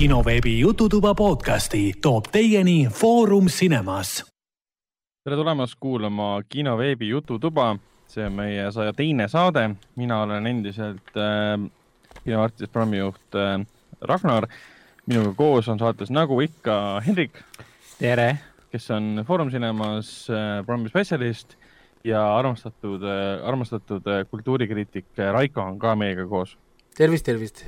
[0.00, 4.24] kinoveebi Jututuba podcasti toob teieni Foorum Cinemas.
[5.24, 7.76] tere tulemast kuulama kinoveebi Jututuba,
[8.08, 9.66] see on meie saja teine saade,
[10.00, 11.60] mina olen endiselt äh,
[12.24, 13.66] kinoartist, programmijuht äh,
[14.00, 14.46] Ragnar.
[15.06, 17.42] minuga koos on saates nagu ikka Hendrik.
[17.98, 18.38] tere!
[18.72, 21.58] kes on Foorum Cinemas äh, programmi spetsialist
[22.04, 26.56] ja armastatud äh,, armastatud äh, kultuurikriitik Raiko on ka meiega koos.
[26.96, 27.64] tervist, tervist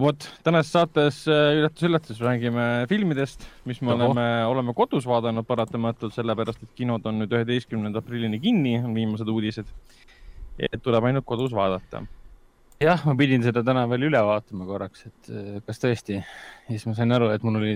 [0.00, 4.10] vot, tänases saates üllatus-üllatus uh, räägime filmidest, mis me Oho.
[4.10, 9.30] oleme, oleme kodus vaadanud paratamatult, sellepärast et kinod on nüüd üheteistkümnenda aprillini kinni, on viimased
[9.30, 9.70] uudised.
[10.58, 12.04] et tuleb ainult kodus vaadata.
[12.82, 16.20] jah, ma pidin seda täna veel üle vaatama korraks, et uh, kas tõesti.
[16.20, 17.74] ja siis ma sain aru, et mul oli,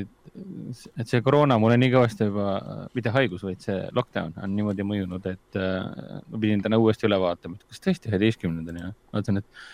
[0.99, 2.61] et see koroona mulle nii kõvasti juba,
[2.95, 7.57] mitte haigus, vaid see lockdown on niimoodi mõjunud, et ma pidin täna uuesti üle vaatama,
[7.57, 9.69] et kas tõesti üheteistkümnendani, vaatasin, et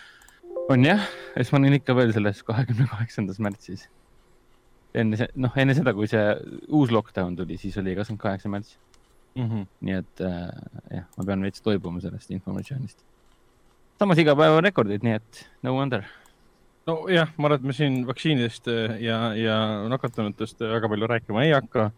[0.71, 1.03] on jah,
[1.35, 3.85] siis ma olin ikka veel selles kahekümne kaheksandas märtsis.
[4.95, 6.23] enne noh, enne seda, kui see
[6.73, 8.77] uus lockdown tuli, siis oli kakskümmend kaheksa märts
[9.35, 9.49] mm.
[9.49, 9.65] -hmm.
[9.81, 10.49] nii et äh,
[10.97, 13.03] jah, ma pean veits toibuma sellest informatsioonist.
[13.99, 16.05] samas iga päev on rekordid, nii et no wonder.
[16.87, 19.57] nojah, ma arvan, et me siin vaktsiinidest äh, ja, ja
[19.89, 21.91] nakatunutest väga palju rääkima ei hakka.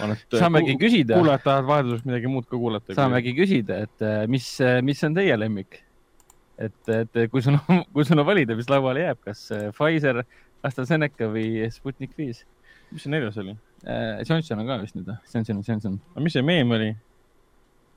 [0.00, 1.16] Äh, saamegi küsida.
[1.16, 2.94] kuulajad tahavad vahelduseks midagi muud ka kuulata.
[2.94, 5.84] saamegi küsida, et äh, mis, mis on teie lemmik
[6.60, 10.22] et, et kui sul on, kui sul on valida, mis lauale jääb, kas äh, Pfizer,
[10.66, 12.44] AstraZeneca või Sputnik viis?
[12.90, 13.54] mis see neljas oli
[13.86, 14.20] äh,?
[14.28, 15.12] Johnson on ka vist nüüd?
[15.32, 16.00] Johnson, Johnson.
[16.12, 16.90] aga mis see meem oli?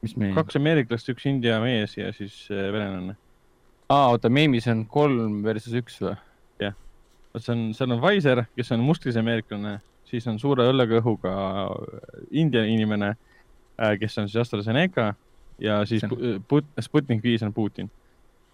[0.05, 0.35] mis meem?
[0.37, 3.17] kaks ameeriklast, üks India mees ja siis äh, venelane.
[3.89, 6.15] aa, oota, meemis on kolm versus üks või?
[6.63, 6.77] jah,
[7.35, 11.35] see on, seal on Pfizer, kes on mustris ameeriklane, siis on suure õllekõhuga
[12.31, 13.15] India inimene,
[13.75, 15.11] äh, kes on siis AstraZeneca
[15.61, 16.01] ja siis.
[16.81, 17.91] Sputnik viis on Putin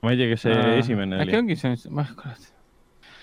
[0.03, 1.33] ma ei tea, kes see äh, esimene äkki oli.
[1.33, 2.45] äkki ongi see, ma, kurat.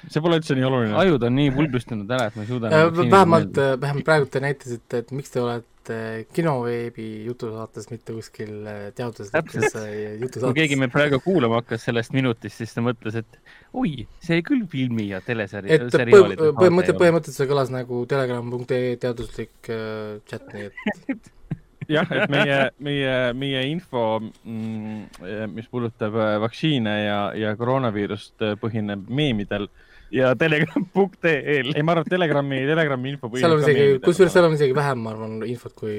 [0.07, 0.99] see pole üldse nii oluline.
[1.05, 2.91] ajud on nii pulbistunud ära, et ma ei suuda äh,.
[2.99, 5.99] vähemalt, äh, vähemalt praegu te näitasite, et miks te olete
[6.35, 8.67] kinoveebi jutusaates, mitte kuskil
[8.99, 9.77] teaduslikes
[10.21, 10.43] jutusaates.
[10.43, 13.39] kui keegi meid praegu kuulama hakkas sellest minutist, siis ta mõtles, et
[13.73, 15.73] oi, see küll filmi ja teleseri-.
[15.79, 21.33] et põhimõtteliselt, põhimõtteliselt see kõlas nagu telegram.ee teaduslik äh, chat, nii et
[21.93, 28.57] jah, et meie, meie, meie info, mm, mis puudutab äh, vaktsiine ja, ja koroonaviirust, äh,
[28.61, 29.69] põhineb meemidel
[30.15, 31.73] ja telegram.ee-l.
[31.75, 34.77] ei, ma arvan, et Telegrami, Telegrami info põhineb seal on isegi, kusjuures seal on isegi
[34.77, 35.97] vähem, ma arvan, infot kui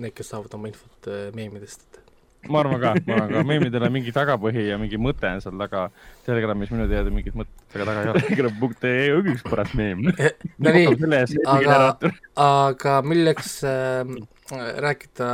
[0.00, 2.02] need, kes saavad oma infot meemidest.
[2.52, 5.56] ma arvan ka, ma arvan ka, meemidel on mingi tagapõhi ja mingi mõte on seal
[5.58, 5.88] taga.
[6.26, 8.22] Telegramis minu teada mingit mõtet väga taga ei ole.
[8.28, 10.04] Telegram.ee on üks paras meem.
[10.62, 11.24] no nii,
[11.56, 11.78] aga,
[12.44, 14.04] aga milleks äh,
[14.52, 15.30] rääkida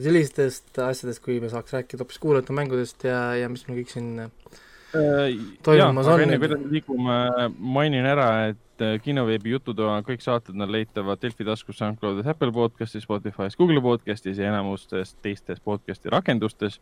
[0.00, 4.10] sellistest asjadest, kui me saaks rääkida hoopis kuulajate mängudest ja, ja mis meil kõik siin
[4.24, 6.24] äh, toimumas on.
[6.24, 7.18] enne kui edasi liigume,
[7.58, 13.06] mainin ära, et äh, kinoveebi jututoa kõik saated on leitavad Delfi taskus, SoundCloudis, Apple podcastis,
[13.06, 16.80] Spotify's, Google podcastis ja enamustes teistes podcasti rakendustes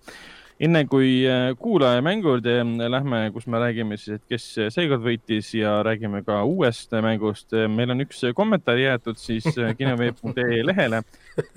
[0.60, 2.56] enne kui äh, kuulajamängu juurde
[2.90, 7.54] lähme, kus me räägime siis, et kes seekord võitis ja räägime ka uuest mängust.
[7.70, 11.02] meil on üks kommentaar jäetud siis äh, kinoveeb.ee lehele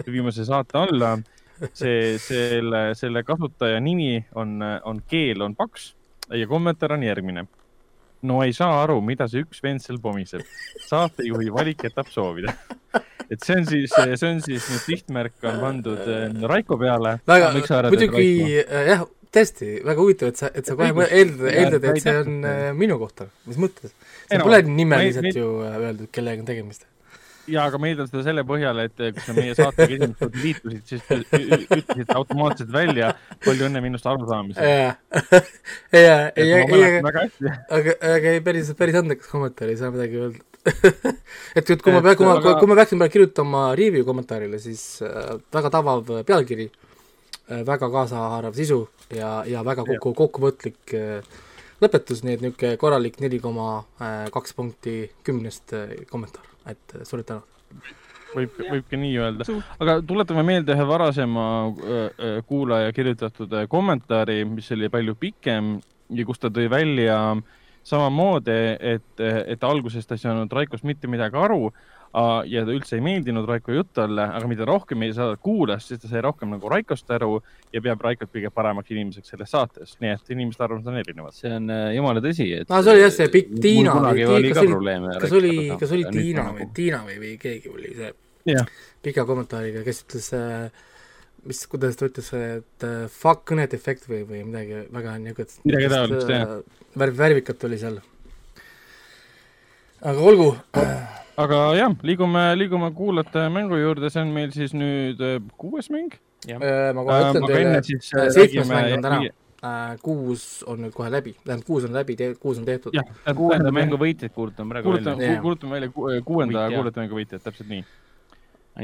[0.05, 1.17] viimase saate alla.
[1.77, 5.91] see, selle, selle kasutaja nimi on, on Keel on paks
[6.33, 7.45] ja kommentaar on järgmine
[8.27, 10.43] no ei saa aru, mida see üks vend seal pomiseb.
[10.87, 12.53] saatejuhi valik jätab soovida.
[13.31, 17.17] et see on siis, see on siis nüüd sihtmärk on pandud äh, Raiko peale.
[17.27, 17.53] väga,
[17.89, 18.29] muidugi
[18.61, 22.47] äh, jah, tõesti väga huvitav, et sa, et sa kohe eeldad, eeldad, et see on
[22.47, 23.95] äh, minu kohta, mis mõttes?
[24.27, 26.90] see pole nimeliselt ju öeldud, kellega on tegemist
[27.51, 30.83] ja, aga ma eeldan seda selle põhjal, et kui sa meie saatega esimest korda liitusid,
[30.87, 33.11] siis ütlesid automaatselt välja
[33.45, 34.67] palju õnne minust arusaamisel.
[34.67, 34.93] jaa,
[36.39, 37.25] ei, ei, aga,
[38.11, 40.47] aga ei, päris, päris andekas kommentaar, ei saa midagi öelda.
[41.57, 45.31] Et, et kui ma pea-, kui ma, kui ma peaksin kirjutama review kommentaarile, siis äh,
[45.53, 51.41] väga tabav pealkiri äh,, väga kaasahaarav sisu ja, ja väga kokku, kokkuvõtlik äh,
[51.81, 54.95] lõpetus, nii et niisugune korralik neli koma äh, kaks punkti
[55.25, 57.47] kümnest äh, kommentaar et äh, suured tänud.
[58.35, 59.47] võib, võib ka nii öelda,
[59.81, 65.73] aga tuletame meelde ühe varasema äh, äh, kuulaja kirjutatud kommentaari, mis oli palju pikem
[66.11, 67.17] ja kus ta tõi välja
[67.87, 71.71] samamoodi, et, et alguses ta ei saanud Raikost mitte midagi aru
[72.11, 76.09] ja ta üldse ei meeldinud Raiko jutt talle, aga mida rohkem seda kuulas, siis ta
[76.11, 77.39] sai rohkem nagu Raikost aru
[77.71, 81.37] ja peab Raikot kõige paremaks inimeseks selles saates, nii et inimeste arvamused on erinevad.
[81.37, 82.69] see on äh, jumala tõsi, et.
[82.69, 84.53] no see oli jah, see pikk Tiina kas oli,
[85.23, 88.13] kas oli, kas oli Tiina või, Tiina või, või keegi oli see
[88.51, 88.71] yeah.
[89.03, 90.85] pika kommentaariga, kes ütles äh,
[91.47, 95.63] mis, kuidas ta ütles, et uh, fuck kõnet efekt või, või midagi väga niisugust.
[95.63, 96.57] midagi taolist, jah.
[96.99, 98.01] värv, värvikat oli seal
[100.01, 100.51] aga olgu.
[101.39, 106.17] Aga jah, liigume, liigume kuulajate mängu juurde, see on meil siis nüüd äh, kuues mäng.
[106.47, 107.81] ma kohe ütlen teile,
[108.33, 109.21] seitsmes mäng on täna
[109.61, 112.97] äh, kuus on nüüd kohe läbi, tähendab, kuus on läbi, kuus on tehtud.
[113.37, 115.41] kuuenda mängu võitjad kuulutame praegu välja.
[115.41, 115.91] kuulutame välja
[116.25, 117.85] kuuenda kuulajate mängu võitjad, täpselt nii.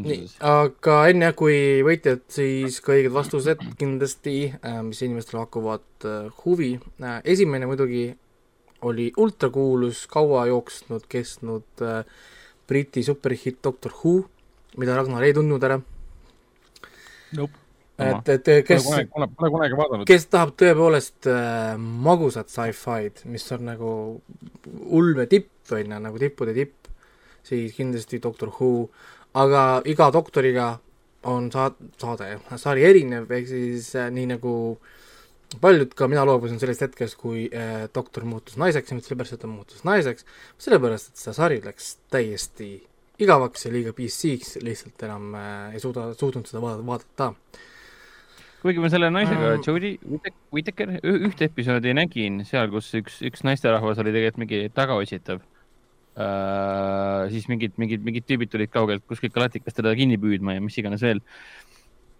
[0.05, 1.57] nii, aga enne kui
[1.87, 7.19] võitjad, siis ka õiged vastused kindlasti äh,, mis inimestele hakkavad äh, huvi äh,.
[7.25, 8.07] esimene muidugi
[8.85, 12.03] oli ultrakuulus, kaua jooksnud, kestnud äh,
[12.67, 14.17] Briti superhitt Doctor Who,
[14.77, 15.79] mida Ragnar ei tundnud ära.
[17.37, 17.63] Nope.
[17.97, 18.85] Et, et kes,
[20.05, 23.93] kes tahab tõepoolest äh, magusat sci-fi'd, mis on nagu
[24.93, 26.91] ulme tipp, on ju, nagu tippude tipp,
[27.47, 28.69] siis kindlasti Doctor Who,
[29.41, 30.75] aga iga doktoriga
[31.27, 34.53] on saad-, saade, sari erinev, ehk siis äh, nii nagu
[35.61, 39.51] paljud, ka mina loobusin sellest hetkest, kui äh, doktor muutus naiseks mitte sellepärast, et ta
[39.51, 40.27] muutus naiseks,
[40.63, 42.71] sellepärast, et see sari läks täiesti
[43.23, 47.31] igavaks ja liiga PC-ks, lihtsalt enam äh, ei suuda, suutnud seda vaadata, vaadata
[48.61, 49.97] kuigi ma selle naisega um,, Jodie
[50.53, 55.39] Whittaker, ühte episoodi nägin seal, kus üks, üks naisterahvas oli tegelikult mingi tagaotsitav
[56.17, 57.27] uh,.
[57.31, 61.05] siis mingid, mingid, mingid tüübid tulid kaugelt kuskilt galaktikast teda kinni püüdma ja mis iganes
[61.05, 61.21] veel.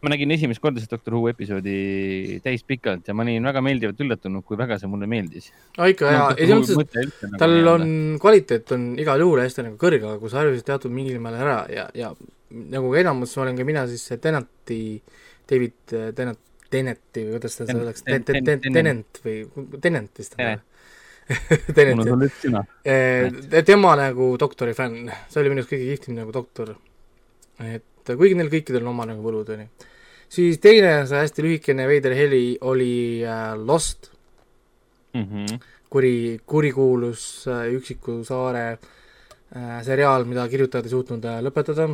[0.02, 4.46] Ma nägin esimest korda seda Doctor Who episoodi täispikalt ja ma olin väga meeldivalt üllatunud,
[4.46, 5.52] kui väga see mulle meeldis.
[5.78, 9.66] aa ikka jaa, ei selles mõttes, et tal nagu on, kvaliteet on igal juhul hästi
[9.70, 12.12] nagu kõrge, aga kui sa harjusid teatud mingil määral ära ja, ja
[12.78, 16.40] nagu enamus olen ka mina siis Tenanti äh, David äh, Tennant,
[16.70, 19.38] Tennanti või kuidas ta selleks, Tennant või
[19.82, 20.66] Tennant vist on
[21.76, 22.36] Tennant,
[22.88, 26.76] äh, tema nagu doktori fänn, see oli minu arust kõige kihvtim nagu doktor.
[27.64, 27.84] et
[28.16, 29.68] kuigi neil kõikidel on oma nagu võlud, onju.
[30.30, 34.12] siis teine, see hästi lühikene veider heli oli äh, Lost
[35.14, 35.26] mm.
[35.26, 35.60] -hmm.
[35.90, 41.90] kuri, kurikuulus äh, üksiku saare äh, seriaal, mida kirjutajad ei suutnud äh, lõpetada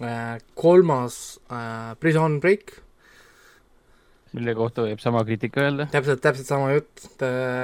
[0.00, 2.82] Äh, kolmas äh, Prison Break.
[4.36, 5.86] mille kohta võib sama kriitika öelda?
[5.88, 7.06] täpselt, täpselt sama jutt.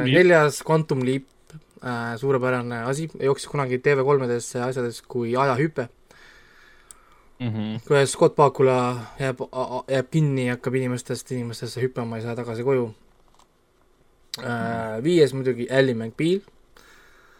[0.09, 1.27] neljas Quantum Leap,
[1.85, 5.91] äh, suurepärane asi, jooksis kunagi TV3-des asjades kui ajahüpe
[7.39, 7.49] mm.
[7.49, 7.81] -hmm.
[7.87, 9.41] kui Scott Bakula jääb,
[9.89, 12.95] jääb kinni ja hakkab inimestest inimestesse hüppama, ei saa tagasi koju.
[15.03, 16.41] viies muidugi Ally McBeal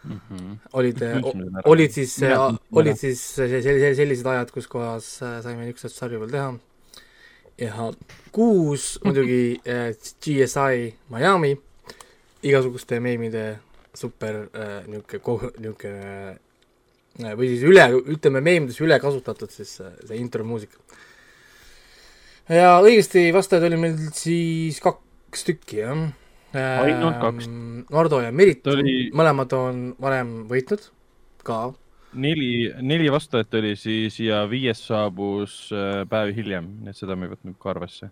[0.03, 0.19] mm.
[0.29, 0.55] -hmm.
[0.73, 0.97] olid,
[1.65, 2.19] olid siis,
[2.71, 6.53] olid siis sellised, sellised ajad, kus kohas äh, saime niisuguseid sarju veel teha.
[7.57, 7.93] ja
[8.31, 11.61] kuus muidugi äh, GSI Miami,
[12.43, 13.59] igasuguste meemide
[13.93, 14.35] super
[14.87, 16.39] niisugune, niisugune
[17.21, 20.79] või siis üle, ütleme meemides üle kasutatud siis see intro muusika.
[22.49, 26.11] ja õigesti vastajaid oli meil siis kaks tükki, jah
[26.53, 27.47] ainult kaks.
[27.91, 29.09] Nardo ja Merit oli...
[29.15, 30.85] mõlemad on varem võitnud
[31.45, 31.73] ka.
[32.13, 37.27] neli, neli vastajat oli siis ja viies saabus äh, päev hiljem, nii et seda me
[37.27, 38.11] ei võtnud ka arvesse.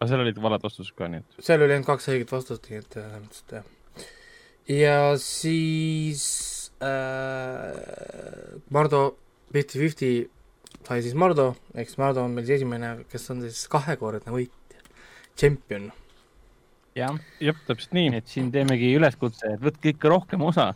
[0.00, 1.40] aga seal olid valed vastused ka, nii et.
[1.44, 4.06] seal oli ainult kaks õiget vastust, nii et selles mõttes, et jah.
[4.80, 6.24] ja siis
[6.84, 9.02] äh, Mardo
[9.52, 10.10] fifty-fifty
[10.86, 14.82] sai siis Mardo, eks Mardo on meil siis esimene, kes on siis kahekordne võitja,
[15.38, 15.88] tšempion.
[16.96, 18.12] Jah, jah, täpselt nii.
[18.16, 20.70] et siin teemegi üleskutse, et võtke ikka rohkem osa,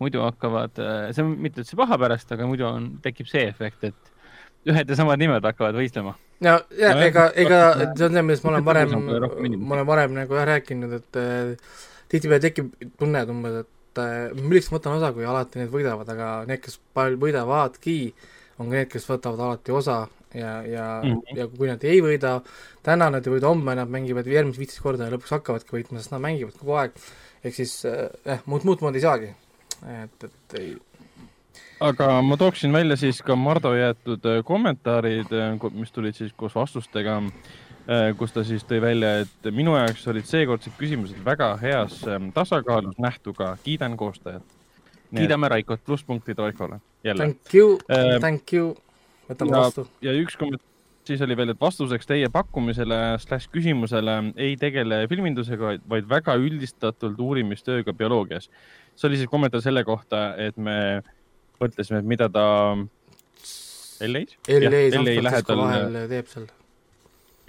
[0.00, 3.84] muidu hakkavad, äh, see on mitte üldse paha pärast, aga muidu on, tekib see efekt,
[3.90, 6.16] et ühed ja samad nimed hakkavad võistlema.
[6.44, 7.60] no ja no, ega, ega
[7.92, 11.76] see on see, millest ma olen varem, ma olen varem nagu jah rääkinud, et äh,
[12.08, 16.10] tihtipeale tekib tunne, et umbes, et äh, milleks ma võtan osa, kui alati need võidavad,
[16.12, 17.98] aga need, kes võidavadki,
[18.60, 19.98] on need, kes võtavad alati osa
[20.34, 21.38] ja, ja mm, -hmm.
[21.38, 22.40] ja kui nad ei võida
[22.82, 26.14] täna, nad ei võida homme, nad mängivad järgmised viisteist korda ja lõpuks hakkavadki võitma, sest
[26.14, 26.98] nad mängivad kogu aeg.
[27.44, 29.32] ehk siis jah eh,, muud, muud moodi ei saagi.
[30.04, 30.76] et, et ei
[31.80, 36.54] aga ma tooksin välja siis ka Mardo jäetud äh, kommentaarid, äh, mis tulid siis koos
[36.56, 37.65] vastustega, äh,
[38.18, 42.98] kus ta siis tõi välja, et minu jaoks olid seekordsed küsimused väga heas ähm, tasakaalus
[42.98, 44.42] nähtuga, kiidan koostajat.
[45.14, 45.84] kiidame Raikot.
[45.86, 46.80] plusspunktid Raikole.
[47.02, 48.74] Thank you uh,, thank you
[49.28, 49.86] võtame vastu.
[50.02, 50.74] ja üks kommentaar
[51.06, 57.20] siis oli veel, et vastuseks teie pakkumisele slaš küsimusele ei tegele filmindusega, vaid väga üldistatult
[57.22, 58.50] uurimistööga bioloogias.
[58.96, 61.02] see oli siis kommentaar selle kohta, et me
[61.60, 62.46] mõtlesime, et mida ta
[64.02, 64.38] LA-s?
[64.50, 66.48] LA-s San Francisco vahel teeb seal.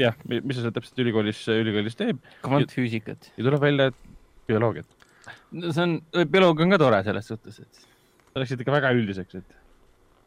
[0.01, 2.19] Jah, mis ta seal täpselt ülikoolis, ülikoolis teeb.
[2.45, 3.31] kvantfüüsikat.
[3.37, 4.17] ja tuleb välja, et
[4.49, 5.07] bioloogiat.
[5.57, 5.95] no see on,
[6.29, 7.87] bioloogia on ka tore selles suhtes, et.
[8.31, 9.57] sa läksid ikka väga üldiseks, et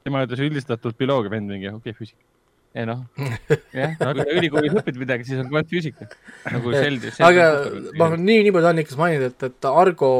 [0.06, 2.26] tema ütles üldistatult bioloogia vend mingi, okei okay,, füüsika.
[2.74, 3.04] ja noh,
[3.78, 6.08] jah, kui sa ülikoolis õpid midagi, siis on kvantfüüsika
[6.54, 7.14] nagu selge.
[7.26, 7.48] aga
[8.00, 10.12] ma nii, nii palju tahan ikka mainida, et, et Argo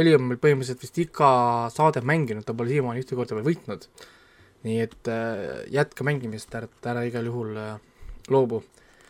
[0.00, 1.30] Eli on meil põhimõtteliselt vist iga
[1.74, 3.88] saade mänginud, ta pole siiamaani ühte korda veel võitnud.
[4.66, 7.76] nii et äh, jätka mängimist, ära, ära igal juhul äh,
[8.32, 8.62] loobu.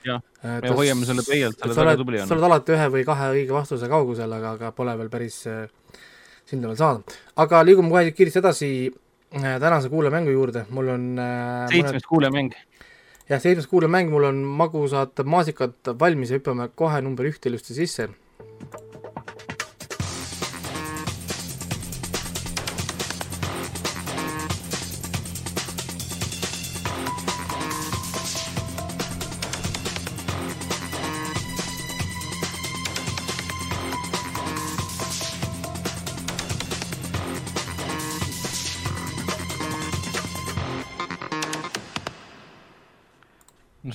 [0.07, 2.31] Jah, äh, me hoiame selle peialt, sa oled väga tubli olnud.
[2.31, 5.67] sa oled alati ühe või kahe õige vastuse kaugusel, aga, aga pole veel päris äh,
[6.49, 7.17] sinna veel saanud.
[7.45, 11.09] aga liigume kohe kiiresti edasi äh, tänase kuulamängu juurde, mul on
[11.73, 12.11] seitsmes mõned...
[12.13, 12.55] kuulamäng
[13.29, 18.11] jah, seitsmes kuulamäng, mul on magusad maasikad valmis ja hüppame kohe number ühte ilusti sisse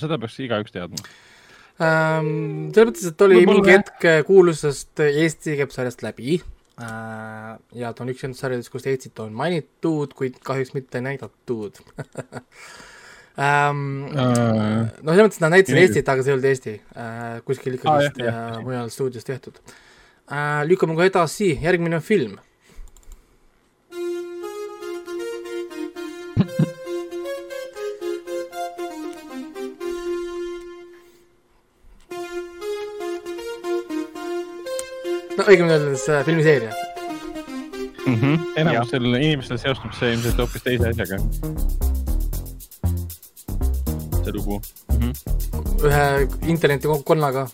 [0.02, 1.00] seda peaks igaüks teadma.
[1.82, 2.70] Ähm,.
[2.74, 8.04] selles mõttes, et oli Võib mingi hetk kuulusast Eesti käib sarjast läbi äh, ja ta
[8.04, 11.80] on üks nendest sarjadest, kus Eestit on mainitud, kuid kahjuks mitte näidatud.
[13.32, 17.38] Ähm, uh, no selles mõttes, et nad näitasid Eestit, aga see ei olnud Eesti äh,,
[17.48, 19.56] kuskil ikkagi ah, äh, mujal stuudios tehtud.
[20.28, 20.66] Äh,.
[20.68, 22.34] lükkame kohe edasi, järgmine on film
[35.42, 36.70] no õigemini öeldes äh, filmiseeria
[38.06, 38.14] mm.
[38.14, 38.38] -hmm.
[38.62, 41.18] enamustel inimestel seostub see ilmselt hoopis teise asjaga.
[44.22, 44.98] see lugu mm.
[45.00, 45.12] -hmm.
[45.88, 46.04] ühe
[46.54, 47.46] internetikonnaga.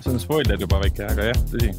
[0.00, 1.70] see on spoiler juba väike, aga jah, tõsi.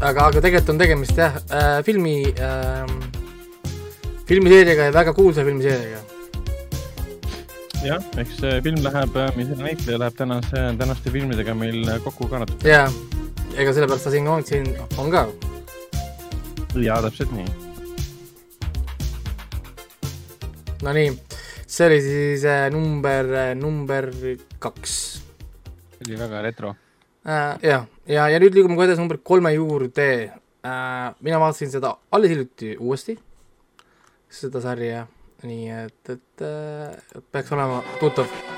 [0.00, 2.86] aga, aga tegelikult on tegemist jah äh, filmi äh,,
[4.30, 6.09] filmiseeriaga ja väga kuulsa filmiseeriaga
[7.84, 12.42] jah, eks see film läheb, või see näitleja läheb tänase, tänaste filmidega meil kokku ka
[12.42, 12.68] natuke.
[12.68, 12.88] jaa,
[13.56, 14.68] ega sellepärast ta siin on, siin
[15.00, 15.24] on ka.
[16.76, 17.48] jaa, täpselt nii.
[20.84, 21.14] Nonii,
[21.66, 24.10] see oli siis äh, number, äh, number
[24.58, 24.98] kaks.
[25.96, 26.74] see oli väga retro
[27.24, 27.56] äh,.
[27.64, 31.08] jah, ja, ja nüüd liigume kohe edasi number kolme juurde äh,.
[31.20, 33.16] mina vaatasin seda alles hiljuti uuesti,
[34.28, 35.06] seda sarja
[35.46, 36.46] nii et, et,
[37.32, 38.49] peaks olema tuttav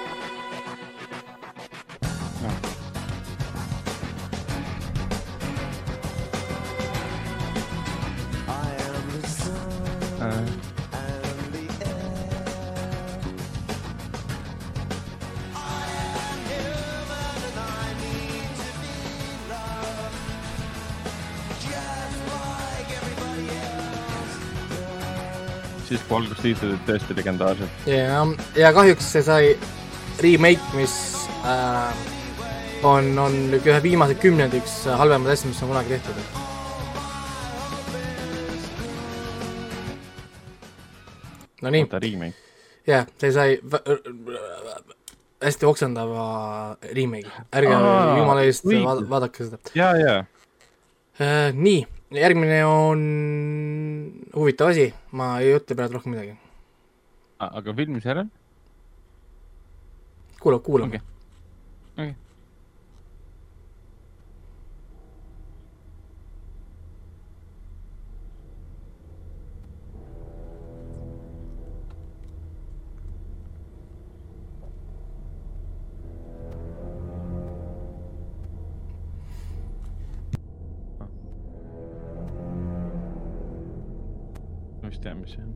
[26.12, 27.69] siis kui algustiitlid tõesti legendaarsed.
[27.87, 28.26] ja,
[28.57, 29.57] ja kahjuks see sai
[30.21, 30.95] remake, mis
[31.45, 31.95] äh,
[32.85, 36.16] on, on ühe viimase kümnendi üks halvemaid asju, mis on kunagi tehtud.
[41.62, 42.33] Nonii.
[42.87, 43.61] jah, see sai
[45.42, 47.73] hästi oksendava remake'i, ärge
[48.19, 48.66] jumala eest
[49.09, 49.59] vaadake seda.
[49.75, 50.21] ja, ja.
[51.21, 53.02] Äh, nii järgmine on
[54.35, 56.37] huvitav asi, ma ei ütle praegu rohkem midagi.
[57.42, 58.28] aga filmis järel?
[60.42, 61.02] kuula, kuulame okay..
[61.92, 62.14] Okay.
[85.02, 85.54] Tea, mis see on.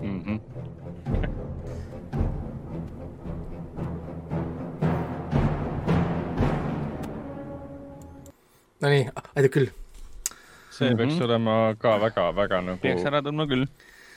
[0.00, 0.38] Mm -hmm.
[8.80, 9.68] Nonii, aitab küll.
[10.70, 10.96] see mm -hmm.
[10.96, 12.78] peaks olema ka väga-väga nagu.
[12.82, 13.66] peaks ära tundma küll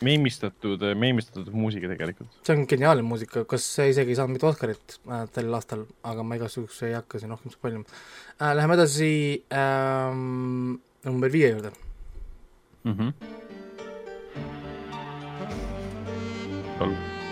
[0.03, 2.31] meemistatud, meemistatud muusika tegelikult.
[2.43, 6.25] see on geniaalne muusika, kas see isegi ei saanud mitte Oscarit äh, tällel aastal, aga
[6.27, 8.53] ma igaks juhuks ei hakka siin rohkem spoilima äh,.
[8.57, 9.13] Läheme edasi
[9.53, 11.73] ähm, number viie juurde
[12.83, 12.93] mm.
[12.93, 13.11] -hmm.
[16.79, 17.22] palun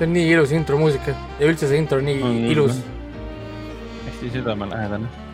[0.00, 2.52] see on nii ilus intromuusika ja üldse see intro on nii -hmm.
[2.52, 2.78] ilus.
[4.06, 5.29] hästi südamelähedane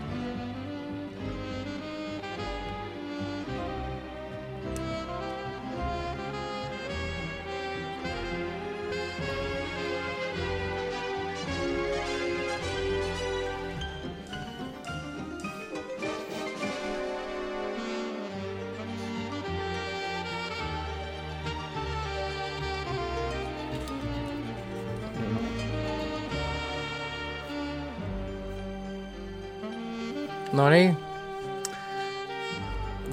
[30.66, 30.86] Nonii,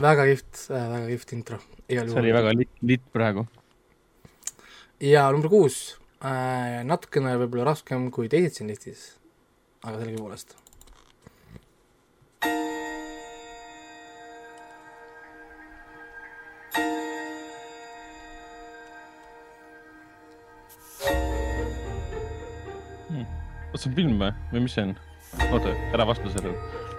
[0.01, 3.43] väga kihvt äh,, väga kihvt intro, see oli väga lit-, lit praegu.
[4.97, 9.03] ja number kuus äh,, natukene võib-olla raskem kui teised siin listis,
[9.85, 10.57] aga sellegipoolest.
[23.11, 23.29] Hmm..
[23.77, 24.97] see on film või, või mis see on?
[25.51, 26.91] oota, ära vasta sellele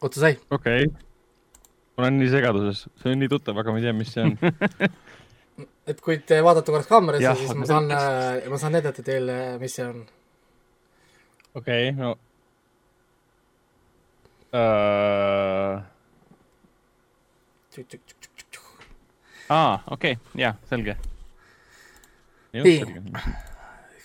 [0.00, 0.38] otsa sai.
[0.50, 1.08] okei okay.,
[1.96, 4.36] ma olen nii segaduses, see on nii tuttav, aga ma ei tea, mis see on
[5.90, 9.76] et kui te vaatate korraks kaamerasse, siis ma saan, äh, ma saan näidata teile, mis
[9.76, 10.02] see on.
[11.58, 12.16] okei okay,, no
[14.56, 15.82] uh....
[19.48, 20.96] aa, okei okay., jaa, selge.
[22.56, 22.78] nii,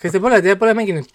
[0.02, 1.08] kas te pole, te pole mänginud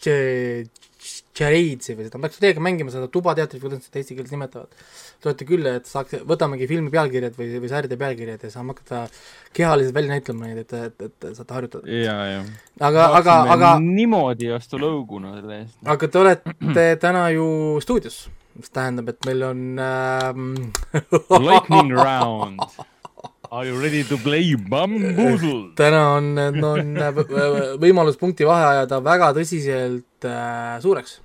[1.37, 4.81] Chareidsi või seda, ma peaks teiega mängima seda tubateatrit, kuidas seda eesti keeles nimetavad.
[5.21, 9.05] Te olete küll, et saaks, võtamegi filmi pealkirjad või, või sääride pealkirjad ja saame hakata
[9.55, 11.87] kehaliselt välja näitlema neid, et, et, et, et saate harjutada.
[11.87, 12.43] ja, ja.
[12.83, 13.71] aga, aga, aga.
[13.85, 15.79] niimoodi vastu lõuguna selle eest.
[15.95, 17.49] aga te olete täna ju
[17.85, 18.23] stuudios,
[18.59, 20.47] mis tähendab, et meil on ähm...
[21.39, 22.59] Lightning round
[23.51, 25.73] Are you ready to play bamboozle?
[25.81, 26.93] täna on, on
[27.81, 31.17] võimalus punkti vahe ajada väga tõsiselt äh, suureks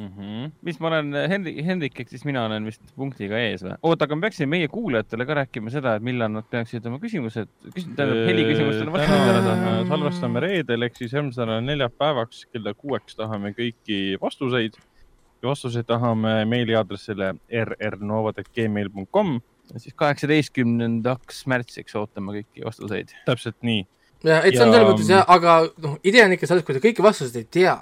[0.00, 0.10] mm.
[0.10, 0.50] -hmm.
[0.68, 3.72] mis ma olen Henrik, Hendrik, ehk siis mina olen vist punktiga ees või?
[3.82, 7.48] oota, aga me peaksime meie kuulajatele ka rääkima seda, et millal nad peaksid oma küsimused,
[7.72, 9.78] tähendab heliküsimustele vastama.
[9.88, 17.32] salvestame reedel ehk siis järgmisel neljapäevaks kella kuueks tahame kõiki vastuseid ja vastuseid tahame meiliaadressile
[17.64, 19.38] rrnovad.gmail.com
[19.72, 23.12] siis kaheksateistkümnendaks märtsiks ootame kõiki vastuseid.
[23.26, 23.82] täpselt nii.
[24.26, 26.82] ja, et see on selles mõttes jah, aga noh, idee on ikka selles, kui te
[26.84, 27.76] kõiki vastuseid ei tea,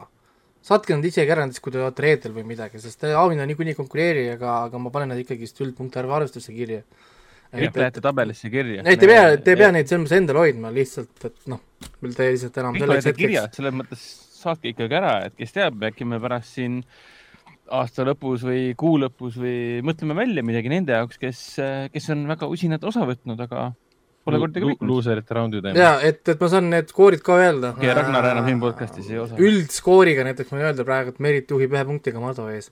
[0.64, 3.78] saatke nad isegi ära näiteks, kui te olete reedel või midagi, sest auhinna niikuinii ei
[3.78, 6.82] konkureeri, aga, aga ma panen nad ikkagist üldpunkti arvu arvestusse kirja.
[7.52, 8.84] kõik lähete tabelisse kirja.
[8.86, 11.64] ei, te ei pea, te ei pea neid selles mõttes endal hoidma lihtsalt, et noh,
[12.08, 13.56] te lihtsalt enam kõik selleks hetkeks.
[13.58, 14.06] selles mõttes
[14.42, 17.02] saatke ikkagi ära, et kes teab, äkki me pärast siin äh,
[17.72, 21.40] aasta lõpus või kuu lõpus või mõtleme välja midagi nende jaoks, kes,
[21.92, 23.70] kes on väga usinalt osa võtnud, aga
[24.26, 24.88] pole kordagi võitnud.
[24.90, 25.78] Loserite raundi teeme.
[25.78, 27.72] jaa, et, et ma saan need skoorid ka öelda.
[27.74, 29.38] okei okay,, Ragnar enam siin podcast'is ei osa.
[29.40, 32.70] üldskooriga näiteks võin öelda praegu, et Merit juhib ühe punktiga Mado ees.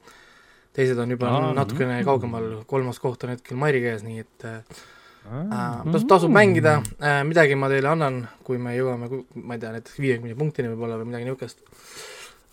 [0.77, 2.07] teised on juba Aa, natukene mm.
[2.07, 4.81] kaugemal, kolmas koht on hetkel Mairi käes, nii et äh,
[5.27, 9.11] tasub, tasub mängida äh,, midagi ma teile annan, kui me jõuame,
[9.43, 11.65] ma ei tea, näiteks viiekümne punktini võib-olla või midagi niisugust.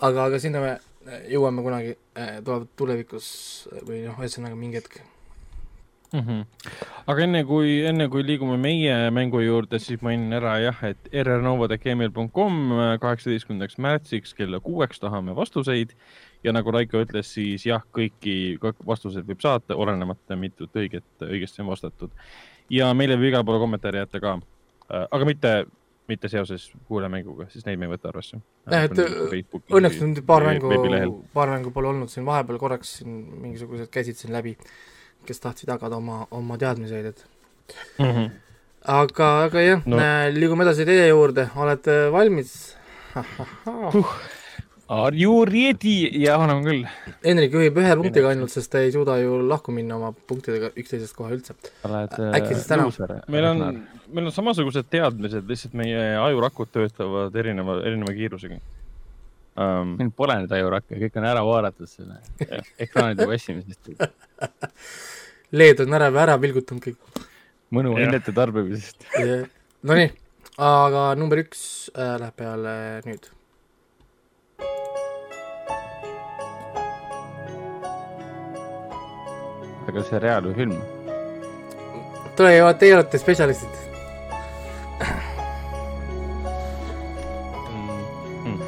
[0.01, 0.77] aga, aga sinna me
[1.31, 2.39] jõuame kunagi äh,
[2.75, 3.29] tulevikus
[3.87, 4.99] või noh, ühesõnaga mingi hetk
[6.13, 6.19] mm.
[6.19, 6.45] -hmm.
[7.07, 12.59] aga enne kui, enne kui liigume meie mängu juurde, siis mainin ära jah, et rrnovade.gmail.com
[13.03, 15.95] kaheksateistkümnendaks märtsiks kella kuueks tahame vastuseid
[16.43, 21.71] ja nagu Raiko ütles, siis jah, kõiki vastuseid võib saata, olenemata mitut õiget, õigesti on
[21.73, 22.11] vastatud.
[22.69, 24.39] ja meile võib igale poole kommentaare jätta ka,
[24.91, 25.57] äh, aga mitte
[26.07, 28.39] mitte seoses kuulemänguga, siis neid me ei võta arvesse.
[28.71, 29.01] jah, et
[29.79, 30.71] õnneks nüüd paar mängu,
[31.33, 34.55] paar mängu pole olnud siin vahepeal korraks siin mingisugused käisid siin läbi,
[35.27, 37.25] kes tahtsid jagada oma, oma teadmiseid, et
[37.99, 38.05] mm.
[38.05, 38.31] -hmm.
[38.97, 40.01] aga, aga jah no.,
[40.33, 42.57] liigume edasi teie juurde, olete valmis?
[43.17, 44.11] uh,
[44.89, 46.07] Are you ready?
[46.23, 46.85] jah, olen küll.
[47.25, 51.15] Henrik juhib ühe punktiga ainult, sest ta ei suuda ju lahku minna oma punktidega üksteisest
[51.17, 51.57] kohe üldse.
[51.83, 52.85] äkki siis täna?
[53.27, 59.97] meil on, meil on samasugused teadmised, lihtsalt meie ajurakud töötavad erineva, erineva kiirusega um,.
[59.99, 62.21] meil pole neid ajurakke, kõik on ära vaadatud selle
[62.87, 63.91] ekraanide vassimisest
[65.51, 67.25] LED on ära, ära pilgutanud kõik.
[67.75, 69.03] mõnu hindade tarbimisest
[69.87, 70.13] Nonii,
[70.63, 73.33] aga number üks äh, läheb peale nüüd
[79.87, 80.79] aga seriaal või film?
[82.37, 83.73] tule, teie olete spetsialistid
[88.45, 88.61] mm..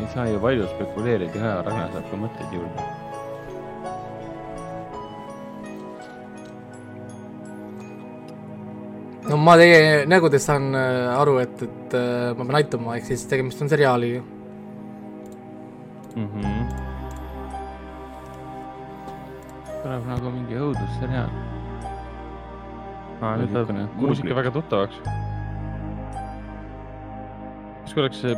[0.00, 2.92] ei saa ju palju spekuleerida ka, Ragnar saab ka mõtteid juurde.
[9.30, 13.28] no ma teie nägudest saan äh, aru, et, et äh, ma pean aitama, ehk siis
[13.30, 14.24] tegemist on seriaaliga
[16.16, 16.26] mm.
[16.26, 16.83] -hmm
[19.84, 21.32] kõlab nagu mingi õudusseriaal
[23.20, 23.34] ah,.
[23.40, 24.96] nüüd läheb muusika väga tuttavaks.
[27.84, 28.36] kas kuuleks see?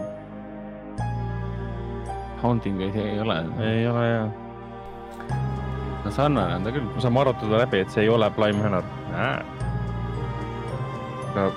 [2.42, 3.38] Haunting ei, ei ole.
[3.62, 4.26] ei ole jaa.
[6.04, 6.90] no sarnane on ta küll.
[6.90, 8.90] me saame arutada läbi, et see ei ole Blime Hännar.
[11.30, 11.48] aga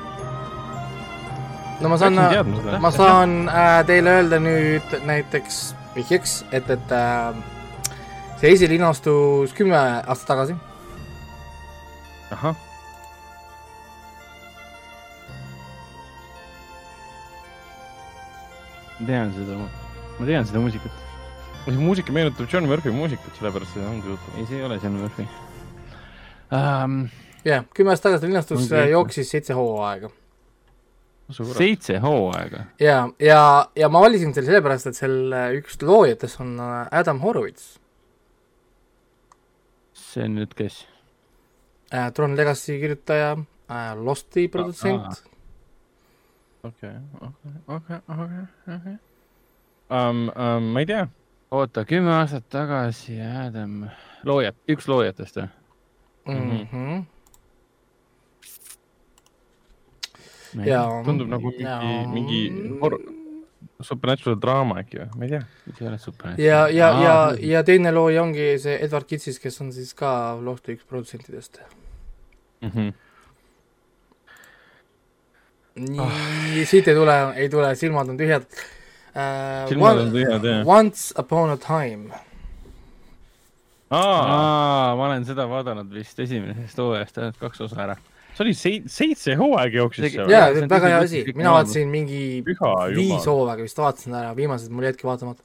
[1.82, 2.15] no ma saan,
[2.84, 5.63] ma saan äh, teile öelda nüüd näiteks
[5.95, 7.34] vihjeks, et, et äh,
[8.39, 10.56] see esilinastus kümme aastat tagasi.
[12.32, 12.56] ahah.
[18.99, 19.58] ma tean seda,
[20.19, 21.02] ma tean seda muusikat.
[21.65, 24.30] see muusika meenutab John Murphy muusikat, sellepärast see ongi jutt.
[24.38, 25.28] ei, see ei ole John Murphy
[26.52, 27.04] um,.
[27.43, 28.88] jah yeah,, kümme aastat tagasi linastus okay.
[28.93, 30.13] jooksis seitse hooaega
[31.60, 32.63] seitse hooaega?
[32.80, 33.43] ja, ja,
[33.75, 36.56] ja ma valisin selle sellepärast, et selle üks loojatest on
[36.88, 37.79] Adam Horowitz
[40.10, 40.82] see on nüüd kes
[41.93, 42.10] äh,?
[42.13, 45.24] Tron Legacy kirjutaja äh,, Losti produtsent.
[46.63, 48.43] okei, okei, okei, okei,
[48.76, 48.98] okei.
[49.89, 51.08] Um, um, ma ei tea.
[51.52, 53.86] oota, kümme aastat tagasi Adam,
[54.26, 55.48] loojad, üks loojatest või
[56.36, 56.67] mm?
[56.74, 57.06] -hmm.
[60.65, 62.41] ja tundub nagu mingi, mingi
[62.82, 63.18] horror
[63.80, 65.44] Supernatural draama äkki või, ma ei tea.
[65.80, 66.44] ei ole Supernatural.
[66.44, 67.13] ja, ja, ja,
[67.54, 70.10] ja teine looja ongi see Edward Kitsis, kes on siis ka
[70.44, 71.62] Lofti üks produtsentidest
[72.62, 72.72] mm.
[72.74, 72.92] -hmm.
[75.86, 79.70] nii oh., siit ei tule, ei tule, silmad on tühjad uh,.
[79.72, 80.68] silmad one, on tühjad, jah.
[80.68, 82.12] Once upon a time.
[83.89, 87.96] aa, ma olen seda vaadanud vist esimesest hooajast ainult kaks osa ära
[88.39, 90.32] see oli seit-, seitse hooaega jooksis seal.
[90.32, 95.08] jaa, väga hea asi, mina vaatasin mingi viis hooaega vist vaatasin ära, viimased mul jätki
[95.10, 95.43] vaatamata.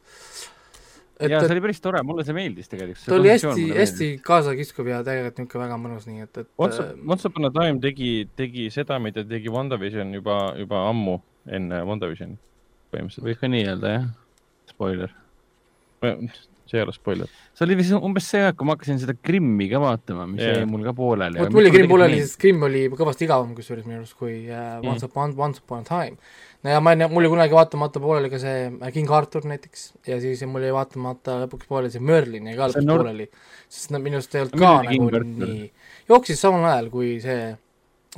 [1.18, 3.04] jaa, see oli päris tore, mulle see meeldis tegelikult.
[3.08, 6.94] ta oli hästi, hästi kaasakiskuv ja tegelikult niisugune väga mõnus, nii et, et Once, äh,
[7.02, 11.18] Once Upon a Time tegi, tegi seda, mida tegi WandaVision juba, juba ammu
[11.50, 12.38] enne WandaVisioni
[12.94, 13.26] põhimõtteliselt.
[13.26, 14.10] võib ka nii öelda, jah.
[14.70, 15.12] Spoiler
[16.66, 17.28] see ei ole spoiler.
[17.54, 20.62] see oli vist umbes see aeg, kui ma hakkasin seda Krimmi ka vaatama, mis yeah.
[20.62, 21.44] jäi mul ka pooleli.
[21.52, 25.04] mul jäi Krimm pooleli, sest Krimm oli kõvasti igavam kusjuures minu arust kui uh, Once
[25.04, 25.10] mm.
[25.10, 26.16] Upon, Once Upon a Time.
[26.64, 30.20] no ja ma, mul jäi kunagi vaatamata pooleli ka see äh, King Arthur näiteks ja
[30.22, 33.04] siis mul jäi vaatamata lõpuks pooleli see Merlin jäi ka lõpuks Nord...
[33.04, 33.28] pooleli,
[33.68, 35.66] sest no minu arust ei olnud ka nagu nii,
[36.12, 37.52] jooksis samal ajal kui see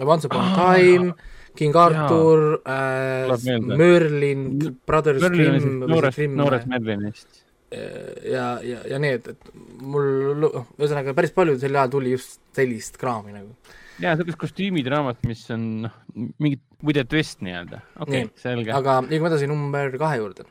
[0.04, 3.32] Once Upon a Time ah, King Arthur, äh,
[3.80, 4.42] Merlin,
[4.84, 5.86] Brothers Grimm.
[5.88, 9.48] noorest, noorest Merlinist ja, ja, ja need, et
[9.82, 13.56] mul, noh, ühesõnaga päris palju sel ajal tuli just sellist kraami nagu.
[13.98, 15.96] jaa, niisugust kostüümidraamat, mis on noh,
[16.42, 16.62] mingit
[17.02, 18.70] a twist nii-öelda, okei okay,, selge.
[18.76, 20.46] aga liigume edasi number kahe juurde.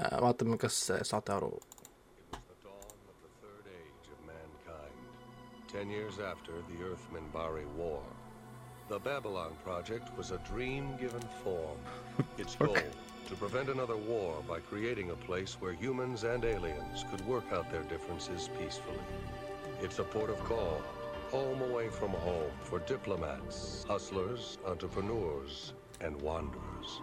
[0.00, 1.52] Äh, vaatame, kas saate aru.
[5.72, 8.02] Ten years after the Earth-Minbari War,
[8.90, 11.78] the Babylon Project was a dream given form.
[12.36, 12.76] Its goal
[13.28, 17.70] to prevent another war by creating a place where humans and aliens could work out
[17.70, 18.98] their differences peacefully.
[19.80, 20.82] It's a port of call,
[21.30, 27.00] home away from home for diplomats, hustlers, entrepreneurs, and wanderers.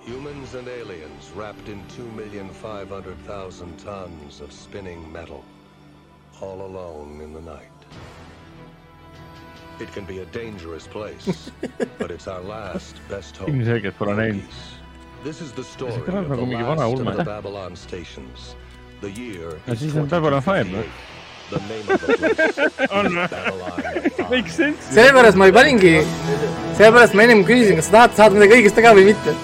[0.00, 5.44] Humans and aliens wrapped in 2,500,000 tons of spinning metal,
[6.40, 7.68] all alone in the night.
[9.80, 11.50] It can be a dangerous place,
[11.98, 13.48] but it's our last best hope
[13.94, 14.44] for peace.
[14.46, 14.81] see
[16.06, 17.14] kõlab nagu mingi vana ulme.
[19.66, 20.86] ja siis on Babylon Five või?
[22.96, 23.26] on või?
[24.32, 24.92] Makes sense.
[24.94, 25.94] sellepärast ma ei paningi,
[26.78, 29.34] sellepärast ma ennem küsisin, kas sa tahad, saad midagi õigesti ka või mitte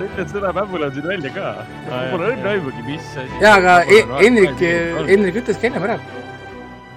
[0.00, 1.48] sa ütled seda Babylon siin välja ka.
[2.12, 3.40] mul on õnne aimugi, mis asi.
[3.42, 3.74] jaa, aga
[4.20, 4.62] Hendrik,
[5.10, 5.96] Hendrik ütleski ennem ära.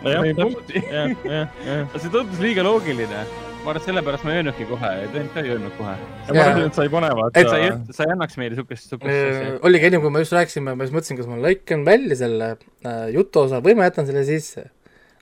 [0.08, 1.98] jah, täpselt, jah, jah, jah.
[1.98, 3.26] see tundus liiga loogiline
[3.64, 5.94] ma arvan, et sellepärast ma ei öelnudki kohe, TNT ei öelnud kohe.
[5.96, 7.40] ma arvan, et sa ei pane vaata.
[7.40, 9.54] et sa ei, sa ei annaks meile siukest, siukest asja.
[9.70, 13.08] oligi ennem, kui me just rääkisime, ma just mõtlesin, kas ma lõikan välja selle äh,
[13.16, 14.68] jutuosa või ma jätan selle sisse.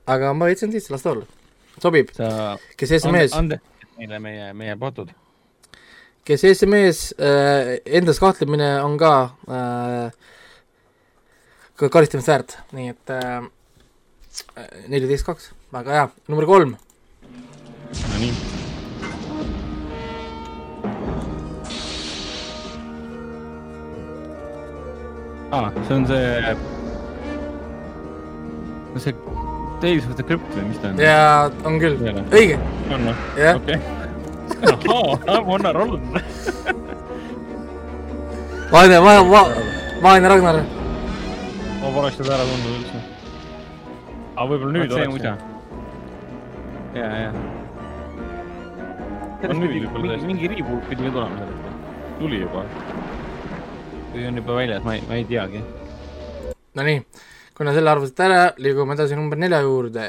[0.10, 1.30] aga ma jätsin sisse, las ta olla.
[1.78, 2.14] sobib.
[2.82, 3.38] kes SMS.
[3.38, 5.14] andestas meile meie, meie patud.
[6.26, 10.38] kes SMS äh, endas kahtlemine on ka äh,
[11.78, 13.42] ka karistamist väärt, nii et äh,
[14.88, 16.80] neliteist äh, kaks, väga hea, number kolm
[18.12, 18.34] Nonii.
[25.52, 26.56] aa ah,, see on see,
[29.04, 29.14] see
[29.82, 31.02] Tales of the Crypt või mis ta on?
[31.04, 31.98] jaa, on küll,
[32.32, 32.60] õige.
[32.96, 33.16] on või?
[33.58, 33.78] okei.
[34.96, 36.06] ahhaa, Monna Rollin.
[38.72, 39.64] vaene, vaene,
[40.06, 40.64] vaene Ragnar.
[41.82, 43.02] ma poleks seda ära tundnud üldse.
[44.36, 45.26] aga võib-olla nüüd oleks.
[46.96, 47.60] ja, ja
[49.50, 51.74] on nüüd juba mingi, mingi reboot pidi ka tulema sellest või?
[52.20, 52.62] tuli juba.
[54.12, 55.62] või on juba väljas, ma ei, ma ei teagi.
[56.78, 57.00] Nonii,
[57.58, 60.06] kuna selle arvasite ära, liigume edasi number nelja juurde.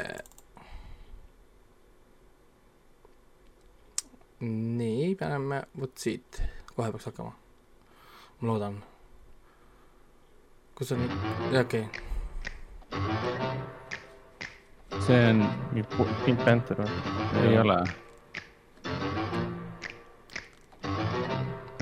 [4.42, 6.42] nii, paneme vot siit,
[6.74, 7.32] kohe peaks hakkama.
[8.40, 8.76] ma loodan.
[10.76, 11.08] kus on,
[11.60, 11.86] okei okay.
[15.06, 15.44] see on
[16.26, 16.90] Pink Panther või?
[17.46, 18.01] ei ole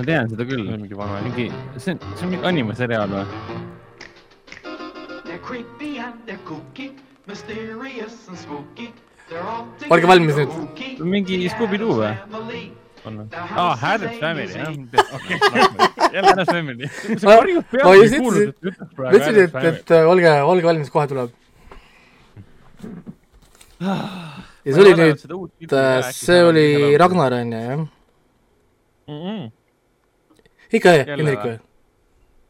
[0.01, 0.65] ma tean seda küll.
[0.65, 1.47] mingi vana, mingi,
[1.77, 3.25] see on, see on mingi animaseriaal või?
[9.91, 10.53] olge valmis nüüd.
[11.05, 12.13] mingi Scooby-Doo või?
[13.05, 13.27] on või?
[13.37, 14.69] aa, Adam's Family, jah.
[15.17, 15.37] okei,
[16.17, 16.87] jälle Adam's Family.
[17.85, 18.55] ma just ütlesin,
[19.11, 21.37] ütlesin, et, et olge, olge valmis, kohe tuleb.
[24.65, 25.25] ja see oli nüüd,
[26.17, 26.67] see oli
[27.01, 27.83] Ragnar on ju, jah?
[30.71, 31.57] ikka Hendrik või?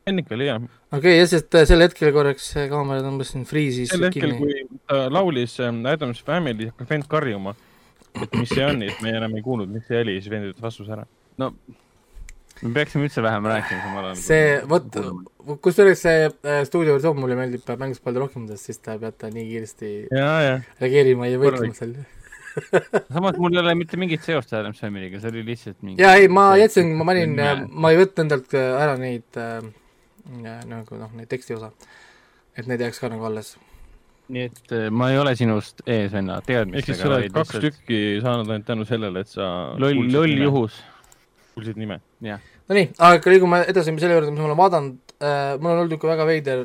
[0.08, 0.62] Hendrik oli jah.
[0.62, 4.64] okei okay,, ja sest äh, sel hetkel korraks kaamera tõmbas siin friisis sel hetkel, kui
[4.90, 7.54] ta laulis ähm, Adams Family, hakkas vend karjuma,
[8.16, 10.66] et mis see on siis me enam ei kuulnud, mis see oli, siis vend ütles
[10.66, 11.06] vastuse ära.
[11.40, 11.54] no
[12.62, 14.22] me peaksime üldse vähem rääkima samal ajal.
[14.22, 15.00] see, vot,
[15.64, 19.92] kusjuures see äh, stuudioversioon mulle meeldib mängust palju rohkem, sest siis te peate nii kiiresti
[20.12, 21.94] reageerima ja võitlema seal
[23.14, 26.28] samas mul ei ole mitte mingit seost Adams Family'ga, see oli lihtsalt mingi jaa, ei,
[26.32, 27.36] ma jätsin, ma panin,
[27.70, 29.60] ma ei võtnud endalt äh, ära neid äh,
[30.68, 31.72] nagu noh, neid teksti osa.
[32.58, 33.54] et need jääks ka nagu alles.
[34.30, 36.82] nii et äh, ma ei ole sinust ees, venna, teadmistega.
[36.82, 37.80] ehk siis sa oled kaks lihtsalt...
[37.80, 40.82] tükki saanud ainult tänu sellele, et sa loll, loll juhus.
[41.54, 42.02] kuulsid nime?
[42.24, 42.40] Jah.
[42.70, 46.14] Nonii, aga liigume edasi selle juurde, mis ma olen vaadanud äh,, mul on olnud niisugune
[46.14, 46.64] väga veider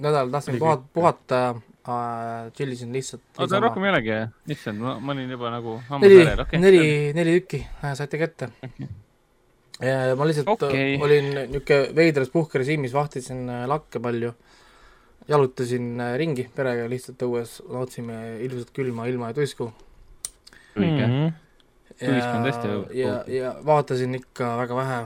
[0.00, 3.22] nädal, tahtsin puhata, puhata äh, tšillisin lihtsalt.
[3.38, 4.16] oota, rohkem ei olegi,
[4.54, 6.60] issand, ma, ma olin juba nagu neli, okay.
[6.62, 6.84] neli,
[7.16, 8.88] neli tükki äh, saite kätte okay..
[9.88, 10.96] ja ma lihtsalt okay.
[11.02, 14.32] olin niisugune veidras puhkerežiimis, vahtisin äh, lakke palju,
[15.28, 19.72] jalutasin äh, ringi perega lihtsalt õues, nautisime ilusat külma ilma ja tuisku.
[20.78, 21.12] õige mm.
[21.12, 21.38] -hmm.
[22.00, 25.00] Ja, ja, ja vaatasin ikka väga vähe,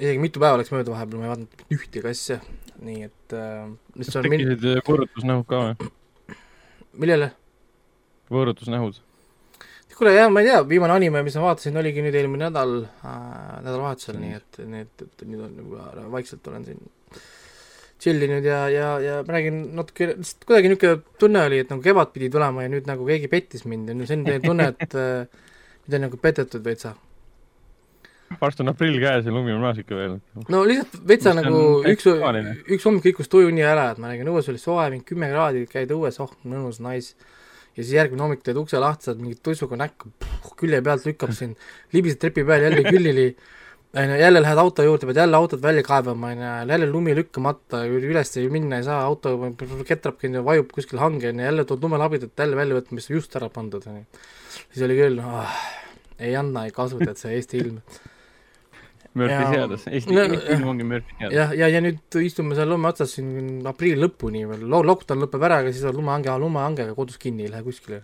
[0.00, 2.40] isegi mitu päeva läks mööda vahepeal, ma ei vaadanud ühtegi asja
[2.82, 4.82] nii et äh, on tekkisid min...
[4.86, 5.90] võõrutusnähud ka või?
[7.04, 7.30] millele?
[8.32, 8.98] võõrutusnähud.
[9.96, 13.60] kuule jah, ma ei tea, viimane anime, mis ma vaatasin, oligi nüüd eelmine nädal äh,,
[13.66, 16.82] nädalavahetusel mm., nii et, nii et, et nüüd on juba vaikselt olen siin
[18.02, 21.84] chill inud ja, ja, ja ma räägin natuke, lihtsalt kuidagi niisugune tunne oli, et nagu
[21.84, 25.42] kevad pidi tulema ja nüüd nagu keegi pettis mind ja nüüd selline tunne, et äh,
[25.86, 26.94] mind on nagu petetud veitsa
[28.40, 30.16] varsti on aprill käes ja lumi on maas ikka veel.
[30.52, 34.48] no lihtsalt vetsa nagu üks, üks hommik kõikus tuju nii ära, et ma nägin, õues
[34.52, 37.16] oli soe, mingi kümme kraadi, käid õues, oh, mõnus, nice.
[37.76, 40.12] ja siis järgmine hommik teed ukse lahti, saad mingi tuisuga näkku,
[40.60, 41.60] külje pealt lükkab sind,
[41.96, 43.28] libised trepi peal jälle küljeli,
[43.96, 48.36] onju, jälle lähed auto juurde, pead jälle autot välja kaevama, onju, jälle lumi lükkamata, üles
[48.40, 49.34] ei minna ei saa, auto
[49.88, 53.50] ketrabki, onju, vajub kuskil hange, onju, jälle tood lumelabidat jälle välja võtma, mis just ära
[53.52, 54.24] pandud, onju.
[54.62, 55.60] siis oli küll oh,,
[56.18, 57.78] ei anna, ei kasu, tead, see Eesti ilm
[59.12, 61.36] Murphy seadus, Eesti no, film ongi Murphy seadus.
[61.36, 65.44] jah, ja, ja, ja nüüd istume seal lume otsas siin aprilli lõpuni veel, lockdown lõpeb
[65.48, 68.00] ära, aga siis oled lumehange, lumehangega kodus kinni, ei lähe kuskile.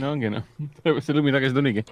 [0.00, 0.46] No ongi noh,
[1.04, 1.84] see lumi tagasi tuligi.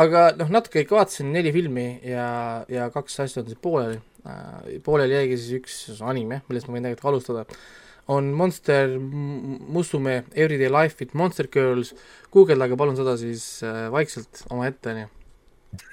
[0.00, 2.26] aga noh, natuke ikka vaatasin neli filmi ja,
[2.70, 4.76] ja kaks asja on siis pooleli äh,.
[4.86, 7.46] pooleli jäigi siis üks anime, millest ma võin tegelikult alustada
[8.14, 11.94] on Monster Musume Everyday Life with Monster Girls,
[12.32, 15.08] guugeldage palun seda siis äh, vaikselt omaette, onju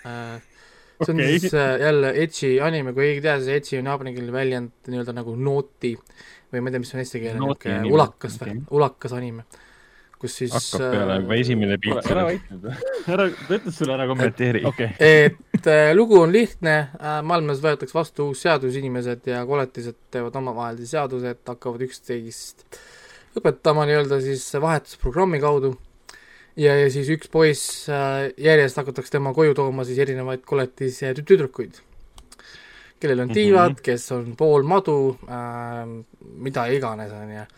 [0.06, 0.38] äh,
[1.02, 1.40] see on okay.
[1.40, 5.16] siis jälle Echi anime, kui keegi ei tea, siis Echi on jaapani keelne väljend nii-öelda
[5.18, 5.96] nagu nooti
[6.52, 9.48] või ma ei tea, mis on eesti keele niisugune ulakas või okay., ulakas anime
[10.22, 12.08] kus siis hakkab peale juba esimene pilt.
[12.14, 12.68] ära vait nüüd,
[13.10, 14.64] ära, ta ütles sulle ära kommenteeri.
[14.70, 14.92] Okay.
[15.02, 20.38] et äh, lugu on lihtne äh,, maailmas võetakse vastu uus seadus, inimesed ja koletised teevad
[20.42, 22.68] omavahel siis seadused, hakkavad üksteist
[23.40, 25.74] õpetama nii-öelda siis vahetusprogrammi kaudu
[26.60, 31.82] ja, ja siis üks poiss äh, järjest hakatakse tema koju tooma siis erinevaid koletisi tüdrukuid,
[33.02, 33.86] kellel on tiivad mm, -hmm.
[33.90, 35.84] kes on pool madu äh,,
[36.38, 37.50] mida iganes, on ju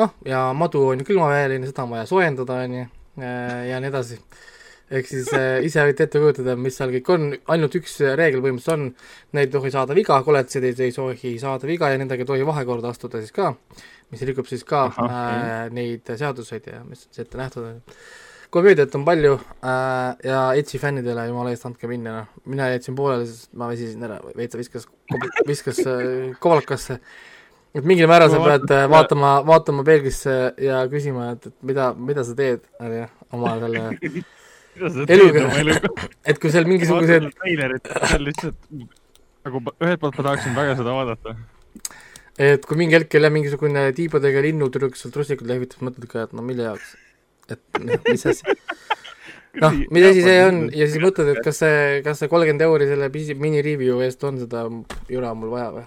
[0.00, 2.88] noh, ja madu on ju külmaveeline, seda on vaja soojendada, on ju,
[3.20, 4.18] äh, ja nii edasi.
[4.92, 7.22] ehk siis äh, ise võite ette kujutada, mis seal kõik on,
[7.54, 8.90] ainult üks reegel põhimõtteliselt on,
[9.38, 12.92] neid ei tohi saada viga, koletised ei tohi saada viga ja nendega ei tohi vahekorda
[12.92, 13.54] astuda siis ka,
[14.12, 17.80] mis rikub siis ka Aha, äh, neid seaduseid ja mis siis ette nähtud, on
[18.52, 19.32] komöödiat on palju
[19.64, 24.04] äh, ja Edge'i fännidele jumala eest andke minna, noh, mina jätsin pooleli, sest ma väsisin
[24.04, 24.84] ära, veitsa viskas,
[25.48, 27.20] viskas äh, kovalakasse äh,
[27.72, 32.24] et mingil määral sa pead äh, vaatama, vaatama peeglisse ja küsima, et, et mida, mida
[32.26, 33.84] sa teed, onju, oma selle
[35.12, 35.46] eluga,
[36.28, 38.58] et kui seal mingisugused seal lihtsalt
[39.42, 41.34] nagu ühelt poolt ma tahaksin väga seda vaadata.
[42.38, 46.44] et kui mingi hetk jälle mingisugune tiibadega linnutüdruk sealt rusikud lehvitab, mõtled ka, et no
[46.46, 46.94] mille jaoks,
[47.50, 48.56] et noh, mis asi?
[49.60, 50.62] Noh, mis asi see on?
[50.72, 54.40] Ja siis mõtled, et kas see, kas see kolmkümmend euri selle mini review eest on
[54.40, 54.64] seda
[55.12, 55.84] jura mul vaja või?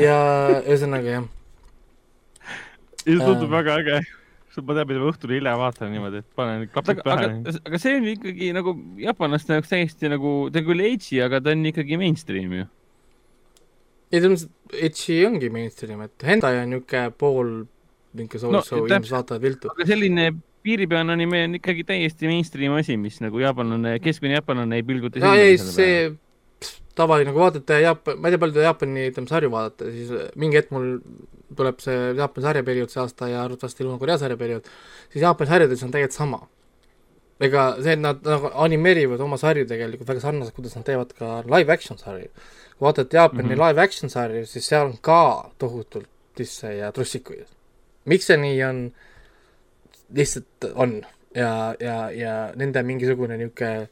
[0.00, 0.18] Ja
[0.62, 1.26] ühesõnaga jah.
[3.02, 4.00] see tundub äh, väga äge
[4.64, 7.28] ma tean, mida ma õhtul hilja vaatan niimoodi, et panen klapid pähe.
[7.58, 11.52] aga see on ikkagi nagu jaapanlaste jaoks täiesti nagu, ta on küll edgy, aga ta
[11.52, 12.66] on ikkagi mainstream ju.
[14.12, 14.36] ei, ta on,
[14.72, 17.54] edgy ongi mainstream, et hentai on niisugune pool
[18.16, 19.72] niisugune soul no, inimesed vaatavad viltu.
[19.74, 20.30] aga selline
[20.66, 25.34] piiripealne anime on ikkagi täiesti mainstream asi, mis nagu jaapanlane, keskmine jaapanlane ei pilguta no
[25.38, 26.08] ei, see
[26.96, 30.60] tavaline, kui vaatate Jaapan, ma ei tea, palju te Jaapani, ütleme, sarju vaatate, siis mingi
[30.60, 30.90] hetk mul
[31.56, 34.68] tuleb see Jaapani sarjaperiood see aasta ja arvatavasti Lõuna-Korea sarjaperiood,
[35.12, 36.42] siis Jaapani sarjades on tegelikult sama.
[37.46, 41.42] ega see, et nad nagu animeerivad oma sarju tegelikult väga sarnaselt, kuidas nad teevad ka
[41.44, 42.30] live action sarju.
[42.76, 43.68] kui vaatate Jaapani mm -hmm.
[43.68, 47.46] live action sarju, siis seal on ka tohutult tisse ja trussikuid.
[48.04, 48.92] miks see nii on,
[50.14, 51.02] lihtsalt on
[51.34, 53.88] ja, ja, ja nende mingisugune niisugune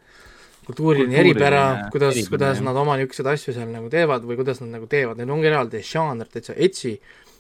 [0.67, 4.89] kultuuriline eripära, kuidas, kuidas nad oma niisuguseid asju seal nagu teevad või kuidas nad nagu
[4.91, 6.95] teevad, neil ongi eraldi žanr, täitsa etsi,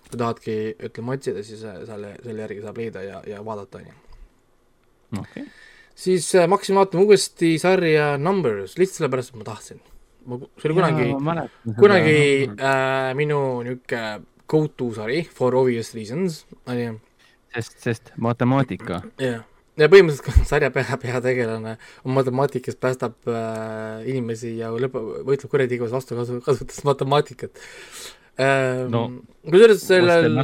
[0.08, 0.56] kui tahadki,
[0.88, 3.88] ütleme, otsida, siis äh, selle, selle järgi saab leida ja, ja vaadata, on
[5.22, 5.46] ju.
[6.06, 9.80] siis äh, ma hakkasin vaatama uuesti sarja Numbers, lihtsalt sellepärast, et ma tahtsin.
[10.26, 11.08] ma, see oli kunagi,
[11.80, 12.20] kunagi
[12.58, 14.04] äh, minu niisugune
[14.50, 16.94] go-to sari, for obvious reasons, on ju.
[17.56, 19.00] sest, sest matemaatika.
[19.22, 19.42] jah
[19.80, 25.96] ja põhimõtteliselt sarja pea, peategelane on matemaatik, kes päästab äh, inimesi ja lõpp, võitleb kurjategevuse
[25.96, 27.62] vastu kasu, kasutades matemaatikat
[28.42, 28.88] ähm,.
[28.94, 29.02] No,
[29.46, 30.38] kusjuures sellel,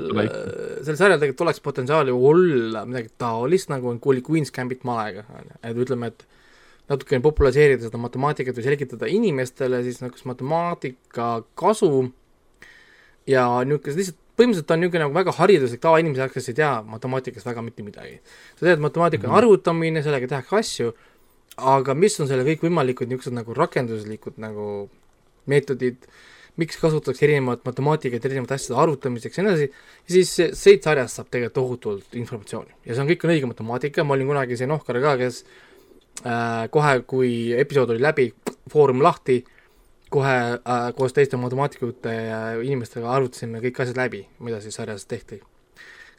[0.83, 5.59] sellel sarjal tegelikult oleks potentsiaali olla midagi taolist, nagu on Queen's Gambit malega, on ju,
[5.71, 6.27] et ütleme, et
[6.91, 12.09] natukene populariseerida seda matemaatikat või selgitada inimestele siis niisugust matemaatika kasu
[13.31, 17.47] ja niisugust lihtsalt põhimõtteliselt on niisugune nagu väga hariduslik tavainimese jaoks, kes ei tea matemaatikast
[17.51, 18.19] väga mitte midagi.
[18.57, 19.39] sa tead, matemaatika on mm -hmm.
[19.39, 20.95] arvutamine, sellega tehakse asju,
[21.57, 24.89] aga mis on selle kõikvõimalikud niisugused nagu rakenduslikud nagu
[25.47, 26.07] meetodid,
[26.61, 29.71] miks kasutatakse erinevat matemaatikat erinevate asjade arvutamiseks ja nii edasi,
[30.11, 32.75] siis Seit sarjast saab tegelikult tohutult informatsiooni.
[32.87, 35.45] ja see on, kõik on õige matemaatika, ma olin kunagi see nohkar ka, kes
[36.25, 38.33] äh, kohe, kui episood oli läbi,
[38.71, 39.45] foorum lahti
[40.11, 45.41] kohe äh, koos teiste matemaatikute ja inimestega arvutasime kõik asjad läbi, mida siis sarjas tehti.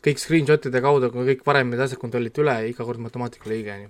[0.01, 3.75] kõik screenshot'ide kaudu, kui kõik varem need asjad kontrolliti üle, iga kord matemaatika oli õige,
[3.75, 3.89] on ju.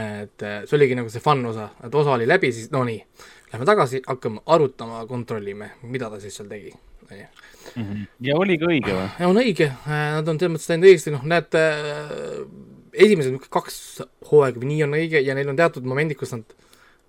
[0.00, 3.02] et äh, see oligi nagu see fun osa, et osa oli läbi, siis no nii,
[3.52, 6.72] lähme tagasi, hakkame arutama, kontrollime, mida ta siis seal tegi.
[7.74, 8.04] Mhm.
[8.24, 9.08] ja oli ka õige või?
[9.26, 12.38] on õige, äh, nad on selles mõttes teinud õigesti, noh, näete, äh,
[12.94, 13.78] esimesed kaks
[14.30, 16.54] hooaega või nii on õige ja neil on teatud momendid, kus nad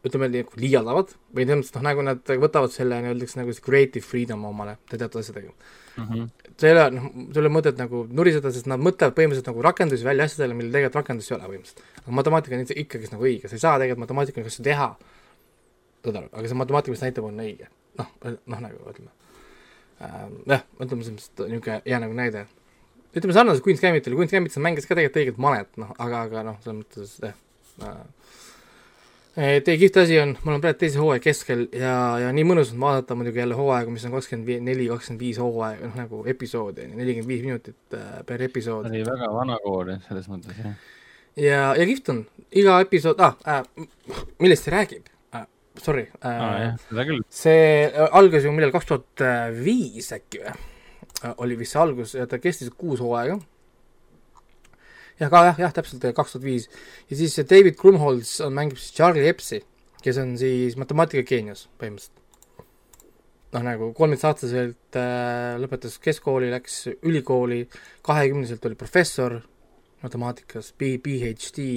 [0.05, 4.43] ütleme, liialdavad või selles mõttes noh, nagu nad võtavad selle nii-öelda nagu see creative freedom
[4.45, 6.05] omale teatud asjadega mm.
[6.05, 6.27] -hmm.
[6.59, 9.65] see ei ole, noh, sul ei ole mõtet nagu nuriseda, sest nad mõtlevad põhimõtteliselt nagu
[9.65, 11.83] rakendusi välja asjadele, millel tegelikult rakendust ei ole põhimõtteliselt.
[12.01, 14.89] aga matemaatika on ikkagist nagu õige, sa ei saa tegelikult matemaatikaga asju teha,
[16.03, 17.71] saad aru, aga see matemaatika, mis näitab, on õige.
[18.01, 18.11] noh,
[18.45, 19.11] noh nagu ütleme
[20.01, 20.21] äh,,
[20.53, 22.45] jah, ütleme selles mõttes niisugune hea nagu näide.
[23.15, 26.61] ütleme sarnaselt Queen's Gambitile, Queen's Gambitis mängis ka tegelikult õiget manet, noh, aga, aga noh,
[26.61, 27.41] selles mõttes jah
[27.81, 28.03] äh,
[29.35, 32.83] tee kihvt asi on, ma olen praegu teise hooaja keskel ja, ja nii mõnus on
[32.83, 36.93] vaadata muidugi jälle hooaega, mis on kakskümmend neli, kakskümmend viis hooaega, noh nagu episoodi on
[36.93, 38.87] ju, nelikümmend viis minutit äh, per episood.
[38.91, 40.77] oli väga vana kool jah, selles mõttes jah.
[41.35, 42.21] ja, ja kihvt on,
[42.63, 43.65] iga episood ah, äh,,
[44.43, 45.49] millest see räägib äh,?
[45.83, 46.29] Sorry äh,.
[46.31, 47.25] Ah, seda küll.
[47.41, 49.27] see äh, algas ju millal, kaks tuhat
[49.59, 50.55] viis äkki või?
[51.23, 53.39] Äh, oli vist see algus ja ta kestis kuus hooaega.
[55.19, 56.67] Jah, ka jah, jah, täpselt kaks tuhat viis.
[57.09, 59.61] ja siis David Krumholz mängib siis Charlie Epsi,
[60.03, 62.21] kes on siis matemaatikageenius põhimõtteliselt.
[63.55, 67.61] Noh, nagu kolmeteistaastaselt äh, lõpetas keskkooli, läks ülikooli,
[68.03, 69.37] kahekümneselt oli professor
[70.03, 71.67] matemaatikas, B, PhD,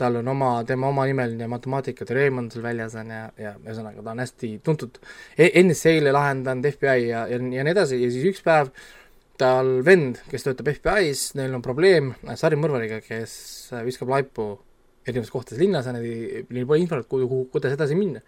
[0.00, 4.22] tal on oma, tema omanimeline matemaatika-teoreem on seal väljas, on ju, ja ühesõnaga ta on
[4.24, 4.96] hästi tuntud.
[5.36, 8.72] E, NSA-le lahendanud, FBI ja, ja, ja nii edasi, ja siis üks päev
[9.40, 13.34] tal vend, kes töötab FBI-s, neil on probleem sarimõrvariga, kes
[13.86, 14.54] viskab laipu
[15.06, 18.22] erinevates kohtades linnas ja neil pole infot, kuhu, kuhu, kuidas edasi minna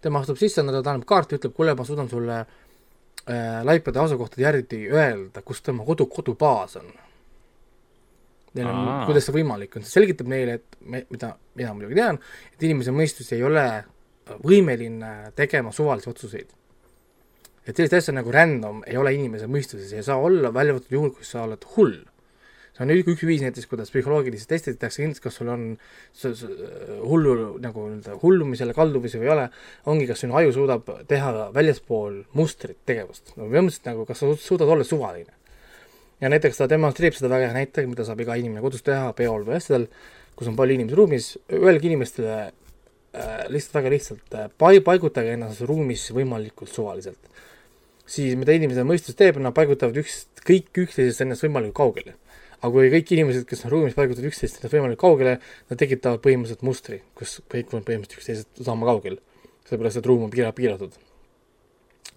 [0.00, 4.82] tema astub sisse, ta annab kaarti, ütleb, kuule, ma suudan sulle äh, laipade asukohtade järgi
[4.88, 6.90] öelda, kus tema kodu, kodubaas on.
[8.56, 12.18] Neil on, kuidas see võimalik on, see selgitab neile, et me, mida, mina muidugi tean,
[12.54, 13.66] et inimese mõistus ei ole
[14.42, 16.48] võimeline tegema suvalisi otsuseid.
[17.66, 21.12] Et sellist asja nagu random ei ole inimese mõistuses, ei saa olla, välja võetud juhul,
[21.16, 22.00] kui sa oled hull
[22.80, 25.64] see on üks viis näiteks, kuidas psühholoogiliselt testitakse kindlasti, kas sul on
[27.04, 29.48] hullu nagu nii-öelda hullumisele kalduvisi või ei ole,
[29.90, 34.72] ongi, kas sinu aju suudab teha väljaspool mustrit tegevust, no põhimõtteliselt nagu kas sa suudad
[34.72, 35.34] olla suvaline.
[36.20, 39.44] ja näiteks ta demonstreerib seda väga hea näitega, mida saab iga inimene kodus teha, peol
[39.44, 39.86] või asjadel,
[40.36, 45.64] kus on palju inimesi ruumis, öelge inimestele äh, lihtsalt väga lihtsalt äh,, pai-, paigutage ennast
[45.68, 47.20] ruumis võimalikult suvaliselt.
[48.10, 52.16] Siis mida inimese mõistus teeb, nad paigutavad üks, kõik üksteisest ennast võimalikult kaugele
[52.60, 55.36] aga kui kõik inimesed, kes on ruumis paigutatud üksteist võimalikult kaugele,
[55.70, 59.16] nad tekitavad põhimõtteliselt mustri, kus kõik on põhimõtteliselt üksteisest sama kaugel,
[59.68, 60.96] sellepärast et ruum on piira-, piiratud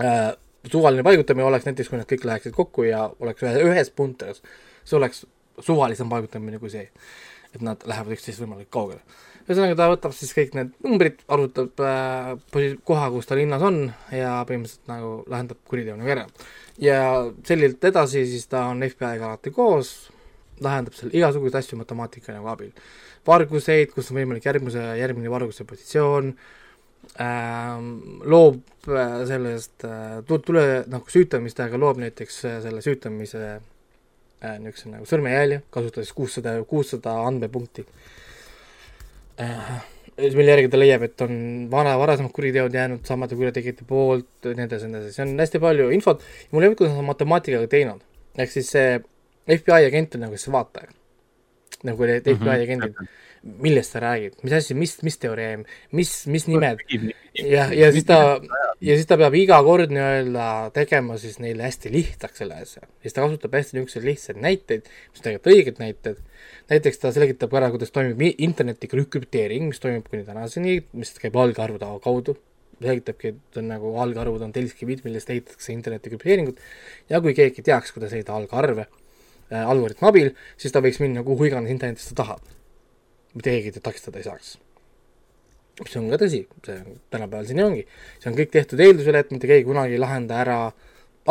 [0.04, 0.34] äh,.
[0.72, 4.44] suvaline paigutamine oleks näiteks, kui nad kõik läheksid kokku ja oleks ühe, ühes punteris,
[4.84, 5.24] see oleks
[5.64, 6.90] suvalisem paigutamine kui see,
[7.54, 9.04] et nad lähevad üksteisest võimalikult kaugele.
[9.44, 14.38] Ühesõnaga, ta võtab siis kõik need numbrid, arvutab äh, koha, kus ta linnas on ja
[14.48, 16.26] põhimõtteliselt nagu lahendab kuriteo nagu ära.
[16.80, 17.00] ja
[17.48, 19.94] selliselt edasi siis ta on FBI-ga alati koos,
[20.64, 22.72] lahendab seal igasuguseid asju matemaatika nagu abil.
[23.28, 26.34] varguseid, kus on võimalik järgmise, järgmine varguse positsioon
[27.20, 27.92] ähm,,
[28.24, 35.08] loob äh, sellest äh, tule, nagu süütamistega loob näiteks äh, selle süütamise äh, niisuguse nagu
[35.08, 38.12] sõrmejälje, kasutades kuussada, kuussada andmepunkti äh,
[40.38, 41.36] mille järgi ta leiab, et on
[41.72, 45.90] vana, varasemad kuriteod jäänud samade kurjategijate poolt, nii edasi, nii edasi, see on hästi palju
[45.96, 46.22] infot,
[46.52, 48.04] mulle ei meeldi, kuidas nad matemaatikaga teinud.
[48.38, 49.00] ehk siis see
[49.48, 50.94] FBI agent on nagu see vaataja.
[51.84, 52.64] nagu need FBI mm -hmm.
[52.64, 52.96] agendid,
[53.44, 56.80] millest sa räägid, mis asi, mis, mis teoreem, mis, mis nimed.
[57.36, 58.20] jah, ja siis ta,
[58.80, 62.88] ja siis ta peab iga kord nii-öelda tegema siis neile hästi lihtsaks selle asja.
[63.04, 66.24] siis ta kasutab hästi niisuguseid lihtsaid näiteid, mis on tegelikult õiged näited.
[66.72, 71.92] näiteks ta selgitab ära, kuidas toimib interneti krüpteering, mis toimub kuni tänaseni, mis käib algarvude
[72.04, 72.38] kaudu
[72.84, 76.60] selgitabki, et on nagu algarvud on telkivid, millest ehitatakse interneti krüpteeringut
[77.12, 81.52] ja kui keegi teaks, kuidas ehitada algarve äh, algoritmi abil, siis ta võiks minna kuhu
[81.52, 82.54] iganes internetis ta tahab.
[83.34, 84.58] Mitte keegi teda takistada ei saaks.
[85.82, 86.82] mis on ka tõsi, see
[87.14, 87.86] tänapäeval see nii ongi.
[88.22, 90.58] see on kõik tehtud eeldusel, et mitte keegi kunagi ei lahenda ära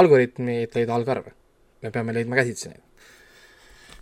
[0.03, 1.35] algoritmi, et leida algarve.
[1.83, 2.83] me peame leidma käsitsi neid.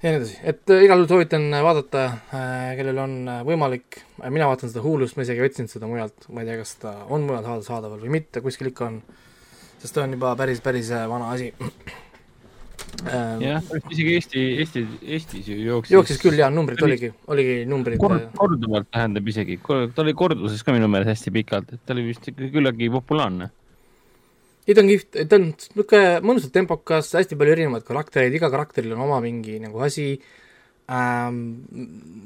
[0.03, 4.31] ja nii edasi, et äh, igal juhul soovitan vaadata äh,, kellel on äh, võimalik äh,,
[4.33, 7.29] mina vaatan seda Hulust, ma isegi otsinud seda mujalt, ma ei tea, kas ta on
[7.29, 9.03] mujal saadaval või mitte, kuskil ikka on,
[9.83, 11.53] sest ta on juba päris, päris äh, vana asi
[13.41, 14.83] jah, isegi Eesti, Eesti,
[15.17, 15.93] Eestis ju jooksis.
[15.95, 18.27] jooksis küll jah, numbrid oligi, oligi numbrid kord,.
[18.37, 22.29] korduvalt tähendab isegi, ta oli korduses ka minu meelest hästi pikalt, et ta oli vist
[22.37, 23.51] küllaltki populaarne.
[24.67, 28.95] ei, ta on kihvt, ta on niisugune mõnusalt tempokas, hästi palju erinevaid karaktereid, iga karakteril
[28.97, 30.13] on oma mingi nagu asi
[30.91, 31.45] ähm,.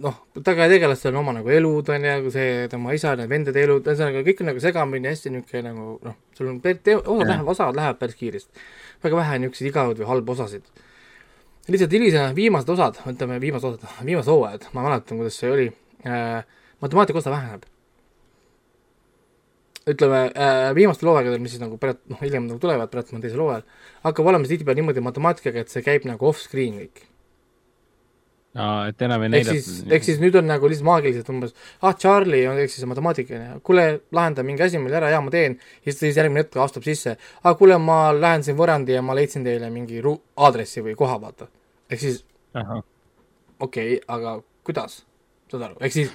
[0.04, 4.24] noh, tagategelastel on oma nagu elud, on ju, see tema isa, need vendade elud, ühesõnaga
[4.26, 8.18] kõik on nagu segamini hästi niisugune nagu noh, sul on, osad lähevad, osad lähevad päris
[8.18, 8.66] kiiresti
[9.04, 10.66] väga vähe niisuguseid igavaid või halbu osasid.
[11.68, 15.70] lihtsalt hilise, viimased osad, ütleme viimased osad, viimased hooajad, ma mäletan, kuidas see oli
[16.04, 16.42] äh,,
[16.84, 17.64] matemaatika osa väheneb.
[19.88, 23.40] ütleme äh, viimastel hooaegadel, mis siis nagu pärast, noh, hiljem nagu tulevad, pärast ma teisel
[23.44, 23.64] hooajal,
[24.04, 27.04] hakkab olema tihtipeale niimoodi matemaatikaga, et see käib nagu off-screen kõik
[28.54, 29.54] aa, et enam ei näidata.
[29.56, 32.86] ehk siis, ehk siis nüüd on nagu lihtsalt maagiliselt umbes, ah, Charlie on, ehk siis
[32.90, 36.86] matemaatikline, kuule, lahenda mingi asi meil ära, jaa, ma teen, ja siis järgmine hetk astub
[36.86, 40.94] sisse, ah, kuule, ma lähen siin võrrandi ja ma leidsin teile mingi ru-, aadressi või
[40.98, 41.50] koha, vaata.
[41.90, 42.22] ehk siis
[42.54, 42.78] okei
[43.58, 45.02] okay,, aga kuidas,
[45.50, 46.14] saad aru, ehk siis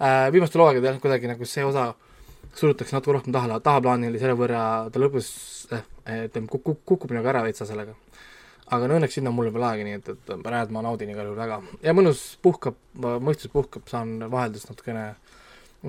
[0.00, 1.92] äh, viimastel hooaegadel kuidagi nagu see osa
[2.54, 4.62] surutakse natuke rohkem taha, tahaplaanile, selle võrra
[4.92, 5.28] ta lõpus
[5.74, 5.84] eh,
[6.28, 7.96] ütleme, kukub, kukub nagu ära veitsa sellega
[8.72, 11.40] aga no õnneks sinna mul veel aega, nii et, et praegu ma naudin igal juhul
[11.40, 11.60] väga.
[11.84, 15.10] ja mõnus puhkab, mõistus puhkab, saan vaheldust natukene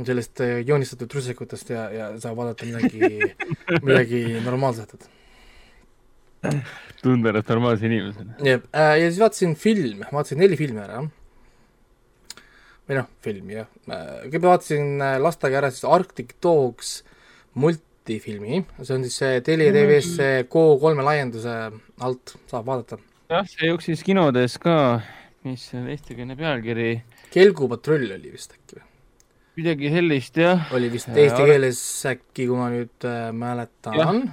[0.03, 2.99] sellest äh, joonistatud trussikutest ja, ja saab vaadata midagi
[3.88, 5.11] midagi normaalset, et
[7.01, 8.36] tunda ennast normaalse inimesena.
[8.43, 11.05] jah, äh, ja siis vaatasin filme, vaatasin neli filmi ära.
[12.86, 13.71] või noh, filmi jah.
[13.88, 16.97] Äh, kõigepealt vaatasin lastega ära siis Arctic Dogs
[18.06, 20.18] multifilmi, see on siis see Telia TV-s
[20.51, 21.53] Go3 laienduse
[22.06, 22.99] alt, saab vaadata.
[23.32, 25.01] jah, see jooksis kinodes ka,
[25.45, 27.01] mis on eestikeelne pealkiri?
[27.34, 28.86] kelgupatrull oli vist äkki või?
[29.58, 30.68] midagi sellist, jah.
[30.78, 31.82] oli vist eesti keeles
[32.12, 34.30] äkki, kui ma nüüd äh, mäletan.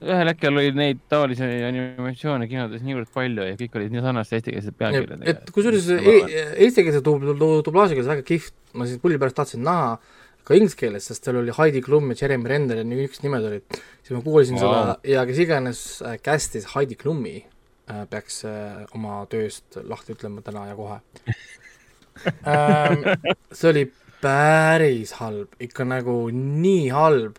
[0.00, 4.78] ühel hetkel oli neid taolisi animatsioone kinodes niivõrd palju ja kõik olid nii sarnaste eestikeelsed
[4.78, 5.34] pealkirjadega.
[5.34, 9.96] et kusjuures e eestikeelse dublaažiga oli väga kihvt, ma siis pulli pärast tahtsin näha
[10.44, 13.80] ka inglise keeles, sest seal oli Heidi Klum ja Jeremy Renner ja niisugused nimed olid.
[14.02, 14.62] siis ma kuulasin wow.
[14.62, 20.44] seda ja kes iganes äh, castis Heidi Klumi äh, peaks äh, oma tööst lahti ütlema
[20.46, 21.00] täna ja kohe
[22.52, 23.06] ähm,
[23.52, 23.86] see oli
[24.20, 27.38] päris halb, ikka nagu nii halb,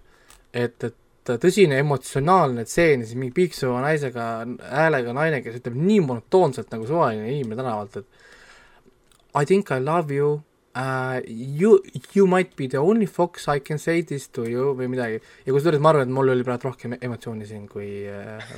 [0.54, 4.30] et, et tõsine emotsionaalne tseen, siis mingi piiksuva naisega,
[4.72, 10.12] häälega naine, kes ütleb nii monotoonselt nagu suvaline inimene tänavalt, et I think I love
[10.12, 10.41] you
[10.76, 11.80] uh,, you,
[12.15, 15.22] you might be the only fox I can say this to you või midagi.
[15.45, 18.53] ja kusjuures ma arvan, et mul oli praegu rohkem emotsiooni siin kui uh,,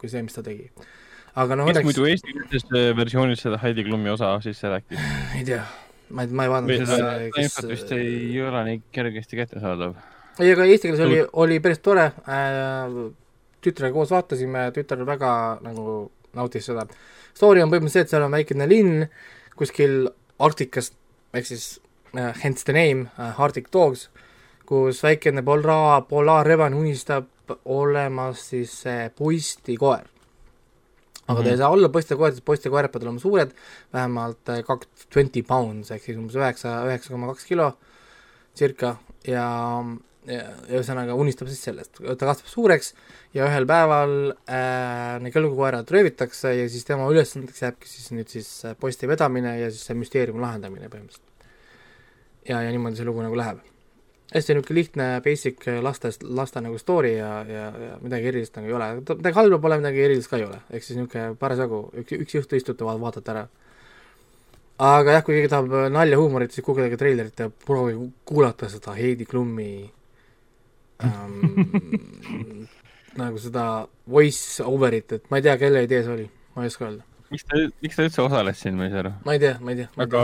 [0.00, 0.70] kui see, mis ta tegi
[1.36, 1.86] aga noh, õnneks.
[1.86, 5.00] muidu eestikeelses versioonis seda Heidi Klumi osa sisse rääkis?
[5.36, 5.62] ei tea,
[6.16, 6.90] ma ei, ma ei vaadanud.
[6.90, 7.12] seda
[7.44, 9.96] infot vist ei ole nii kergesti kättesaadav.
[10.40, 13.00] ei, aga eesti keeles oli, oli päris tore äh,.
[13.64, 15.30] tütrega koos vaatasime, tütar väga
[15.64, 15.96] nagu
[16.36, 16.84] nautis seda.
[17.36, 19.08] Story on põhimõtteliselt see, et seal on väikene linn
[19.58, 20.06] kuskil
[20.44, 20.92] Arktikas
[21.36, 21.78] ehk siis
[22.14, 24.08] uh, hence the name uh, Arctic Dogs,
[24.66, 27.30] kus väikene polar, polaarrebane unistab
[27.64, 30.06] olemas siis see poistikoer
[31.26, 31.44] aga mm -hmm.
[31.44, 33.50] ta ei saa olla poistekoer, sest poistekoerad peavad olema suured,
[33.92, 37.72] vähemalt äh, kaks, twenty pounds ehk siis umbes üheksa, üheksa koma kaks kilo
[38.56, 39.46] circa ja
[40.26, 42.92] ühesõnaga unistab siis sellest, ta kasvab suureks
[43.36, 44.16] ja ühel päeval
[44.50, 49.56] äh, need kõlgukoerad röövitakse ja siis tema ülesandeks jääbki siis nüüd siis äh, posti vedamine
[49.60, 51.48] ja siis see müsteeriumi lahendamine põhimõtteliselt.
[52.48, 53.62] ja, ja niimoodi see lugu nagu läheb
[54.34, 58.74] hästi niisugune lihtne basic lastest, laste nagu story ja, ja, ja midagi erilist nagu ei
[58.74, 62.34] ole, midagi halba pole, midagi erilist ka ei ole, ehk siis niisugune parasjagu, üks, üks
[62.34, 63.44] juht istute, vaatate ära.
[64.82, 69.24] aga jah, kui keegi tahab nalja, huumorit, siis guugeldage treilerit ja proovige kuulata seda Heidi
[69.24, 69.86] Klummi
[71.04, 72.66] ähm,
[73.20, 73.66] nagu seda
[74.08, 77.04] voice over'it, et ma ei tea, kelle idee see oli, ma ei oska öelda.
[77.32, 79.12] miks ta, miks ta üldse osales siin, ma ei saa aru?
[79.26, 79.88] ma ei tea, ma ei tea.
[80.06, 80.22] aga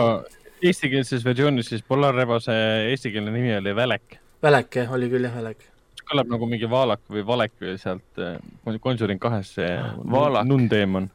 [0.63, 2.55] eestikeelses versioonis siis Polarrebase
[2.93, 4.19] eestikeelne nimi oli Välek.
[4.43, 5.65] Välek jah, oli küll jah, Välek.
[6.13, 8.39] kõlab nagu mingi Vaalak või Valek või sealt eh,
[8.83, 9.71] Conjuring kahes see
[10.13, 10.47] Vaalak.
[10.47, 11.09] nunn-teemon.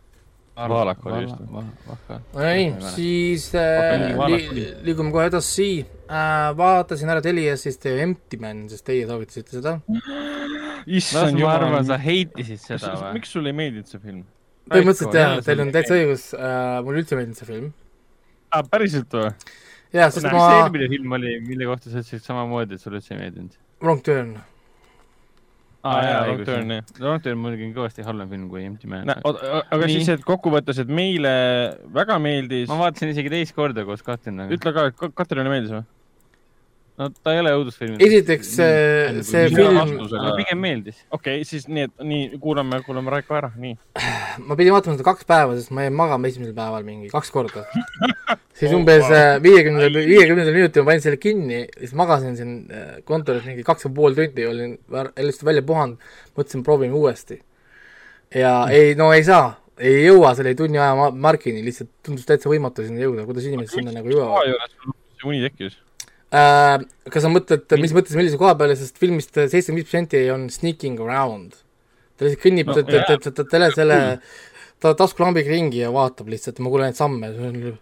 [0.57, 1.35] Vaalak oli just.
[1.53, 1.61] no
[2.41, 5.69] nii, siis äh, li, liigume kohe edasi
[6.09, 6.49] äh,.
[6.57, 9.77] vaatasin ära Telia siis The Empty Man, sest teie soovitasite seda.
[10.87, 11.45] issand jumal.
[11.45, 13.13] ma arvan, sa heitisid seda või?
[13.19, 14.25] miks sulle ei meeldinud see film?
[14.71, 19.13] põhimõtteliselt jah, teil on täitsa õigus äh,, mulle üldse meeldinud see film aa, ah, päriselt
[19.13, 19.31] või?
[19.93, 20.33] jaa, sest ma.
[20.33, 23.57] mis see eelmine film oli, mille kohta sa ütlesid samamoodi, et sulle üldse ei meeldinud?
[23.83, 24.37] Wrong Turn.
[25.83, 26.87] Aa ah, jaa, Wrong Turn jah.
[26.99, 29.11] Wrong Turn muidugi on kõvasti halvem film kui Empty Man.
[29.11, 29.99] aga Nii.
[29.99, 31.33] siis, et kokkuvõttes, et meile
[31.99, 32.65] väga meeldis.
[32.71, 34.53] ma vaatasin isegi teist korda koos Katrinaga.
[34.57, 35.85] ütle ka, Katrinile meeldis või?
[36.97, 37.97] No ta ei ole õudusfilm.
[38.01, 39.77] esiteks see, see film.
[39.77, 41.03] aga pigem meeldis.
[41.11, 43.75] okei okay,, siis nii, et nii, kuulame, kuulame Raiko ära, nii.
[44.47, 47.65] ma pidin vaatama seda kaks päeva, sest ma jäin magama esimesel päeval mingi kaks korda
[48.57, 53.45] siis umbes äh, viiekümnendal, viiekümnendal minutil ma panin selle kinni, siis magasin siin äh, kontoris
[53.47, 54.75] mingi kaks ja pool tundi, olin
[55.21, 57.41] lihtsalt välja puhanud, mõtlesin, proovime uuesti.
[58.35, 62.85] ja ei, no ei saa, ei jõua selle tunni aja markini, lihtsalt tundus täitsa võimatu
[62.85, 64.95] sinna jõuda, kuidas inimesed sinna nagu jõuavad.
[65.25, 65.77] uni tekkis.
[66.31, 70.99] Kas sa mõtled, mis mõttes, millise koha peale, sest filmist seitsekümmend viis protsenti on sneaking
[70.99, 71.55] around.
[72.17, 73.97] ta lihtsalt kõnnib no,, tele selle,
[74.83, 77.77] ta taskulambiga ringi ja vaatab lihtsalt ma kuulen neid samme.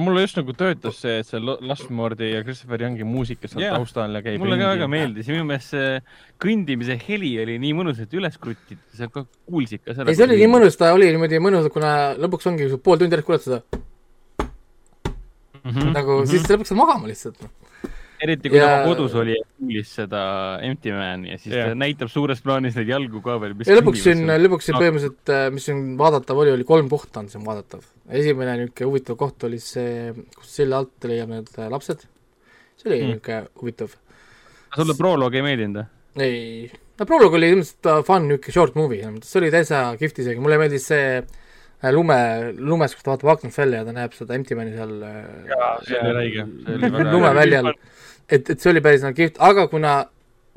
[0.00, 3.74] mulle just nagu töötas see, et see Lastmordi ja Christopher Youngi muusika seal yeah.
[3.74, 5.96] taustal ja käib mulle ka väga meeldis ja minu meelest see
[6.44, 10.12] kõndimise heli oli nii mõnus, et üles kruttida, sa ka kuulsid ka seda.
[10.12, 13.30] ei, see oli nii mõnus, ta oli niimoodi mõnus, kuna lõpuks ongi pool tundi järjest
[13.32, 13.62] kuuled seda
[15.62, 15.70] mm.
[15.70, 15.92] -hmm.
[15.94, 16.30] nagu mm -hmm.
[16.30, 17.42] siis lõpuks saad magama lihtsalt.
[18.20, 18.66] Eriti kui ja...
[18.68, 20.22] ta kodus oli ja kuulis seda
[20.66, 21.70] Empty Man'i ja siis yeah.
[21.70, 23.54] ta näitab suures plaanis neid jalgu ka veel.
[23.64, 27.30] ja lõpuks siin, lõpuks siin põhimõtteliselt, äh, mis siin vaadatav oli, oli kolm kohta on
[27.32, 27.80] siin vaadatav.
[28.08, 32.04] esimene niisugune huvitav koht oli see, kus selle alt leiab need äh, lapsed.
[32.76, 33.14] see oli mm.
[33.14, 33.96] niisugune huvitav.
[34.76, 35.88] sulle proloog ei meeldinud või?
[36.26, 40.60] ei, no Prolog oli ilmselt fun niisugune short movie, see oli täitsa kihvt isegi, mulle
[40.60, 41.39] meeldis see äh,
[41.88, 42.20] lume,
[42.60, 45.18] lumes, kus ta vaatab aknast välja ja ta näeb seda Empty Mani seal äh,
[45.48, 46.46] jaa, see oli räige.
[47.08, 47.72] lumeväljal.
[48.28, 49.94] et, et see oli päris nagu kihvt, aga kuna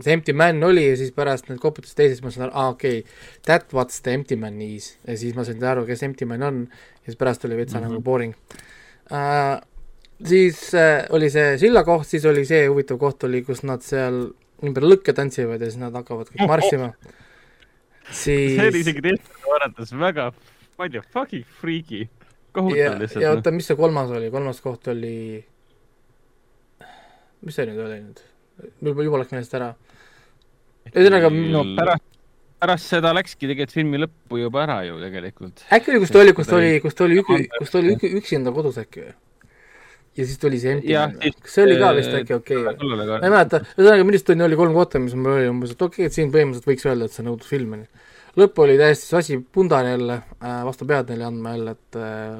[0.02, 2.76] see Empty Man oli ja siis pärast need koputasid teise, siis ma sain aru, aa
[2.76, 3.18] okei okay,,
[3.48, 4.94] that what's the Empty Man is.
[5.08, 7.86] ja siis ma sain aru, kes Empty Man on ja siis pärast oli veitsa mm
[7.86, 7.96] -hmm.
[7.96, 8.36] nagu boring
[9.12, 9.62] uh,.
[10.26, 14.26] siis uh, oli see silla koht, siis oli see huvitav koht oli, kus nad seal
[14.64, 16.94] ümber lõkke tantsivad ja siis nad hakkavad kõik marssima
[18.12, 20.32] siis see oli isegi teistele vaadates väga
[20.78, 22.08] palju fucking freaky.
[22.54, 23.24] kohutav lihtsalt.
[23.24, 25.16] ja oota, mis see kolmas oli, kolmas koht oli,
[27.42, 28.24] mis see nüüd oli nüüd?
[28.90, 29.74] juba, juba läks meelest ära.
[30.94, 31.34] ühesõnaga.
[31.56, 32.08] no pärast,
[32.64, 35.66] pärast seda läkski tegelikult filmi lõppu juba ära ju tegelikult.
[35.74, 37.22] äkki oli, kus ta oli, kus ta oli, kus ta oli,
[37.58, 39.16] kus ta oli üksinda kodus äkki või?
[40.18, 41.16] ja siis tuli see empty man.
[41.42, 42.98] kas see oli ka vist äkki okei okay, või?
[43.02, 46.04] ma ei mäleta, ühesõnaga minu arust oli kolm kohta, mis mul oli umbes, et okei
[46.04, 48.04] okay,, et siin põhimõtteliselt võiks öelda, et see on õudusfilm onju.
[48.40, 52.40] Lõpp oli täiesti sasi pundar jälle äh,, vastu pead neile andma jälle, et äh,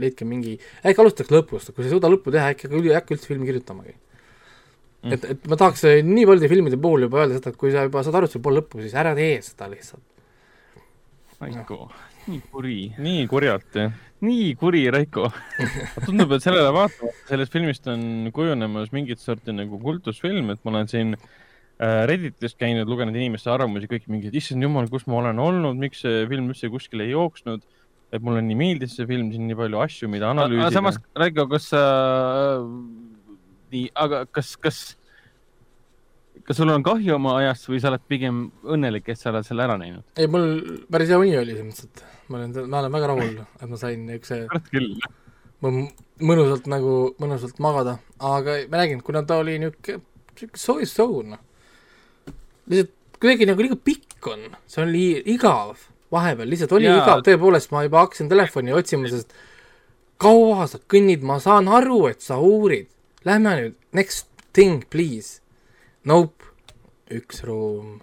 [0.00, 3.30] leidke mingi, äkki alustaks lõpust, kui sa ei suuda lõppu teha, äkki ei hakka üldse
[3.30, 5.12] filmi kirjutamagi mm..
[5.14, 7.86] et, et ma tahaks äh, nii paljude filmide puhul juba öelda seda, et kui sa
[7.86, 10.02] juba saad aru, et sul pole lõppu, siis ära tee seda lihtsalt.
[11.44, 11.78] Raiko,
[12.30, 12.76] nii kuri.
[13.04, 13.94] nii kurjalt, jah.
[14.24, 15.28] nii kuri, Raiko
[16.06, 20.90] tundub, et sellele vaatamata sellest filmist on kujunemas mingit sorti nagu kultusfilm, et ma olen
[20.90, 21.32] siin äh,
[21.80, 26.22] Redditist käinud, lugenud inimeste arvamusi, kõik mingid, issand jumal, kus ma olen olnud, miks see
[26.30, 27.64] film üldse kuskile ei jooksnud
[28.14, 30.70] et mulle nii meeldis see film, siin nii palju asju, mida analüüsida.
[30.76, 32.66] samas, Raiko, kas äh,
[33.74, 34.80] nii, aga kas, kas,
[36.46, 38.44] kas sul on kahju oma ajast või sa oled pigem
[38.76, 40.06] õnnelik, et sa oled selle ära näinud?
[40.14, 40.46] ei, mul
[40.92, 43.80] päris hea uni oli selles mõttes, et ma olen, ma olen väga rahul, et ma
[43.80, 44.38] sain niisuguse
[45.64, 50.04] mõnusalt nagu, mõnusalt magada, aga ma nägin, kuna ta oli niisugune,
[50.34, 51.42] niisugune soojus show, noh.
[52.70, 55.04] Lihtsalt kuidagi nagu liiga pikk on, see oli
[55.34, 55.78] igav
[56.14, 56.98] vahepeal, lihtsalt oli ja.
[57.00, 59.34] igav, tõepoolest, ma juba hakkasin telefoni otsima, sest
[60.20, 62.88] kaua sa kõnnid, ma saan aru, et sa uurid,
[63.26, 65.40] lähme nüüd, next thing please.
[66.04, 66.44] Nope,
[67.14, 67.96] üks ruum,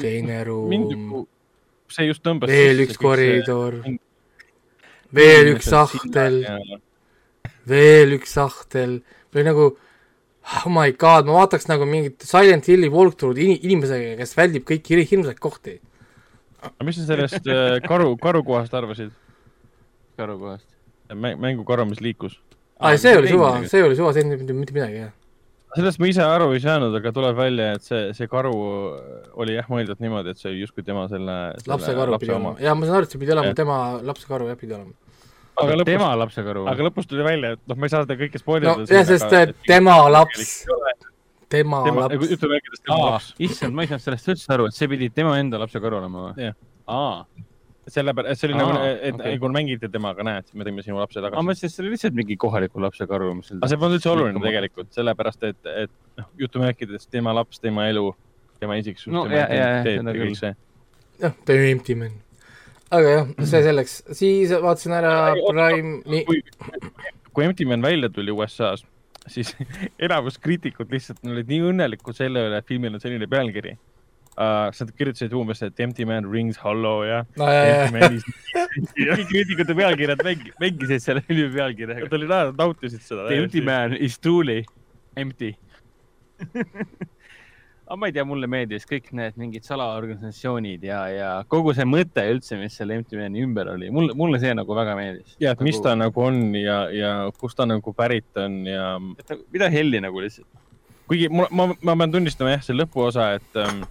[0.00, 1.26] teine ruum,
[1.92, 3.76] see just tõmbas veel üks koridor,
[5.14, 6.40] veel üks sahtel,
[7.68, 8.98] veel üks sahtel,
[9.36, 9.68] või nagu
[10.56, 15.04] oh my god, ma vaataks nagu mingit Silent Hilli walkthrough'd in inimesega, kes väldib kõiki
[15.04, 15.78] hirmsaid kohti.
[16.84, 19.14] mis sa sellest äh, karu, karukohast arvasid?
[20.18, 20.66] karukohast?
[21.14, 22.36] mängukaru, mis liikus
[22.80, 25.12] aa, see oli suva, see oli suva, see ei olnud mitte midagi, jah.
[25.76, 28.54] sellest ma ise aru ei saanud, aga tuleb välja, et see, see karu
[29.42, 32.36] oli jah mõeldud niimoodi, et see oli justkui tema selle, selle lapse karu lapse pidi
[32.36, 33.58] olema, jaa, ma saan aru, et see pidi olema ja.
[33.58, 34.94] tema lapse karu, jah, pidi olema.
[35.64, 36.64] Aga lõpus, tema lapse karu?
[36.72, 38.86] aga lõpus tuli välja, et noh, ma ei saa seda kõike spoilida no,.
[38.88, 40.54] jah, sest aga, tema laps,
[41.52, 42.32] tema, tema laps.
[42.38, 43.34] ütleme äkki, et tema laps.
[43.48, 46.30] issand, ma ei saanud sellest üldse aru, et see pidi tema enda lapse karu olema
[46.30, 46.50] või?
[46.88, 47.22] aa
[47.88, 49.38] sellepärast, see oli nagu, et okay.
[49.40, 51.36] kui mängiti temaga, näed, me tõime sinu lapse tagasi.
[51.38, 53.30] ma mõtlesin, et see oli lihtsalt mingi kohaliku lapse karu.
[53.38, 58.10] aga see polnud üldse oluline tegelikult, sellepärast et, et noh, jutumärkides tema laps, tema elu,
[58.60, 60.54] tema isiksus no,, tema identiteet ja kõik see.
[61.24, 62.16] jah, ta oli empty man.
[62.94, 66.24] Aga jah, see selleks, siis vaatasin ära Prime, nii.
[66.28, 66.40] kui,
[67.34, 68.86] kui Empty Man välja tuli USA-s,
[69.28, 69.52] siis
[70.08, 74.70] enamus kriitikud lihtsalt olid nii õnnelikud selle üle, et filmil on selline pealkiri uh,.
[74.72, 77.48] sa kirjutasid umbes, et Empty Man rings hollow ja no,.
[79.32, 82.06] kriitikute pealkirjad mäng, mängisid selle filmi pealkirjaga.
[82.06, 83.28] Nad olid naernud, nautisid seda.
[83.34, 84.62] Empty man is truly
[85.18, 85.54] empty
[87.88, 92.24] aga ma ei tea, mulle meeldis kõik need mingid salaorganisatsioonid ja, ja kogu see mõte
[92.28, 95.36] üldse, mis selle MTV ümber oli, mulle, mulle see nagu väga meeldis.
[95.40, 95.68] ja, et nagu...
[95.68, 98.90] mis ta nagu on ja, ja kust ta nagu pärit on ja.
[99.18, 100.48] et nagu mida helli nagu lihtsalt.
[101.08, 103.86] kuigi ma, ma, ma pean tunnistama jah, see lõpuosa, et ähm,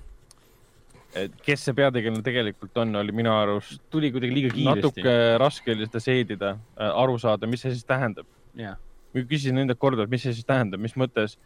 [1.17, 3.81] et kes see peategelane tegelikult on, oli minu arust.
[3.93, 4.83] tuli kuidagi liiga kiiresti.
[4.83, 8.29] natuke raske oli seda seedida, äh, aru saada, mis see siis tähendab.
[8.57, 8.75] ma
[9.23, 11.37] küsisin endalt korduvalt, mis see siis tähendab, mis mõttes.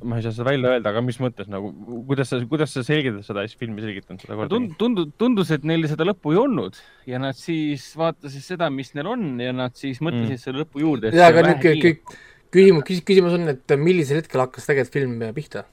[0.00, 1.72] Ma ei saa seda välja öelda, aga mis mõttes nagu,
[2.08, 4.62] kuidas sa, kuidas sa selgitad seda, siis filmi selgitanud seda korda?
[4.80, 6.80] tundus, tundus, et neil seda lõppu ei olnud
[7.10, 10.42] ja nad siis vaatasid seda, mis neil on ja nad siis mõtlesid mm.
[10.46, 11.12] selle lõpu juurde.
[11.16, 12.16] ja, aga nüüd kõik,
[12.54, 15.66] küsimus, küsimus on, et millisel hetkel hakkas tegelikult film pihta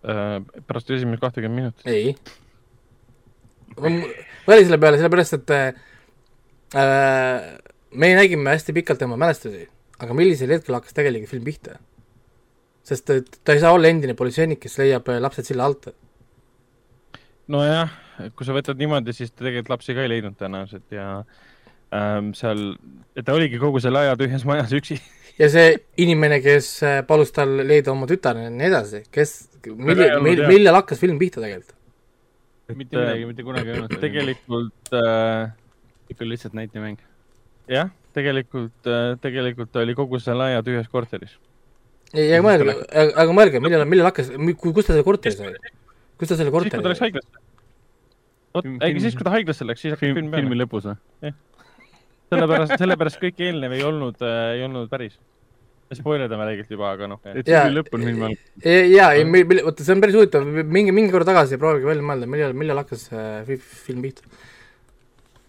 [0.00, 1.84] Äh, pärast esimest kahtekümmet minutit.
[1.84, 2.14] ei.
[3.76, 5.50] ma olin selle peale sellepärast, et
[6.72, 7.58] äh,
[7.92, 9.66] me nägime hästi pikalt tema mälestusi,
[10.00, 11.76] aga millisel hetkel hakkas tegelikult film pihta?
[12.90, 13.12] Sest
[13.44, 15.90] ta ei saa olla endine politseinik, kes leiab äh, lapsed silla alt.
[17.50, 17.94] nojah,
[18.36, 21.06] kui sa võtad niimoodi, siis ta tegelikult lapsi ka ei leidnud tõenäoliselt ja
[21.94, 22.74] ähm, seal,
[23.16, 25.00] et ta oligi kogu selle aja tühjas majas üksi
[25.40, 25.74] ja see
[26.04, 29.36] inimene, kes äh, palus tal leida oma tütar ja nii edasi, kes,
[29.74, 31.76] mille, mille, millal hakkas film pihta tegelikult?
[32.76, 33.96] mitte midagi, mitte kunagi ei olnud.
[34.02, 35.50] tegelikult äh,.
[36.10, 37.00] ikka lihtsalt näitemäng.
[37.70, 41.38] jah, tegelikult äh,, tegelikult ta oli kogu selle aja tühjas korteris.
[42.16, 42.76] Ei, aga mõelge,
[43.24, 45.74] aga mõelge, millal, millal hakkas, kus ta selle korteri sai?
[46.20, 46.80] kus ta selle korteri sai?
[46.80, 47.42] siis, kui ta läks haiglasse.
[48.56, 50.44] vot, ei, siis kui ta haiglasse läks, siis hakkas film peale.
[50.44, 50.96] filmi lõpus või?
[51.28, 51.36] jah.
[52.34, 55.18] sellepärast, sellepärast kõik eelnev ei olnud äh,, ei olnud päris
[55.96, 57.20] spoilerdame räigelt juba, aga noh.
[57.26, 58.44] et filmi lõpp on filmi algus.
[58.94, 62.30] ja, ei, vaata, see on päris huvitav, minge, minge korra tagasi ja proovige välja mõelda,
[62.30, 64.26] millal, millal hakkas see film pihta.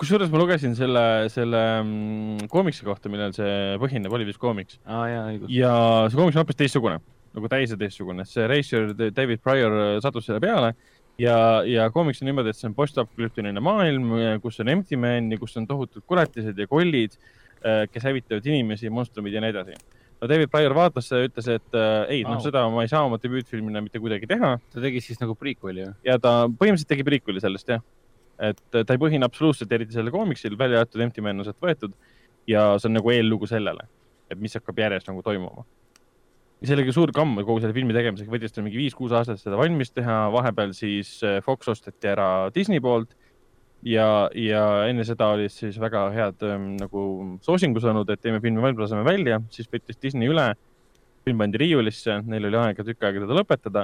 [0.01, 5.05] Kusjuures ma lugesin selle, selle mm, koomiksi kohta, millel see põhineb, oli vist koomiks ah,.
[5.51, 5.73] ja
[6.09, 6.97] see koomiks on hoopis teistsugune,
[7.37, 10.73] nagu täiesti teistsugune, see reisijal David Pryor sattus selle peale
[11.21, 11.37] ja,
[11.67, 14.11] ja koomiks on niimoodi, et see on postapokalüptiline maailm,
[14.43, 17.17] kus on Empty Man ja kus on tohutud kuratised ja kollid,
[17.61, 19.77] eh, kes hävitavad inimesi, monstrumid ja nii edasi
[20.21, 22.91] no David Pryor vaatas seda ja ütles, et äh, ei oh., noh, seda ma ei
[22.91, 24.53] saa oma debüütfilmina mitte kuidagi teha.
[24.73, 25.93] ta tegi siis nagu prequel'i ju?
[26.05, 27.81] ja ta põhimõtteliselt tegi prequel'i sellest jah.
[28.41, 31.93] Et ta ei põhine absoluutselt eriti sellel koomiksil, välja jäetud Empty Man on sealt võetud
[32.49, 33.85] ja see on nagu eellugu sellele,
[34.31, 35.65] et mis hakkab järjest nagu toimuma.
[36.61, 39.57] see oli ka suur kamm kogu selle filmi tegemisega, võttis tal mingi viis-kuus aastat seda
[39.57, 43.15] valmis teha, vahepeal siis äh, Fox osteti ära Disney poolt
[43.81, 47.05] ja, ja enne seda olid siis väga head ähm, nagu
[47.45, 50.53] soosingu saanud, et teeme filmi valmis, laseme välja, siis võttis Disney üle.
[51.21, 53.83] film pandi riiulisse, neil oli aega tükk aega teda lõpetada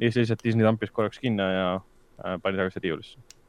[0.00, 3.39] ja siis lihtsalt Disney tampis korraks kinno ja äh, pani tagasi riiulisse.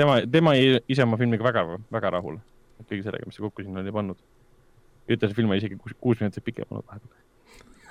[0.00, 2.40] Tema, tema ise oma filmiga väga, väga rahul
[2.90, 4.18] kõige sellega, mis ta kokku sinna oli pannud.
[5.10, 7.18] ütles, et film oli isegi kuus, kuus minutit pikem olnud vahepeal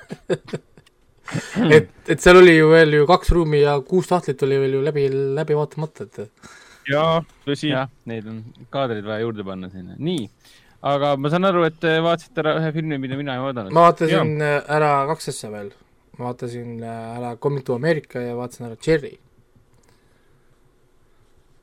[1.78, 4.86] et, et seal oli ju veel ju kaks ruumi ja kuus tahtlit oli veel ju
[4.86, 5.04] läbi,
[5.38, 6.16] läbi vaatamata, et
[6.90, 7.70] jaa, tõsi.
[7.74, 8.42] jah, neid on
[8.74, 10.26] kaadreid vaja juurde panna sinna, nii.
[10.94, 13.76] aga ma saan aru, et te vaatasite ära ühe filmi, mida mina ei vaadanud.
[13.76, 14.56] ma vaatasin ja.
[14.80, 15.74] Ära kaks asja veel.
[16.18, 19.18] ma vaatasin ära Coming to America ja vaatasin ära Cherry.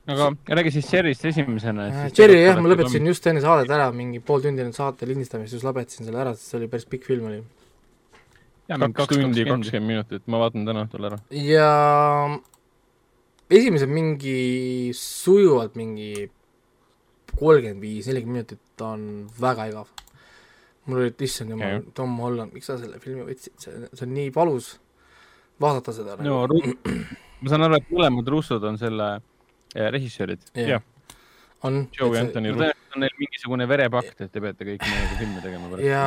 [0.07, 0.29] Aga
[0.59, 1.87] räägi siis Cherry'st esimesena.
[1.91, 3.11] Äh, Cherry jah, ma lõpetasin kommi.
[3.11, 6.53] just enne saadet ära, mingi pool tundi enne saate lindistamist, just lõpetasin selle ära, sest
[6.53, 7.41] see oli päris pikk film oli.
[8.69, 11.19] kaks tundi, kakskümmend minutit, ma vaatan täna õhtul ära.
[11.35, 11.69] ja
[13.49, 14.39] esimesed mingi
[14.95, 16.29] sujuvalt mingi
[17.37, 19.07] kolmkümmend viis, nelikümmend minutit on
[19.41, 19.93] väga igav.
[20.87, 24.13] mul oli, et issand jumal Tom Holland, miks sa selle filmi võtsid, see, see on
[24.15, 24.77] nii valus
[25.59, 26.15] vaadata seda.
[26.23, 26.45] no
[27.41, 29.17] ma saan aru, et mõlemad Russod on selle
[29.75, 30.43] režissöörid.
[30.55, 30.83] jah.
[31.63, 31.87] on.
[31.99, 32.71] Joe ja Anthony Russo.
[32.95, 35.87] on neil mingisugune verepakt, et te peate kõik meiega filme tegema pärast.
[35.87, 36.03] ja,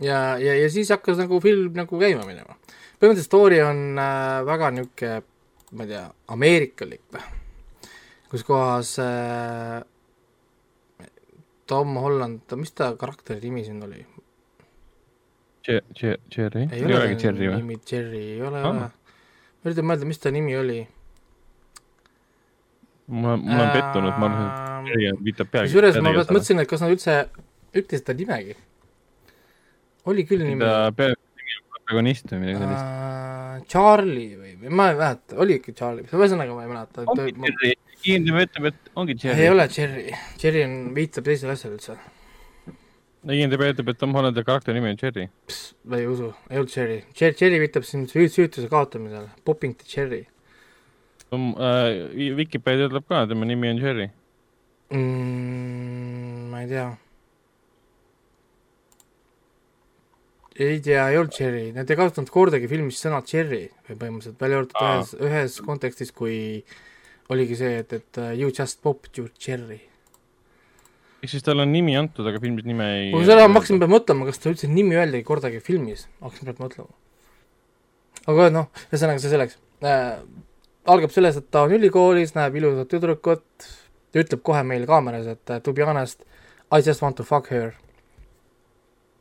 [0.00, 2.56] ja, ja, ja siis hakkas nagu film nagu käima minema.
[2.96, 5.20] põhimõtteliselt story on äh, väga niisugune
[5.72, 7.22] ma ei tea, ameerikalik või,
[8.32, 9.80] kus kohas äh,
[11.68, 14.02] Tom Holland, mis ta karakteri nimi siin oli?
[15.62, 16.66] Cherry?
[16.66, 17.62] ei ole Cherry või?
[17.62, 18.90] nimi Cherry, ei ole, ei ole.
[18.90, 20.80] ma üritan mõelda, mis ta nimi oli.
[23.08, 25.70] Ma, ma olen pettunud, ma arvan, et Cherry viitab peagi.
[25.70, 27.18] kusjuures ma mõtlesin, et kas nad üldse
[27.72, 28.56] ütlesid ta nimegi.
[30.06, 30.62] oli küll nimi.
[30.62, 30.90] ta
[31.92, 33.68] protagonist või midagi sellist?
[33.72, 37.04] Charlie või, või ma ei mäleta, oli ikka Charlie, ühesõnaga ma ei mäleta.
[37.12, 37.34] ongi.
[37.36, 37.74] Cherry,
[38.12, 39.44] IMDb ütleb, et ongi Cherry.
[39.44, 41.96] ei ole Cherry, Cherry on, viitab teisele asjale üldse.
[43.22, 45.28] IMDb ütleb, et Tom Hollandi karakteri nimi on Cherry.
[45.84, 50.26] ma ei usu, ei olnud Cherry, Cherry, Cherry viitab siin süütuse kaotamisele, Popping to Cherry.
[51.32, 54.10] Äh,, Vikipeedia ütleb ka, tema nimi on Cherry
[54.92, 56.50] mm,.
[56.52, 56.90] ma ei tea
[60.60, 64.82] ei tea, ei olnud cherry, nad ei kasutanud kordagi filmis sõna cherry põhimõtteliselt, välja arvatud
[64.82, 66.36] ühes, ühes kontekstis, kui
[67.32, 69.80] oligi see, et, et uh, you just popped your cherry.
[71.22, 73.94] ehk siis tal on nimi antud, aga filmis nime ei kui seda ma hakkasin peale
[73.94, 76.92] mõtlema, kas ta üldse nimi öeldagi kordagi filmis, hakkasin peale mõtlema.
[78.28, 80.18] aga noh, ühesõnaga see selleks äh,.
[80.90, 83.66] Algab sellest, et ta on ülikoolis, näeb ilusat tüdrukut,
[84.12, 86.24] ta ütleb kohe meil kaameras, et to be honest,
[86.72, 87.74] I just want to fuck her.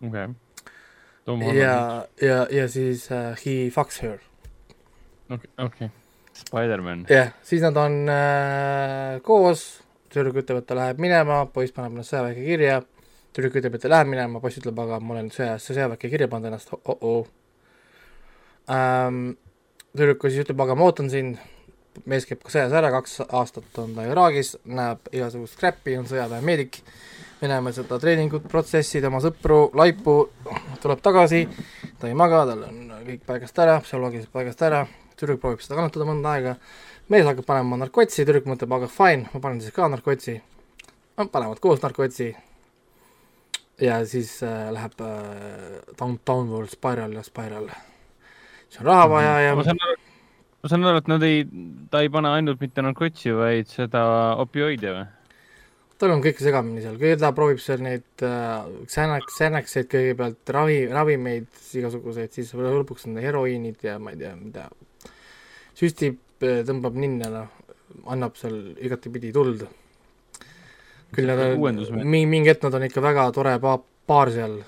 [0.02, 0.24] okei
[1.28, 4.20] okay ja, ja, ja siis uh, He fucks her.
[5.30, 5.90] okei okay, okay.,
[6.34, 7.06] Spider-man.
[7.10, 11.94] jah yeah., siis nad on uh, koos, tüdruk ütleb, et ta läheb minema, poiss paneb
[11.94, 12.82] ennast sõjaväkke kirja,
[13.36, 16.52] tüdruk ütleb, et ta läheb minema, poiss ütleb, aga ma olen sõjasse sõjaväkke kirja pannud
[16.52, 17.30] ennast oh, -oh.
[18.72, 19.34] Um,
[19.96, 21.42] tüdruk siis ütleb, aga ma ootan sind,
[22.08, 26.82] mees käib ka sõjas ära, kaks aastat on ta Iraagis, näeb igasugust crap'i, on sõjaväemeedik
[27.42, 30.14] me näeme seda treeningut, protsessi, tema sõpru, laipu,
[30.82, 31.42] tuleb tagasi,
[32.00, 34.84] ta ei maga, tal on kõik paigast ära, psühholoogiliselt paigast ära,
[35.18, 36.56] tüdruk proovib seda kannatada mõnda aega,
[37.10, 40.38] mees hakkab panema narkotsi, tüdruk mõtleb, aga fine, ma panen siis ka narkotsi,
[41.18, 42.30] panevad koos narkotsi.
[43.82, 47.72] Ja siis äh, läheb äh, down, downward spiral ja spiral.
[48.72, 49.14] Siis on raha mhm.
[49.14, 49.98] vaja ja ma saan aru,
[50.64, 51.42] ma saan aru, et nad ei,
[51.92, 54.04] ta ei pane ainult mitte narkotsi, vaid seda
[54.42, 55.10] opioide või?
[56.02, 60.80] tal on kõike segamini seal, kõigepealt ta proovib seal neid äh, Xanax, Xanaxeid kõigepealt, ravi,
[60.90, 64.66] ravimeid igasuguseid, siis lõpuks on heroiinid ja ma ei tea, mida.
[65.78, 67.78] süstib, äh, tõmbab ninna, noh,
[68.10, 69.68] annab seal igatepidi tuld
[71.16, 74.62] küll nad on, mingi hetk nad on ikka väga tore pa-, paar seal.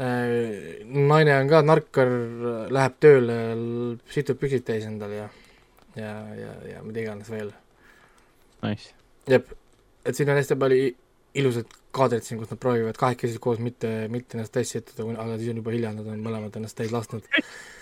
[0.00, 2.12] Äh, naine on ka narkar,
[2.72, 3.34] läheb tööle,
[4.12, 5.26] situb püksid täis endale ja,
[5.98, 7.52] ja, ja, ja mida iganes veel.
[8.62, 8.94] Nice.
[9.28, 9.50] jep,
[10.06, 10.92] et siin on hästi palju
[11.34, 15.52] ilusaid kaadreid siin, kus nad proovivad kahekesi koos mitte, mitte ennast täis sitada, aga siis
[15.52, 17.26] on juba hilja, nad on mõlemad ennast täis lasknud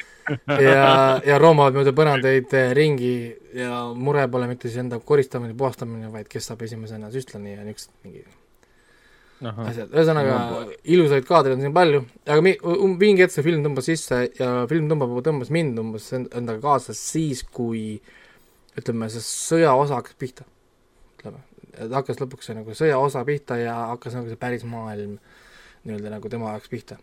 [0.67, 3.15] ja, ja roomavad mööda põrandaid eh, ringi
[3.55, 8.07] ja mure pole mitte siis enda koristamine, puhastamine, vaid kes saab esimesena süstlani ja niisugused
[8.07, 8.40] mingi Aha.
[9.41, 10.39] Asjad, ühesõnaga
[10.93, 12.57] ilusaid kaadreid on siin palju, aga mi-,
[13.01, 17.43] mingi hetk see film tõmbas sisse ja film tõmbab, tõmbas mind, tõmbas endaga kaasa siis,
[17.45, 17.85] kui
[18.79, 20.47] ütleme, see sõjaosa hakkas pihta,
[21.17, 21.41] ütleme,
[21.73, 25.17] et hakkas lõpuks see nagu sõjaosa pihta ja hakkas nagu see päris maailm
[25.87, 26.99] nii-öelda nagu tema jaoks pihta.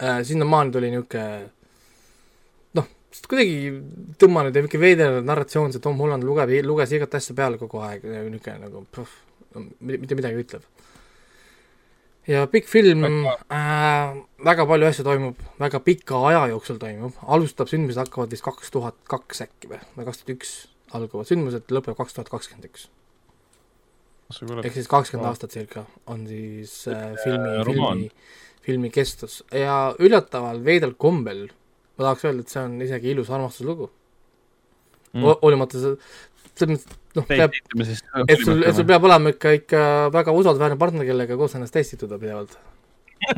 [0.00, 1.50] Äh,, sinnamaani tuli niisugune
[2.78, 2.86] noh,
[3.26, 3.72] kuidagi
[4.22, 8.06] tõmmanud ja niisugune veider narratsioon, see Tom Holland lugeb, luges igat asja peale kogu aeg,
[8.06, 9.18] niisugune nagu puh,
[9.56, 10.66] mitte midagi ütlev.
[12.30, 18.00] ja pikk film äh,, väga palju asju toimub, väga pika aja jooksul toimub, alustab, sündmused
[18.04, 20.54] hakkavad vist kaks tuhat kaks äkki või, või kaks tuhat üks
[20.94, 22.88] algavad sündmused, lõpeb kaks tuhat kakskümmend üks.
[24.62, 28.12] ehk siis kakskümmend aastat circa on siis äh, filmi, filmi
[28.64, 29.40] filmi kestus.
[29.54, 31.48] Ja üllataval veidral kombel
[32.00, 33.90] ma tahaks öelda, et see on isegi ilus armastuslugu.
[35.10, 35.24] Mm..
[35.42, 35.96] hoolimata
[36.60, 37.50] selles mõttes, noh, peab,
[38.26, 39.80] et sul, et sul peab olema ikka, ikka
[40.14, 42.52] väga usaldusväärne partner, kellega koos ennast testitada pidevalt.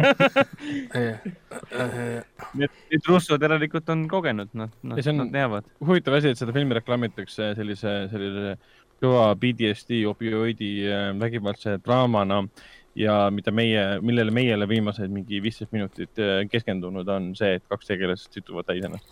[2.93, 5.65] Need russod järelikult on kogenud, nad, nad, nad teavad.
[5.83, 8.55] huvitav asi, et seda filmi reklaamitakse sellise, sellise
[9.03, 12.39] kõva BDSD opioidi äh, vägivaldse draamana
[12.99, 17.65] ja mida meie, millele meie oleme viimased mingi viisteist minutit äh, keskendunud, on see, et
[17.73, 19.07] kaks tegelast situvad täis ennast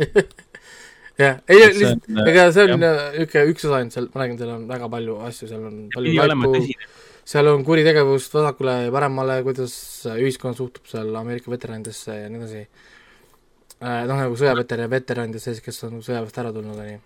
[1.21, 4.67] jah, ei lihtsalt, ega see on niisugune üks osa ainult seal, ma räägin, seal on
[4.71, 6.89] väga palju asju, seal on palju vaiku,
[7.33, 9.77] seal on kuritegevust vasakule ja paremale, kuidas
[10.17, 12.65] ühiskond suhtub seal Ameerika veteranidesse ja nii edasi.
[13.81, 17.01] Äh, noh, nagu sõjaveteran, veteranid ja sellised, kes on sõjaväest ära tulnud, on ju.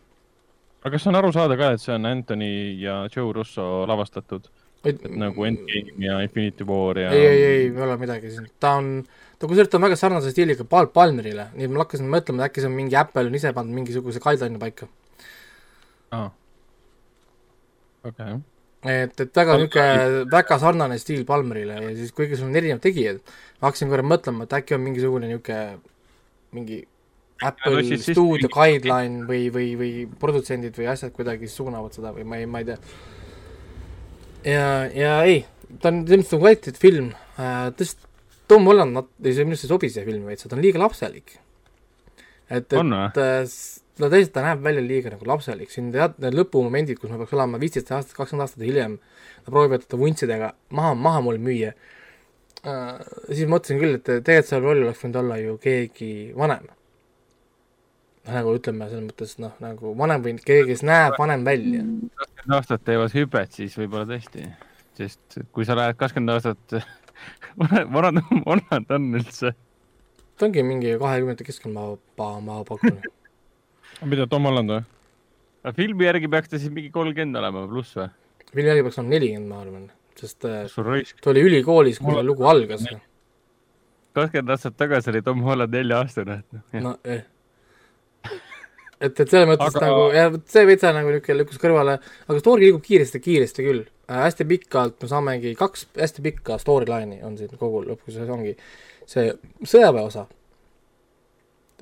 [0.83, 2.51] aga kas on aru saada ka, et see on Anthony
[2.83, 4.51] ja Joe Russo lavastatud?
[4.85, 8.75] et nagu Endgame ja Infinity War ja ei, ei, ei, ei ole midagi siin, ta
[8.81, 8.91] on,
[9.39, 12.51] ta kusjuures ta on väga sarnase stiiliga Paul Palmerile, nii et ma hakkasin mõtlema, et
[12.51, 14.89] äkki see on mingi Apple on ise pannud mingisuguse guideline'i paika.
[16.15, 16.31] Ah..
[18.05, 18.41] okei.
[18.85, 23.23] Et, et väga niisugune, väga sarnane stiil Palmerile ja siis kuigi sul on erinevad tegijad,
[23.61, 25.79] ma hakkasin korra mõtlema, et äkki on mingisugune niisugune
[26.55, 26.83] mingi
[27.43, 32.39] Apple no, stuudio guideline või, või, või produtsendid või asjad kuidagi suunavad seda või ma
[32.39, 32.79] ei, ma ei tea.
[34.45, 35.41] Ja, ja ei,
[35.81, 37.09] ta on selles mõttes nagu kvaliteetne film
[37.41, 38.13] äh,, tõesti,
[38.49, 40.83] Tom Holland, nad, ei see minu arust ei sobi siia filmi veits, ta on liiga
[40.83, 41.39] lapselik.
[42.51, 42.85] et, et
[44.01, 47.35] no tõesti, ta näeb välja liiga nagu lapselik, siin tead, need lõpumomendid, kus me peaks
[47.37, 48.97] olema viisteist aastat, kakskümmend aastat hiljem,
[49.45, 54.65] nad proovivad teda vuntsidega maha, maha mulle müüa äh,, siis mõtlesin küll, et tegelikult seal
[54.65, 56.67] roll oleks võinud olla ju keegi vanem.
[58.25, 61.85] nagu ütleme, selles mõttes noh, nagu vanem või keegi, kes näeb vanem välja
[62.19, 64.49] kakskümmend aastat teevad hüpet, siis võib-olla tõesti,
[64.99, 66.79] sest kui sa lähed kakskümmend aastat
[67.59, 69.55] vanad, vanad on üldse?
[70.39, 73.01] ta ongi mingi kahekümnendate keskel ma, ma, pakun
[74.11, 74.85] mida, Tom Holland või?
[75.79, 78.09] filmi järgi peaks ta siis mingi kolmkümmend olema pluss või?
[78.53, 79.91] filmi järgi peaks olema nelikümmend, ma arvan,
[80.21, 80.65] sest äh,
[81.21, 82.89] ta oli ülikoolis, kui see lugu algas.
[84.15, 86.83] kakskümmend aastat tagasi oli Tom Holland nelja-aastane, et noh.
[86.89, 87.25] no eh
[89.05, 89.83] et, et selles mõttes aga...
[89.87, 91.97] nagu, jah, see veitsa nagu niisugune lükkus kõrvale,
[92.27, 94.23] aga story liigub kiiresti, kiiresti küll äh,.
[94.25, 98.55] hästi pikalt me saamegi, kaks hästi pikka storyline'i on siin kogu lõpuks, see ongi
[99.11, 100.27] see sõjaväe osa.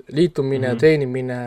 [0.09, 0.79] liitumine mm, -hmm.
[0.79, 1.39] treenimine,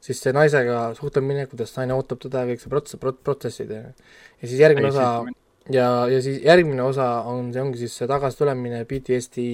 [0.00, 4.48] siis see naisega suhtlemine, kuidas naine ootab teda, kõik see protsess, prot-, protsessid ja ja
[4.48, 5.26] siis järgmine Ei, osa
[5.70, 9.46] ja, ja siis järgmine osa on, see ongi siis see tagasitulemine, PTSD,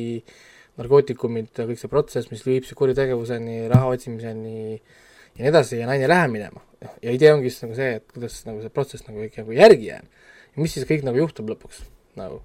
[0.80, 4.98] narkootikumid, kõik see protsess, mis viib kuritegevuseni, raha otsimiseni äh,,
[5.41, 6.61] ja nii edasi ja naine ei lähe minema.
[7.03, 9.88] ja idee ongi siis nagu see, et kuidas nagu see protsess nagu kõik nagu järgi
[9.88, 10.07] jääb.
[10.53, 11.80] ja mis siis kõik nagu juhtub lõpuks,
[12.20, 12.43] nagu.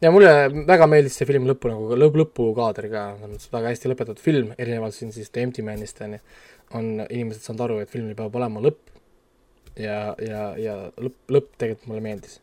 [0.00, 0.32] ja mulle
[0.68, 3.02] väga meeldis see film lõppu nagu, lõpp, lõpukaader ka,
[3.52, 6.22] väga hästi lõpetatud film, erinevalt siin siis The Empty Manist, on ju,
[6.78, 8.94] on inimesed saanud aru, et filmil peab olema lõpp
[9.76, 12.38] ja, ja, ja lõpp, lõpp tegelikult mulle meeldis.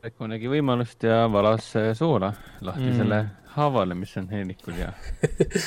[0.00, 2.32] Pekko nägi võimalust ja valas soola
[2.62, 2.96] lahti mm.
[3.02, 3.20] selle
[3.58, 4.94] haavale, mis on Hennikul ja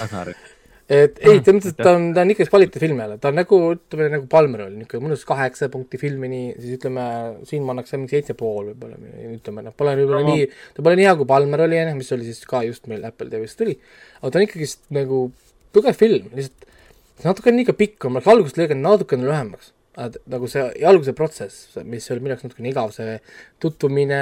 [0.01, 0.39] Agnaril
[0.91, 3.59] et ei, selles mõttes, et ta on, ta on ikka kvaliteetfilm jälle, ta on nagu,
[3.77, 7.05] ütleme nagu Palmer oli, niisugune mõnus kaheksa punkti film, nii, siis ütleme,
[7.47, 8.99] siin ma annaks mingi seitse pool võib-olla,
[9.31, 10.35] ütleme, noh, pole võib-olla no.
[10.35, 13.31] nii, ta pole nii hea, kui Palmer oli, mis oli siis ka just meil Apple
[13.31, 13.77] TV-st tuli,
[14.19, 15.23] aga ta on ikkagist nagu
[15.75, 16.67] tugev film, lihtsalt
[17.25, 19.71] natuke on liiga pikk, ma oleks algusest lõiganud natukene lühemaks.
[20.31, 23.19] nagu see alguse protsess, mis oli minu jaoks natukene igav, see
[23.61, 24.21] tutvumine,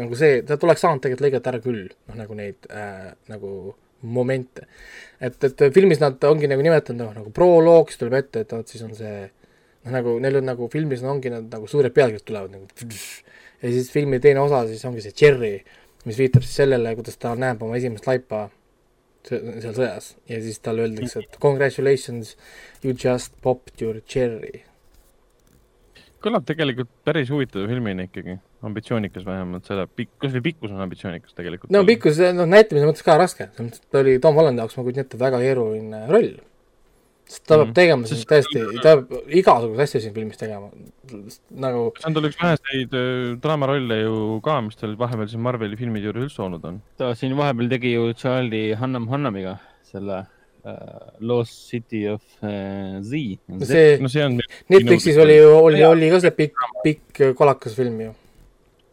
[0.00, 4.66] nagu see, ta oleks saanud tegelikult lõigata ära küll, noh nagu neid äh, nagu momente.
[5.20, 8.68] et, et filmis nad ongi nagu nimetanud noh, nagu proloog, siis tuleb ette, et vot
[8.68, 12.56] siis on see noh, nagu neil on nagu filmis ongi nad nagu suured pealkirjad tulevad
[12.56, 12.66] nagu
[13.62, 15.54] ja siis filmi teine osa siis ongi see Cherry,
[16.08, 18.48] mis viitab siis sellele, kuidas ta näeb oma esimest laipa
[19.28, 22.34] seal sõjas ja siis talle öeldakse, et congratulations,
[22.82, 24.64] you just popped your cherry.
[26.22, 31.34] kõlab tegelikult päris huvitava filmina ikkagi ambitsioonikas vähemalt, selle pikk, kas või pikkus on ambitsioonikas
[31.36, 31.72] tegelikult?
[31.74, 34.78] no pikkus, noh näitamise mõttes ka raske, selles mõttes, et ta oli Tom Hollandi jaoks,
[34.78, 36.32] ma kujutan ette, väga keeruline roll.
[37.32, 37.76] sest ta mm peab mhm.
[37.78, 40.70] tegema siis täiesti, ta peab igasuguseid asju siin filmis tegema,
[41.64, 45.80] nagu see on tal üks väheseid äh, draamarolle ju ka, mis tal vahepeal siin Marveli
[45.80, 46.78] filmide juures üldse olnud on.
[47.00, 49.58] ta siin vahepeal tegi ju Charlie Hannam Hannamiga
[49.92, 53.38] selle uh, Lost City of uh, Z.
[53.66, 54.40] see, no see on
[54.72, 58.12] Netflixis oli ju, oli, oli ka see pikk, pikk kolakas film ju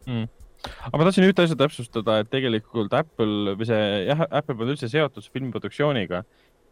[0.10, 4.76] mm aga ma tahtsin ühte asja täpsustada, et tegelikult Apple või see, jah, Apple polnud
[4.76, 6.24] üldse seotud filmiproduktsiooniga.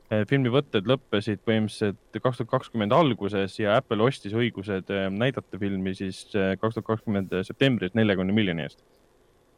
[0.08, 5.92] Eh, filmivõtted lõppesid põhimõtteliselt kaks tuhat kakskümmend alguses ja Apple ostis õigused eh, näidata filmi
[6.00, 8.80] siis eh, kaks tuhat kakskümmend septembris neljakümne miljoni eest.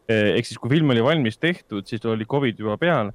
[0.09, 3.11] ehk siis, kui film oli valmis tehtud, siis oli Covid juba peal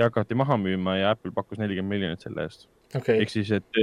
[0.00, 3.18] ja hakati maha müüma ja Apple pakkus nelikümmend miljonit selle eest okay..
[3.20, 3.82] ehk siis, et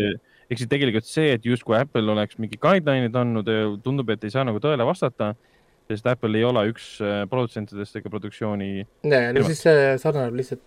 [0.50, 3.54] ehk siis tegelikult see, et justkui Apple oleks mingi guideline'id andnud,
[3.86, 5.36] tundub, et ei saa nagu tõele vastata
[5.88, 8.72] sest Apple ei ole üks äh, produtsentidest ega produktsiooni.
[9.08, 10.66] jaa, no siis see sarnaneb lihtsalt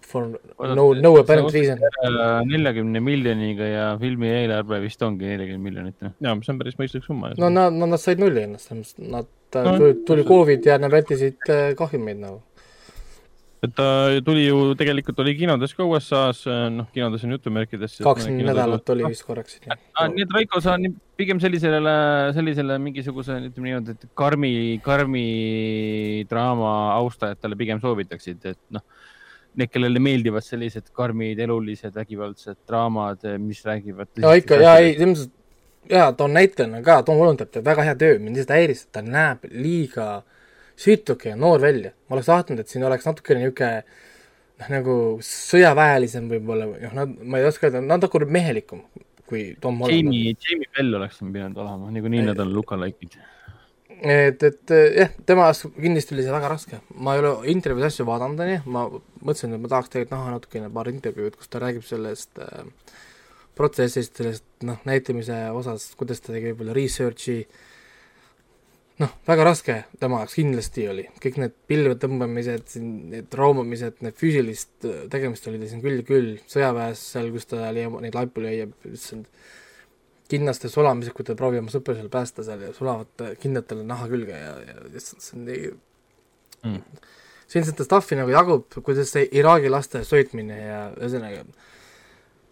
[0.00, 0.30] for
[0.78, 1.80] no, no apparent reason.
[2.48, 6.08] neljakümne miljoniga ja filmi eelarve vist ongi nelikümmend miljonit.
[6.24, 7.34] jaa, mis on päris mõistlik summa.
[7.40, 12.22] no nad, nad said nulli ennast, nad no, tuli Covid ja nad vältisid äh, kahjumeid
[12.22, 12.42] nagu
[13.64, 13.86] et ta
[14.26, 16.44] tuli ju, tegelikult oli kinodes ka USA-s,
[16.74, 17.96] noh, kinodes on jutumärkides.
[18.04, 19.58] kaks nädalat oli vist korraks.
[19.64, 20.76] nii et Raiko, sa
[21.18, 21.94] pigem sellisele,
[22.36, 24.52] sellisele mingisuguse, ütleme niimoodi, et karmi,
[24.84, 25.26] karmi
[26.30, 28.84] draama austajatele pigem soovitaksid, et noh,
[29.54, 34.10] need, kellele meeldivad sellised karmid, elulised, vägivaldsed draamad, mis räägivad.
[34.18, 35.30] ja ikka ja ei, mõttes,
[35.90, 38.92] ja ta on näitlejana ka, Tom Holland teeb väga hea töö, mind lihtsalt häiris, et
[38.96, 40.08] ta näeb liiga
[40.80, 41.92] süütuke ja noor välja.
[42.08, 43.84] ma oleks tahtnud, et siin oleks natukene niisugune
[44.60, 44.96] noh, nagu
[45.26, 48.84] sõjaväelisem võib-olla või noh, nad, ma ei oska öelda, natuke mehelikum
[49.28, 50.10] kui Tom Holland.
[50.12, 53.16] Jamie, Jamie Bell oleks siin pidanud olema, niikuinii nad on lookalike'id.
[54.04, 56.80] et, et jah, tema jaoks kindlasti oli see väga raske.
[56.94, 60.72] ma ei ole intervjuus asju vaadanud, onju, ma mõtlesin, et ma tahaks tegelikult näha natukene
[60.74, 62.66] paar intervjuud, kus ta räägib sellest äh,
[63.56, 67.62] protsessist, sellest noh, näitamise osas, kuidas ta tegi võib-olla research'i äh,
[69.02, 74.86] noh, väga raske tema jaoks kindlasti oli, kõik need pilve tõmbamised, need raumamised, need füüsilist
[74.86, 78.44] äh, tegemist oli tal siin küll ja küll, sõjaväes seal, kus ta oli, neid laipu
[78.44, 79.26] lõi ja issand,
[80.30, 84.08] kinnaste sulamised, kui ta proovib oma sõpru seal päästa seal ja sulavad kinnad talle naha
[84.12, 85.66] külge ja, ja issand, see on nii
[86.70, 87.02] mm.
[87.50, 91.42] seda stuff'i nagu jagub, kuidas see Iraagi laste söötmine ja ühesõnaga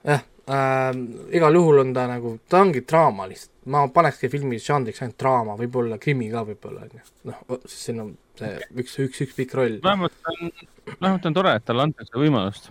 [0.02, 0.90] jah äh,,
[1.38, 5.54] igal juhul on ta nagu, ta ongi draama lihtsalt ma panekski filmi žanriks ainult draama,
[5.58, 7.04] võib-olla krimi ka võib-olla, on ju.
[7.30, 8.50] noh, siis siin on see
[8.82, 9.78] üks, üks, üks pikk roll.
[9.84, 10.50] vähemalt on,
[10.96, 12.68] vähemalt on tore, et talle antakse võimalust,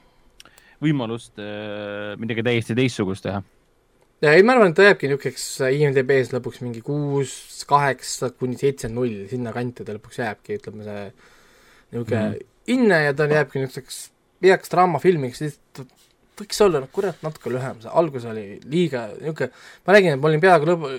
[0.83, 3.39] võimalust äh, midagi täiesti teistsugust teha.
[4.25, 5.47] ja ei, ma arvan, et ta jääbki niisuguseks
[5.79, 7.35] IMDB-s lõpuks mingi kuus,
[7.69, 12.47] kaheksa kuni seitse, null, sinna kanti ta lõpuks jääbki, ütleme see niisugune mm -hmm.
[12.75, 14.09] inne ja ta jääbki niisuguseks
[14.43, 16.10] heaks draamafilmiks, lihtsalt
[16.41, 19.51] võiks olla, noh kurat, natuke lühem, see algus oli liiga niisugune,
[19.85, 20.91] ma räägin, et ma olin peaaegu lõpu,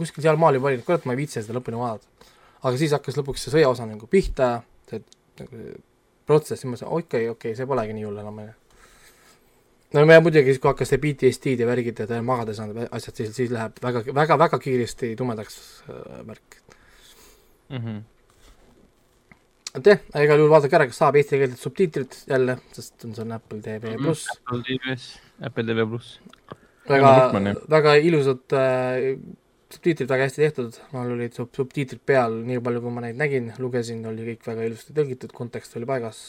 [0.00, 2.30] kuskil sealmaal juba olin, kurat, ma ei viitsi seda lõpuni vaadata.
[2.62, 4.50] aga siis hakkas lõpuks see sõjaosa nagu pihta,
[4.90, 5.02] see
[5.40, 5.66] nagu
[6.28, 8.54] protsess, siis ma mõtlesin, okei okay,, okei okay,, see polegi nii hull enam, on ju.
[9.96, 13.20] no ja muidugi siis, kui hakkas see PTSD-d ja värgid ja magada ei saanud asjad,
[13.22, 16.62] siis, siis läheb väga, väga, väga kiiresti tumedaks äh, värk
[17.68, 17.84] mm.
[17.84, 18.00] -hmm
[19.78, 23.24] et jah, igal juhul vaadake ära, kas saab eesti keeles subtiitrid jälle, sest on, see
[23.24, 24.40] on Apple TV mhm, pluss mm,.
[24.46, 25.04] Apple TV-s,
[25.46, 26.16] Apple TV pluss.
[26.90, 27.12] väga,
[27.70, 29.06] väga ilusad äh,
[29.70, 33.52] subtiitrid, väga hästi tehtud, mul olid sub-, subtiitrid peal, nii palju kui ma neid nägin,
[33.62, 36.24] lugesin, oli kõik väga ilusti tõlgitud, kontekst oli paigas.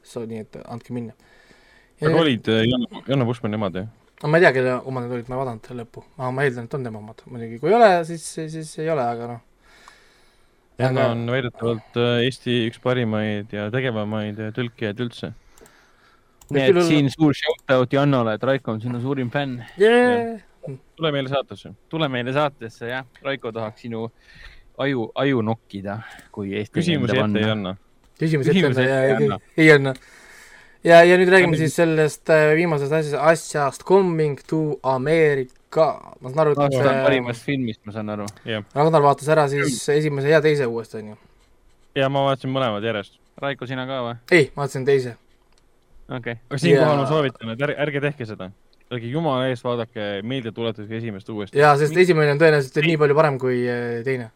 [0.00, 1.12] So, nii et andke minna.
[2.00, 3.92] aga olid äh, Janno, Janno Bushmani omad, jah?
[4.24, 6.88] ma ei tea, kelle omad need olid, ma ei vaadanud lõppu, ma eeldan, et on
[6.88, 9.46] tema omad, muidugi kui ei ole, siis, siis ei ole, aga noh
[10.80, 15.32] tema on väidetavalt äh, Eesti üks parimaid ja tegevamaid tõlkijaid üldse.
[16.50, 20.40] nii et siin suur shout out Jannole, et Raiko on sinu suurim fänn yeah..
[20.96, 21.74] tule meile saatesse.
[21.88, 23.06] tule meile saatesse, jah.
[23.22, 24.08] Raiko tahaks sinu
[24.78, 26.00] aju, aju nokkida,
[26.32, 27.76] kui Eesti küsimusi ette ei anna.
[28.18, 29.94] küsimusi ette ei anna, ei anna
[30.84, 35.59] ja, ja nüüd räägime siis sellest äh, viimasest asjast, asjast Coming to America.
[35.76, 38.26] Ma saan aru, et see on parimast filmist, ma saan aru.
[38.74, 41.18] Ragnar vaatas ära siis esimese ja teise uuesti, onju.
[41.98, 43.18] ja ma vaatasin mõlemad järjest.
[43.40, 44.16] Raiko, sina ka või?
[44.36, 45.14] ei, ma vaatasin teise.
[46.08, 46.42] okei okay..
[46.50, 46.98] aga siinkohal ja...
[47.04, 48.50] ma soovitan, et ärge, ärge tehke seda.
[48.90, 51.58] ärge jumala eest vaadake meeldetuletusega esimest uuesti.
[51.58, 54.32] jaa, sest esimene on tõenäoliselt nii palju parem kui äh, teine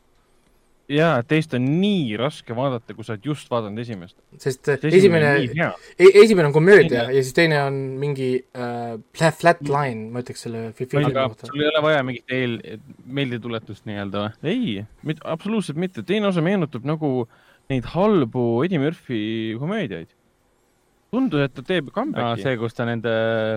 [0.93, 4.16] jaa, teist on nii raske vaadata, kui sa oled just vaadanud esimest.
[4.41, 9.62] sest esimene, esimene, e esimene on komöödia ja siis teine on mingi äh, flat, flat
[9.64, 11.49] line, ma ütleks selle filmi kohta.
[11.49, 12.59] sul ei ole vaja mingit eel,
[13.07, 14.53] meeldetuletust nii-öelda või?
[14.53, 17.14] ei, mitte, absoluutselt mitte, teine osa meenutab nagu
[17.72, 19.24] neid halbu Eddie Murphy
[19.61, 20.12] komöödiaid.
[21.14, 22.45] tundus, et ta teeb comeback'i.
[22.45, 23.12] see, kus ta nende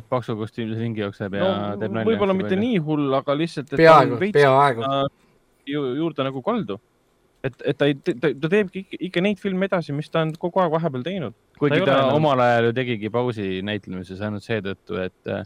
[0.07, 2.07] paksu kostüümis ringi jookseb ja no, teeb nalja.
[2.13, 3.75] võib-olla mitte nii hull, aga lihtsalt.
[3.75, 4.85] peaaegu, peaaegu.
[5.67, 6.77] juurde nagu kaldu
[7.45, 10.33] et, et ta ei, ta, ta teeb ikka, ikka neid filme edasi, mis ta on
[10.39, 11.37] kogu aeg vahepeal teinud.
[11.59, 12.17] kuigi ta, ta enam...
[12.19, 15.45] omal ajal ju tegigi pausi näitlemises ainult seetõttu, et äh,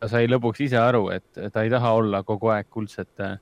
[0.00, 3.36] ta sai lõpuks ise aru, et ta ei taha olla kogu aeg kuldsete,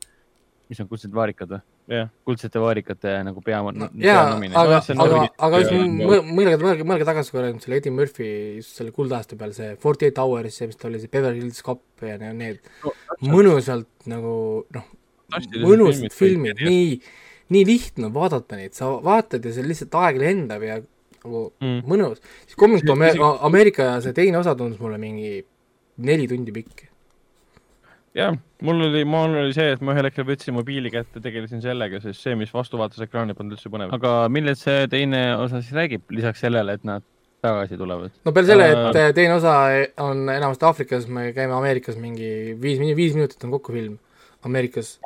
[0.70, 1.66] mis on kuldsed vaarikad või?
[1.90, 2.12] Yeah.
[2.24, 3.58] kuldsete vaarikate nagu pea.
[3.98, 4.20] jaa,
[4.54, 8.28] aga, aga, aga just mõelge, mõelge, mõelge tagasi korra selle Eddie Murphy,
[8.60, 11.58] just selle kuldajastu peal, see Forty Eight Hours, see, mis ta oli, see Beverly Hills
[11.66, 12.94] Cop ja need no,
[13.26, 14.36] mõnusalt nagu
[14.76, 14.86] noh,
[15.58, 16.94] mõnusad filmid, nii
[17.52, 20.80] nii lihtne on vaadata neid, sa vaatad ja see lihtsalt aeg lendab ja
[21.22, 21.82] nagu mm.
[21.88, 22.22] mõnus.
[22.46, 25.42] siis Comic Amer Ameerika see teine osa tundus mulle mingi
[26.02, 26.88] neli tundi pikk.
[28.16, 28.34] jah,
[28.66, 32.26] mul oli, mul oli see, et ma ühel hetkel võtsin mobiili kätte, tegelesin sellega, sest
[32.26, 33.94] see, mis vastuvaatesekraani polnud üldse põnev.
[33.96, 37.06] aga millest see teine osa siis räägib, lisaks sellele, et nad
[37.42, 38.12] tagasi tulevad?
[38.26, 39.54] no peale selle, et äh, teine osa
[40.04, 43.96] on enamasti Aafrikas, me käime Ameerikas mingi viis, viis minutit on kokku film
[44.48, 44.98] Ameerikas.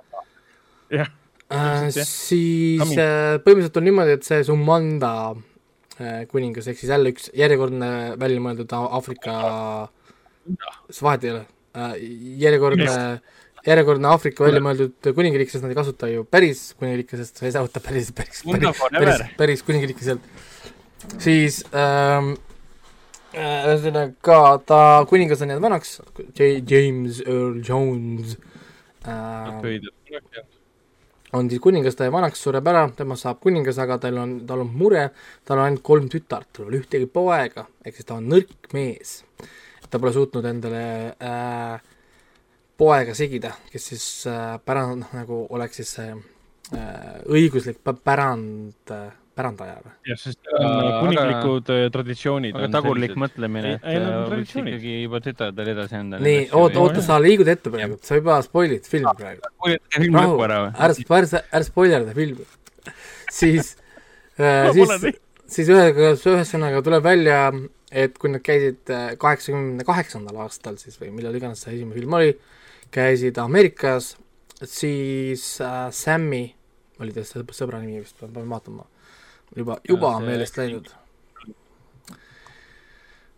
[0.95, 1.13] jah
[1.53, 1.89] äh,.
[1.93, 5.13] siis äh, põhimõtteliselt on niimoodi, et see Sumanda
[6.01, 7.91] äh, kuningas, ehk siis jälle üks järjekordne
[8.21, 9.39] väljamõeldud Aafrika,
[11.03, 11.45] vahet ei ole.
[11.77, 11.99] Äh,,
[12.45, 12.95] järjekordne
[13.67, 17.55] järjekordne Aafrika välja mõeldud kuningriik, sest nad ei kasuta ju päris kuningriike, sest sa ei
[17.55, 20.29] saavuta päris, päris, päris, päris, päris kuningriiki sealt.
[21.23, 22.35] siis ähm,
[23.35, 24.81] äh, ühesõnaga ta
[25.11, 25.99] kuningas on jäänud vanaks,
[26.39, 28.37] James Earl Jones.
[29.07, 30.56] Äh,
[31.33, 34.71] on siis kuningas, ta vanaks sureb ära, temast saab kuningas, aga tal on, tal on
[34.79, 35.09] mure,
[35.45, 39.23] tal on ainult kolm tütart, tal pole ühtegi poega, ehk siis ta on nõrk mees.
[39.91, 40.87] ta pole suutnud endale
[41.23, 41.93] äh,
[42.79, 49.77] poega sigida, kes siis äh, pärand, nagu oleks siis see äh, õiguslik pärand äh, pärandaja
[49.83, 49.93] või?
[50.11, 50.65] jah, sest äh,
[51.03, 53.23] kuninglikud aga, traditsioonid aga tagurlik sellised.
[53.23, 56.21] mõtlemine, et ei, no, võiks ikkagi juba tütardel edasi anda.
[56.25, 59.45] nii, oota, oota, sa liigud ette praegu, sa juba spoilid filmi praegu.
[60.07, 62.49] lõppu ära ära, ära, spoilerda filmi.
[63.35, 63.75] siis
[64.41, 65.21] äh,, siis,
[65.59, 67.41] siis ühesõnaga, ühesõnaga tuleb välja,
[67.93, 72.19] et kui nad käisid äh, kaheksakümne kaheksandal aastal siis või millal iganes see esimene film
[72.19, 72.37] oli,
[72.95, 74.15] käisid Ameerikas,
[74.65, 76.47] siis äh, Sammy
[77.05, 78.87] oli ta sõbra nimi vist, pean vaatama
[79.55, 80.89] juba, juba on meelest läinud.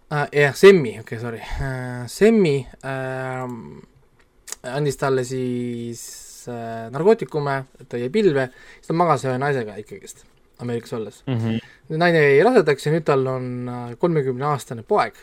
[0.08, 2.06] Uh, jah, Semmi, okei okay,, sorry uh,.
[2.08, 6.02] Semmi uh, andis talle siis
[6.48, 8.46] uh, narkootikume, ta jäi pilve,
[8.78, 10.24] siis ta magas ühe naisega ikkagist,
[10.64, 11.42] Ameerikas olles mm.
[11.42, 11.98] -hmm.
[12.00, 15.20] naine jäi rasedaks ja nüüd tal on kolmekümne uh, aastane poeg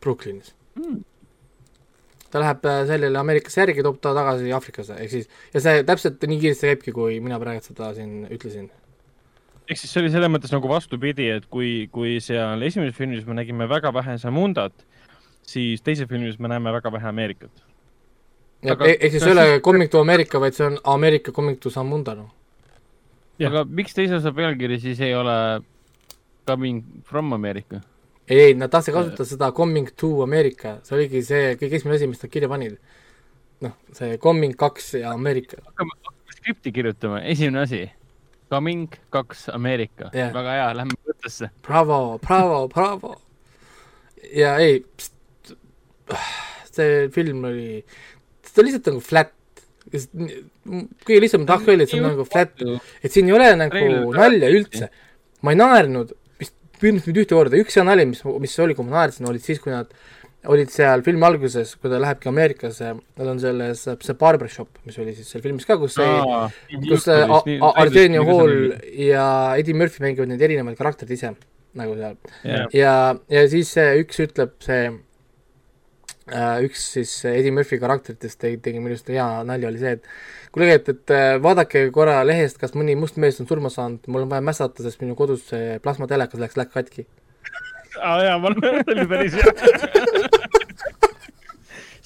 [0.00, 1.04] Brooklynis mm
[2.30, 6.40] ta läheb sellele Ameerikasse järgi, toob ta tagasi Aafrikasse, ehk siis, ja see täpselt nii
[6.42, 8.68] kiiresti käibki, kui mina praegu seda siin ütlesin
[9.66, 13.36] ehk siis see oli selles mõttes nagu vastupidi, et kui, kui seal esimeses filmis me
[13.38, 14.74] nägime väga vähe Samundat,
[15.46, 17.64] siis teises filmis me näeme väga vähe Ameerikat.
[18.66, 22.16] E-, ehk siis ei ole Coming to America, vaid see on Ameerika Coming to Samunda,
[22.18, 22.30] noh.
[23.46, 25.36] aga miks teise osa pealkiri siis ei ole
[26.46, 27.82] Coming from America?
[28.26, 32.08] ei, ei, nad tahtsid kasutada seda Coming to America, see oligi see kõige esimene asi,
[32.10, 32.78] mis nad kirja panid.
[33.66, 35.60] noh, see Coming kaks ja Ameerika.
[35.68, 37.84] hakkame skripti kirjutama, esimene asi
[38.52, 41.50] Coming kaks Ameerika yeah., väga hea, lähme mõttesse.
[41.66, 43.14] Bravo, bravo, bravo.
[44.34, 44.82] ja ei,
[46.70, 47.80] see film oli,
[48.52, 49.32] ta lihtsalt nagu flat,
[49.86, 52.62] kõige lihtsam tahk oli, et see on nagu flat,
[53.02, 53.82] et siin ei ole nagu
[54.14, 54.90] nalja üldse.
[55.42, 58.86] ma ei naernud vist põhimõtteliselt mitte ühte korda, üks hea nali, mis, mis oli, kui
[58.86, 59.90] ma naersin, olid siis, kui nad
[60.52, 65.14] olid seal filmi alguses, kui ta lähebki Ameerikasse, nad on selles, see barbershop, mis oli
[65.16, 68.70] siis seal filmis ka, kus see, kus Arsenio Hall
[69.06, 69.26] ja
[69.58, 71.34] Eddie Murphy mängivad neid erinevaid karakterid ise
[71.76, 72.16] nagu seal.
[72.44, 72.70] Yeah..
[72.74, 72.94] ja,
[73.32, 74.86] ja siis see üks ütleb, see
[76.32, 80.08] äh, üks siis Eddie Murphy karakteritest tegi, tegi minu arust hea nalja, oli see, et
[80.54, 84.24] kuule, et, et äh, vaadake korra lehest, kas mõni must mees on surma saanud, mul
[84.26, 87.06] on vaja mässata, sest minu kodus see plasmatelekas läks, läks katki.
[87.96, 89.52] Aa jaa, ma olen, see oli päris hea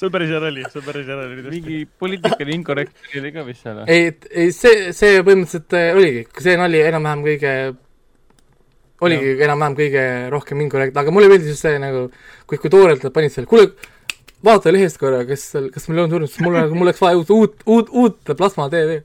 [0.00, 1.42] see on päris hea nali, see on päris hea nali.
[1.52, 3.86] mingi poliitiline incorrect oli ka vist seal või?
[3.92, 7.54] ei, ei see, see põhimõtteliselt äh, oligi, see nali enam-vähem kõige,
[9.04, 12.06] oligi enam-vähem kõige rohkem incorrect, aga mulle meeldis just see nagu,
[12.46, 13.68] kui, kui toorelt nad panid selle, kuule,
[14.46, 17.34] vaata lehest korra, kas seal, kas meil on tulnud, sest mul, mul oleks vaja uut,
[17.36, 19.02] uut, uut, uut plasma TV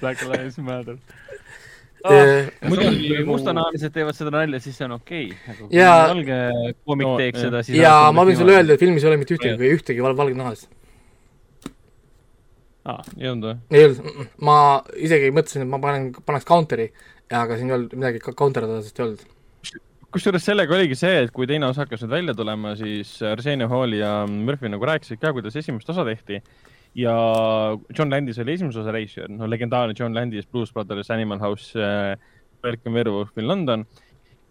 [0.00, 0.96] Black Lives Matter
[2.00, 5.26] Muidugi mustanahalised teevad seda nalja, siis see on okei.
[5.30, 5.56] Okay..
[5.60, 6.38] Nagu ja valge
[6.86, 9.36] koomik no, teeks seda, siis ja ma võin sulle öelda, et filmis ei ole mitte
[9.36, 10.70] ühtegi, ühtegi val valgenahalist.
[12.88, 13.58] aa, ei olnud või?
[13.76, 14.56] ei olnud, ma
[14.96, 16.88] isegi mõtlesin, et ma panen, paneks counter'i,
[17.42, 19.28] aga siin ei olnud midagi counter ida, sest ei olnud.
[20.10, 23.98] kusjuures sellega oligi see, et kui teine osa hakkas nüüd välja tulema, siis Arsenio Hall
[23.98, 26.40] ja Murphy nagu rääkisid ka, kuidas esimest osa tehti
[26.94, 27.14] ja
[27.98, 32.16] John Landis oli esimese osa reisijal, no legendaarne John Landis, Blues Brothers, Animal House äh,,
[32.64, 33.86] Welcome Werewolf in London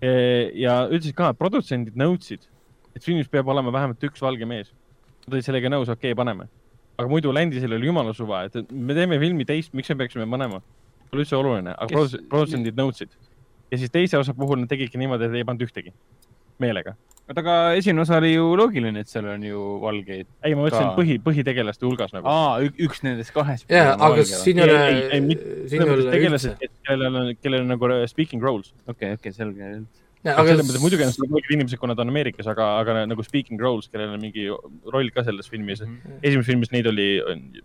[0.02, 0.12] e,.
[0.56, 2.48] ja ütlesid ka, et produtsendid nõudsid,
[2.96, 4.72] et filmis peab olema vähemalt üks valge mees.
[5.28, 6.48] Nad olid sellega nõus, okei okay,, paneme.
[6.98, 10.64] aga muidu Landisel oli jumala suva, et me teeme filmi teist, miks me peaksime panema?
[11.12, 12.18] Pole üldse oluline, aga Kes...
[12.32, 13.14] produtsendid nõudsid.
[13.70, 15.94] ja siis teise osa puhul nad tegidki niimoodi, et ei pannud ühtegi,
[16.60, 16.96] meelega
[17.30, 20.28] oota, aga esimene osa oli ju loogiline, et seal on ju valgeid.
[20.44, 22.28] ei, ma mõtlesin põhi, põhitegelaste hulgas nagu.
[22.30, 23.70] aa, üks nendest kahest.
[23.70, 24.84] jaa, aga siin ei ole,
[25.70, 26.58] siin ei ole üldse.
[26.88, 28.74] kellel on, kellel on nagu speaking roles.
[28.90, 29.74] okei okei selge.
[30.20, 33.06] Ja, aga selles mõttes muidugi on seda valged inimesed, kui nad on Ameerikas, aga, aga
[33.08, 35.94] nagu speaking roles, kellel on mingi roll ka selles filmis mm.
[35.94, 36.18] -hmm.
[36.20, 37.08] esimeses filmis neid oli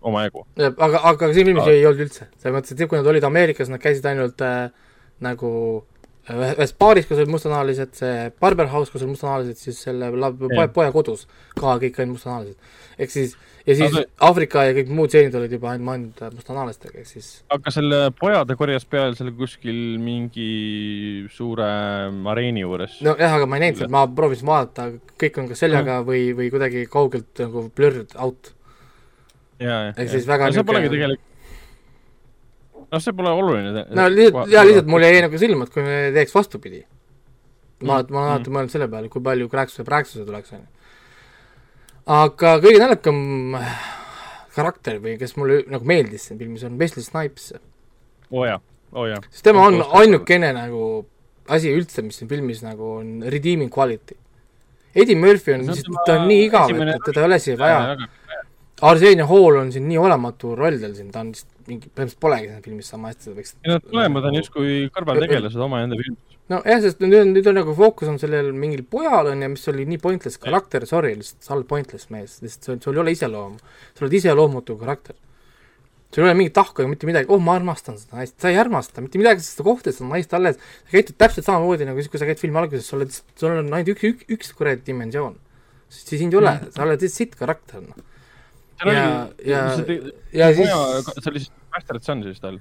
[0.06, 0.44] omajagu.
[0.60, 3.82] aga, aga siin filmis ei olnud üldse, selles mõttes, et kui nad olid Ameerikas, nad
[3.82, 4.70] käisid ainult äh,
[5.24, 5.50] nagu
[6.32, 10.08] ühes baaris, kus olid mustanahalised, see Barber House, kus olid mustanahalised, siis selle
[10.40, 11.26] poe, poe kodus
[11.58, 12.70] ka kõik ainult mustanahalised.
[12.96, 13.34] ehk siis,
[13.66, 14.04] ja siis aga...
[14.28, 18.40] Aafrika ja kõik muud stseenid olid juba ainult, ainult mustanahalistega, ehk siis aga selle poja
[18.48, 20.48] ta korjas peale seal kuskil mingi
[21.34, 21.68] suure
[22.32, 22.96] areeni juures?
[23.04, 24.88] nojah, aga ma ei näinud seda, ma proovisin vaadata,
[25.20, 26.08] kõik on kas seljaga mm.
[26.08, 28.54] või, või kuidagi kaugelt nagu blurred out.
[29.60, 31.30] ehk siis väga no, see polegi tegelikult
[32.90, 33.84] noh, see pole oluline.
[33.94, 36.84] no lihtsalt, jaa, lihtsalt mul jäi nagu silma, et kui me teeks vastupidi.
[37.84, 38.10] ma, mm.
[38.10, 38.56] ma olen alati mm.
[38.56, 40.68] mõelnud selle peale, kui palju krääksuse prääksuse tuleks, on ju.
[42.18, 43.22] aga kõige naljakam
[44.54, 47.52] karakter või kes mulle nagu meeldis siin filmis, on Wesley Snipes.
[47.54, 48.60] oo oh jaa,
[48.92, 49.22] oo oh jaa.
[49.30, 50.84] sest tema on ainukene nagu
[51.48, 54.16] asi üldse, mis siin filmis nagu on redeeming quality.
[54.94, 55.66] Eddie Murphy on,
[56.06, 57.96] ta on nii igav, et teda ei ole siia vaja.
[58.84, 62.48] Arsenio Hall on siin nii olematu roll tal siin, ta on lihtsalt mingi, põhimõtteliselt polegi
[62.48, 66.38] selles filmis sama hästi, seda võiks ei nad mõlemad on justkui kõrvaltegelased omaenda filmis.
[66.52, 69.68] nojah, sest nüüd on, nüüd on nagu fookus on sellel mingil pojal on ju, mis
[69.72, 73.60] oli nii pointless karakter, sorry, lihtsalt sa oled pointless mees, lihtsalt sul ei ole iseloomu.
[73.96, 75.18] sa oled iseloomutu karakter.
[76.14, 78.60] sul ei ole mingit tahku ega mitte midagi, oh ma armastan seda naist, sa ei
[78.60, 82.12] armasta mitte midagi, sest sa kohtled seda naist alles, sa käitud täpselt samamoodi nagu siis,
[82.12, 85.40] kui sa käid filmi alguses, sa oled, sul on ainult üks, üks, üks kuradi dimensioon.
[85.88, 88.10] siis sind ei ole sa oled lihtsalt sitt karakter, noh.
[88.92, 89.64] Ja, ja,
[90.32, 92.58] ja siis see oli siis Bastard Son siis tal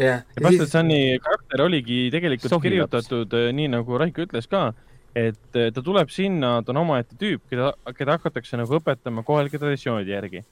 [0.00, 0.22] yeah..
[0.36, 0.72] ja Bastard siis...
[0.72, 3.48] Soni karakter oligi tegelikult Sohi kirjutatud laps.
[3.48, 4.68] Eh, nii, nagu Raiko ütles ka,
[5.16, 9.60] et eh, ta tuleb sinna, ta on omaette tüüp, keda, keda hakatakse nagu õpetama kohalike
[9.60, 10.44] traditsioonide järgi.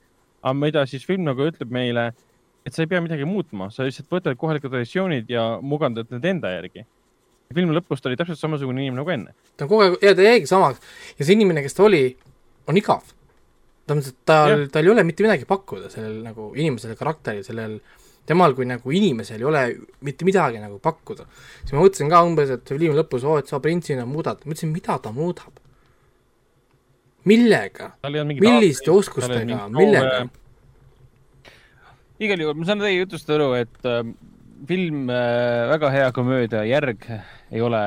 [0.42, 2.10] aga mida siis film nagu ütleb meile,
[2.66, 6.52] et sa ei pea midagi muutma, sa lihtsalt võtad kohalikud traditsioonid ja mugandad need enda
[6.58, 6.86] järgi.
[7.54, 9.34] filmi lõpus ta oli täpselt samasugune inimene nagu enne.
[9.56, 10.82] ta on kogu aeg, ja ta jäigi samaks
[11.18, 12.16] ja see inimene, kes ta oli,
[12.66, 13.15] on igav
[13.86, 17.78] tähendab, tal, tal ei ole mitte midagi pakkuda sellel nagu inimesele, karakteril, sellel
[18.26, 19.62] temal kui nagu inimesel ei ole
[20.06, 21.26] mitte midagi nagu pakkuda.
[21.62, 24.74] siis ma mõtlesin ka umbes, et filmi lõpus, oo, et sa printsina muudad, ma ütlesin,
[24.74, 25.62] mida ta muudab?
[27.26, 27.92] millega?
[28.02, 30.26] milliste oskustega, millega?
[32.22, 34.02] igal juhul, ma saan teie jutust aru, et äh,
[34.66, 37.06] film äh, väga hea komöödia järg
[37.52, 37.82] ei ole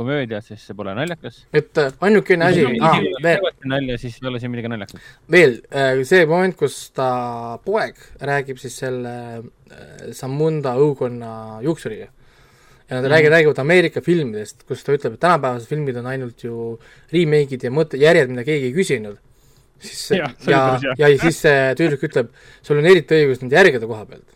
[0.00, 1.42] komöödia, siis see pole naljakas.
[1.56, 2.64] et äh, ainukene asi
[3.24, 3.48] veel.
[3.68, 5.10] nalja, siis ei ole siin midagi naljakat.
[5.32, 7.10] veel, äh, see moment, kus ta
[7.64, 8.00] poeg
[8.30, 12.08] räägib siis selle äh, Samunda õukonna juuksuriga.
[12.08, 13.12] ja nad mm.
[13.14, 16.74] räägivad, räägivad Ameerika filmidest, kus ta ütleb, et tänapäevased filmid on ainult ju
[17.12, 19.20] remake'id ja mõtte, järjed, mida keegi ei küsinud.
[19.80, 20.64] siis ja, ja,
[20.98, 24.28] ja, ja siis see tüdruk ütleb, sul on eriti õigus nende järgede koha pealt.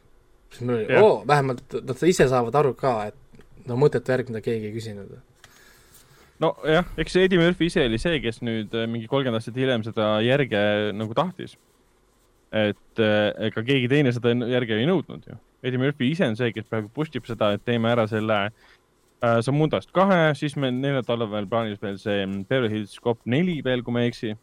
[0.53, 4.45] siis mul oli, oo, vähemalt nad ise saavad aru ka, et no mõttetu järg, mida
[4.45, 5.15] keegi ei küsinud
[6.43, 10.17] nojah, eks Eddie Murphy ise oli see, kes nüüd äh, mingi kolmkümmend aastat hiljem seda
[10.25, 10.61] järge
[10.97, 11.57] nagu tahtis.
[12.55, 15.37] et äh, ega keegi teine seda järge ei nõudnud ju.
[15.65, 19.41] Eddie Murphy ise on see, kes praegu push ib seda, et teeme ära selle äh,
[19.43, 23.97] Samundast kahe, siis meil neljandal veel plaanis veel see Beverly Hills Cop neli veel, kui
[23.97, 24.35] ma ei eksi.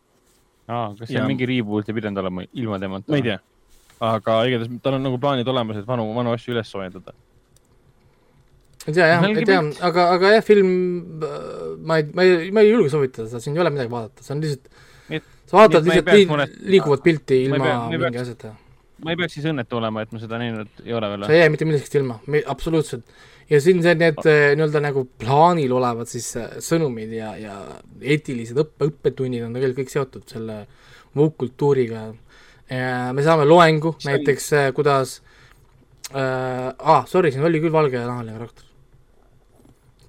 [0.68, 1.24] aa, kas see ja...
[1.24, 3.12] on mingi reboot ei pidanud olema ilma temata?
[3.12, 3.40] ma ei tea,
[4.12, 7.16] aga igatahes tal on nagu plaanid olemas, et vanu, vanu asju üles soojendada
[8.88, 10.70] ei tea jah, ei tea, aga, aga jah, film,
[11.86, 14.34] ma ei, ma ei, ma ei julge soovitada seda, siin ei ole midagi vaadata, see
[14.34, 14.72] on lihtsalt,
[15.52, 16.48] sa vaatad lihtsalt li,
[16.78, 18.56] liikuvat pilti ilma mingi asjata.
[19.06, 21.28] ma ei peaks siis õnnetu olema, et ma seda näinud ei ole veel?
[21.28, 22.18] sa ei jää mitte millegist ilma,
[22.56, 23.06] absoluutselt.
[23.52, 24.32] ja siin see, need oh.
[24.58, 27.60] nii-öelda nagu plaanil olevad siis äh, sõnumid ja, ja
[28.02, 30.64] eetilised õppe, õppetunnid on tegelikult kõik seotud selle
[31.18, 32.08] woke-kultuuriga.
[32.72, 35.20] me saame loengu see näiteks, äh, kuidas
[36.16, 38.71] äh,, aa, sorry, siin oli küll valgenahaline karakter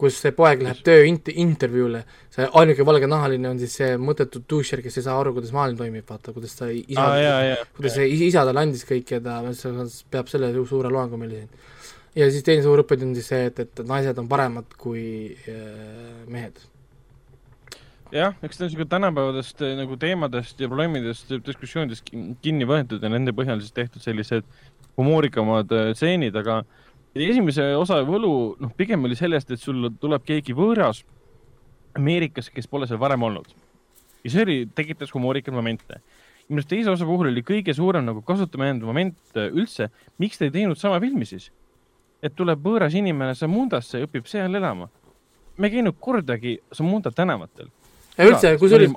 [0.03, 2.03] kus see poeg läheb tööintervjuule,
[2.35, 6.09] see ainuke valgenahaline on siis see mõttetu doucher, kes ei saa aru, kuidas maailm toimib,
[6.09, 9.39] vaata, kuidas ta isa ah,, kuidas see isa talle andis kõik ja ta
[10.11, 11.63] peab selle suure loengu meile siin.
[12.19, 15.05] ja siis teine suur õppetund on siis see, et, et naised on paremad kui
[15.47, 16.59] äh, mehed.
[18.11, 22.11] jah, eks ta on niisugune tänapäevadest äh, nagu teemadest ja probleemidest, diskussioonidest
[22.43, 24.51] kinni võetud ja nende põhjal siis tehtud sellised
[24.99, 26.81] humoorikamad äh, stseenid, aga äh,
[27.21, 31.03] esimese osa võlu, noh, pigem oli sellest, et sul tuleb keegi võõras
[31.93, 33.51] Ameerikasse, kes pole seal varem olnud.
[34.25, 36.01] ja see oli, tekitas humoorikaid momente.
[36.49, 40.49] minu arust teise osa puhul oli kõige suurem nagu kasutamine moment äh, üldse, miks te
[40.49, 41.51] ei teinud sama filmi siis?
[42.23, 44.89] et tuleb võõras inimene Samundasse ja õpib seal elama.
[45.59, 47.69] me ei käinud kordagi Samunda tänavatel.
[48.17, 48.97] ja üldse, kusjuures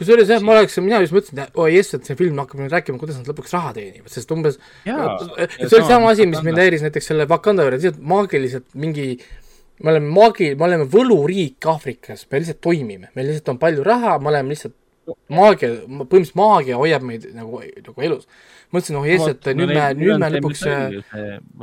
[0.00, 2.74] kusjuures jah, ma oleks, mina just mõtlesin, et oi jess, et see film hakkab nüüd
[2.74, 4.58] rääkima, kuidas nad lõpuks raha teenivad, sest umbes
[4.88, 5.14] Jaa,
[5.60, 9.12] see oli sama asi, mis mind häiris näiteks selle Wakanda juures, lihtsalt maagiliselt mingi
[9.80, 14.18] me oleme maagi-, me oleme võluriik Aafrikas, me lihtsalt toimime, meil lihtsalt on palju raha,
[14.20, 14.76] me oleme lihtsalt
[15.32, 18.26] maagia, põhimõtteliselt maagia hoiab meid nagu, nagu elus.
[18.70, 20.62] mõtlesin, oh jess, et nüüd me, nüüd me lõpuks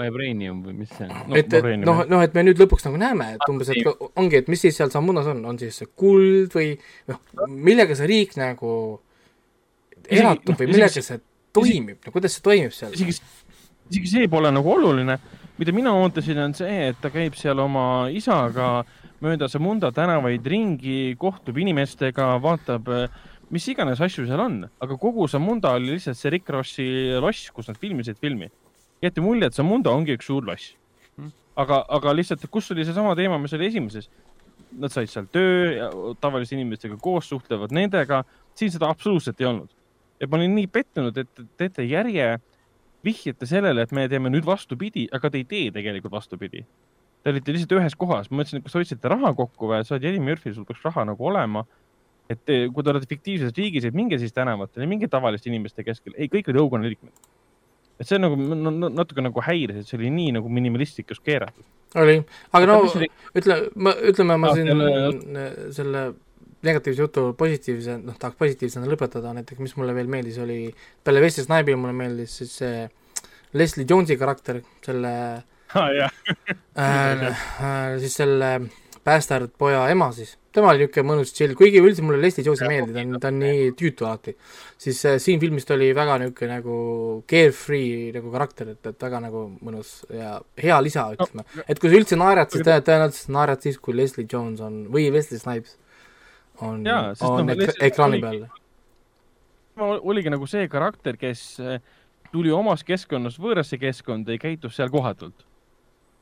[0.02, 1.38] Vibranium või mis see on?
[1.40, 4.52] et, et noh, noh, et me nüüd lõpuks nagu näeme, et umbes, et ongi, et
[4.52, 6.74] mis siis seal sammunas on, on siis see kuld või
[7.11, 8.72] noh, millega see riik nagu
[10.07, 11.19] elatub või millega see
[11.56, 12.94] toimib, no kuidas see toimib seal?
[12.95, 13.18] isegi,
[13.91, 15.18] isegi see pole nagu oluline,
[15.57, 18.84] mida mina ootasin, on see, et ta käib seal oma isaga
[19.24, 25.28] mööda Samunda tänavaid ringi, kohtub inimestega, vaatab äh, mis iganes asju seal on, aga kogu
[25.32, 26.88] Zamunda oli lihtsalt see Rick Rossi
[27.24, 28.49] loss, kus nad filmisid filmi.
[29.02, 30.74] jäeti mulje, et Zamunda ongi üks suur loss
[31.15, 31.32] hmm..
[31.56, 34.10] aga, aga lihtsalt, kus oli seesama teema, mis oli esimeses?
[34.78, 35.88] Nad said seal töö,
[36.19, 38.24] tavaliste inimestega koos, suhtlevad nendega,
[38.57, 39.72] siin seda absoluutselt ei olnud.
[40.19, 42.34] ja ma olin nii pettunud, et teete järje,
[43.06, 46.65] vihjate sellele, et me teeme nüüd vastupidi, aga te ei tee tegelikult vastupidi.
[47.24, 49.95] Te olite lihtsalt ühes kohas, ma mõtlesin, et kas te hoidsite raha kokku või, sa
[49.95, 51.64] oled Eddie Murphy, sul peaks raha nagu olema
[52.28, 56.16] et eh, kui te olete fiktiivses riigis, et minge siis tänavatele, minge tavaliste inimeste keskel,
[56.18, 57.34] ei, kõik olid õukonna liikmed.
[57.98, 61.66] et see nagu no, natuke nagu häiris, et see oli nii nagu minimalistlikus keeratud.
[62.04, 62.20] oli,
[62.52, 63.10] aga no oli...
[63.40, 65.49] ütle, ma, ütleme, ma ah, siin selle,
[65.80, 66.06] selle
[66.68, 70.62] negatiivse jutu positiivse, noh, tahaks positiivsena lõpetada, näiteks mis mulle veel meeldis, oli
[71.06, 72.88] peale Wesley Snipe'i mulle meeldis siis see
[73.58, 75.14] Leslie Jones'i karakter, selle
[75.74, 76.12] ah, jah.
[76.76, 78.52] äh, äh, siis selle
[79.06, 82.72] Bastard poja ema siis tema oli niisugune mõnus chill, kuigi üldse mulle Leslie Jones ei
[82.72, 84.34] meeldi, ta on, ta on nii tüütu alati.
[84.82, 86.78] siis äh, siin filmis ta oli väga niisugune nagu
[87.30, 91.66] carefree nagu karakter, et, et väga nagu mõnus ja hea lisa, ütleme no,.
[91.68, 95.42] et kui sa üldse naerad, siis tõenäoliselt naerad siis, kui Leslie Jones on, või Wesley
[95.42, 95.78] Snipes
[96.62, 98.48] on, on no, ek ekraani peal.
[100.02, 101.78] oligi nagu see karakter, kes äh,
[102.34, 105.46] tuli omast keskkonnast võõrasse keskkonda ja käitus seal kohatult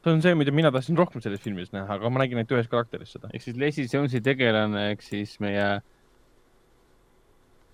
[0.06, 2.69] see on see, mida mina tahtsin rohkem selles filmis näha, aga ma nägin ainult ühes
[2.69, 3.32] karakteris seda.
[3.34, 5.65] ehk siis Leslie Jonesi tegelane, ehk siis meie.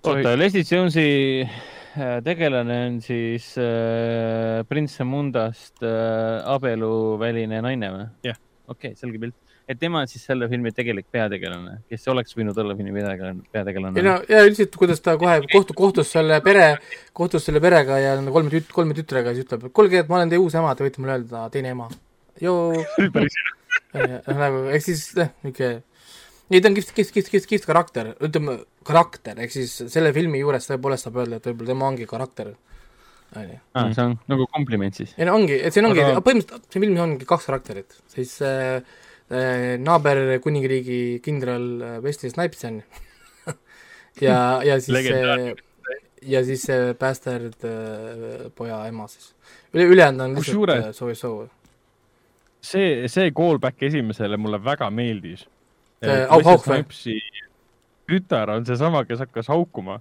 [0.08, 1.06] oota, Leslie Jonesi
[1.44, 8.10] äh, tegelane on siis äh, prints Samundast äh, abieluväline naine või?
[8.24, 8.44] jah yeah..
[8.68, 9.36] okei okay,, selge pilt
[9.72, 13.99] et tema on siis selle filmi tegelik peategelane, kes oleks võinud olla filmi peategelane, peategelane.
[13.99, 16.78] ei no ja üldiselt, kuidas ta kohe kohtu, kohtus selle pere,
[17.16, 20.41] kohtus selle perega ja kolme tüt-, kolme tütrega, siis ütleb, kuulge, et ma olen teie
[20.41, 21.91] uus ema, te võite mulle öelda teine ema
[22.41, 22.84] joo.
[23.14, 23.38] päris
[23.94, 24.20] hea.
[24.28, 25.84] nagu, ehk siis jah, niisugune,
[26.52, 30.41] ei ta on kihvt, kihvt, kihvt, kihvt, kihvt karakter, ütleme karakter, ehk siis selle filmi
[30.41, 32.52] juures tõepoolest saab öelda, et võib-olla tema ongi karakter.
[33.36, 33.62] onju.
[33.80, 35.16] aa, see on nagu kompliment siis?
[35.18, 38.84] ei no ongi, et siin ongi Aga..., põhimõtteliselt siin filmis ongi kaks karakterit, siis äh,
[39.32, 42.82] äh, naaber kuningriigi kindral äh, Wesley Snipes on
[44.26, 45.56] ja, ja siis see
[46.22, 49.34] ja siis see Bastard äh, poja ema siis.
[49.74, 51.34] üle, ülejäänud on lihtsalt äh, so-so
[52.62, 55.48] see, see callback esimesele mulle väga meeldis.
[56.02, 57.20] Või?
[58.12, 60.00] tütar on seesama, kes hakkas haukuma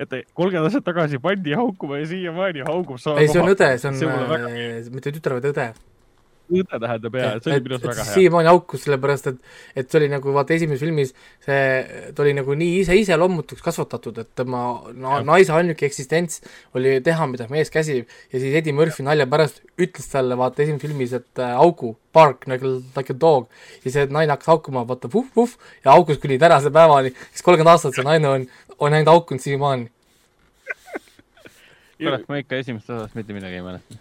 [0.00, 4.34] et kolmkümmend aastat tagasi pandi haukuma ja siiamaani haugub ei, see on õde, see on,
[4.38, 5.66] äh, mitte tütar, vaid õde
[6.50, 8.14] õde tähendab jaa, see oli minu arust väga hea.
[8.16, 9.38] siiamaani haukus, sellepärast et,
[9.78, 11.12] et see oli nagu vaata esimeses filmis,
[11.46, 11.60] see,
[12.16, 14.62] ta oli nagu nii ise iseloomutuks kasvatatud, et tema
[14.94, 16.42] na, naise ainuke eksistents
[16.78, 20.86] oli teha, mida mees käsib ja siis Eddie Murphy nalja pärast ütles talle vaata esimeses
[20.88, 23.48] filmis, et äh, augu, bark nagu like a dog.
[23.84, 27.96] ja see naine hakkas haukuma, vaata vuh-vuh ja haukus kuni tänase päevani, siis kolmkümmend aastat
[27.96, 28.46] see naine on,
[28.78, 29.90] on ainult haukunud siiamaani.
[32.00, 34.00] kurat, ma ikka esimesest osast mitte midagi ei mäleta.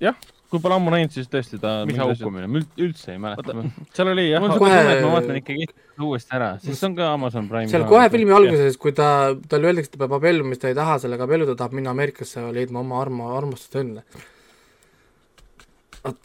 [0.00, 0.18] jah
[0.48, 1.74] kui pole ammu näinud, siis tõesti ta.
[1.88, 3.54] mis haukumine, ma üldse ei mäleta.
[3.96, 4.42] seal oli jah.
[4.42, 5.68] mul on kohe tunne, et ma vaatan ikkagi
[6.06, 7.72] uuesti ära, sest see on ka Amazon Prime'i.
[7.72, 9.10] seal kohe filmi alguses, kui ta,
[9.50, 12.46] talle öeldakse, et ta peab abielluma, siis ta ei taha sellega abielluda, tahab minna Ameerikasse
[12.56, 14.04] leidma oma arma, armastust õnne.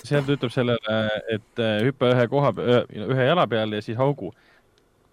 [0.08, 0.96] seal ta ütleb sellele,
[1.36, 2.54] et äh, hüppa ühe koha,
[3.10, 4.32] ühe jala peale ja siis haugu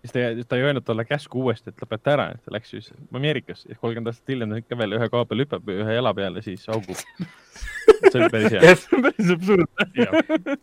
[0.03, 2.89] siis ta, ta ei öelnud talle käsku uuesti, et lõpeta ära, et ta läks siis
[3.15, 6.45] Ameerikasse ja kolmkümmend aastat hiljem ta ikka veel ühe koha peal hüppab ühe jala peale,
[6.45, 6.97] siis augub.
[6.97, 8.73] see oli päris hea.
[8.81, 10.57] see on päris absurdne.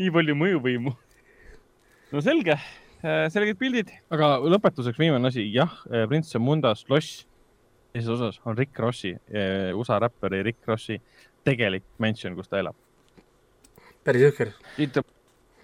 [0.00, 0.96] nii palju mõjuvõimu.
[2.12, 2.58] no selge,
[3.02, 3.94] äh, selged pildid.
[4.10, 7.24] aga lõpetuseks viimane asi, jah, äh, Prints Mundas loss
[7.96, 10.98] esimeses osas on Rick Rossi, äh, USA räppari Rick Rossi
[11.44, 12.76] tegelik mansion, kus ta elab.
[14.04, 14.52] päris jõhker.
[14.76, 15.06] siit tuleb,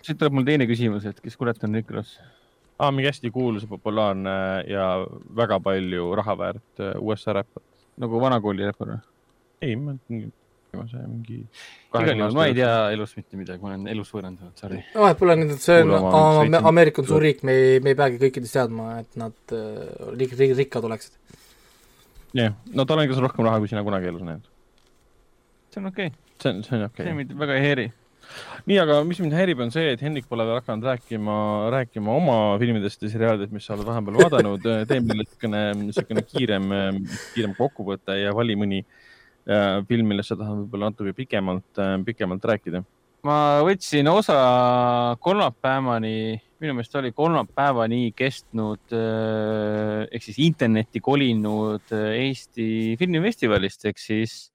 [0.02, 2.18] siit tuleb mul teine küsimus, et kes kurat on Rick Ross?
[2.82, 2.92] Ah,.
[2.92, 4.36] mingi hästi kuulus ja populaarne
[4.68, 4.86] ja
[5.36, 7.64] väga palju raha väärt äh, USA räppar.
[8.02, 9.02] nagu vanakooli räppar või?
[9.62, 9.96] ei, ma
[10.88, 11.42] see mingi.
[11.92, 14.80] igal juhul ma ei tea elust mitte midagi, ma olen elus võõrandunud, sorry.
[14.96, 18.96] vahet pole, see on, Ameerika on suur riik, me ei, me ei peagi kõikidest teadma,
[19.04, 19.82] et nad äh,
[20.16, 21.18] riik, riik, rikkad oleksid.
[22.32, 24.52] jah yeah., no tal on ikka rohkem raha, kui sina kunagi elus näinud.
[25.72, 26.38] see on okei okay..
[26.40, 27.10] see on, see on okei okay..
[27.10, 27.90] see mind väga ei häiri
[28.68, 31.36] nii, aga mis mind häirib, on see, et Hendrik pole veel hakanud rääkima,
[31.74, 34.68] rääkima oma filmidest ja seriaalidest, mis sa oled vahepeal vaadanud.
[34.90, 36.68] tee meile niisugune, niisugune kiirem,
[37.34, 42.46] kiirem kokkuvõte ja vali mõni äh, film, millest sa tahad võib-olla natuke pikemalt, äh, pikemalt
[42.52, 42.84] rääkida.
[43.26, 43.36] ma
[43.66, 44.36] võtsin osa
[45.22, 54.51] kolmapäevani, minu meelest oli kolmapäevani kestnud äh, ehk siis internetti kolinud Eesti filmifestivalist ehk siis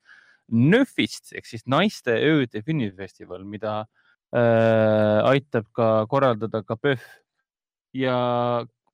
[0.47, 3.81] NÖF-ist ehk siis naiste ööde filmifestival, mida
[4.31, 7.05] äh, aitab ka korraldada ka PÖFF.
[7.97, 8.15] ja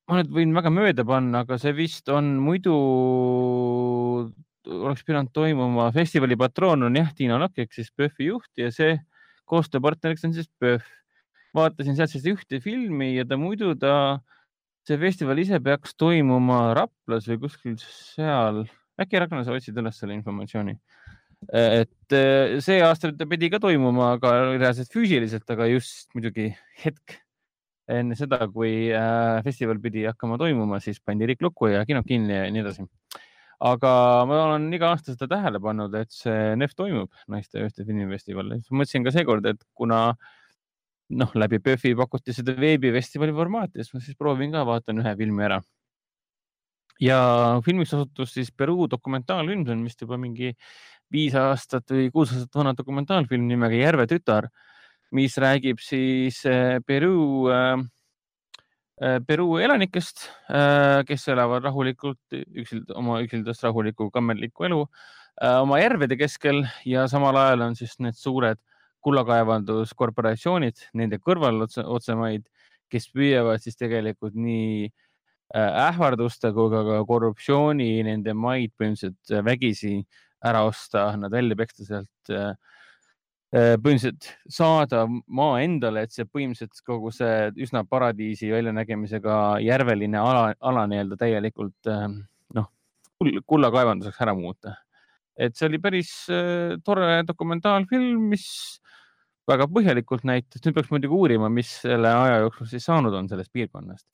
[0.08, 2.74] ma nüüd võin väga mööda panna, aga see vist on muidu,
[4.64, 8.98] oleks pidanud toimuma, festivali patroon on jah, Tiina Lakk ehk siis PÖFFi juht ja see
[9.50, 10.86] koostööpartneriks on siis PÖFF.
[11.54, 14.18] vaatasin sealt siis ühte filmi ja ta muidu ta,
[14.88, 18.64] see festival ise peaks toimuma Raplas või kuskil seal,
[18.98, 20.74] äkki Ragnar, sa otsid üles selle informatsiooni
[21.52, 26.50] et äh, see aasta ta pidi ka toimuma, aga reaalselt füüsiliselt, aga just muidugi
[26.84, 27.18] hetk
[27.90, 32.36] enne seda, kui äh, festival pidi hakkama toimuma, siis pandi riik lukku ja kinod kinni
[32.36, 32.86] ja nii edasi.
[33.64, 33.90] aga
[34.28, 38.56] ma olen iga aasta seda tähele pannud, et see NEF toimub, naiste ühte filmifestival.
[38.70, 40.00] mõtlesin ka seekord, et kuna
[41.14, 45.44] noh, läbi PÖFFi pakuti seda veebifestivali formaati, siis ma siis proovin ka, vaatan ühe filmi
[45.44, 45.60] ära
[47.02, 47.18] ja
[47.64, 50.52] filmiks osutus siis Peruu dokumentaalfilm, see on vist juba mingi
[51.12, 54.48] viis aastat või kuus aastat vana dokumentaalfilm nimega Järve tütar,
[55.14, 57.84] mis räägib siis äh, Peruu äh,,
[59.02, 64.84] äh, Peruu elanikest, äh, kes elavad rahulikult üksild, oma üksildast rahulikku kammerlikku elu
[65.42, 68.60] oma järvede keskel ja samal ajal on siis need suured
[69.02, 72.44] kullakaevanduskorporatsioonid nende kõrval otse, otsemaid,
[72.86, 74.92] kes püüavad siis tegelikult nii
[75.54, 79.96] ähvarduste kui ka korruptsiooni nende maid põhimõtteliselt vägisi
[80.44, 82.52] ära osta, nad välja peksta sealt äh,
[83.54, 90.46] äh, põhimõtteliselt saada maa endale, et see põhimõtteliselt kogu see üsna paradiisi väljanägemisega järveline ala,
[90.60, 92.08] ala nii-öelda täielikult äh,
[92.58, 92.70] noh,
[93.46, 94.78] kullakaevanduseks ära muuta.
[95.34, 96.10] et see oli päris
[96.86, 98.44] tore dokumentaalfilm, mis
[99.50, 103.50] väga põhjalikult näitas, nüüd peaks muidugi uurima, mis selle aja jooksul siis saanud on sellest
[103.52, 104.06] piirkonnast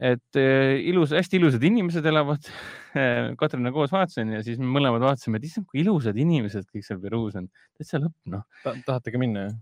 [0.00, 2.46] et äh, ilus, hästi ilusad inimesed elavad
[3.40, 7.00] Katrina koos vaatasin ja siis me mõlemad vaatasime, et issand, kui ilusad inimesed kõik seal
[7.02, 7.50] Peruus on.
[7.76, 8.72] täitsa lõpp, noh Ta,.
[8.86, 9.58] tahate ka minna, jah?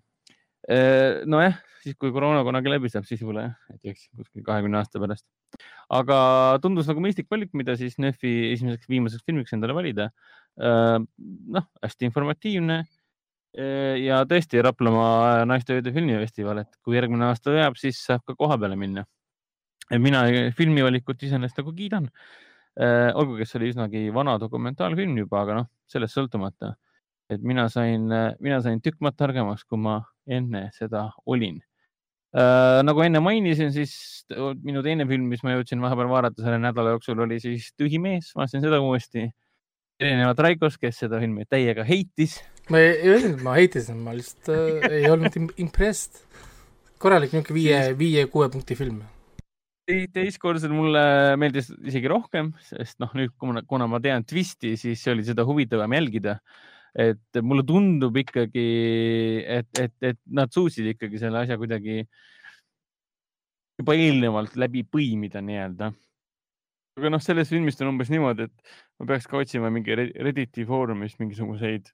[0.69, 4.79] Äh, nojah, siis kui koroona kunagi läbi saab, siis võib-olla jah, et eks kuskil kahekümne
[4.79, 5.27] aasta pärast.
[5.99, 6.21] aga
[6.63, 10.11] tundus nagu mõistlik valik, mida siis NÖFi esimeseks, viimaseks filmiks endale valida.
[10.61, 10.97] Äh,
[11.59, 12.85] noh, hästi informatiivne
[13.99, 18.77] ja tõesti Raplamaa naisteööde filmifestival, et kui järgmine aasta jääb, siis saab ka koha peale
[18.79, 19.03] minna
[19.97, 20.25] mina
[20.57, 22.11] filmivalikut iseenesest nagu kiidan.
[22.79, 26.77] Äh, olgugi, et see oli üsnagi vana dokumentaalfilm juba, aga noh, sellest sõltumata,
[27.33, 28.05] et mina sain,
[28.39, 29.99] mina sain tükk maad targemaks, kui ma
[30.29, 31.59] enne seda olin.
[32.85, 33.97] nagu enne mainisin, siis
[34.63, 38.31] minu teine film, mis ma jõudsin vahepeal vaadata selle nädala jooksul, oli siis Tühi mees,
[38.37, 39.27] vaatasin seda uuesti.
[39.99, 42.39] erinevalt Raikost, kes seda filmi täiega heitis.
[42.71, 46.23] ma ei, öelnud, et ma heitisin, ma lihtsalt ei olnud impressed.
[46.99, 49.03] korralik niisugune viie, viie-kuue punkti film
[49.89, 51.03] teistkordselt mulle
[51.41, 55.95] meeldis isegi rohkem, sest noh, nüüd kuna, kuna ma tean twisti, siis oli seda huvitavam
[55.97, 56.39] jälgida.
[56.99, 58.65] et mulle tundub ikkagi,
[59.47, 62.01] et, et, et nad suutsid ikkagi selle asja kuidagi
[63.79, 65.93] juba eelnevalt läbi põimida nii-öelda.
[66.99, 71.21] aga noh, selles filmis on umbes niimoodi, et ma peaks ka otsima mingi Redditi foorumist
[71.23, 71.93] mingisuguseid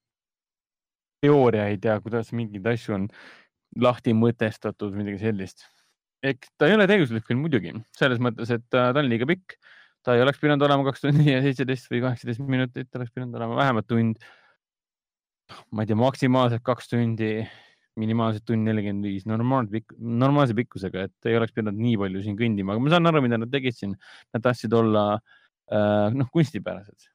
[1.25, 3.09] teooriaid ja kuidas mingeid asju on
[3.85, 5.66] lahti mõtestatud, midagi sellist
[6.24, 9.59] ehk ta ei ole täiuslik film muidugi, selles mõttes, et ta on liiga pikk.
[10.05, 13.56] ta ei oleks pidanud olema kaks tundi ja seitseteist või kaheksateist minutit, oleks pidanud olema
[13.60, 14.18] vähemalt tund.
[15.72, 17.32] ma ei tea, maksimaalselt kaks tundi,
[18.01, 22.38] minimaalselt tund nelikümmend viis, normaalne pikk, normaalse pikkusega, et ei oleks pidanud nii palju siin
[22.38, 23.92] kõndima, aga ma saan aru, mida nad tegid siin.
[24.34, 27.10] Nad tahtsid olla äh, noh, kunstipärased.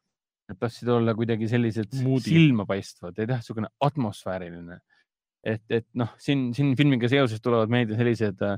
[0.49, 2.31] Nad tahtsid olla kuidagi sellised Moody.
[2.31, 4.79] silmapaistvad, ei tea, niisugune atmosfääriline.
[5.43, 8.57] et, et noh, siin, siin filmiga seoses tulevad meelde sellised äh,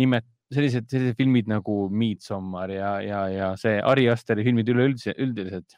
[0.00, 5.76] nimet-, sellised, sellised filmid nagu Midsommar ja, ja, ja see Ari Asteri filmid üleüldse, üldiselt,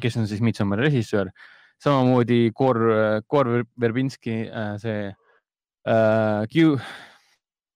[0.00, 1.32] kes on siis Midsommari režissöör.
[1.84, 2.78] samamoodi Kor,
[3.28, 3.50] Kor
[3.80, 6.80] Verbinski, äh, see uh, Cure,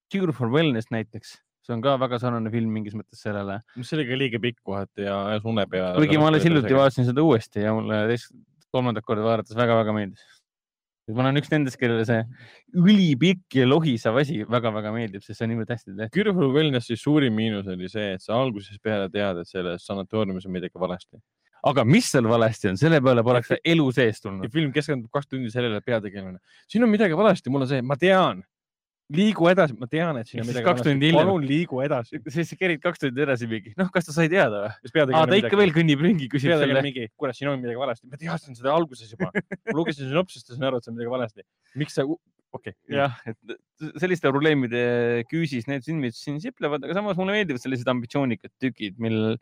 [0.09, 1.35] Cure for Wellness näiteks,
[1.67, 3.61] see on ka väga sarnane film mingis mõttes sellele.
[3.83, 5.99] see oli ka liiga pikk kohati ja ajas une peale.
[6.01, 8.33] kuigi ma alles hiljuti vaatasin seda uuesti ja mulle teist,
[8.73, 10.25] kolmandat korda vaadates väga-väga meeldis
[11.15, 12.21] ma olen üks nendest, kellele see
[12.77, 16.15] ülipikk ja lohisev asi väga-väga meeldib, sest see on niivõrd hästi tehtud.
[16.17, 20.57] Beautiful Wellnessi suurim miinus oli see, et sa algusest peale tead, et selles sanatooriumis on
[20.59, 21.21] midagi valesti.
[21.69, 24.53] aga mis seal valesti on, selle peale poleks elu sees tulnud.
[24.53, 26.39] film keskendub kaks tundi sellele peategelane.
[26.69, 28.45] siin on midagi valesti, mul on see, ma tean
[29.13, 31.25] liigu edasi, ma tean, et siin on midagi kaks tundi hiljem.
[31.25, 32.21] palun liigu edasi.
[32.33, 35.05] siis sa kerid kaks tundi edasi mingi, noh, kas ta sai teada või?
[35.17, 36.83] aa, ta ikka veel kõnnib ringi, küsib selle.
[36.85, 38.09] mingi, kuule, siin on midagi valesti.
[38.11, 39.31] ma teadsin seda alguses juba.
[39.33, 41.47] ma lugesin sünopsist ja sain aru, et see on midagi valesti.
[41.81, 42.99] miks sa, okei okay..
[42.99, 44.85] jah, et selliste probleemide
[45.33, 49.39] küüsis need filmid siin siplevad, aga samas mulle meeldivad sellised ambitsioonikad tükid, mil,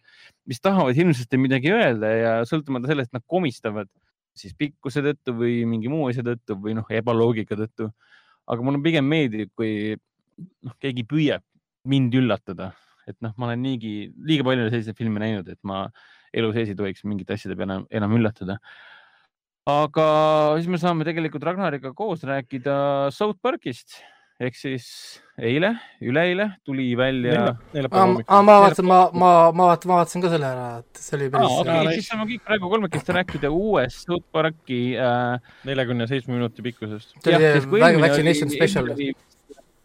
[0.47, 3.91] mis tahavad hirmsasti midagi öelda ja sõltumata sellest, nad komistavad
[4.37, 7.91] siis pikkuse tõttu või mingi muu asja tõttu või noh, ebaloogika tõttu
[8.47, 9.97] aga mulle pigem meeldib, kui
[10.65, 11.45] noh, keegi püüab
[11.87, 12.73] mind üllatada,
[13.07, 13.95] et noh, ma olen niigi
[14.27, 15.87] liiga palju selliseid filme näinud, et ma
[16.37, 18.59] elu sees ei tohiks mingite asjade peale enam üllatada.
[19.67, 20.09] aga
[20.59, 23.99] siis me saame tegelikult Ragnariga koos rääkida South Parkist
[24.41, 24.87] ehk siis
[25.41, 25.71] eile,
[26.05, 27.55] üleeile tuli välja.
[27.73, 31.55] ma vaatasin, ma, ma, ma vaatasin, ma vaatasin ka selle ära, et see oli päris.
[31.63, 35.55] okei, siis saame kõik praegu kolmekesti rääkida uuest South Parki äh,.
[35.69, 37.17] neljakümne seitsme minuti pikkusest.
[37.25, 38.93] Vaccination Special.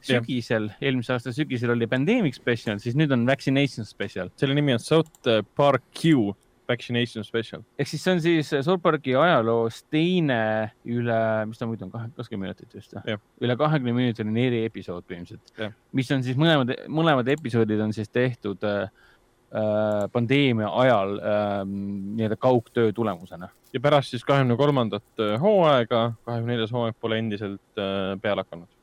[0.02, 4.32] sügisel, eelmise aasta sügisel oli Pandemic Special, siis nüüd on Vaccination Special.
[4.36, 6.34] selle nimi on South Park Q
[6.69, 7.63] Vaccination Special.
[7.79, 11.19] ehk siis see on siis South Parki ajaloos teine üle,
[11.49, 13.17] mis ta muidu on, kakskümmend minutit vist või?
[13.43, 18.83] üle kahekümne minutiline eriepisood põhimõtteliselt, mis on siis mõlemad, mõlemad episoodid on siis tehtud äh,
[19.51, 23.49] äh pandeemia ajal äh, nii-öelda kaugtöö tulemusena.
[23.73, 28.81] ja pärast siis kahekümne kolmandat äh, hooaega, kahekümne neljas hooaeg pole endiselt äh, peale hakanud.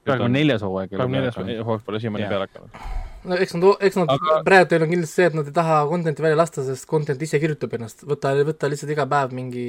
[0.00, 0.90] Kahekümne neljas hooaeg.
[0.92, 1.84] kahekümne neljas hooaeg.
[1.86, 2.82] pole siiamaani peale hakanud.
[3.22, 4.40] No eks nad, eks nad aga...
[4.46, 7.38] praegu teil on kindlasti see, et nad ei taha content'i välja lasta, sest content ise
[7.42, 9.66] kirjutab ennast, võta, võta lihtsalt iga päev mingi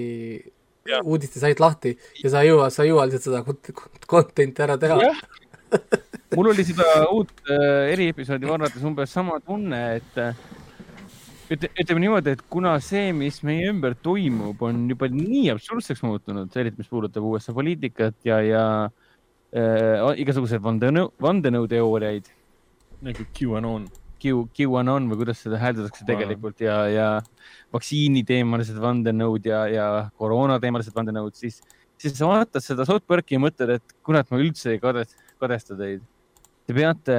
[1.03, 1.93] uudistesait lahti
[2.23, 5.13] ja sa ei jõua, sa ei jõua lihtsalt seda content'i ära teha.
[6.33, 10.33] Mul oli seda uut äh, eriepisoodi vaadates umbes sama tunne, et äh,
[11.53, 16.49] ütle, ütleme niimoodi, et kuna see, mis meie ümber toimub, on juba nii absurdseks muutunud,
[16.57, 19.02] eriti mis puudutab USA poliitikat ja, ja äh,
[19.53, 22.29] igasuguseid vandenõu, vandenõuteooriaid
[23.03, 23.85] nagu QAnon.
[24.23, 27.07] Q, QAnon või kuidas seda hääldatakse tegelikult ja, ja
[27.75, 31.59] vaktsiiniteemalised vandenõud ja, ja koroona teemalised vandenõud, siis,
[31.99, 35.75] siis sa vaatad seda South Parki ja mõtled, et kurat, ma üldse ei kadest, kadesta
[35.75, 36.05] teid.
[36.63, 37.17] Te peate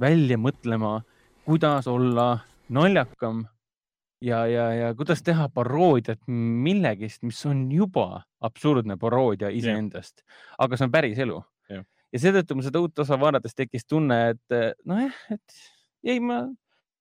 [0.00, 1.02] välja mõtlema,
[1.44, 2.30] kuidas olla
[2.72, 3.44] naljakam
[4.24, 10.24] ja, ja, ja kuidas teha paroodiat millegist, mis on juba absurdne paroodia iseendast,
[10.56, 11.42] aga see on päris elu
[12.14, 15.58] ja seetõttu mul seda uut osa vaadates tekkis tunne, et eh, nojah, et
[16.06, 16.44] ei, ma,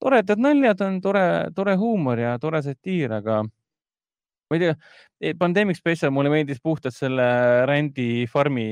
[0.01, 1.25] toredad naljad on tore,
[1.55, 4.77] tore huumor ja tore satiir, aga ma ei tea,
[5.21, 7.27] eh, Pandemic Special mulle meeldis puhtalt selle
[7.69, 8.69] Randi farmi,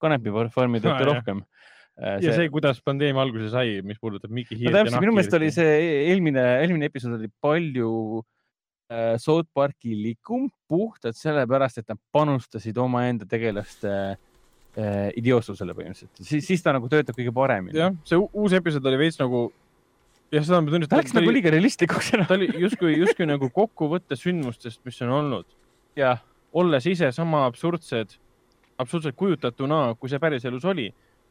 [0.00, 1.44] kanepifarmi tõttu no, rohkem.
[2.00, 2.24] See...
[2.24, 5.50] ja see, kuidas pandeemia alguse sai, mis puudutab Mikki Hiirt no, ja minu meelest oli
[5.52, 5.74] see
[6.06, 7.90] eelmine, eelmine episood oli palju
[8.88, 14.29] äh, South Parki likum puhtalt sellepärast, et nad panustasid omaenda tegelaste äh,
[14.78, 17.78] idiootsusele põhimõtteliselt, siis, siis ta nagu töötab kõige paremini.
[17.78, 19.48] jah, see uus episood oli veits nagu,
[20.30, 20.94] jah, seda ma tunnistan.
[20.94, 22.28] ta läks nagu liiga realistlikuks enam.
[22.30, 25.48] ta oli justkui, justkui nagu kokkuvõte sündmustest, mis on olnud.
[26.52, 28.16] olles ise sama absurdsed,
[28.80, 30.88] absurdselt kujutatuna, kui see päriselus oli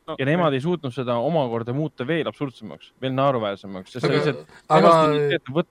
[0.07, 4.36] no, ja nemad ei suutnud seda omakorda muuta veel absurdsemaks, veel naeruväärsemaks, sest aga,
[4.80, 5.64] aga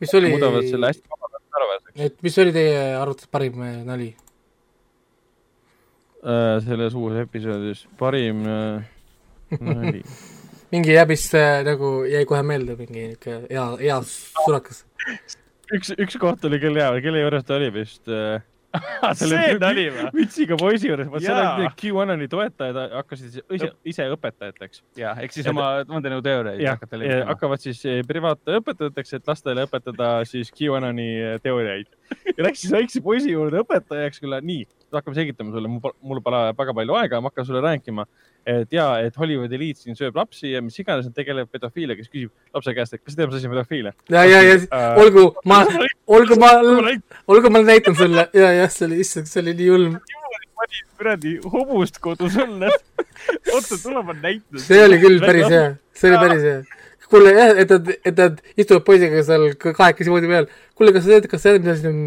[0.00, 1.08] mis oli, muudavad selle hästi
[1.56, 2.00] naeruväärseks.
[2.06, 4.10] et mis oli teie arvates parim äh, nali
[6.26, 6.58] äh,?
[6.66, 8.84] selles uues episoodis parim äh,
[9.60, 10.02] nali
[10.74, 14.84] mingi jääb vist äh, nagu, jäi kohe meelde mingi niisugune hea, hea surakas
[15.74, 18.42] üks, üks koht oli küll hea, kelle juures ta oli vist äh,
[19.20, 20.06] see nali või?
[20.16, 24.82] mütsiga poisi juures, vot seal olid QAnoni toetajad hakkasid ise, ise õpetajateks.
[25.00, 26.62] ja, ehk siis oma vandenõuteooriaid
[27.30, 31.90] hakkavad siis eh, privaatõpetajateks, et lastele õpetada siis QAnoni eh, teooriaid.
[32.32, 36.76] ja läks siis väikse poisi juurde õpetajaks, küll nii, hakkame selgitama sulle, mul pole väga
[36.80, 38.06] palju aega, ma hakkan sulle rääkima
[38.46, 42.10] et ja, et Hollywoodi eliit siin sööb lapsi ja mis iganes, nad tegelevad pedofiilia, kes
[42.12, 43.92] küsib lapse käest, et kas tead, mis asi pedofiilia?
[44.12, 45.58] ja, ja, ja uh, olgu, ma,
[46.18, 46.52] olgu ma,
[47.34, 49.98] olgu ma näitan sulle ja, jah, see oli, issand, see oli nii julm.
[50.96, 54.62] kuradi hobust kodus on, oota, tule ma näitan.
[54.62, 55.66] see oli küll päris hea,
[55.98, 56.60] see oli päris hea.
[57.10, 60.46] kuule jah, et nad, et nad istuvad poisiga seal kahekesi voodi peal.
[60.78, 61.98] kuule, kas sa tead, kas tead, mis asi on,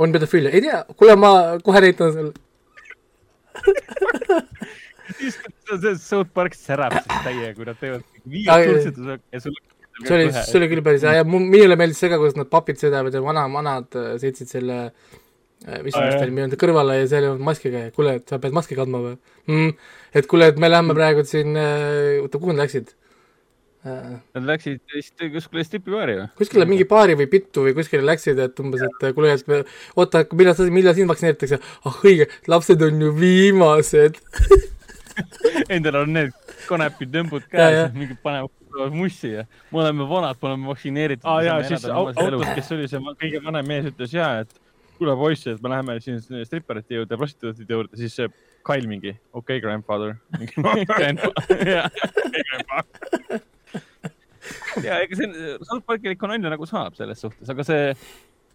[0.00, 0.56] on pedofiilia?
[0.56, 1.34] ei tea, kuule, ma
[1.68, 2.32] kohe näitan sulle
[5.18, 5.38] siis
[5.72, 8.06] see South Park särab siis täiega, kui nad teevad
[8.36, 9.02] viiekordselt
[9.32, 9.56] ja sul
[10.02, 12.80] see oli, see oli küll päris hea ja minule meeldis see ka, kuidas nad papid
[12.80, 14.78] sõidavad ja vana, vanad sõitsid selle
[15.62, 18.40] mis vist oli, meil on kõrvale ja seal ei olnud maskiga ja kuule, et sa
[18.42, 19.14] pead maski kandma või
[19.50, 19.76] mm,?
[20.18, 21.54] et kuule, et me läheme praegu siin,
[22.22, 22.90] oota, kuhu nad läksid?
[23.82, 26.26] Nad läksid vist kuskile stripibaari või?
[26.38, 29.62] kuskile mingi baari või pittu või kuskile läksid, et umbes, et kuule, et me,
[29.98, 31.58] oota, millal millal sind vaktsineeritakse?
[31.86, 34.18] ah õige, lapsed on ju viimased
[35.74, 36.32] Endal on need
[36.68, 41.28] kanepitõmbud käes, mingid panevad mussi ja me oleme vanad, me oleme vaktsineeritud.
[41.28, 44.52] aa jaa, siis autos, kes oli see kõige vanem mees, ütles ja, et
[44.98, 48.28] kuule poiss, et me läheme siin stripperite juurde, prostituutide juurde, siis see
[48.62, 50.14] Kail mingi, okei okay,, grandfather.
[54.86, 55.26] ja ega see
[55.66, 57.84] South Parkil ikka nalja nagu saab selles suhtes, aga see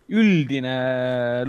[0.08, 0.76] üldine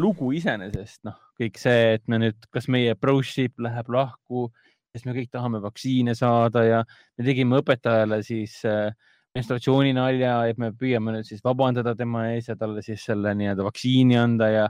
[0.01, 4.49] lugu iseenesest, noh, kõik see, et me nüüd, kas meie broship läheb lahku
[4.94, 6.82] sest me kõik tahame vaktsiine saada ja
[7.19, 8.90] me tegime õpetajale siis äh,
[9.36, 14.19] menstruatsiooninalja, et me püüame nüüd siis vabandada tema ees ja talle siis selle nii-öelda vaktsiini
[14.19, 14.66] anda ja,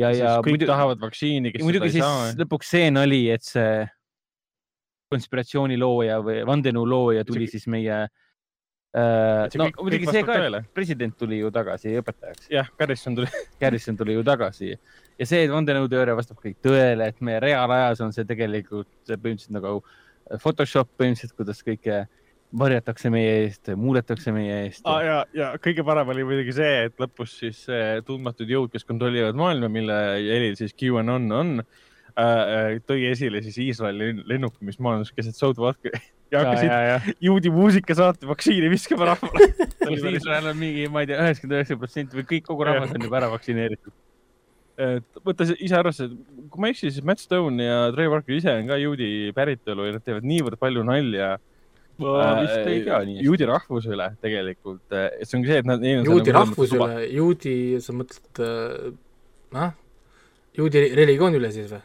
[0.00, 0.36] ja, ja.
[0.40, 2.32] kõik muidu, tahavad vaktsiini, kes seda ei saa.
[2.40, 3.84] lõpuks see nali, et see
[5.12, 7.58] konspiratsioonilooja või vandenõulooja tuli see...
[7.58, 8.06] siis meie
[8.92, 12.50] Uh, no kõik, muidugi see ka, et president tuli ju tagasi õpetajaks.
[12.52, 13.30] jah, Garrison tuli
[13.62, 14.74] Garrison tuli ju tagasi
[15.22, 20.38] ja see vandenõuteooria vastab kõik tõele, et meie reaalajas on see tegelikult põhimõtteliselt nagu äh,
[20.42, 22.02] Photoshop põhimõtteliselt, kuidas kõike
[22.58, 24.82] varjatakse meie eest, muudetakse meie eest.
[24.84, 25.00] Ah,.
[25.04, 27.62] ja, ja kõige parem oli muidugi see, et lõpus siis
[28.08, 33.56] tundmatud jõud, kes kontrollivad maailma, mille helil siis QAnon on äh,, äh, tõi esile siis
[33.68, 35.94] Iisraeli lennuki, mis maandus keset South Parki
[36.32, 39.48] ja hakkasid juudi muusika saate vaktsiini viskama rahvale.
[40.12, 43.20] Iisrael on mingi, ma ei tea, üheksakümmend üheksa protsenti või kõik, kogu rahvas on juba
[43.20, 43.96] ära vaktsineeritud
[44.80, 48.36] et võttes ise arvesse, et kui ma ei eksi, siis Matt Stone ja Trey Parker
[48.36, 51.34] ise on ka juudi päritolu ja nad teevad niivõrd palju nalja
[52.00, 53.20] ma vist ei tea nii.
[53.26, 55.84] juudi rahvuse üle tegelikult, et see ongi see, et nad.
[55.84, 57.54] juudi rahvuse üle, juudi,
[57.84, 58.42] sa mõtled,
[59.56, 59.74] noh,
[60.58, 61.82] juudi religiooni üle siis või?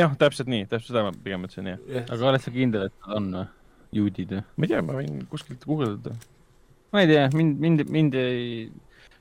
[0.00, 2.08] jah, täpselt nii, täpselt seda ma pigem mõtlesin, jah yes..
[2.12, 3.44] aga oled sa kindel, et nad on või?
[4.00, 4.42] juudid või?
[4.56, 6.16] ma ei tea, ma võin kuskilt guugeldada.
[6.94, 8.42] ma ei tea, mind, mind, mind ei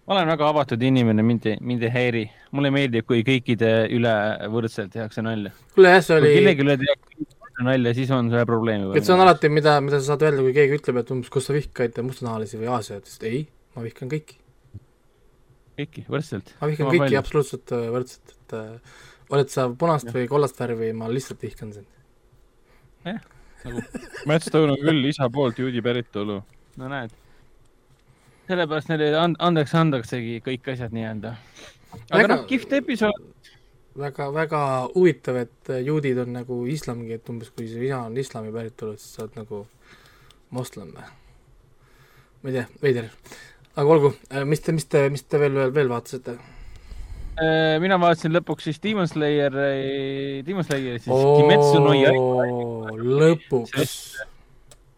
[0.06, 2.24] ma olen väga avatud inimene, mind ei, mind ei häiri.
[2.56, 4.14] mulle meeldib, kui kõikide üle
[4.54, 5.52] võrdselt tehakse nalja.
[5.74, 6.30] kuule jah, see oli.
[6.30, 8.86] kui kellelegi üle tehakse nalja, siis on see probleem.
[8.94, 11.50] et see on alati, mida, mida sa saad öelda, kui keegi ütleb, et umbes, kus
[11.50, 13.42] sa vihkad mustanahalisi või Aasia, et ei,
[13.76, 14.40] ma vihkan kõiki.
[15.82, 16.54] kõiki, võrdselt.
[16.62, 17.22] ma vihkan kõiki palju.
[17.24, 18.96] absoluutselt äh, võrdselt, et äh,
[19.34, 20.18] oled sa punast ja.
[20.20, 21.90] või kollast värvi, ma lihtsalt vihkan sind.
[23.10, 23.22] jah,
[23.66, 23.82] nagu
[24.30, 26.44] Matt Stone on küll isa poolt juudi päritolu.
[26.78, 27.22] no näed
[28.50, 31.36] sellepärast neile and andeks andaksegi kõik asjad nii-öelda.
[32.12, 33.22] aga noh, kihvt episood.
[33.98, 34.62] väga, väga
[34.94, 39.26] huvitav, et juudid on nagu islamgi, et umbes kui sina on islami päritolu, siis sa
[39.26, 39.66] oled nagu
[40.56, 41.14] moslem või?
[42.44, 43.10] ma ei tea, veider.
[43.76, 44.14] aga olgu,
[44.46, 46.38] mis te, mis te, mis te veel, veel, veel vaatasite?
[47.36, 49.58] Äh, mina vaatasin lõpuks siis Demon Slayer,
[50.48, 52.94] Demon Slayeri siis Kimetsu no Yaiba.
[53.26, 53.98] lõpuks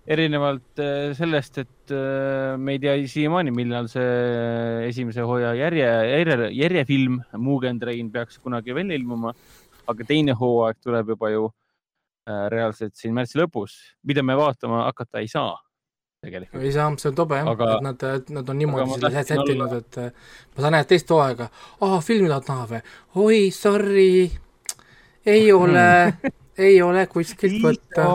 [0.07, 6.49] erinevalt äh, sellest, et äh, me ei tea siiamaani, millal see esimese hooaja järje, järje,
[6.55, 9.33] järjefilm Mugen Train peaks kunagi välja ilmuma,
[9.87, 13.77] aga teine hooaeg tuleb juba ju äh, reaalselt siin märtsi lõpus,
[14.07, 15.53] mida me vaatama hakata ei saa
[16.23, 16.63] tegelikult.
[16.63, 20.01] ei saa, see on tobe jah aga..., et nad, nad on niimoodi selle sättinud, et
[20.07, 21.51] ma saan näha teist hooaega,
[21.83, 22.83] aa, filmi tahad näha või?
[23.27, 24.09] oi, sorry,
[25.27, 25.87] ei ole
[26.57, 28.05] ei ole kuskilt võtta.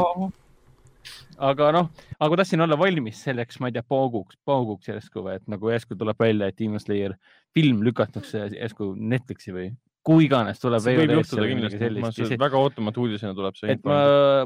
[1.43, 1.89] Aga noh,
[2.23, 5.99] aga tahtsin olla valmis selleks, ma ei tea, pauguks, pauguks järsku või et nagu järsku
[5.99, 7.17] tuleb välja, et Demon Slayer
[7.57, 9.73] film lükatakse järsku Netflixi või
[10.07, 10.83] kui iganes tuleb.
[10.83, 13.75] see võib juhtuda kindlasti, väga ootamatu uudisena tuleb see.
[13.75, 13.99] et ma,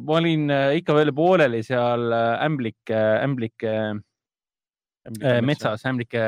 [0.04, 3.72] ma olin äh, ikka veel pooleli seal äh, ämblike, ämblike,
[5.08, 6.26] ämblike metsas, ämblike,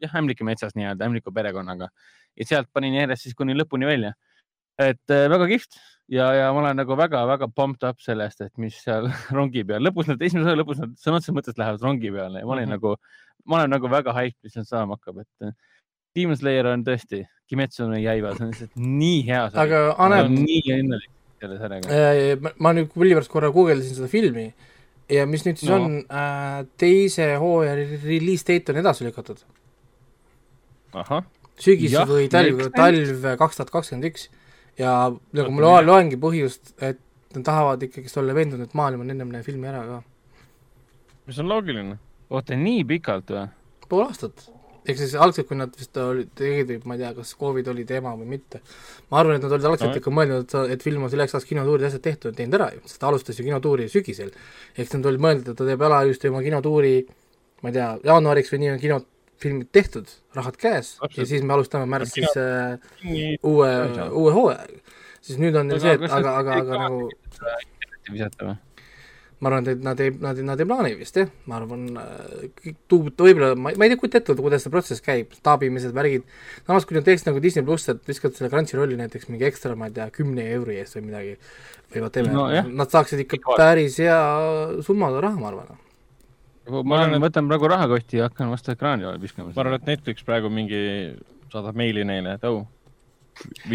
[0.00, 1.90] jah, ämblike metsas nii-öelda, ämbliku perekonnaga
[2.38, 4.14] ja sealt panin järjest siis kuni lõpuni välja.
[4.80, 5.76] et äh, väga kihvt
[6.10, 10.10] ja, ja ma olen nagu väga-väga pumped up sellest, et mis seal rongi peal, lõpus
[10.10, 12.74] nad, esimese osa lõpus nad sõna otseses mõttes lähevad rongi peale ja ma olin mm
[12.74, 12.80] -hmm.
[12.80, 15.54] nagu, ma olen nagu väga hype, mis seal saama hakkab, et
[16.16, 20.28] Demon Slayer on tõesti, Kimetsu no Yaiba, see on lihtsalt nii hea aga Anep.
[20.34, 21.10] nii õnnelik
[21.40, 21.88] selle sarjaga.
[21.88, 24.50] Äh, ma nüüd millegipärast korra guugeldasin seda filmi
[25.10, 25.78] ja mis nüüd siis no.
[25.78, 29.42] on äh,, teise hooaja release date on edasi lükatud.
[31.60, 34.28] sügis või talv, talv kaks tuhat kakskümmend üks
[34.78, 37.00] ja nagu ma loen, loengi põhjust, et
[37.34, 40.00] nad tahavad ikkagist olla veendunud, et maailm on ennem filmi ära ka.
[41.26, 41.98] mis on loogiline.
[42.30, 43.46] oota, nii pikalt või?
[43.88, 44.50] pool aastat
[44.88, 48.12] ehk siis algselt, kui nad vist olid, tegid, ma ei tea, kas Covid oli teema
[48.16, 48.62] või mitte,
[49.10, 50.00] ma arvan, et nad olid algselt no.
[50.00, 52.82] ikka mõelnud, et, et film on selleks ajaks kinotuurid ja asjad tehtud, teinud ära ju,
[52.88, 54.32] sest ta alustas ju kinotuuri sügisel.
[54.76, 56.94] ehk nad olid mõelnud, et ta teeb ära just oma kinotuuri,
[57.62, 58.82] ma ei tea, jaanuariks või nii on
[59.40, 61.18] kinofilmid tehtud, rahad käes Absolut.
[61.18, 62.78] ja siis me alustame märtsis äh,
[63.42, 63.70] uue,
[64.10, 64.80] uue hooajaga.
[65.20, 67.06] siis nüüd on neil see, et aga, aga, aga nagu
[68.10, 68.58] visata või?
[69.40, 73.54] ma arvan, et nad ei, nad, nad ei plaani vist jah, ma arvan, äh, võib-olla,
[73.56, 76.26] ma, ei tea, kujuta ette, kuidas see protsess käib, taabimised, värgid,
[76.66, 79.88] samas kui nad teeks nagu Disney pluss, et viskavad selle Crunchyrolli näiteks mingi ekstra, ma
[79.88, 81.38] ei tea, kümne euri eest või midagi,
[81.88, 82.50] või whatever no,,
[82.82, 84.18] nad saaksid ikka päris hea
[84.84, 85.80] summa raha, ma arvan.
[86.68, 89.52] Ma arvan, et võtan praegu rahakotti ja hakkan vastu ekraani viskama.
[89.54, 90.80] ma arvan, et Netflix praegu mingi
[91.52, 92.64] saadab meili neile, et oh.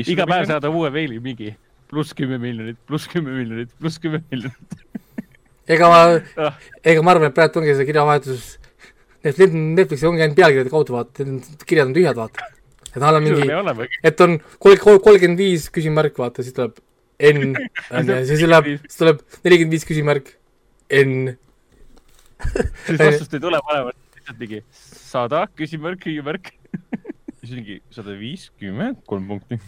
[0.06, 1.56] iga päev saadab uue meili mingi
[1.90, 4.78] pluss kümme miljonit, pluss kümme miljonit, pluss kümme miljonit
[5.76, 6.02] ega ma,
[6.46, 6.58] ah.
[6.86, 8.50] ega ma arvan, et praegu ongi see kirjavahetus,
[9.26, 11.26] et need Netflixi ongi ainult pealkirjade kaudu vaata,
[11.66, 12.50] kirjad on tühjad, vaata.
[12.92, 16.78] et all on mingi, et on kolmkümmend viis küsimärk, vaata, siis tuleb
[17.24, 17.56] N,
[17.96, 20.34] onju, siis tuleb, siis tuleb nelikümmend viis küsimärk,
[21.00, 21.36] N.
[22.88, 24.62] siis vastust ei tule mõlemat, lihtsalt mingi
[24.92, 26.52] sada küsimärk, küsimärk.
[27.40, 29.60] siis mingi sada viiskümmend, kolm punkti.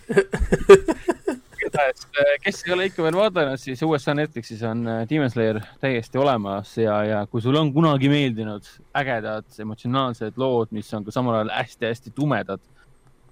[1.58, 5.60] Igatahes, äh, kes ei ole ikka veel vaadanud, siis USA Netflixis on äh, Demon Slayer
[5.82, 8.68] täiesti olemas ja, ja kui sulle on kunagi meeldinud
[8.98, 12.64] ägedad emotsionaalsed lood, mis on ka samal ajal hästi-hästi tumedad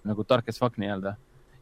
[0.05, 1.15] nagu Dark as fuck nii-öelda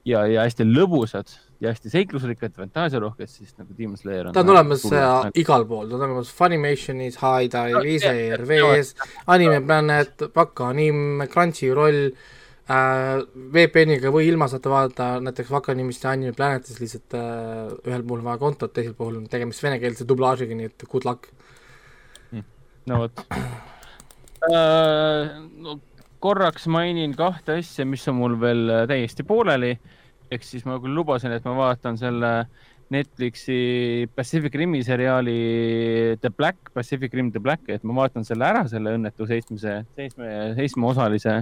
[0.08, 1.32] ja, ja hästi lõbusad
[1.64, 4.36] ja hästi seiklusrikkad, fantaasiarohked, siis nagu Demon Slayer on.
[4.36, 7.18] ta on olemas äh, igal pool, ta on olemas Funimationis,
[7.54, 13.24] Dive, EasyRV-s, Anime Planet, Pakka Anim, Crunchyroll äh,
[13.56, 18.30] VPN-iga või ilma saate vaadata näiteks Vakanimist ja Anime Planetis lihtsalt äh, ühel puhul on
[18.32, 21.32] vaja kontot, teisel puhul on tegemist venekeelse dublaažiga, nii et good luck.
[22.32, 22.46] Mm..
[22.92, 23.26] no vot.
[24.44, 25.34] Äh,
[25.64, 25.80] no,
[26.24, 29.78] korraks mainin kahte asja, mis on mul veel äh, täiesti pooleli.
[30.34, 32.32] Ehk siis ma küll lubasin, et ma vaatan selle
[32.94, 38.66] Netflixi Pacific Rimi seriaali The Black, Pacific Rim The Black, et ma vaatan selle ära,
[38.70, 40.30] selle õnnetu seitsmese, seitsme,
[40.60, 41.38] seitsmeosalise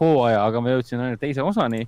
[0.00, 1.86] hooaja, aga ma jõudsin ainult teise osani.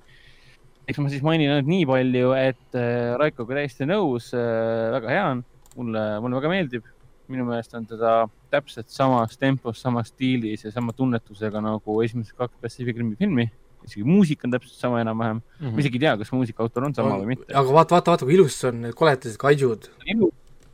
[0.89, 5.25] eks ma siis mainin ainult nii palju, et äh, Raikoga täiesti nõus äh,, väga hea
[5.35, 5.43] on,
[5.77, 6.95] mulle, mulle väga meeldib.
[7.29, 8.13] minu meelest on teda
[8.49, 13.45] täpselt samas tempos, samas stiilis ja sama tunnetusega nagu esimesed kaks Pacific Rimi filmi
[13.87, 15.61] isegi muusika on täpselt sama enam-vähem mm.
[15.61, 15.71] -hmm.
[15.75, 17.53] ma isegi ei tea, kas muusika autor on sama no, või mitte.
[17.53, 19.89] aga vaata, vaata, vaata, kui ilus see on, need koletised kaidžud.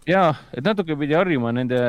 [0.07, 1.79] ja, et natuke pidi harjuma nende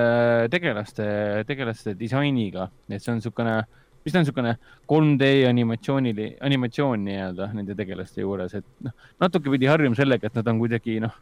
[0.50, 1.08] tegelaste,
[1.46, 3.64] tegelaste disainiga, et see on niisugune
[4.06, 4.52] mis ta on niisugune
[4.86, 10.46] 3D animatsioonili, animatsioon nii-öelda nende tegelaste juures, et noh, natuke pidi harjuma sellega, et nad
[10.52, 11.16] on kuidagi noh,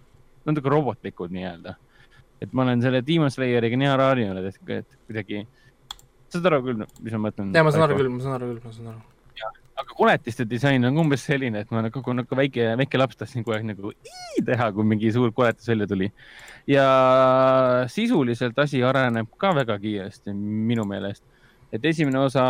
[0.44, 1.76] natuke robotlikud nii-öelda.
[2.44, 5.46] et ma olen selle Demon Slayeriga nii ära harjunud, et, et kuidagi,
[6.28, 7.54] saad aru küll, mis ma mõtlen?
[7.56, 9.13] ja ma saan aru küll, ma saan aru küll, ma saan aru.
[9.74, 13.44] Aga koletiste disain on umbes selline, et ma nagu, kui nagu väike, väike laps tahtsin
[13.44, 13.92] kogu aeg nagu
[14.46, 16.12] teha, kui mingi suur koletis välja tuli.
[16.66, 16.88] ja
[17.90, 21.24] sisuliselt asi areneb ka väga kiiresti minu meelest
[21.74, 22.44] et esimene osa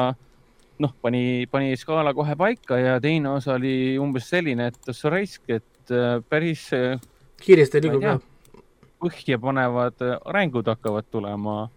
[0.82, 5.46] noh, pani, pani skaala kohe paika ja teine osa oli umbes selline, et ossa raisk,
[5.48, 6.66] et äh, päris.
[6.74, 6.98] Äh,
[7.44, 8.20] kiiresti liigub jah.
[9.04, 11.68] põhjapanevad arengud hakkavad tulema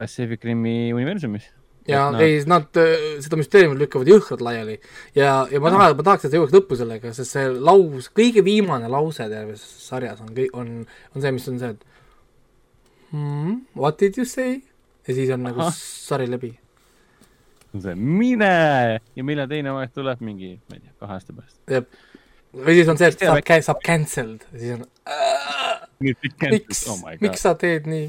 [0.00, 1.50] Pacific Rimi universumis
[1.88, 2.22] ja nad...
[2.24, 2.80] ei, nad
[3.24, 4.76] seda müsteeriumit lükkavad jõhkralt laiali.
[5.16, 8.44] Ja, ja ma tahan, ma tahaks, et see jõuaks lõppu sellega, sest see laus, kõige
[8.46, 10.74] viimane lause terves sarjas on, on,
[11.14, 14.60] on see, mis on see, et hmm, what did you say?
[15.08, 16.52] ja siis on nagu sari läbi.
[17.72, 18.52] see mine!
[19.16, 21.58] Ja millal teine aeg tuleb, mingi, ma ei tea, kahe aasta pärast.
[21.70, 21.86] jah,
[22.54, 24.46] või siis on see, et saab, saab cancelled.
[24.52, 24.86] Ja siis on
[26.00, 26.86] miks?
[26.88, 28.08] Oh, miks sa teed nii?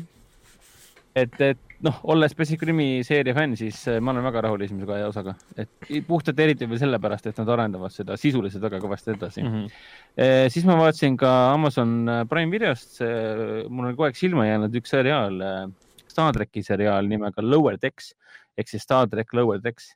[1.16, 4.88] et, et noh, olles Basic Rimi seeria fänn, siis äh, ma olen väga rahul esimese
[4.90, 9.44] kahe osaga, et puhtalt eriti veel sellepärast, et nad arendavad seda sisuliselt väga kõvasti edasi
[9.44, 9.54] mm.
[9.54, 9.88] -hmm.
[10.12, 13.00] E, siis ma vaatasin ka Amazon äh, Prime videost,
[13.70, 15.40] mul on kogu aeg silma jäänud üks seriaal,
[16.12, 18.12] Star tracki seriaal nimega Lower Decks
[18.60, 19.94] ehk siis Star track Lower Decks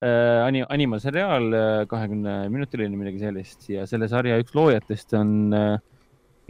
[0.00, 0.46] äh,.
[0.46, 1.50] Anim-, animaseriaal,
[1.90, 5.74] kahekümne minutiline, midagi sellist ja selle sarja üks loojatest on äh,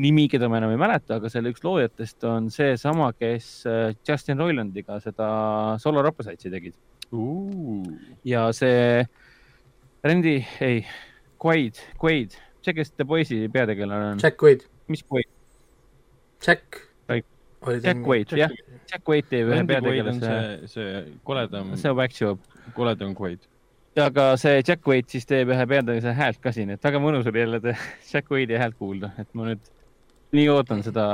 [0.01, 4.41] nimi, keda ma enam ei mäleta, aga selle üks loojatest on seesama, kes äh, Justin
[4.41, 5.31] Roilandiga seda
[5.83, 6.77] Solar Opposites'i tegid
[7.13, 7.85] uh..
[8.27, 9.05] ja see
[10.05, 10.85] Randy, ei,
[11.41, 14.23] Quaid, Quaid, see, kes The Boys'i peategelane on.
[14.23, 14.65] Jack Quaid.
[14.89, 15.29] mis Quaid?
[16.47, 16.81] Jack.
[17.11, 18.53] Jack Quaid, jah.
[18.89, 20.21] Jack Quaid teeb ühe peategelase.
[20.25, 21.75] see, see koledam.
[21.77, 22.41] see on Wax Job.
[22.77, 23.45] koledam Quaid
[23.99, 27.43] aga see Jack Wade siis teeb ühe peategelase häält ka siin, et väga mõnus oli
[27.43, 27.61] jälle
[28.13, 29.71] Jack Wade'i häält kuulda, et ma nüüd
[30.37, 31.07] nii ootan seda,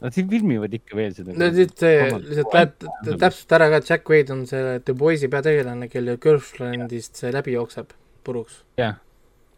[0.00, 1.34] nad siin filmivad ikka veel seda.
[1.38, 5.90] no nüüd see lihtsalt täpsustada ära ka, et Jack Wade on see The Boys'i peategelane,
[5.92, 7.94] kelle Girlfriendist see läbi jookseb
[8.26, 8.62] puruks.
[8.80, 8.98] jah,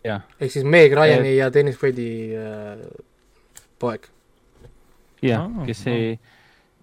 [0.06, 0.26] jah.
[0.40, 2.84] ehk siis Meg Ryani ja Dennis Quaid'i äh,
[3.82, 4.10] poeg.
[5.24, 6.18] jah, kes ei,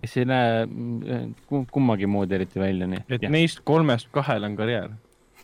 [0.02, 3.06] kes ei näe mm, kummagi moodi eriti välja, nii.
[3.10, 3.34] et ja.
[3.34, 4.98] neist kolmest kahel on karjäär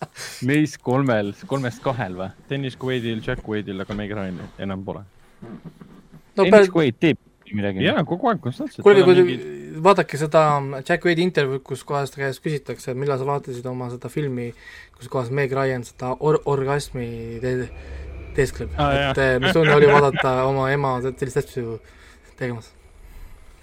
[0.48, 2.28] Neist kolmel, kolmest kahel või?
[2.50, 5.04] Dennis Quaidil, Jack Quaidil, aga Meg Ryanil enam pole
[5.42, 6.44] no,.
[6.44, 7.20] Dennis Quaid teeb
[7.56, 7.84] midagi.
[7.84, 8.84] jaa, kogu aeg konstantselt.
[8.86, 9.46] kuulge, kui mingid...
[9.84, 10.44] vaadake seda
[10.80, 14.50] Jack Quaidi intervjuud, kus kohas ta käest küsitakse, millal sa vaatasid oma seda filmi,
[14.96, 17.08] kus kohas Meg Ryan seda or-, orgasmi
[17.42, 17.54] te
[18.36, 19.40] teeskleb ah,, et jah.
[19.42, 21.80] mis tunne oli vaadata oma ema sellist asju
[22.38, 22.70] tegemas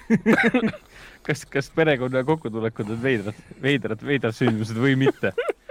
[1.28, 5.34] kas, kas perekonna kokkutulekud on veidrad, veidrad, veidrad sündmused või mitte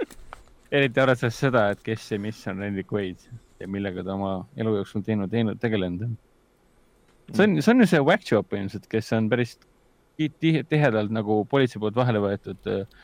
[0.71, 3.27] eriti arvestades seda, et kes ja mis on Randy Quaid
[3.61, 6.15] ja millega ta oma elu jooksul teinud, teinud, tegelenud.
[7.33, 9.57] see on, see on ju see whack job ilmselt, kes on päris
[10.17, 13.03] tihedalt nagu politsei poolt vahele võetud äh,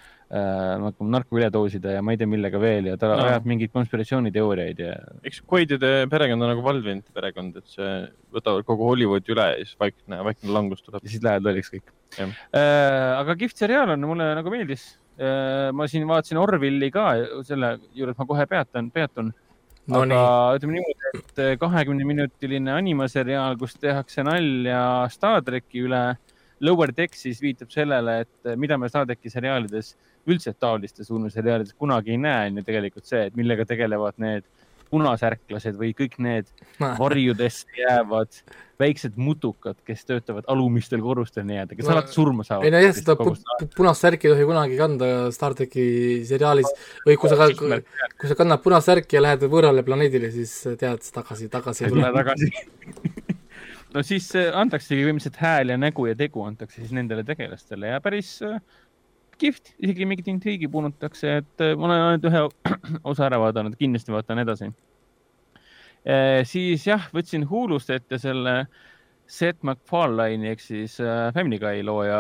[0.82, 3.20] nagu narkoüledooside ja ma ei tea, millega veel ja ta no.
[3.28, 4.96] ajab mingeid konspiratsiooniteooriaid ja.
[5.28, 7.92] eks Quaidide perekond on nagu Baldwinite perekond, et see
[8.34, 11.06] võtavad kogu Hollywoodi üle ja siis vaikne, vaikne langus tuleb.
[11.06, 11.94] ja siis lähevad lolliks kõik.
[12.18, 12.34] Äh,
[13.20, 17.12] aga kihvt seriaal on, mulle nagu meeldis Äh, ma siin vaatasin Orwelli ka,
[17.46, 19.28] selle juures ma kohe peatan, peatun
[19.88, 20.00] no.
[20.00, 20.58] aga nii.
[20.58, 24.84] ütleme niimoodi, et äh, kahekümne minutiline animaseriaal, kus tehakse nalja
[25.14, 26.04] Star tracki üle.
[26.64, 29.94] Lower Decks siis viitab sellele, et äh, mida me Star tracki seriaalides,
[30.30, 34.48] üldse taolistes ulmeseriaalides kunagi ei näe, on ju tegelikult see, et millega tegelevad need
[34.92, 36.50] punasärklased või kõik need
[36.80, 38.42] varjudesse jäävad
[38.82, 42.68] väiksed mutukad, kes töötavad alumistel korrustel nii-öelda, kes no, alati surma saavad.
[42.68, 43.16] ei no jah, seda
[43.78, 45.86] punast särki ei tohi kunagi kanda Star tracki
[46.28, 46.72] seriaalis
[47.06, 51.50] või kui sa, kui sa kannad punast särki ja lähed võõrale planeedile, siis tead, tagasi,
[51.54, 52.12] tagasi ei tule.
[52.18, 52.52] tagasi
[53.94, 58.02] no siis äh, antaksegi võimsalt hääl ja nägu ja tegu antakse siis nendele tegelastele ja
[58.04, 58.60] päris äh,
[59.44, 62.48] kihvt, isegi mingit intriigi punutakse, et äh, ma olen ainult ühe
[63.12, 64.72] osa ära vaadanud, kindlasti vaatan edasi
[66.04, 68.66] Eh, siis jah, võtsin Hulust ette selle
[69.34, 72.18] Seth MacFarlane'i ehk siis äh, Family Guy looja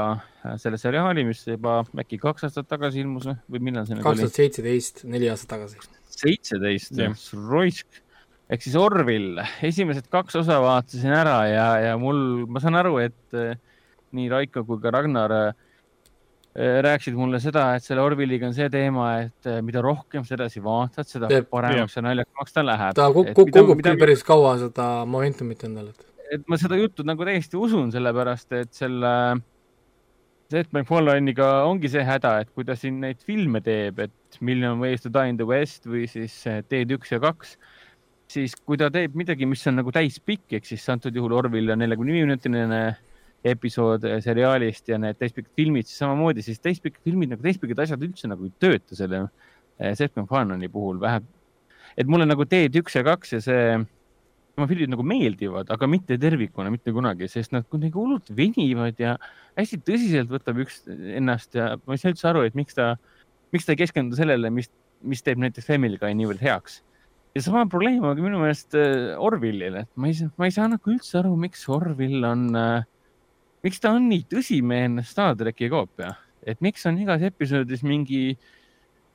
[0.59, 4.07] selle seriaali, mis juba äkki kaks aastat tagasi ilmus või, millal see nüüd oli?
[4.07, 5.83] kaks tuhat seitseteist, neli aastat tagasi.
[6.15, 7.03] seitseteist,
[7.35, 7.99] roisk
[8.47, 13.39] ehk siis Orville, esimesed kaks osa vaatasin ära ja, ja mul, ma saan aru, et
[14.15, 15.53] nii Raiko kui ka Ragnar Äh,
[16.53, 20.61] rääkisid mulle seda, et selle Orwelliga on see teema, et äh, mida rohkem sa edasi
[20.63, 22.97] vaatad, seda Teeb, paremaks ja naljakamaks ta läheb.
[22.97, 23.89] ta kogub mida...
[23.89, 25.95] küll päris kaua seda momentumit endale.
[26.29, 29.13] et ma seda juttu nagu täiesti usun, sellepärast et selle
[30.53, 35.01] Seth MacFarlane'iga ongi see häda, et kui ta siin neid filme teeb, et Million Ways
[35.01, 36.35] to Die in the West või siis
[36.69, 37.55] Teed üks ja kaks,
[38.29, 41.81] siis kui ta teeb midagi, mis on nagu täispikk, ehk siis antud juhul Orwell on
[41.81, 42.83] neljakümne minutiline
[43.43, 48.05] episood eh, seriaalist ja need täispikad filmid, siis samamoodi, siis täispikad filmid nagu täispikad asjad
[48.05, 51.21] üldse nagu ei tööta selle eh, Seth MacFarlane'i puhul vähe.
[51.97, 53.65] et mulle nagu Teed üks ja kaks ja see,
[54.55, 59.17] tema filmid nagu meeldivad, aga mitte tervikuna, mitte kunagi, sest nad kuidagi hullult venivad ja
[59.59, 62.93] hästi tõsiselt võtab üks ennast ja ma ei saa üldse aru, et miks ta,
[63.53, 64.71] miks ta ei keskendu sellele, mis,
[65.03, 66.79] mis teeb näiteks Family Guy niivõrd heaks
[67.35, 70.69] ja sama probleem on ka minu meelest eh, Orwellil, et ma ei, ma ei saa
[70.71, 72.85] nagu üldse aru, miks Orwell on äh,
[73.63, 76.09] miks ta on nii tõsimeelne Star tracki koopia?
[76.43, 78.35] et miks on igas episoodis mingi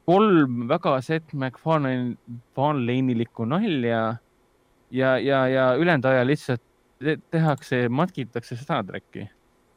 [0.09, 4.17] kolm väga Seth MacFarlane'ilikku nalja
[4.91, 6.63] ja, ja, ja ülejäänud aja lihtsalt
[7.31, 9.31] tehakse, matkitakse Star tracki.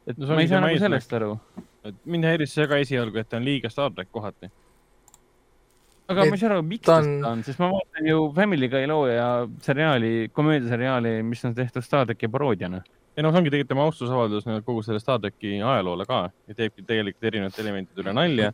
[0.06, 1.38] et no, ma ei saa nagu sellest aru.
[1.84, 4.50] et mind häiris see ka esialgu, et ta on liiga Star track kohati.
[6.08, 8.68] aga et ma ei saa aru, miks ta on, on, sest ma vaatan ju Family
[8.72, 9.28] Guy loo ja
[9.60, 12.80] seriaali, komöödiaseriaali, mis on tehtud Star tracki paroodiana
[13.16, 16.86] ei noh, see ongi tegelikult tema austusavaldus kogu selle Star tracki ajaloole ka ja teebki
[16.88, 18.52] tegelikult erinevate elementide üle nalja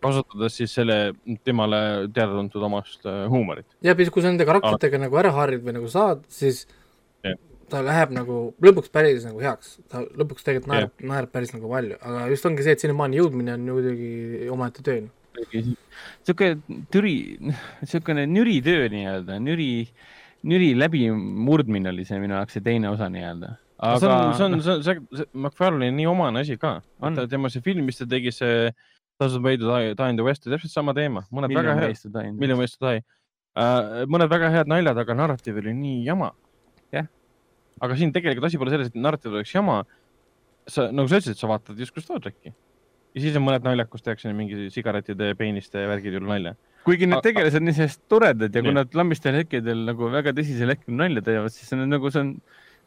[0.00, 0.96] kasutades siis selle
[1.44, 1.80] temale
[2.14, 3.68] teada-tuntud omast äh, huumorit.
[3.84, 6.62] ja kui sa nende karakteritega nagu ära harjud või nagu saad, siis
[7.26, 7.36] yeah.
[7.72, 11.70] ta läheb nagu lõpuks päris nagu heaks, ta lõpuks tegelikult naerab yeah., naerab päris nagu
[11.72, 15.02] palju, aga just ongi see, et sinnamaani jõudmine on muidugi omaette töö.
[16.24, 16.54] sihuke
[16.92, 19.72] türi, niisugune nüri töö nii-öelda, nüri,
[20.48, 24.56] nüri läbimurdmine oli see minu jaoks see teine osa nii-öelda aga see on, see on,
[24.64, 26.78] see see, see McFarlane'i nii omane asi ka.
[27.30, 28.70] tema see film, mis ta tegi, see
[29.20, 32.60] Thousand Way to Die, in the West, täpselt sama teema, mõned Million väga head, Million
[32.60, 36.32] Ways to Die uh,, mõned väga head naljad, aga narratiiv oli nii jama.
[36.94, 37.12] jah yeah..
[37.84, 39.82] aga siin tegelikult asi pole selles, et narratiiv oleks jama.
[40.68, 42.52] sa, nagu sa ütlesid, sa vaatad justkui Star tracki
[43.14, 46.54] ja siis on mõned naljad, kus tehakse mingi sigarettide, peeniste ja värgid üle nalja.
[46.86, 50.96] kuigi need tegelased on iseenesest toredad ja kui nad lambistel hetkedel nagu väga tõsisel hetkel
[50.96, 52.34] nalja teevad, siis on nagu, see on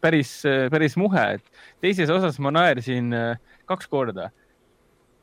[0.03, 0.35] päris,
[0.71, 4.29] päris muhe, et teises osas ma naersin äh, kaks korda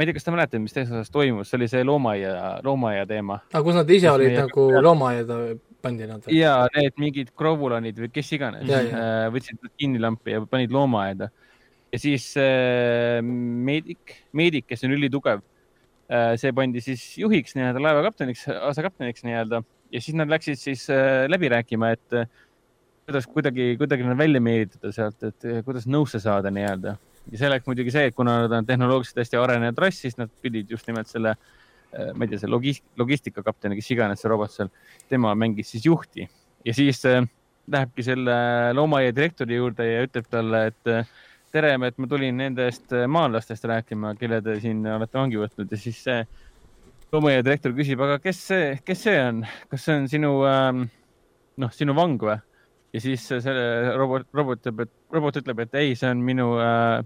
[0.00, 2.32] ma ei tea, kas te mäletate, mis teises osas toimus, see oli see loomaaia,
[2.64, 3.42] loomaaia teema.
[3.52, 5.36] aga kus nad ise olid nagu loomaaeda
[5.84, 6.30] pandi nad?
[6.32, 9.02] ja need mingid krovulanid või kes iganes ja, ja.
[9.04, 11.28] Äh, võtsid kinni lampi ja panid loomaaeda.
[11.92, 15.44] ja siis äh, meedik, meedik, kes on ülitugev
[16.08, 19.60] äh,, see pandi siis juhiks nii-öelda, laevakapteniks, asakapteniks nii-öelda
[19.92, 22.28] ja siis nad läksid siis äh, läbi rääkima, et äh,
[23.10, 26.94] kuidas kuidagi, kuidagi nad välja meelitada sealt, et kuidas nõusse saada nii-öelda.
[27.30, 30.70] Ja selleks muidugi see, et kuna nad on tehnoloogiliselt hästi arenenud rass, siis nad pidid
[30.70, 31.34] just nimelt selle,
[31.90, 34.70] äh, ma ei tea, see logist-, logistikakapten, kes iganes see robot seal,
[35.10, 36.28] tema mängis siis juhti.
[36.66, 37.26] Ja siis äh,
[37.70, 38.36] lähebki selle
[38.78, 40.92] loomaaia direktori juurde ja ütleb talle, et
[41.50, 45.70] tere, et ma tulin nendest maanlastest rääkima, kelle te siin olete vangi võtnud.
[45.70, 46.22] Ja siis see
[47.10, 50.86] loomaaia direktor küsib, aga kes see, kes see on, kas see on sinu ähm,,
[51.60, 52.38] noh, sinu vang või?
[52.94, 57.02] Ja siis selle robot, robot ütleb, et, robot ütleb, et ei, see on minu äh,,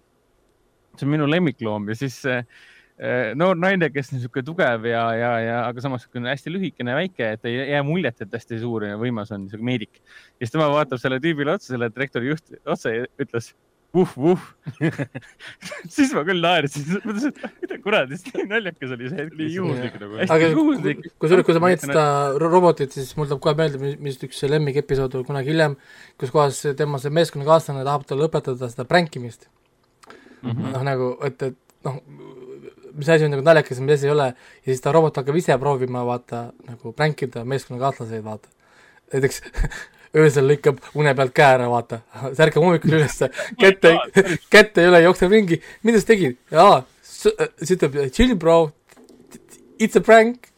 [0.97, 2.44] see on minu lemmikloom ja siis äh,
[3.35, 7.35] noor naine, kes on niisugune tugev ja, ja, ja aga samas niisugune hästi lühikene, väike,
[7.36, 10.01] et ei jää muljet, et hästi suur ja võimas on, niisugune meedik.
[10.39, 13.52] ja siis tema vaatab selle tüübile otsa, selle direktori juht otsa ja ütles
[13.94, 14.44] vuh, vuh.
[15.94, 19.36] Siis ma küll naersin, mõtlesin, et mida kuradi, nii naljakas oli see hetk.
[19.38, 20.20] nii juhuslik nagu.
[20.24, 20.50] aga
[21.22, 22.06] kusjuures, kui sa mainid seda
[22.42, 25.76] robotit, siis mul tuleb kohe meelde, mis üks lemmigepisood oli kunagi hiljem,
[26.20, 29.48] kus kohas tema see meeskonnakaaslane tahab talle õpetada seda pränkimist
[30.44, 30.72] mm -hmm..
[30.74, 31.56] noh, nagu, et, et
[31.86, 32.00] noh,
[32.94, 35.36] mis asi on nagu naljakas ja mis asi ei ole, ja siis ta robot hakkab
[35.38, 38.48] ise proovima, vaata, nagu pränkida meeskonnakaaslaseid, vaata.
[39.12, 39.42] näiteks
[40.15, 42.01] öösel lõikab une pealt käe ära, vaata,
[42.35, 43.31] sa ärkad hommikul ülesse,
[43.61, 46.39] kätt ei, kätt ei ole, jookseb ringi, mida sa tegid?
[46.55, 48.59] aa, siis ütleb chill bro,
[49.78, 50.51] it's a prank.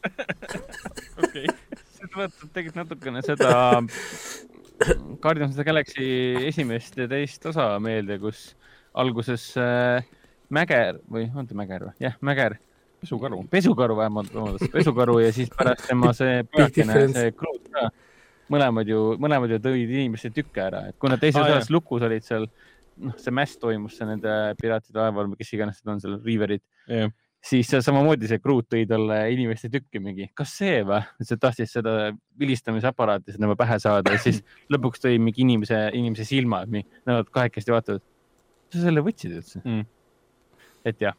[1.20, 3.50] okei, see tuletab tegelikult natukene seda
[5.20, 6.08] Guardians of the Galaxy
[6.48, 8.54] esimest ja teist osa meelde, kus
[8.96, 10.00] alguses äh,
[10.50, 11.96] Mäger või on ta Mäger või?
[12.00, 12.56] jah, Mäger.
[13.00, 13.44] pesukaru.
[13.52, 17.90] pesukaru vähemalt, vabandust, pesukaru ja siis pärast tema see pojakene, see Groot ka
[18.50, 22.04] mõlemad ju, mõlemad ju tõid inimeste tükke ära, et kui nad teises ah, osas lukus
[22.06, 22.46] olid seal,
[23.00, 27.12] noh, see mäss toimus see nende piraatide laeval kes iganes need on seal, Riverid yeah.,
[27.40, 31.00] siis samamoodi see Groot tõi talle inimeste tükki mingi, kas see või?
[31.24, 32.10] see tahtis seda
[32.40, 36.68] vilistamisaparaati sinna pähe saada ja siis lõpuks tõi mingi inimese, inimese silmad,
[37.08, 38.04] nad kahekesti vaatavad.
[38.74, 39.88] sa selle võtsid üldse mm.?
[40.90, 41.16] et jah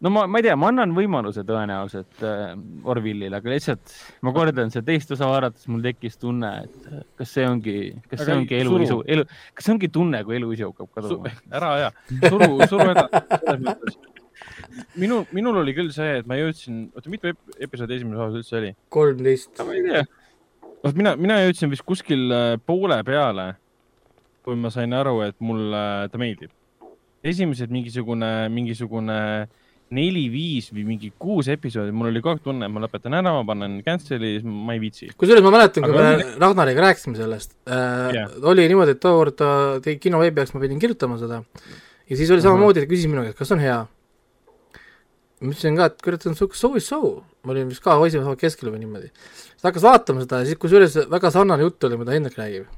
[0.00, 2.52] no ma, ma ei tea, ma annan võimaluse tõenäoliselt äh,
[2.88, 3.94] Orvillile, aga lihtsalt
[4.26, 8.20] ma kordan, seda teist osa vaadates mul tekkis tunne, et äh, kas see ongi, kas
[8.20, 9.26] aga see ongi elu isu, elu,
[9.58, 11.34] kas see ongi tunne, kui elu isu hakkab kaduma?
[11.60, 11.90] ära aja,
[12.28, 13.98] suru, suru edasi.
[15.02, 18.74] minu, minul oli küll see, et ma jõudsin, oota, mitu episoodi esimeses osas üldse oli?
[18.94, 19.54] kolmteist.
[19.66, 20.04] ma ei tea.
[20.86, 23.50] vot mina, mina jõudsin vist kuskil äh, poole peale,
[24.46, 26.54] kui ma sain aru, et mulle ta meeldib.
[27.26, 32.72] esimesed mingisugune, mingisugune äh, neli-viis või mingi kuus episoodi, mul oli kogu aeg tunne, et
[32.72, 35.08] ma lõpetan ära, ma panen cancel'i, ma ei viitsi.
[35.16, 36.24] kusjuures ma mäletan, kui me on...
[36.42, 39.50] Ragnariga rääkisime sellest äh, yeah., oli niimoodi, et tookord ta
[39.84, 41.40] tegi kinoveebi jaoks, ma pidin kirjutama seda
[42.10, 43.78] ja siis oli samamoodi, ta küsis minu käest, kas on hea.
[45.38, 47.00] ma ütlesin ka, et kurat, see on sihuke so-so,
[47.46, 49.08] ma olin vist ka osa keskel või niimoodi.
[49.32, 52.68] siis ta hakkas vaatama seda ja siis kusjuures väga sarnane jutt oli, mida Hendrik räägib,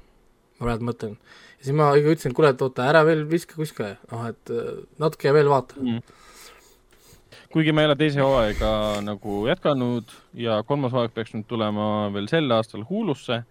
[0.61, 1.19] ma praegu mõtlen.
[1.59, 5.35] ja siis ma ütlesin, et et oota, ära veel viska kuskile, noh et äh, natuke
[5.35, 6.19] veel vaata mm
[7.53, 8.71] kuigi ma ei ole teise hooaega
[9.03, 13.43] nagu jätkanud ja kolmas hooaeg peaks nüüd tulema veel sel aastal Hulusse.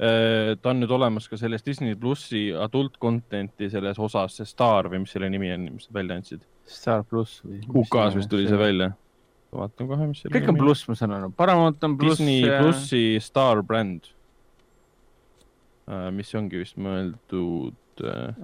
[0.00, 4.88] Äh, ta on nüüd olemas ka selles Disney plussi adult content'i selles osas, see Star
[4.88, 6.46] või mis selle nimi on, mis nad välja andsid?
[6.70, 7.58] Star pluss või?
[7.82, 8.94] UK-s vist tuli see välja.
[9.52, 12.22] vaatan kohe, mis selle kõik on pluss, ma saan aru, Paramount on pluss.
[12.22, 12.62] Disney ja...
[12.62, 14.08] plussi Star bränd,
[15.90, 17.89] äh, mis ongi vist mõeldud äh....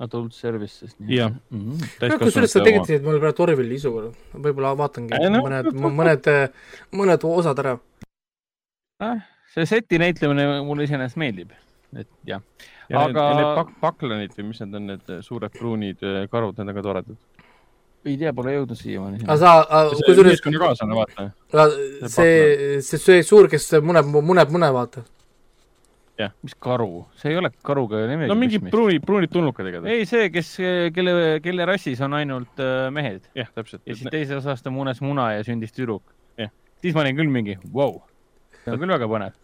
[0.07, 0.97] Adult Services.
[1.09, 2.19] jah mm -hmm..
[2.23, 3.93] kusjuures sa tegid mul praegu Orwelli isu,
[4.35, 5.71] võib-olla vaatangi äh, no, mõned,
[6.01, 6.31] mõned,
[6.93, 7.77] mõned osad ära
[9.03, 9.23] äh,.
[9.55, 11.51] see seti näitlemine mulle iseenesest meeldib,
[11.97, 12.43] et jah.
[12.89, 13.31] ja aga.
[13.41, 16.87] Need pak paklanid või mis need on, need suured pruunid äh, karud, need on ka
[16.91, 17.17] toredad
[18.07, 19.25] ei tea, pole jõudnud siiamaani.
[19.27, 19.51] aga sa,
[19.91, 20.41] kusjuures.
[22.07, 25.03] see, see, see suur, kes muneb, muneb mune, vaata
[26.43, 28.31] mis karu, see ei ole karuga nimegi.
[28.31, 29.93] no mingi pruunid, pruunid tulnukad igatahes.
[29.93, 30.53] ei, see, kes,
[30.97, 31.15] kelle,
[31.45, 33.29] kelle rassis on ainult äh, mehed.
[33.37, 33.85] jah, täpselt.
[33.87, 36.15] ja siis teises osas ta munes muna ja sündis tüdruk.
[36.83, 38.01] siis ma olin küll mingi, vau,
[38.63, 39.37] see on küll väga põnev.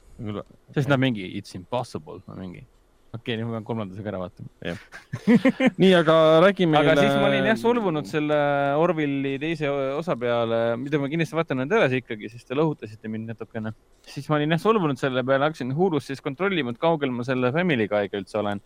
[0.74, 2.64] sest nad mingi it's impossible, mingi
[3.12, 4.76] okei okay,, nüüd ma pean kolmandasega ära vaatama.
[5.82, 6.14] nii, aga
[6.44, 6.78] räägime.
[6.78, 7.02] aga meile...
[7.04, 8.38] siis ma olin jah solvunud selle
[8.80, 9.68] Orwelli teise
[9.98, 13.74] osa peale, mida ma kindlasti vaatan nüüd edasi ikkagi, sest te lõhutasite mind natukene.
[14.08, 17.52] siis ma olin jah solvunud selle peale, hakkasin Hurus siis kontrollima, et kaugel ma selle
[17.52, 18.64] Family Guy'ga üldse olen.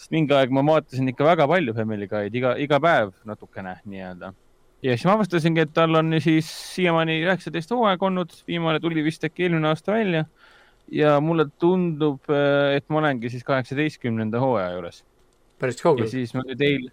[0.00, 4.32] sest mingi aeg ma vaatasin ikka väga palju Family Guy'd iga, iga päev natukene nii-öelda
[4.84, 9.24] ja siis ma avastasingi, et tal on siis siiamaani üheksateist hooaega olnud, viimane tuli vist
[9.24, 10.24] äkki eelmine aasta välja
[10.92, 15.02] ja mulle tundub, äh, et ma olengi siis kaheksateistkümnenda hooaja juures.
[15.58, 16.04] päris kaugel.
[16.04, 16.90] ja siis ma nüüd eile,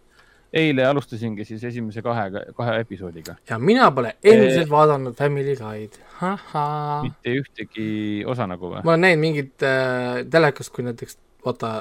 [0.53, 2.26] eile alustasingi siis esimese kahe,
[2.57, 3.36] kahe episoodiga.
[3.49, 5.98] ja mina pole endiselt e vaadanud Family Guy'd.
[7.07, 7.90] mitte ühtegi
[8.26, 8.84] osa nagu või?
[8.84, 11.74] ma olen näinud mingit äh, telekast, kui näiteks vaata,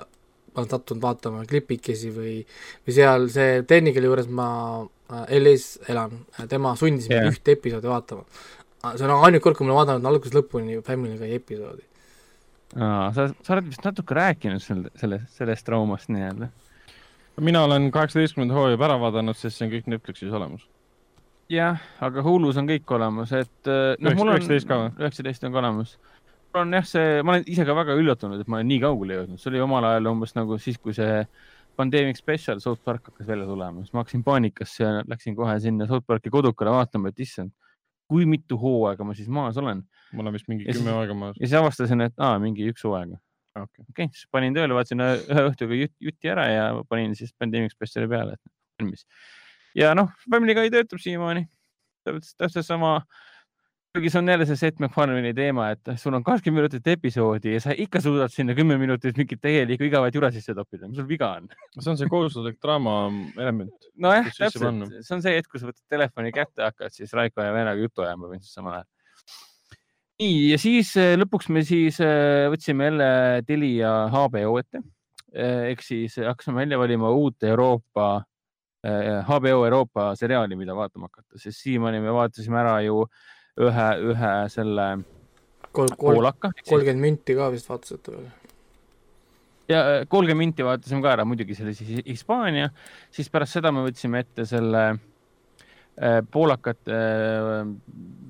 [0.53, 2.41] ma olen sattunud vaatama klipikesi või,
[2.87, 4.49] või seal see Tenni, kelle juures ma
[4.83, 6.19] äh, LA-s elan,
[6.49, 7.33] tema sundis mind yeah.
[7.33, 8.27] ühte episoodi vaatama.
[8.97, 11.87] see on ainuke kord, kui ma olen vaadanud algusest lõpuni Family Guy episoodi
[12.73, 16.49] sa, sa oled vist natuke rääkinud selle, sellest, sellest traumast nii-öelda.
[17.41, 20.67] mina olen kaheksateistkümnenda hooaja ära vaadanud, sest see on kõik Netflixis olemas.
[21.53, 24.93] jah, aga Hulus on kõik olemas, et äh, noh, mul on üheksateist ka või?
[25.05, 25.97] üheksateist on ka olemas.
[26.55, 29.19] mul on jah, see, ma olen ise ka väga üllatunud, et ma olen nii kaugele
[29.21, 31.25] jõudnud, see oli omal ajal umbes nagu siis, kui see
[31.77, 35.89] Pandemic Special South Park hakkas välja tulema, siis ma hakkasin paanikasse ja läksin kohe sinna
[35.89, 37.53] South Parki kodukale vaatama, et issand,
[38.13, 39.83] kui mitu hooaega ma siis maas olen
[40.13, 41.37] mul on vist mingi ja kümme aega maas.
[41.41, 43.19] ja siis avastasin, et aa, mingi üks hooaega.
[43.57, 43.87] okei okay.
[43.91, 48.11] okay,, siis panin tööle, vaatasin ühe õhtuga jut, jutti ära ja panin siis Pandemic Speciali
[48.11, 49.07] peale, et valmis.
[49.79, 51.47] ja noh, Family Guy töötab siiamaani.
[52.05, 52.99] täpselt sama
[53.93, 57.61] kuigi see on jälle see Seth MacFarlane'i teema, et sul on kakskümmend minutit episoodi ja
[57.61, 61.35] sa ikka suudad sinna kümme minutit mingit täielikku igavat jura sisse toppida, mis sul viga
[61.37, 61.51] on?
[61.79, 62.97] see on see kohustuslik draama
[63.37, 63.91] element.
[64.01, 67.53] nojah, täpselt, see on see hetk, kui sa võtad telefoni kätte, hakkad siis Raiko ja
[67.53, 68.89] Venega juttu ajama või siis samal ajal
[70.23, 73.11] nii, ja siis äh, lõpuks me siis äh, võtsime jälle
[73.49, 74.83] Telia HBO ette.
[75.33, 78.23] Äh, ehk siis hakkasime välja valima uut Euroopa,
[78.83, 83.05] HBO Euroopa seriaali, mida vaatama hakata, sest siiamaani me vaatasime ära ju
[83.61, 84.87] ühe, ühe selle
[85.73, 86.53] kol, poolaka.
[86.69, 88.29] kolmkümmend minti ka vist vaatasite veel?
[89.69, 92.73] ja kolmkümmend minti vaatasime ka ära, muidugi selle siis Hispaania,
[93.11, 94.87] siis pärast seda me võtsime ette selle
[96.01, 97.67] Äh, poolakad, äh,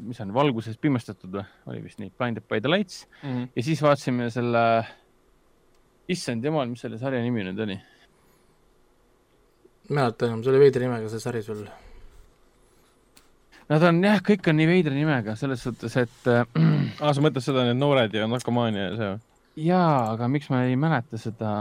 [0.03, 3.29] mis on valguses pimestatud või, oli vist nii, Blinded by the lights mm.
[3.29, 3.45] -hmm.
[3.55, 4.63] ja siis vaatasime selle,
[6.11, 7.77] issand jumal, mis selle sarja nimi nüüd oli?
[9.95, 11.63] mäleta enam, see oli veidra nimega see sari sul.
[13.73, 16.43] Nad on jah, kõik on nii veidra nimega selles suhtes, et äh,.
[17.01, 19.23] aa, sa mõtled seda, need noored ja narkomaania ja see või?
[19.69, 21.55] jaa, aga miks ma ei mäleta seda?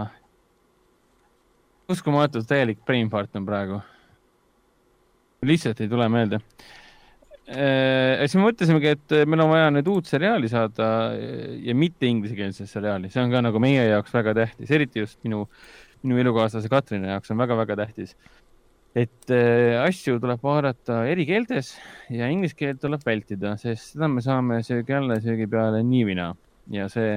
[1.92, 3.82] uskumatu, täielik brain fart on praegu
[5.46, 6.40] lihtsalt ei tule meelde.
[7.52, 10.88] Äh, siis me mõtlesimegi, et meil on vaja nüüd uut seriaali saada
[11.60, 15.44] ja mitte inglisekeelset seriaali, see on ka nagu meie jaoks väga tähtis, eriti just minu,
[16.06, 18.16] minu elukaaslase Katrini jaoks on väga-väga tähtis.
[18.96, 21.74] Et äh, asju tuleb vaadata eri keeltes
[22.12, 26.08] ja inglise keelt tuleb vältida, sest seda me saame söögi alla ja söögi peale nii
[26.10, 26.36] või naa.
[26.72, 27.16] Ja see,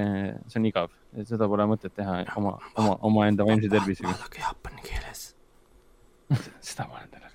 [0.49, 4.09] see on igav, et seda pole mõtet teha oma, oma, omaenda vaimse tervisega.
[4.11, 5.29] vaadake jaapani keeles.
[6.65, 7.25] Seda ma olen talle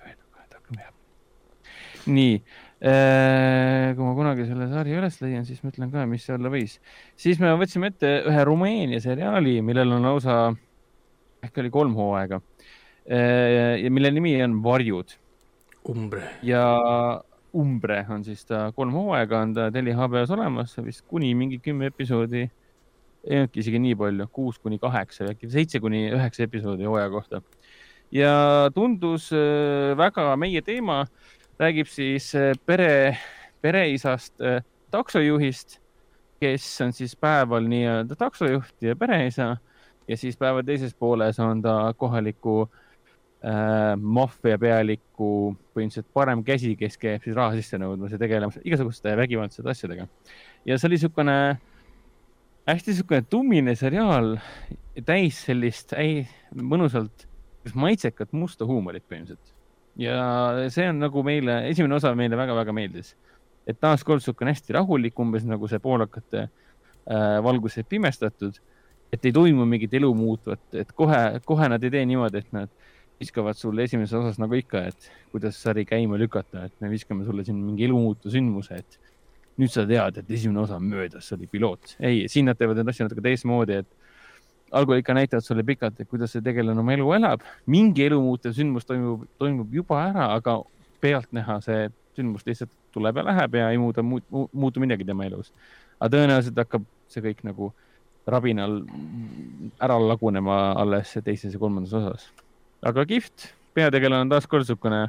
[2.09, 2.35] nii
[2.81, 6.51] äh, kui ma kunagi selle sarja üles leian, siis ma ütlen ka, mis see olla
[6.53, 6.77] võis.
[7.19, 10.37] siis me võtsime ette ühe Rumeenia seriaali, millel on lausa
[11.45, 12.41] ehk oli kolm hooaega
[13.09, 15.17] ja mille nimi on Varjud.
[15.89, 16.23] Umbre.
[16.43, 16.61] ja
[17.53, 21.89] Umbre on siis ta kolm hooaega on ta Telia HBO-s olemas, vist kuni mingi kümme
[21.91, 22.49] episoodi.
[23.21, 27.41] ei olnudki isegi nii palju, kuus kuni kaheksa, äkki seitse kuni üheksa episoodi hooaja kohta.
[28.11, 31.05] ja tundus äh, väga meie teema
[31.59, 32.31] räägib siis
[32.65, 33.17] pere,
[33.61, 34.33] pereisast,
[34.91, 35.79] taksojuhist,
[36.41, 39.57] kes on siis päeval nii-öelda taksojuht ja pereisa
[40.07, 42.80] ja siis päeva teises pooles on ta kohaliku äh,
[43.41, 49.71] maffia pealiku põhimõtteliselt parem käsi, kes käib siis raha sisse nõudmas ja tegelemas igasuguste vägivaldsete
[49.71, 50.05] asjadega.
[50.65, 51.37] ja see oli niisugune
[52.69, 54.35] hästi niisugune tummine seriaal,
[55.05, 57.25] täis sellist ei, mõnusalt
[57.73, 59.55] maitsekat musta huumorit põhimõtteliselt.
[59.97, 63.15] ja see on nagu meile, esimene osa meile väga-väga meeldis.
[63.65, 68.61] et taaskord niisugune hästi rahulik, umbes nagu see poolakate äh, valguses pimestatud
[69.11, 72.69] et ei toimu mingit elu muutvat, et kohe, kohe nad ei tee niimoodi, et nad
[73.21, 77.45] viskavad sulle esimeses osas nagu ikka, et kuidas sari käima lükata, et me viskame sulle
[77.45, 78.99] siin mingi elumuutu sündmuse, et
[79.61, 81.95] nüüd sa tead, et esimene osa on möödas, see oli piloot.
[81.99, 86.09] ei, siin nad teevad neid asju natuke teistmoodi, et algul ikka näitavad sulle pikalt, et
[86.09, 87.45] kuidas see tegelane oma elu elab.
[87.65, 90.61] mingi elumuutev sündmus toimub, toimub juba ära, aga
[91.03, 95.53] pealtnäha see sündmus lihtsalt tuleb ja läheb ja ei muuda, muutu midagi tema elus.
[95.99, 97.73] aga tõenäoliselt hakkab see kõik nagu
[98.31, 98.81] rabinal
[99.81, 102.29] ära lagunema alles teises ja kolmandas osas.
[102.81, 105.01] Aga kihvt, peategelane on taaskord niisugune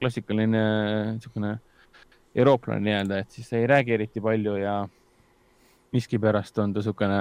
[0.00, 0.64] klassikaline
[1.14, 1.56] niisugune
[2.34, 4.80] eurooplane nii-öelda, et siis ei räägi eriti palju ja
[5.94, 7.20] miskipärast on ta niisugune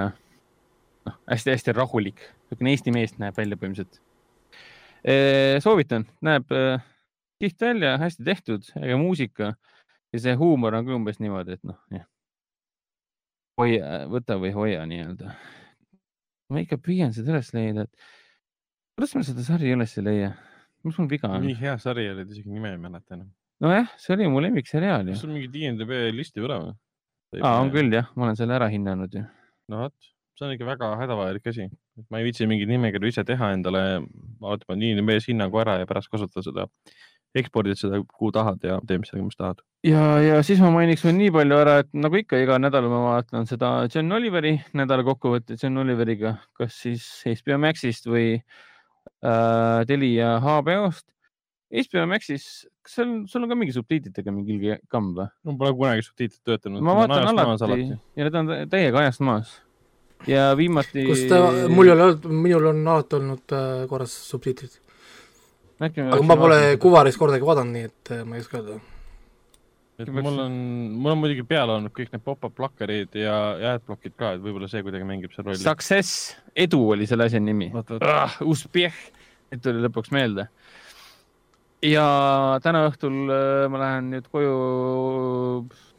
[1.08, 4.02] noh, hästi-hästi rahulik, niisugune Eesti meest näeb välja põhimõtteliselt.
[5.64, 6.52] soovitan, näeb
[7.44, 9.54] kihvt välja, hästi tehtud, äge muusika.
[10.14, 12.06] Ja see huumor on ka umbes niimoodi, et noh, jah.
[13.58, 15.34] Hoia, võta või hoia nii-öelda.
[16.54, 18.12] ma ikka püüan seda üles leida, et
[18.94, 20.32] kuidas ma seda sarja üles ei leia,
[20.86, 21.42] mis mul viga on?
[21.44, 23.30] nii hea sari oli, et isegi nime ei mäleta enam.
[23.64, 25.16] nojah, see oli mu lemmikseriaal ju.
[25.16, 26.76] kas sul mingi IMDB listi üle või?
[27.42, 29.24] aa, on küll jah, ma olen selle ära hinnanud ju.
[29.74, 31.66] no vot, see on ikka väga hädavajalik asi,
[32.14, 34.04] ma ei viitsi mingit nimekirja ise teha endale,
[34.44, 36.68] panen IMDB-s hinnangu ära ja pärast kasutan seda
[37.34, 39.64] ekspordid seda, kuhu tahad ja tee, mis sellega, mis tahad.
[39.90, 43.00] ja, ja siis ma mainiks veel nii palju ära, et nagu ikka iga nädal ma
[43.08, 48.62] vaatan seda John Oliveri nädala kokkuvõtte John Oliveriga, kas siis HBO Maxist või äh,
[49.90, 51.08] Telia HBO-st.
[51.74, 52.46] HBO Maxis,
[52.86, 55.26] kas seal, sul on ka mingi subtiitritega mingi kamm või?
[55.48, 56.84] no pole kunagi subtiitrid töötanud.
[56.86, 59.56] ma vaatan alati, alati ja need on täiega ajast maas.
[60.30, 61.08] ja viimati.
[61.08, 61.40] kus ta,
[61.74, 64.78] mul ei ole olnud, minul on alati olnud äh, korras subtiitrid
[65.90, 68.80] aga ma pole Kuvaris kordagi vaadanud, nii et äh, ma ei oska öelda.
[70.02, 70.54] Et mul on,
[70.98, 74.70] mul on muidugi peal olnud kõik need pop-up blokkerid ja, ja adblockid ka, et võib-olla
[74.72, 75.62] see kuidagi mängib seal rolli.
[75.62, 77.70] Success, edu oli selle asja nimi.
[78.00, 78.96] Ah, Uspeh,
[79.52, 80.48] nüüd tuli lõpuks meelde.
[81.84, 82.06] ja
[82.64, 84.54] täna õhtul äh, ma lähen nüüd koju,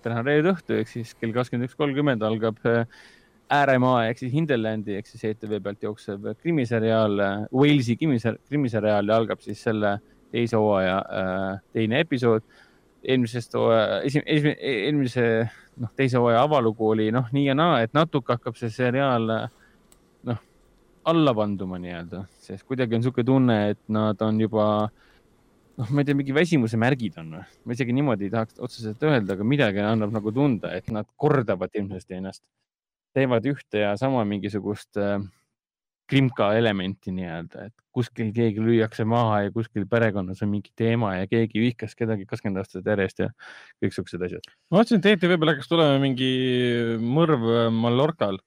[0.04, 2.88] täna on reede õhtu, ehk siis kell kakskümmend üks kolmkümmend algab äh,
[3.52, 7.20] Ääremaa ehk siis Hinterlandi ehk siis ETV pealt jooksev krimiseriaal,
[7.52, 9.98] Walesi krimiseriaal ja algab siis selle
[10.34, 12.42] teise hooaja äh, teine episood.
[13.04, 15.26] Eelmisest hooaja, esimese, eelmise,
[15.82, 19.28] noh, teise hooaja avalugu oli noh, nii ja naa, et natuke hakkab see seriaal
[20.28, 20.42] noh,
[21.10, 24.66] alla vanduma nii-öelda, sest kuidagi on niisugune tunne, et nad on juba
[25.78, 29.02] noh, ma ei tea, mingi väsimuse märgid on või, ma isegi niimoodi ei tahaks otseselt
[29.06, 32.44] öelda, aga midagi annab nagu tunda, et nad kordavad ilmselt ennast.
[33.14, 35.20] Teevad ühte ja sama mingisugust äh,
[36.10, 41.28] krimka elementi nii-öelda, et kuskil keegi lüüakse maha ja kuskil perekonnas on mingi teema ja
[41.30, 43.28] keegi vihkas kedagi kakskümmend aastat järjest ja
[43.82, 44.48] kõiksugused asjad.
[44.70, 46.32] ma vaatasin, et ETV peal hakkas tulema mingi
[47.00, 48.40] mõrv Mallorcal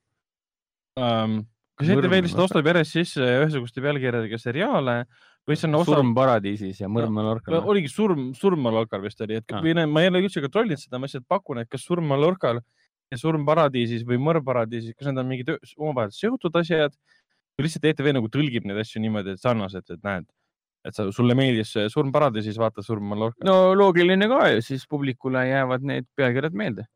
[1.00, 1.40] um,.
[1.78, 5.00] kas ETV lihtsalt ostab järjest sisse ühesuguste pealkirjadega seriaale
[5.48, 5.96] või see on osa?
[5.96, 7.62] surm paradiisis ja mõrv Mallorcal.
[7.64, 11.10] oligi surm, surm Mallorcal vist oli, et või ma ei ole üldse kontrollinud seda, ma
[11.10, 12.62] lihtsalt pakun, et kas surm Mallorcal
[13.12, 16.96] ja Surm paradiisis või Mõrv paradiisis, kas need on mingid omavahel seotud asjad
[17.58, 20.28] või lihtsalt ETV nagu tõlgib neid asju niimoodi, et sarnaselt, et näed,
[20.88, 23.44] et sa, sulle meeldis Surm paradiisis, vaata Surm Mallorca.
[23.48, 26.88] no loogiline ka ju, siis publikule jäävad need pealkirjad meelde.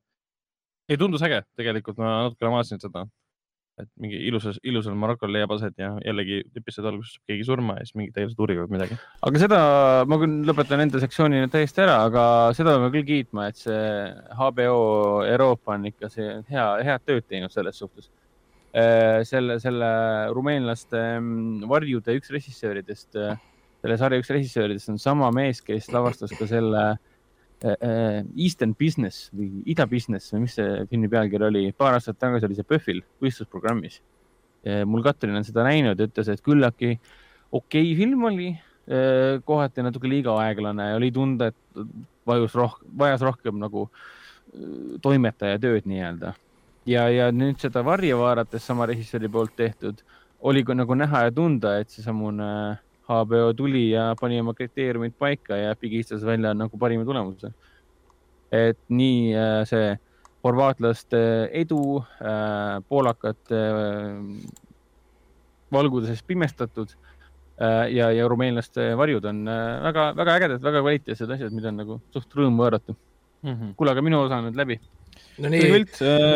[0.90, 3.08] ei, tundus äge, tegelikult ma natukene vaatasin seda
[3.82, 7.88] et mingi ilusas, ilusal Marokol leiab aset ja jällegi episoodi alguses saab keegi surma ja
[7.88, 8.98] siis mingid tegelased uurivad midagi.
[9.28, 9.60] aga seda,
[10.10, 12.24] ma küll lõpetan enda sektsiooni nüüd täiesti ära, aga
[12.58, 13.86] seda peame küll kiitma, et see
[14.38, 14.76] HBO
[15.30, 18.12] Euroopa on ikka see hea, head tööd teinud selles suhtes.
[18.72, 19.88] Äh, selle, selle
[20.32, 23.40] rumeenlaste mm, varjude üks režissööridest, äh,
[23.84, 29.66] selle sarja üks režissööridest on sama mees, kes lavastas ka selle äh, Eastern Business või
[29.74, 34.00] Ida Business või mis see filmi pealkiri oli, paar aastat tagasi oli see PÖFFil võistlusprogrammis.
[34.88, 38.54] mul Katrin on seda näinud ja ütles, et küllaltki okei okay film oli,
[39.44, 41.84] kohati natuke liiga aeglane ja oli tunda, et
[42.30, 43.90] vajus rohkem, vajas rohkem nagu
[45.02, 46.36] toimetaja tööd nii-öelda.
[46.86, 50.02] Ja, ja nüüd seda varje vaadates sama režissööri poolt tehtud,
[50.42, 52.48] oli ka nagu näha ja tunda, et seesamune
[53.12, 57.52] HBO tuli ja pani oma kriteeriumid paika ja pigistas välja nagu parima tulemuse.
[58.52, 59.94] et nii äh, see
[60.44, 61.20] horvaatlaste
[61.56, 63.62] edu, äh, poolakate
[65.72, 66.90] valguses pimestatud
[67.94, 72.34] ja, ja rumeenlaste varjud on väga, väga ägedad, väga kvaliteetsed asjad, mida on nagu suht
[72.36, 72.96] rõõm vaadata
[73.44, 73.76] mm -hmm..
[73.78, 74.80] kuule, aga minu osa on nüüd läbi.
[75.42, 75.84] No nii,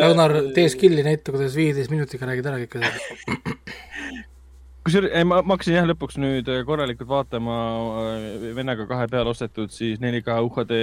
[0.02, 3.74] Ragnar, tee skill'i näita, kuidas viieteist minutiga räägid ära kõik asjad
[4.86, 7.56] kusjuures ma, ma hakkasin jah lõpuks nüüd äh, korralikult vaatama
[8.02, 10.76] äh, vennaga kahe peale ostetud siis 4K UHD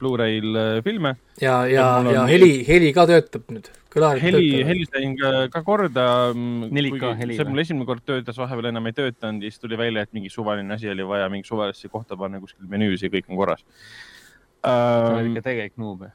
[0.00, 1.16] Blu-ray'l äh, filme.
[1.40, 3.70] ja, ja, ja, ja heli, heli ka töötab nüüd.
[4.20, 6.06] heli, heli sain ka, ka korda.
[6.34, 7.38] 4K heli.
[7.38, 10.32] see mul esimene kord töötas, vahepeal enam ei töötanud ja siis tuli välja, et mingi
[10.32, 13.64] suvaline asi oli vaja mingi suvalisse kohta panna kuskil menüüs ja kõik on korras
[14.66, 16.06] see on ikka tegelik nuub.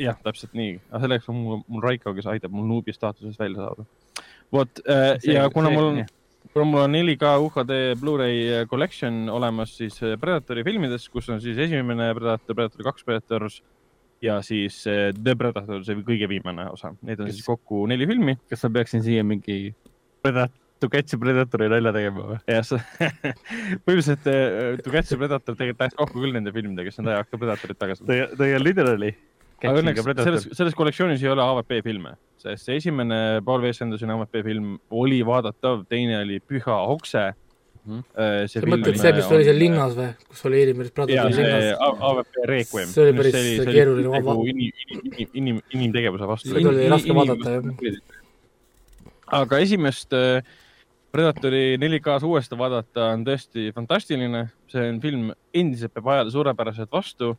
[0.00, 3.64] Jah, täpselt nii, aga selleks on mul, mul Raiko, kes aitab mul nuubi staatusest välja
[3.64, 3.88] saada.
[4.52, 4.82] vot
[5.26, 6.04] ja kuna see, mul on
[6.56, 11.58] kuna mul on 4K UHD Blu-ray collection olemas siis eh, Predatori filmides, kus on siis
[11.66, 13.58] esimene Predator, Predator kaks Predators
[14.24, 16.94] ja siis eh, The Predator, see kõige viimane osa.
[17.04, 18.38] Neid on kas, siis kokku neli filmi.
[18.48, 19.74] kas ma peaksin siia mingi
[20.24, 22.40] Predator, Tukatsi Predatori nalja tegema või?
[22.52, 22.72] jah,
[23.84, 27.80] põhimõtteliselt eh, Tukatsi Predator tegelikult läheks kokku küll nende filmidega, siis nad ei hakka Predatorit
[27.84, 28.08] tagasi.
[28.08, 29.12] ta ei ole literally
[29.62, 33.72] aga õnneks selles, selles kollektsioonis ei ole AVP filme, sest see esimene Paul W.
[33.76, 37.32] Sandersoni AVP film oli vaadatav, teine oli Püha okse
[37.86, 38.48] Mm -hmm.
[38.50, 41.66] sa mõtled see, mis oli seal linnas või, kus oli Eerimees Pradovi linnas?
[41.78, 42.88] AVP Requiem.
[42.90, 44.32] see oli päris see oli, keeruline vaba.
[44.32, 46.50] Nagu inim, inim, inim, inimtegevuse vastu.
[46.50, 48.00] seda oli raske vaadata, jah.
[49.38, 50.42] aga esimest äh,
[51.14, 54.48] Predatori 4K-s uuesti vaadata on tõesti fantastiline.
[54.66, 57.36] see on film, endiselt peab ajale suurepäraselt vastu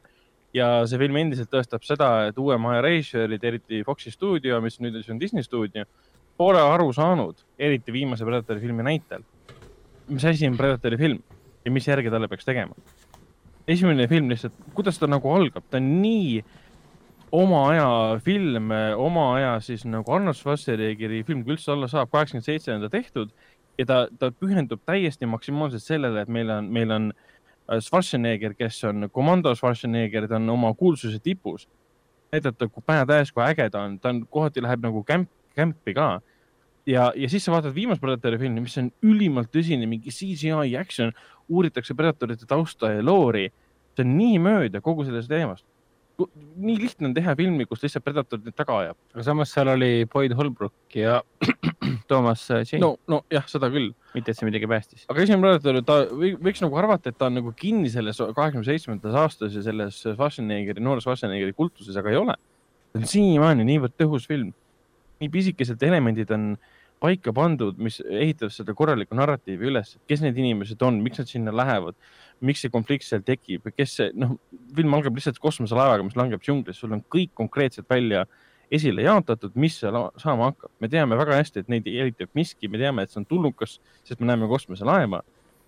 [0.58, 5.00] ja see film endiselt tõestab seda, et uue Maja režissöörid, eriti Foxi stuudio, mis nüüd
[5.12, 5.86] on Disney stuudio,
[6.38, 9.26] pole aru saanud, eriti viimase Predatori filmi näitel,
[10.10, 11.22] mis asi on Predatori film
[11.66, 12.76] ja mis järgi talle peaks tegema.
[13.68, 16.38] esimene film lihtsalt, kuidas ta nagu algab, ta on nii
[17.36, 17.88] oma aja
[18.24, 22.86] film, oma aja siis nagu Arnold Schwarzeneggeri film, kui üldse olla saab, kaheksakümmend seitse on
[22.86, 23.34] ta tehtud
[23.78, 27.37] ja ta, ta pühendub täiesti maksimaalselt sellele, et meil on, meil on äh,
[27.80, 31.68] Schwarzenegger, kes on komando Schwarzenegger, ta on oma kuulsuse tipus.
[32.31, 35.94] näidata, kui pää täis, kui äge ta on, ta on kohati läheb nagu kämp, kämpi
[35.94, 36.22] ka.
[36.85, 41.11] ja, ja siis sa vaatad viimast Predatori filmi, mis on ülimalt tõsine, mingi CGI action,
[41.49, 43.49] uuritakse Predatorite tausta ja loori.
[43.95, 45.65] see on nii mööda kogu sellest teemast
[46.56, 48.98] nii lihtne on teha filmi, kus lihtsalt Predator neid taga ajab.
[49.14, 51.22] aga samas seal oli Boyd Holbrook ja
[52.10, 52.81] Thomas Jane.
[52.81, 53.91] no, no jah, seda küll.
[54.18, 55.06] Mitte, et see midagi päästis.
[55.07, 59.18] aga esimene Predator, ta võiks nagu arvata, et ta on nagu kinni selles kahekümne seitsmendas
[59.23, 62.38] aastas ja selles Schwarzeneggeri, noore Schwarzeneggeri kultuses, aga ei ole.
[62.94, 64.53] see on siiamaani niivõrd tõhus film.
[65.22, 66.52] nii pisikesed elemendid on
[67.02, 71.53] paika pandud, mis ehitab seda korralikku narratiivi üles, kes need inimesed on, miks nad sinna
[71.53, 71.98] lähevad
[72.45, 74.35] miks see konflikt seal tekib, kes see, noh,
[74.77, 78.26] film algab lihtsalt kosmoselaevaga, mis langeb džunglis, sul on kõik konkreetselt välja
[78.72, 80.72] esile jaotatud, mis seal saama hakkab.
[80.80, 84.19] me teame väga hästi, et neid jälitab miski, me teame, et see on tulnukas, sest
[84.19, 85.22] me näeme kosmoselaeva.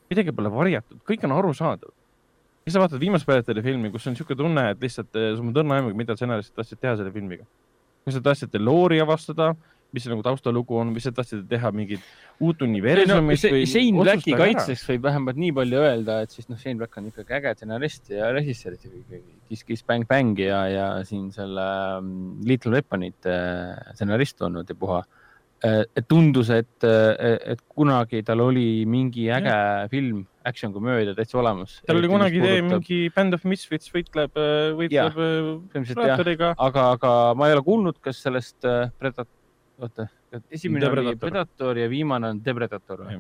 [0.09, 1.91] midagi pole varjatud, kõik on arusaadav.
[2.65, 5.53] ja sa vaatad viimast Predatori filmi, kus on niisugune tunne, et lihtsalt eh, sul on
[5.53, 7.45] tõrna aimugi, mida stsenaristid tahtsid teha selle filmiga.
[8.05, 9.55] kas te tahtsite loori avastada
[9.94, 12.03] mis see nagu taustalugu on, mis te tahtsite teha, mingit
[12.40, 13.61] uut universumit no,?
[13.70, 17.38] Shane Blacki kaitseks võib vähemalt nii palju öelda, et siis noh, Shane Black on ikkagi
[17.40, 18.78] äge stsenarist ja režissöör,
[19.49, 22.11] Kiss Kiss Bang Bang ja, ja siin selle um,
[22.45, 25.02] Little Weaponite äh, stsenarist olnud ja puha.
[25.66, 29.88] Äh, et tundus, et, äh, et kunagi tal oli mingi äge ja.
[29.91, 31.80] film, action komöödia täitsa olemas.
[31.90, 34.38] tal oli kunagi idee, mingi Band of Misfits võitleb,
[34.78, 35.20] võitleb
[35.74, 36.53] Predatoriga.
[36.56, 39.34] aga, aga ma ei ole kuulnud, kas sellest Predator
[39.80, 40.07] oota,
[40.51, 41.11] esimene Depredator.
[41.11, 43.19] oli Predator ja viimane on Depredator või?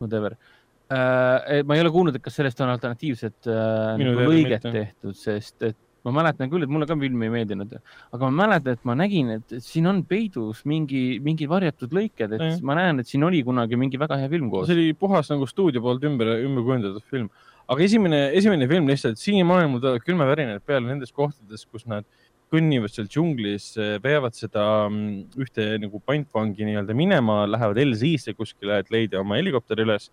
[0.00, 1.64] Whatever uh,.
[1.66, 4.72] ma ei ole kuulnud, et kas sellest on alternatiivset uh, nagu lõiget mitte.
[4.78, 7.72] tehtud, sest et ma mäletan küll, et mulle ka film ei meeldinud,
[8.14, 12.44] aga ma mäletan, et ma nägin, et siin on peidus mingi, mingi varjatud lõiked, et
[12.44, 12.52] ja.
[12.66, 14.68] ma näen, et siin oli kunagi mingi väga hea film koos.
[14.70, 17.26] see oli puhas nagu stuudio poolt ümber, ümber kujundatud film,
[17.66, 22.25] aga esimene, esimene film lihtsalt siiamaani mul tulevad külmavärinad peale nendes kohtades, kus nad äh,
[22.52, 28.80] kõnnivad seal džunglis, veavad eh, seda mm, ühte nagu pantvangi nii-öelda minema, lähevad LZ-sse kuskile,
[28.82, 30.10] et leida oma helikopter üles.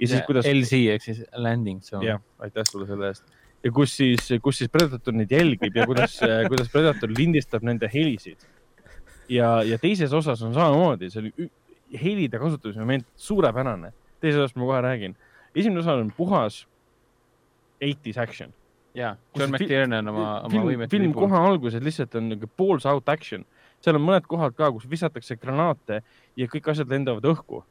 [0.00, 0.48] ja siis kuidas.
[0.48, 2.06] LZ ehk siis landing zone.
[2.06, 3.24] jah, aitäh sulle selle eest.
[3.64, 8.44] ja kus siis, kus siis Predator neid jälgib ja kuidas kuidas Predator lindistab nende helisid.
[9.28, 11.50] ja, ja teises osas on samamoodi, see oli
[11.96, 13.92] helide kasutamise moment suurepärane.
[14.20, 15.16] teises osas ma kohe räägin.
[15.54, 16.66] esimene osa on puhas
[17.80, 18.52] 80's action
[18.94, 20.92] jaa, John McTiernan oma, oma võimet.
[20.92, 23.44] film kohe alguses lihtsalt on nagu balls out action,
[23.80, 26.00] seal on mõned kohad ka, kus visatakse granaate
[26.36, 27.64] ja kõik asjad lendavad õhku.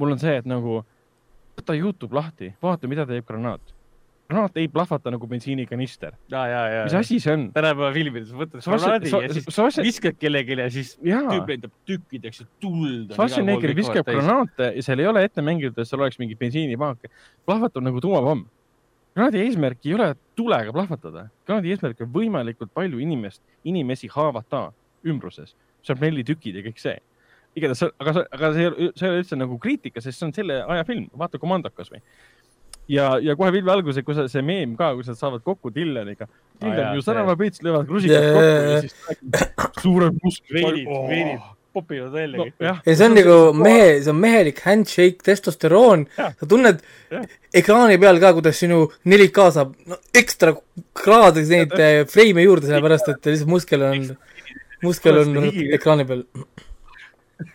[0.00, 0.82] mul on see, et nagu
[1.56, 3.74] võta Youtube lahti, vaata, mida teeb granaat
[4.32, 6.16] granaat ei plahvata nagu bensiinikanister.
[6.30, 7.44] mis asi see on?
[7.54, 9.86] tänapäeva filmides võtad granaadi ja siis Svasen...
[9.86, 13.12] viskad kellelegi ja siis tüüp lendab tükkideks ja tuld.
[13.12, 17.10] Schwarzenegger viskab granaate ja seal ei ole ette mängitud, et seal oleks mingi bensiinipaak.
[17.48, 18.46] plahvatab nagu tuumapomm.
[19.14, 21.28] Granaadi eesmärk ei ole tulega plahvatada.
[21.46, 24.70] granaadi eesmärk on võimalikult palju inimest, inimesi haavata
[25.04, 25.56] ümbruses.
[25.82, 26.98] šarmellitükid ja kõik see
[27.58, 30.84] igatahes, aga, aga see see ei ole üldse nagu kriitika, sest see on selle aja
[30.88, 32.00] film, vaata Commandot kasvõi
[32.88, 36.28] ja, ja kohe filmi alguses, kui see meem ka, kus nad saavad kokku Dilloniga.
[36.60, 38.36] Dillon ah, ju säravapits löövad krusikad yeah.
[38.36, 40.54] kokku ja siis suured musklid.
[40.60, 42.48] veinid oh., veinid popivad välja no,.
[42.60, 46.06] ja see on nagu mehe, see on mehelik handshake, testosteroon.
[46.16, 46.82] sa tunned
[47.12, 47.22] ja.
[47.62, 49.72] ekraani peal ka, kuidas sinu 4K saab.
[49.88, 50.54] No, ekstra
[50.96, 54.10] kraade neid eh, freime juurde, sellepärast et lihtsalt muskel on,
[54.84, 56.26] muskel on ekraani peal.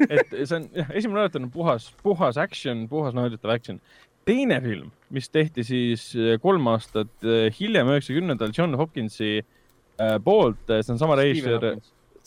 [0.07, 3.79] Et see on, jah, esimene näitajad on puhas, puhas action, puhas nauditav action.
[4.27, 10.65] Teine film, mis tehti siis äh, kolm aastat äh, hiljem, üheksakümnendal John Hopkinsi äh, poolt,
[10.67, 11.77] see on sama reisijal.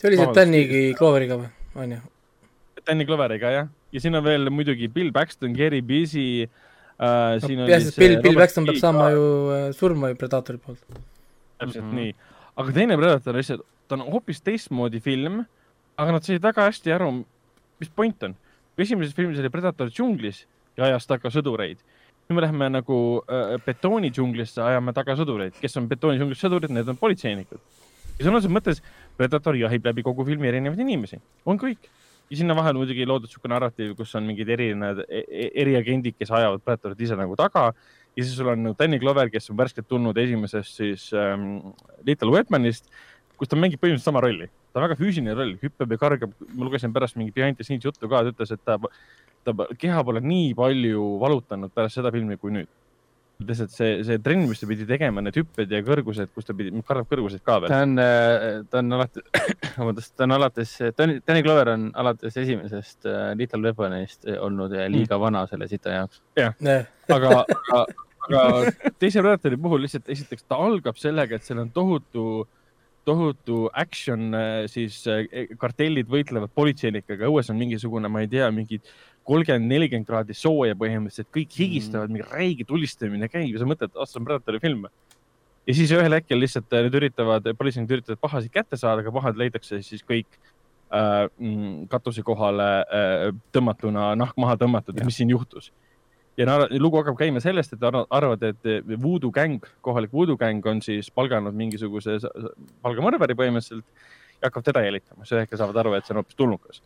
[0.01, 0.63] see oli see Danny
[0.97, 2.01] Cloveriga või, on ju?
[2.87, 6.49] Danny Cloveriga jah, ja siin on veel muidugi Bill Paxton, Gary Busey äh,.
[7.01, 9.23] No, peaasi, et Bill, Bill Paxton peab saama ju
[9.77, 10.81] surma ju Predatori poolt.
[11.59, 11.95] täpselt mm -hmm.
[11.95, 12.15] nii,
[12.57, 15.45] aga teine Predator lihtsalt, ta on hoopis teistmoodi film,
[15.97, 17.25] aga nad said väga hästi aru,
[17.79, 18.35] mis point on.
[18.77, 20.45] esimeses filmis oli Predator džunglis
[20.77, 21.77] ja ajas taga sõdureid
[22.31, 26.99] nüüd me läheme nagu äh, betoonidžunglisse, ajame taga sõdureid, kes on betoonidžunglis sõdurid, need on
[26.99, 27.59] politseinikud.
[28.17, 28.81] ja sõna otseses mõttes
[29.21, 31.89] Predator jahib läbi kogu filmi erinevaid inimesi, on kõik.
[32.31, 36.31] ja sinna vahel muidugi loodud niisugune narratiiv, kus on mingid erinevad e, e eriagendid, kes
[36.31, 37.73] ajavad Predatorit ise nagu taga
[38.15, 41.73] ja siis sul on nagu Danny Glover, kes on värskelt tulnud esimesest siis ähm,
[42.07, 42.87] Little Weaponist,
[43.39, 44.47] kus ta mängib põhimõtteliselt sama rolli.
[44.71, 46.33] ta on väga füüsiline roll, hüppab ja kargab.
[46.53, 48.79] ma lugesin pärast mingi behind the scenes juttu ka, ta ütles, et ta
[49.43, 52.69] ta keha pole nii palju valutanud pärast seda filmi kui nüüd.
[53.47, 56.71] Lihtsalt see, see trenn, mis ta pidi tegema, need hüpped ja kõrgused, kus ta pidi,
[56.87, 57.73] kardab kõrguseid ka veel.
[57.73, 59.23] ta on, äh, ta on alati,
[59.79, 64.87] vabandust, ta on alates, Danny, Danny Glover on alates esimesest uh, Little Weaponist olnud äh,
[64.91, 65.25] liiga mm.
[65.25, 66.23] vana selle sita jaoks.
[66.39, 66.55] jah
[67.11, 67.83] aga, aga,
[68.29, 72.25] aga teise Predatori puhul lihtsalt esiteks ta algab sellega, et seal on tohutu
[73.01, 74.27] tohutu action,
[74.69, 74.99] siis
[75.57, 78.85] kartellid võitlevad politseinikega, õues on mingisugune, ma ei tea, mingid
[79.27, 83.93] kolmkümmend, nelikümmend kraadi sooja põhimõtteliselt, kõik higistavad mm., mingi räige tulistamine käib ja sa mõtled,
[83.93, 84.87] ah, see on Predatori film.
[85.67, 89.37] ja siis ühel hetkel lihtsalt äh, need üritavad, politseinikud üritavad pahasid kätte saada, aga pahad
[89.37, 90.27] leitakse siis kõik
[90.89, 95.69] äh, mm, katuse kohale äh, tõmmatuna, nahk maha tõmmatud, et mis siin juhtus.
[96.37, 101.11] ja lugu hakkab käima sellest, et arvavad, et voodoo gäng, kohalik voodoo gäng on siis
[101.13, 102.17] palganud mingisuguse
[102.81, 103.85] palgamõrvari põhimõtteliselt
[104.41, 106.81] ja hakkab teda jälitama, siis ühel hetkel saavad aru, et see on hoopis tulnukas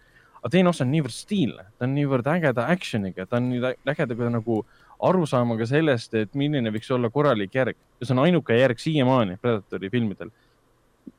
[0.45, 4.29] aga teine osa on niivõrd stiilne, ta on niivõrd ägeda action'iga, ta on nii ägeda
[4.29, 4.59] nagu
[5.05, 7.77] arusaamaga sellest, et milline võiks olla korralik järg.
[7.99, 10.29] ja see on ainuke järg siiamaani Predatori filmidel,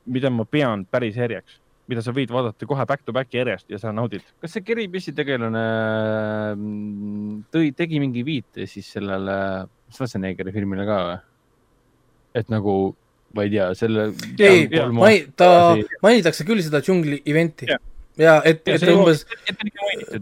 [0.07, 1.59] mida ma pean päris järjeks,
[1.91, 4.23] mida sa võid vaadata kohe back to back'i järjest ja sa naudid.
[4.39, 5.65] kas see Gary Busey tegelane
[6.55, 11.19] mm, tõi, tegi mingi viite siis sellele Schwarzeneggeri filmile ka või?
[12.39, 12.77] et nagu
[13.35, 14.07] ma ei tea, selle.
[14.39, 17.83] ei, ta mainitakse küll seda džungli event'i yeah
[18.17, 19.23] ja et, et umbes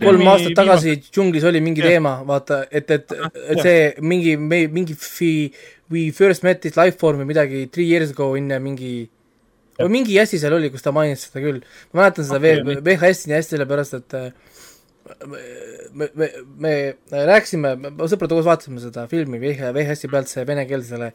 [0.01, 1.95] kolm aastat tagasi džunglis oli mingi ja.
[1.95, 3.15] teema, vaata, et, et,
[3.49, 5.51] et see mingi, mingi fi-,
[5.91, 8.95] we first met this life form või midagi three years ago in mingi
[9.79, 11.63] või mingi asi seal oli, kus ta mainis seda küll.
[11.91, 13.35] ma mäletan seda okay, VHS-i nii.
[13.35, 14.27] Hästi, sellepärast et äh,
[15.91, 16.29] me, me,
[16.63, 16.73] me
[17.11, 17.73] rääkisime,
[18.07, 21.11] sõpradega koos vaatasime seda filmi VHS-i pealt, see venekeelsele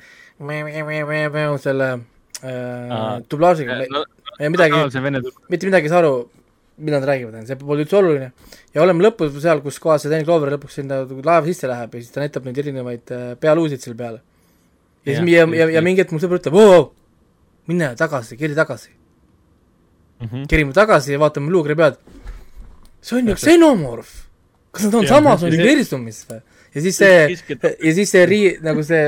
[1.63, 3.81] selle äh, dublaažiga.
[3.89, 4.85] No, no, midagi,
[5.49, 6.15] mitte midagi ei saa aru,
[6.81, 8.31] mida nad räägivad, see pole üldse oluline.
[8.75, 12.03] ja oleme lõpus seal, kus kohas see Danny Glover lõpuks sinna laeva sisse läheb ja
[12.03, 14.21] siis ta näitab neid erinevaid äh, pealuusid seal peal.
[15.05, 16.81] ja siis ja, ja, ja mingi hetk mu sõber ütleb, oo,
[17.71, 20.27] mine tagasi, keri tagasi mm.
[20.27, 20.47] -hmm.
[20.49, 22.01] kerime tagasi ja vaatame luukri pead.
[23.01, 24.15] see on ju ksenomorf.
[24.71, 26.41] kas nad on samas universumis või?
[26.75, 27.37] ja siis see,
[27.85, 29.05] ja siis see rii-, nagu see,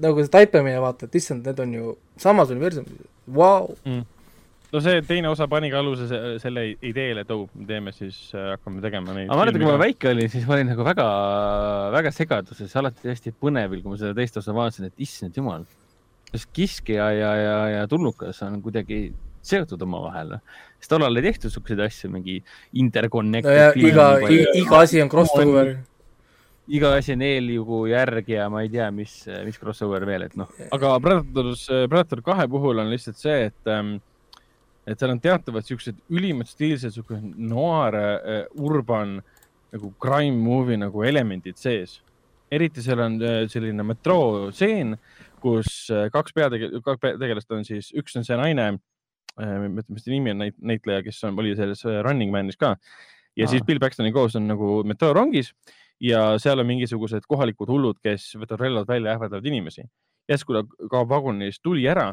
[0.00, 3.74] nagu see taipamine, vaata, et issand, need on ju samas universumis, vau.
[4.72, 6.06] No see teine osa pani ka aluse
[6.40, 9.26] selle ideele, et oh, teeme siis äh,, hakkame tegema neid.
[9.26, 11.08] aga ma mäletan, kui ma väike olin, siis ma olin nagu väga,
[11.92, 15.66] väga segaduses, alati hästi põnevil, kui ma seda teist osa vaatasin, et issand jumal,
[16.30, 19.02] kas kiskja ja, ja, ja tulnukas on kuidagi
[19.44, 20.38] seotud omavahel.
[20.78, 22.38] sest tollal ei tehtud siukseid asju, mingi
[22.80, 23.88] interconnect no.
[23.88, 24.06] iga,
[24.56, 25.74] iga asi on crossover
[26.72, 30.48] iga asi on eeljugu järg ja ma ei tea, mis, mis crossover veel, et noh.
[30.72, 31.52] aga Predator,
[31.90, 33.98] Predator kahe puhul on lihtsalt see, et ähm,
[34.86, 39.20] et seal on teatavad siuksed ülimalt stiilsed, siuke noir uh, urban
[39.72, 42.00] nagu crime movie nagu elemendid sees.
[42.52, 44.90] eriti seal on äh, selline metroostseen,
[45.40, 48.66] kus äh, kaks peategelast, kaks peategelast on siis, üks on see naine,
[49.72, 52.74] mis ta nimi on, näitleja, kes on, oli selles Running Manis ka.
[53.32, 53.50] ja Aa.
[53.54, 55.54] siis Bill Paxtoni koos on nagu metroorongis
[56.04, 59.86] ja seal on mingisugused kohalikud hullud, kes võtavad relvad välja ja ähvardavad inimesi.
[60.28, 60.60] järsku
[60.90, 62.10] kaob vagunist tuli ära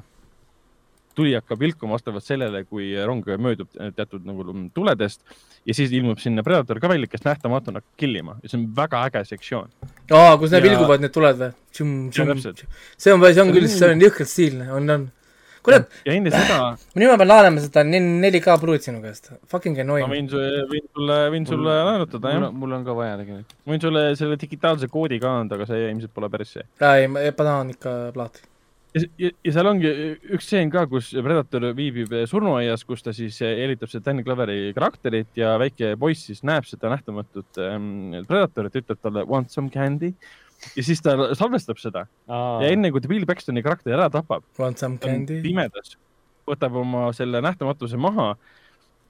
[1.19, 5.21] tuli hakkab vilkuma vastavalt sellele, kui rong möödub teatud nagu tuledest
[5.67, 8.67] ja siis ilmub sinna Predator ka välja, kes nähtamatuna hakkab kill ima ja see on
[8.75, 9.71] väga äge sektsioon.
[10.15, 10.71] aa, kus need ja...
[10.71, 11.53] vilguvad, need tuled või?
[11.75, 11.85] see
[12.25, 12.43] on,
[12.97, 15.07] see on küll, see on jõhkralt stiilne, on, on
[15.65, 15.97] kurat.
[16.07, 16.59] ja enne seda.
[16.97, 20.07] nüüd ma pean laenama seda 4K pruut sinu käest, fucking annoying.
[20.07, 22.47] ma võin sulle, võin sulle, võin sulle laenutada, jah.
[22.61, 23.57] mul on ka vaja tegelikult.
[23.65, 26.69] ma võin sulle selle digitaalse koodi ka anda, aga see ilmselt pole päris see.
[26.93, 28.47] ei, ma tahan ikka plaati
[28.95, 29.91] ja, ja, ja seal ongi
[30.35, 35.39] üks stseen ka, kus Predator viibib surnuaias, kus ta siis eelitab seda Danny Cloveri karakterit
[35.39, 40.13] ja väike poiss siis näeb seda nähtamatut ähm, Predatorit, ütleb talle want some candy
[40.75, 42.61] ja siis ta salvestab seda Aa.
[42.63, 44.45] ja enne kui ta Bill Paxtoni karakteri ära tapab,
[45.45, 45.95] pimedas,
[46.49, 48.33] võtab oma selle nähtamatuse maha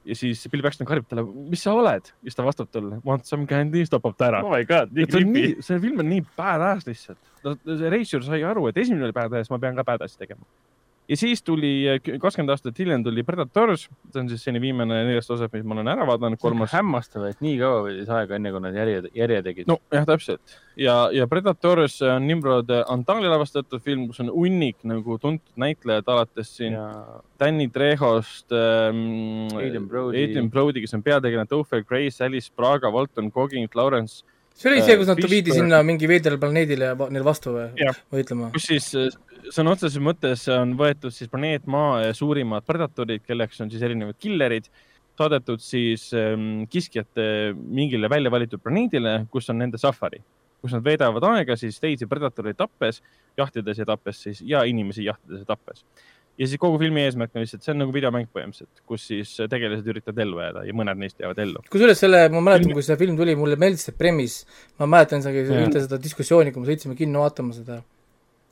[0.04, 2.12] ja siis Bill Paxton karjub talle, mis sa oled?
[2.12, 4.44] ja siis ta vastab talle, want some candy, siis tapab ta ära.
[4.44, 5.44] oh my god, nii creepy.
[5.64, 7.20] see film on nii badass lihtsalt.
[7.42, 10.46] See reisijal sai aru, et esimene oli badass, ma pean ka badassi tegema
[11.10, 11.70] ja siis tuli
[12.04, 15.90] kakskümmend aastat hiljem tuli Predators, see on siis selline viimane neljast osast, mis ma olen
[15.90, 16.72] ära vaadanud, kolmas.
[16.76, 19.70] hämmastav, et nii kaua võttis aega, enne kui nad järje, järje tegid.
[19.70, 25.60] nojah, täpselt ja, ja Predators on Nimrod Antali lavastatud film, kus on hunnik nagu tuntud
[25.60, 26.88] näitlejad alates siin ja...
[27.40, 33.74] Danny Trehost ähm,, Aiden Brody, Brody, kes on peategelane, Topher Grace, Alice Praga, Walton Goggins,
[33.74, 34.22] Lawrence
[34.60, 38.24] see oli see, kus nad äh, viidi sinna mingi veidrale planeedile neile vastu või, või
[38.24, 38.50] ütlema?
[38.54, 38.90] kus siis
[39.54, 44.68] sõna otseses mõttes on võetud siis planeet Maa suurimad predatorid, kelleks on siis erinevad killerid,
[45.20, 50.22] saadetud siis ähm, kiskjate mingile välja valitud planeedile, kus on nende safari,
[50.60, 53.02] kus nad veedavad aega siis teisi predatoreid tappes,
[53.40, 55.84] jahtides ja tappes siis ja inimesi jahtides ja tappes.
[56.38, 59.88] Ja siis kogu filmi eesmärk on lihtsalt, see on nagu videomäng põhimõtteliselt, kus siis tegelased
[59.92, 61.64] üritavad ellu jääda ja mõned neist jäävad ellu.
[61.72, 64.46] kusjuures selle, ma mäletan, kui see film tuli, mulle meeldis see premise,
[64.80, 67.82] ma mäletan isegi ühte seda diskussiooni, kui me sõitsime kinno vaatama seda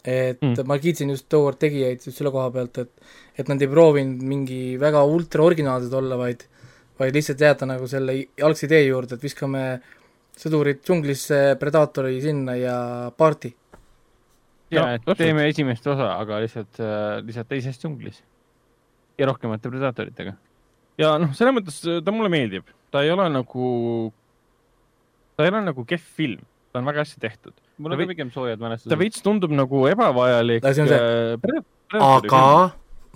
[0.09, 0.62] et mm.
[0.68, 4.78] ma kiitsin just tookord tegijaid just selle koha pealt, et et nad ei proovinud mingi
[4.80, 6.44] väga ultra originaalsed olla, vaid
[6.98, 9.62] vaid lihtsalt jääda nagu selle algse idee juurde, et viskame
[10.38, 12.76] sõdurid džunglisse, Predaatori sinna ja
[13.18, 13.52] party.
[14.74, 18.23] Ja, et teeme esimest osa, aga lihtsalt, äh, lihtsalt teises džunglis.
[19.19, 20.35] ja rohkemate Predaatoritega.
[20.99, 23.70] ja noh, selles mõttes ta mulle meeldib, ta ei ole nagu,
[25.36, 28.31] ta ei ole nagu kehv film, ta on väga hästi tehtud mul on ka pigem
[28.35, 28.90] soojad mälestused.
[28.93, 30.65] ta veits tundub nagu ebavajalik.
[30.65, 31.39] Äh,
[31.95, 32.45] aga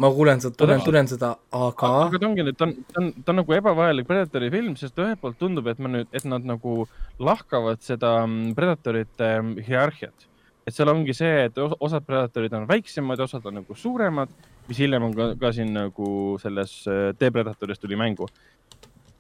[0.03, 1.91] ma kuulen seda, tunnen, tunnen seda, aga.
[2.07, 5.21] aga ta ongi ta on, ta on, ta on nagu ebavajalik Predatori film, sest ühelt
[5.21, 6.87] poolt tundub, et me nüüd, et nad nagu
[7.21, 10.29] lahkavad seda mm, Predatorite mm, hierarhiat.
[10.67, 14.33] Et seal ongi see, et osad Predatorid on väiksemad ja osad on nagu suuremad,
[14.69, 18.29] mis hiljem on ka, ka siin nagu selles äh, The Predatoris tuli mängu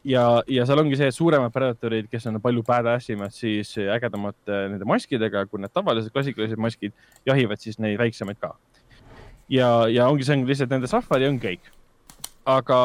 [0.04, 4.64] ja, ja seal ongi see, et suuremad predatorid, kes on palju badass imad, siis ägedamate
[4.72, 6.94] nende maskidega, kui need tavalised klassikalised maskid
[7.28, 8.54] jahivad siis neid väiksemaid ka.
[9.52, 11.72] ja, ja ongi, see on lihtsalt nende safari on kõik.
[12.46, 12.78] aga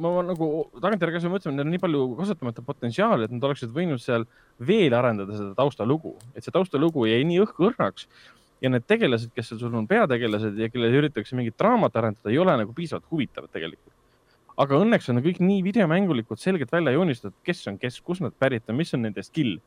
[0.00, 0.48] ma nagu
[0.80, 4.24] tagantjärgi asja mõtlesin, et neil on nii palju kasutamata potentsiaali, et nad oleksid võinud seal
[4.60, 8.08] veel arendada seda taustalugu, et see taustalugu jäi nii õhku õrnaks
[8.62, 12.54] ja need tegelased, kes sul on peategelased ja kellele üritatakse mingit draamat arendada, ei ole
[12.62, 13.94] nagu piisavalt huvitavad tegelikult.
[14.62, 18.68] Aga õnneks on kõik nii videomängulikult selgelt välja joonistatud, kes on kes, kust nad pärit
[18.68, 19.58] on, mis on nende skill.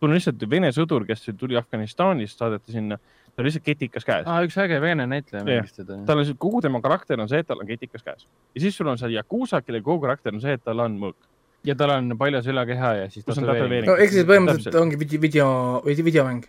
[0.00, 2.96] sul on lihtsalt Vene sõdur, kes tuli Afganistanist, saadeti sinna,
[3.40, 4.42] tal oli lihtsalt ketikas käes ah,.
[4.44, 5.96] üks äge Vene näitleja mängis teda.
[6.06, 8.90] tal on, kogu tema karakter on see, et tal on ketikas käes ja siis sul
[8.92, 11.18] on seal Yakuusa, kelle kogu karakter on see, et tal on mõõk.
[11.64, 13.88] ja tal on paljas ülakeha ja siis tätoveering.
[13.88, 15.48] no ehk siis põhimõtteliselt ongi video,
[15.86, 16.44] video, videomäng.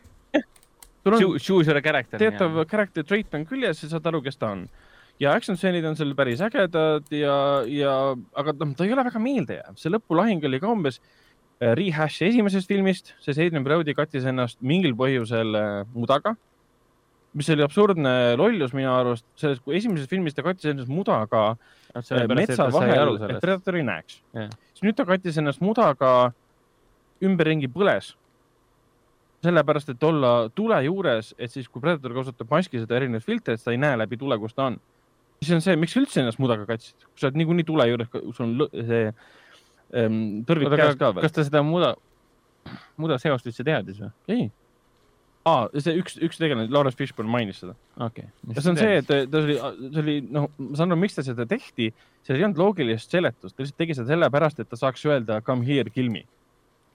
[1.04, 2.20] sul on choose your character.
[2.20, 4.68] teatav character trait on küljes ja saad aru, kes ta on
[5.22, 7.36] ja action stseenid on seal päris ägedad ja,
[7.70, 7.96] ja,
[8.36, 12.70] aga noh, ta ei ole väga meeldejääv, see lõpulahing oli ka umbes äh, rehash esimesest
[12.70, 16.36] filmist, sest Adrian Brody kattis ennast mingil põhjusel äh, mudaga,
[17.38, 21.44] mis oli absurdne lollus minu arust, selles, kui esimeses filmis ta kattis ennast mudaga
[21.96, 24.50] äh, metsa vahel, et Predator ei näeks yeah..
[24.74, 26.32] siis nüüd ta kattis ennast mudaga
[27.24, 28.16] ümberringi põles
[29.42, 33.74] sellepärast, et olla tule juures, et siis, kui Predator kasutab maski, seda erinevat filtrit, ta
[33.74, 34.78] ei näe läbi tule, kus ta on
[35.42, 38.10] siis on see, miks sa üldse ennast mudaga katsid, kui sa oled niikuinii tule juures,
[38.38, 39.04] sul on see
[39.98, 40.18] ähm,
[40.48, 41.26] tõrvik käes ka veel.
[41.26, 41.96] kas ta seda muda,
[43.02, 44.12] muda seost üldse teadis või?
[44.30, 44.50] ei.
[45.50, 47.76] Aa, see üks, üks tegelane, Lawrence Fishburne mainis seda.
[47.98, 48.56] okei okay..
[48.56, 51.26] ja see on see, et ta oli, see oli, noh, ma saan aru, miks ta
[51.26, 51.90] seda tehti,
[52.26, 55.66] seal ei olnud loogilist seletust, ta lihtsalt tegi seda sellepärast, et ta saaks öelda come
[55.68, 56.26] here, kill me.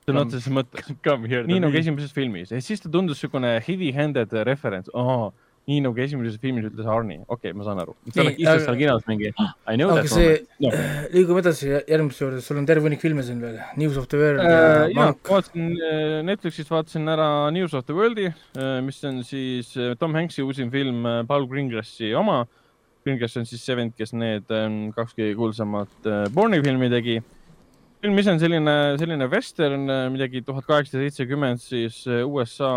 [0.07, 0.93] Sõna otseses mõttes.
[1.51, 2.53] nii nagu esimeses filmis.
[2.63, 4.93] Siis ta tundus niisugune heavy-handed reference.
[4.95, 5.33] Oh,,
[5.67, 7.95] nii nagu esimeses filmis ütles Arni, okei okay,, ma saan aru.
[8.15, 10.71] sa oled istud seal kinos mingi I know that moment no..
[11.15, 14.45] liigume edasi järgmise juurde, sul on terve hunnik filme siin veel, News of the World
[14.45, 14.93] äh,.
[14.95, 19.97] ja, vaatasin äh, Netflixist vaatasin ära News of the World'i, äh, mis on siis äh,
[19.99, 22.45] Tom Hanks'i uusim film, Paul Greengrassi oma.
[23.07, 27.21] Greengrass on siis see vend, kes need ähm, kaks kõige kuulsamat Borne'i filmi tegi
[28.07, 32.69] film ise on selline, selline vestern, midagi tuhat kaheksasada seitsekümmend siis eh, USA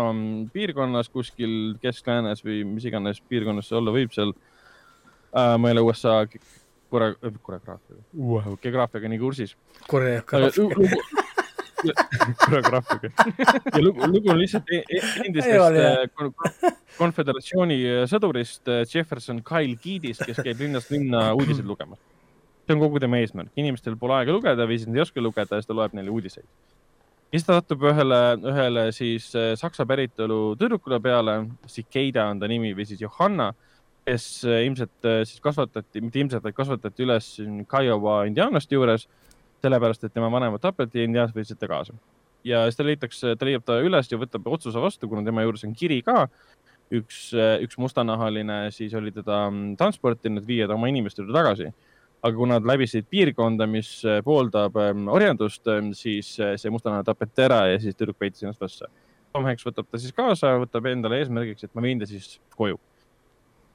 [0.50, 5.54] piirkonnas kuskil Kesk-Läänes või mis iganes piirkonnas see olla võib seal äh,.
[5.54, 9.54] ma ei ole USA kore-, koreograafiaga wow., geograafiaga nii kursis.
[9.86, 10.98] koreograafiaga
[12.44, 13.14] koreograafiaga.
[13.70, 20.42] ja lugu, lugu on lihtsalt e-, e-, endistest eh, konföderatsiooni sõdurist Jefferson Kyle Keedist, kes
[20.42, 22.02] käib linnast linna uudiseid lugemas
[22.70, 25.56] see on kogu tema eesmärk, inimestel pole aega lugeda või siis nad ei oska lugeda
[25.56, 26.46] ja siis ta loeb neile uudiseid.
[26.46, 28.20] ja siis ta satub ühele,
[28.52, 31.34] ühele siis äh, saksa päritolu tüdrukule peale,
[31.66, 33.50] Cicada on ta nimi või siis Johanna,
[34.06, 37.32] kes äh, ilmselt äh, siis kasvatati, mitte ilmselt, vaid kasvatati üles
[37.70, 39.08] Kiowa indiaanlaste juures,
[39.64, 41.98] sellepärast et tema vanemad tapeti ja indiaanlased võtsid ta kaasa.
[42.44, 45.66] ja siis ta leitakse, ta leiab ta üles ja võtab otsuse vastu, kuna tema juures
[45.66, 46.28] on kiri ka
[46.90, 51.72] üks, üks mustanahaline siis oli teda mm, transportinud, viia ta oma inimeste juurde tagasi
[52.20, 57.08] aga kuna nad läbisid piirkonda, mis äh, pooldab ähm, orjandust, ähm, siis äh, see mustanahaline
[57.08, 58.88] tapeti ära ja siis tüdruk peitis ennast vastu.
[59.32, 62.78] Tom Hanks võtab ta siis kaasa, võtab endale eesmärgiks, et ma viin ta siis koju.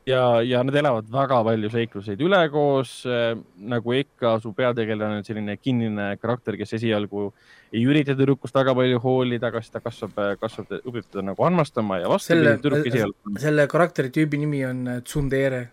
[0.05, 3.31] ja, ja nad elavad väga palju seikluseid üle koos äh,.
[3.57, 7.31] nagu ikka, su peategelane on selline kinnine karakter, kes esialgu
[7.73, 11.47] ei ürita tüdrukust väga palju hoolida, aga siis ta kasvab, äh, kasvab, õpib teda nagu
[11.47, 13.33] armastama ja vastupidi, tüdruk esialgu.
[13.41, 15.63] selle karakteri tüübi nimi on Tsundere.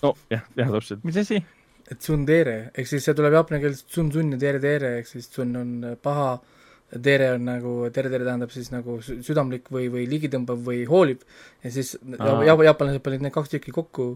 [0.00, 1.04] no jah, jah, täpselt.
[1.04, 1.42] mis asi?
[1.94, 6.30] Tsundere, ehk siis see tuleb jaapani keeles tsun-tsun ja tere-tere, ehk siis tsun on paha,
[7.02, 11.22] tere on nagu, tere-tere tähendab siis nagu südamlik või, või ligitõmbav või hooliv
[11.64, 12.42] ja siis Aa.
[12.46, 14.12] jaapanlased panid need kaks tükki kokku,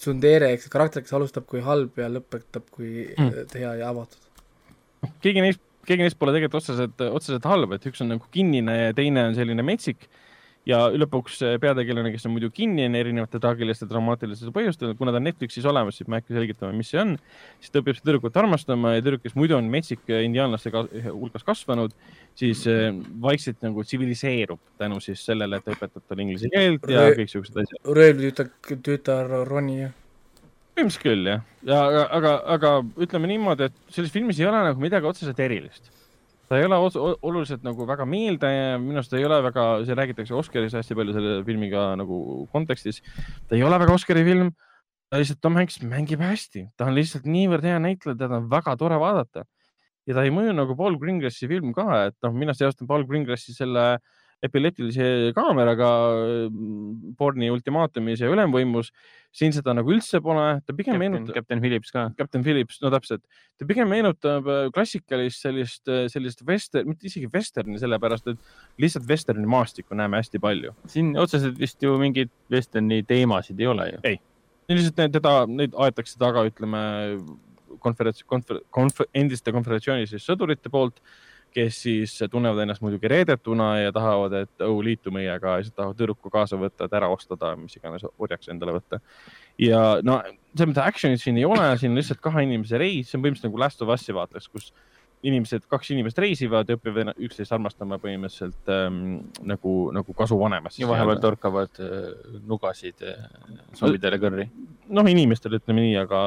[0.00, 3.48] tsundere ehk see karakter, kes alustab kui halb ja lõpetab kui mm.
[3.56, 4.20] hea ja avatud.
[5.24, 8.96] keegi neist, keegi neist pole tegelikult otseselt, otseselt halb, et üks on nagu kinnine ja
[8.96, 10.08] teine on selline metsik
[10.66, 15.66] ja lõpuks peategelane, kes on muidu kinni erinevate traagiliste traumaatiliste põhjustel, kuna ta on Netflixis
[15.68, 17.12] olemas, siis ma ei hakka selgitama, mis see on,
[17.62, 20.72] siis ta õpib seda tüdrukut armastama ja tüdruk, kes muidu on metsik indiaanlaste
[21.06, 21.94] hulgas kasvanud,
[22.38, 22.64] siis
[23.22, 27.62] vaikselt nagu tsiviliseerub tänu siis sellele, et ta õpetab talle inglise keelt ja kõik siuksed
[27.62, 27.92] asjad.
[28.00, 29.94] röövlitütar, tütar Roni, jah?
[30.76, 31.44] põhimõtteliselt küll, jah.
[31.64, 32.72] ja aga, aga, aga
[33.06, 35.94] ütleme niimoodi, et selles filmis ei ole nagu midagi otseselt erilist
[36.48, 40.76] ta ei ole oluliselt nagu väga meeldejääv, minu arust ei ole väga, see räägitakse Oscaris
[40.78, 43.02] hästi palju selle filmiga nagu kontekstis.
[43.48, 44.52] ta ei ole väga Oscari film.
[45.10, 48.76] ta lihtsalt, Tom Hanks mängib hästi, ta on lihtsalt niivõrd hea näitleja, teda on väga
[48.76, 49.44] tore vaadata.
[50.06, 53.54] ja ta ei mõju nagu Paul Greengrassi film ka, et noh, mina seostan Paul Greengrassi
[53.54, 55.88] selle äh, epileptilise kaameraga
[57.18, 58.92] porni ultimaatumis ja ülemvõimus.
[59.36, 61.34] siin seda nagu üldse pole, ta pigem meenutab.
[61.36, 62.06] Captain Phillips ka.
[62.16, 63.20] Captain Phillips, no täpselt,
[63.60, 68.40] ta pigem meenutab äh, klassikalist sellist, äh, sellist vester, mitte isegi vesterni, sellepärast et
[68.80, 70.72] lihtsalt vesterni maastikku näeme hästi palju.
[70.88, 74.00] siin otseselt vist ju mingeid vesterni teemasid ei ole ju.
[74.12, 74.20] ei,
[74.72, 76.80] lihtsalt teda, neid aetakse taga, ütleme
[77.84, 81.02] konverents, konver-, konver-, endiste konföderatsiooni siis sõdurite poolt
[81.56, 85.98] kes siis tunnevad ennast muidugi reedetuna ja tahavad, et oh, liitu meiega ja siis tahavad
[85.98, 89.00] tüdruku kaasa võtta, et ära ostada, mis iganes orjaks endale võtta.
[89.62, 93.18] ja no selles mõttes action'it siin ei ole, siin on lihtsalt kahe inimese reis, see
[93.18, 94.72] on põhimõtteliselt nagu Last of Us'i vaataks, kus
[95.24, 98.98] inimesed, kaks inimest reisivad ja õpivad üksteist armastama põhimõtteliselt ähm,
[99.48, 100.78] nagu, nagu kasu vanemast.
[100.80, 102.10] ja vahepeal torkavad äh,
[102.46, 103.24] nugasid äh,
[103.78, 104.48] zombidele kõrri.
[104.88, 106.20] noh, inimestele ütleme nii, aga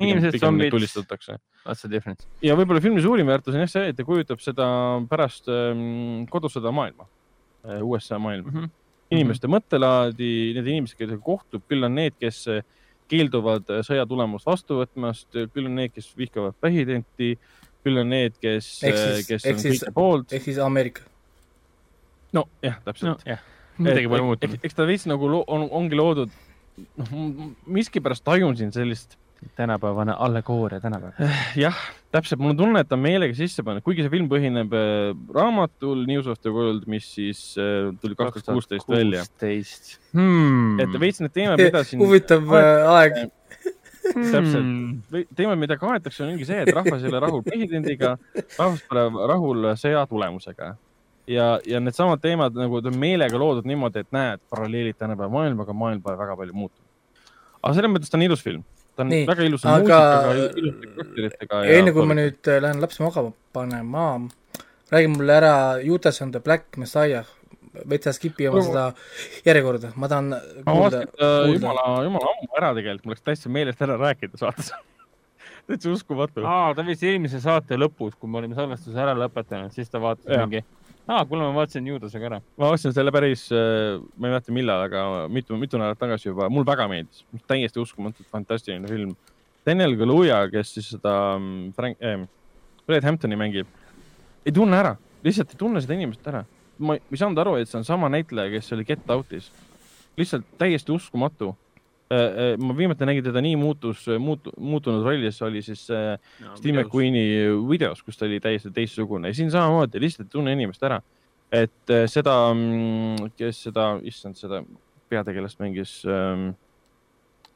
[0.00, 0.70] inimesed zombid.
[0.74, 1.40] tulistatakse.
[1.64, 2.28] What's the difference?
[2.44, 4.68] ja võib-olla filmi suurim väärtus on jah see, et ta kujutab seda
[5.10, 7.08] pärast ähm, kodusõda maailma
[7.66, 8.56] äh,, USA maailma mm.
[8.56, 8.70] -hmm.
[9.10, 9.58] inimeste mm -hmm.
[9.58, 12.62] mõttelaadi, need inimesed, kellega kohtub, küll on need, kes äh,
[13.10, 17.34] keelduvad äh, sõja tulemust vastu võtmast, küll on need, kes vihkavad presidenti,
[17.84, 20.32] küll on need, kes, äh, kes on kõige poolt.
[20.36, 21.04] ehk siis Ameerika.
[22.36, 23.18] nojah, täpselt no,.
[23.28, 23.42] jah,
[23.78, 24.64] midagi pole muutunud.
[24.64, 26.32] eks ta veits nagu on, ongi loodud,
[27.00, 27.12] noh,
[27.78, 29.18] miskipärast tajun siin sellist
[29.56, 31.28] tänapäevane allegooria tänapäeval.
[31.56, 31.76] jah,
[32.12, 35.12] täpselt, mul on tunne, et ta on meelega sisse pannud, kuigi see film põhineb äh,
[35.34, 39.24] raamatul News of the World, mis siis äh, tuli kaks tuhat kuusteist välja.
[40.14, 40.80] Hmm.
[40.80, 42.02] et veits need teemad, mida siin.
[42.02, 43.20] huvitav äh, aeg
[44.12, 45.28] täpselt, hmm.
[45.36, 48.14] teemad, mida kaetakse, ongi see, et rahvas ei ole rahul presidendiga,
[48.58, 50.74] rahvas pole rahul sõja tulemusega
[51.30, 56.02] ja, ja needsamad teemad nagu on meelega loodud niimoodi, et näed, paralleelid tänapäeva maailmaga, maailm
[56.04, 56.88] pole väga palju muutunud.
[57.62, 60.00] aga selles mõttes ta on ilus film ta on Nii, väga ilusa aga...
[60.00, 61.62] muusikaga, ilusate karakteritega.
[61.78, 64.08] enne kui ma nüüd äh, lähen lapse magama panema,
[64.92, 67.26] räägi mulle ära Judas and the Black Messiah,
[67.90, 68.84] veitsa skip'i oma seda
[69.46, 73.82] järjekorda, ma tahan ma vaatasin äh, jumala, jumala ammu ära tegelikult, mul läks täitsa meelest
[73.84, 74.70] ära rääkida saates
[75.68, 76.44] täitsa uskumatu.
[76.46, 80.30] aa, ta vist eelmise saate lõpus, kui me olime salvestuse ära lõpetanud, siis ta vaatas
[80.30, 80.44] ja.
[80.44, 80.62] mingi,
[81.08, 82.40] aa, kuule, ma vaatasin Judasega ära.
[82.60, 86.50] ma vaatasin selle päris, äh, ma ei mäleta millal, aga mitu, mitu nädalat tagasi juba,
[86.52, 89.14] mulle väga meeldis, täiesti uskumatult fantastiline film.
[89.64, 92.26] Daniel Kaluuya, kes siis seda mm, Frank äh,,
[92.84, 93.68] Fred Hamptoni mängib,
[94.44, 94.92] ei tunne ära,
[95.24, 96.44] lihtsalt ei tunne seda inimest ära
[96.78, 99.50] ma ei saanud aru, et see on sama näitleja, kes oli Get Out'is.
[100.16, 101.56] lihtsalt täiesti uskumatu.
[102.12, 106.82] Äh, äh, ma viimati nägin teda nii muutus, muutu-, muutunud rollis, oli siis no, Steve
[106.82, 107.24] McQueen'i
[107.68, 111.00] videos, kus ta oli täiesti teistsugune ja siin samamoodi lihtsalt ei tunne inimest ära.
[111.52, 114.62] et äh, seda, mm, kes seda, issand, seda
[115.08, 116.52] peategelast mängis ähm,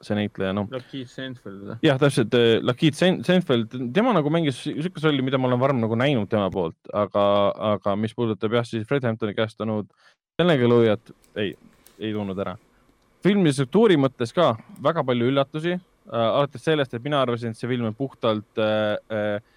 [0.05, 0.68] see näitleja, noh.
[0.73, 1.77] Lakeith Stanfield või?
[1.85, 5.99] jah, täpselt, äh, Lakeith Stanfield, tema nagu mängis niisugust rolli, mida ma olen varem nagu
[5.99, 7.25] näinud tema poolt, aga,
[7.75, 9.91] aga mis puudutab jah, siis Fred Hamptoni käest olnud
[10.39, 11.12] telegelujat,
[11.43, 11.52] ei,
[11.99, 12.57] ei tulnud ära.
[13.27, 14.52] filmi struktuuri mõttes ka
[14.83, 15.81] väga palju üllatusi äh,,
[16.15, 19.57] alates sellest, et mina arvasin, et see film on puhtalt äh, äh,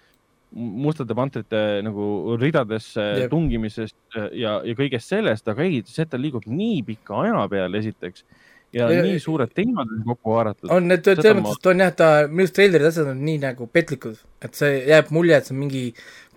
[0.52, 3.30] mustade pantrite nagu ridadesse yep.
[3.30, 7.46] tungimisest äh, ja, ja kõigest sellest, aga ei, see, et ta liigub nii pika aja
[7.52, 8.26] peale, esiteks
[8.76, 10.70] ja, ja nii suured teemad on kokku haaratud.
[10.72, 13.68] on, need selles mõttes, et on jah, ta, minu arust treilerid asjad on nii nagu
[13.72, 15.84] petlikud, et see jääb mulje, et see on mingi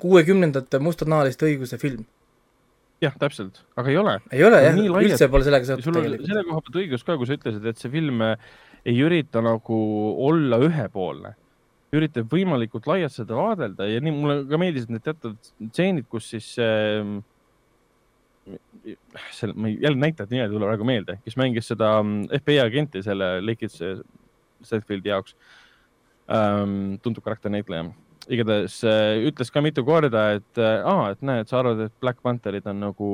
[0.03, 2.03] kuuekümnendate mustanahaliste õiguse film.
[3.03, 4.19] jah, täpselt, aga ei ole.
[4.31, 6.29] ei ole jah, üldse pole sellega seotud tegelikult.
[6.29, 9.79] selle koha pealt õigus ka, kui sa ütlesid, et see film ei ürita nagu
[10.27, 11.35] olla ühepoolne
[11.95, 16.49] üritab võimalikult laialt seda vaadelda ja nii mulle ka meeldisid need teatud stseenid, kus siis
[16.59, 17.01] äh,
[19.33, 22.59] selle, ma ei, jälle näitajad nimed ei tule praegu meelde, kes mängis seda mm, FBI
[22.61, 23.81] agenti selle Lakers
[24.65, 25.35] Stanfieldi jaoks
[26.31, 26.97] ähm,.
[27.01, 27.89] tuntud karakternäitleja.
[28.29, 32.21] igatahes äh, ütles ka mitu korda, et äh, aa, et näed, sa arvad, et Black
[32.25, 33.11] Pantherid on nagu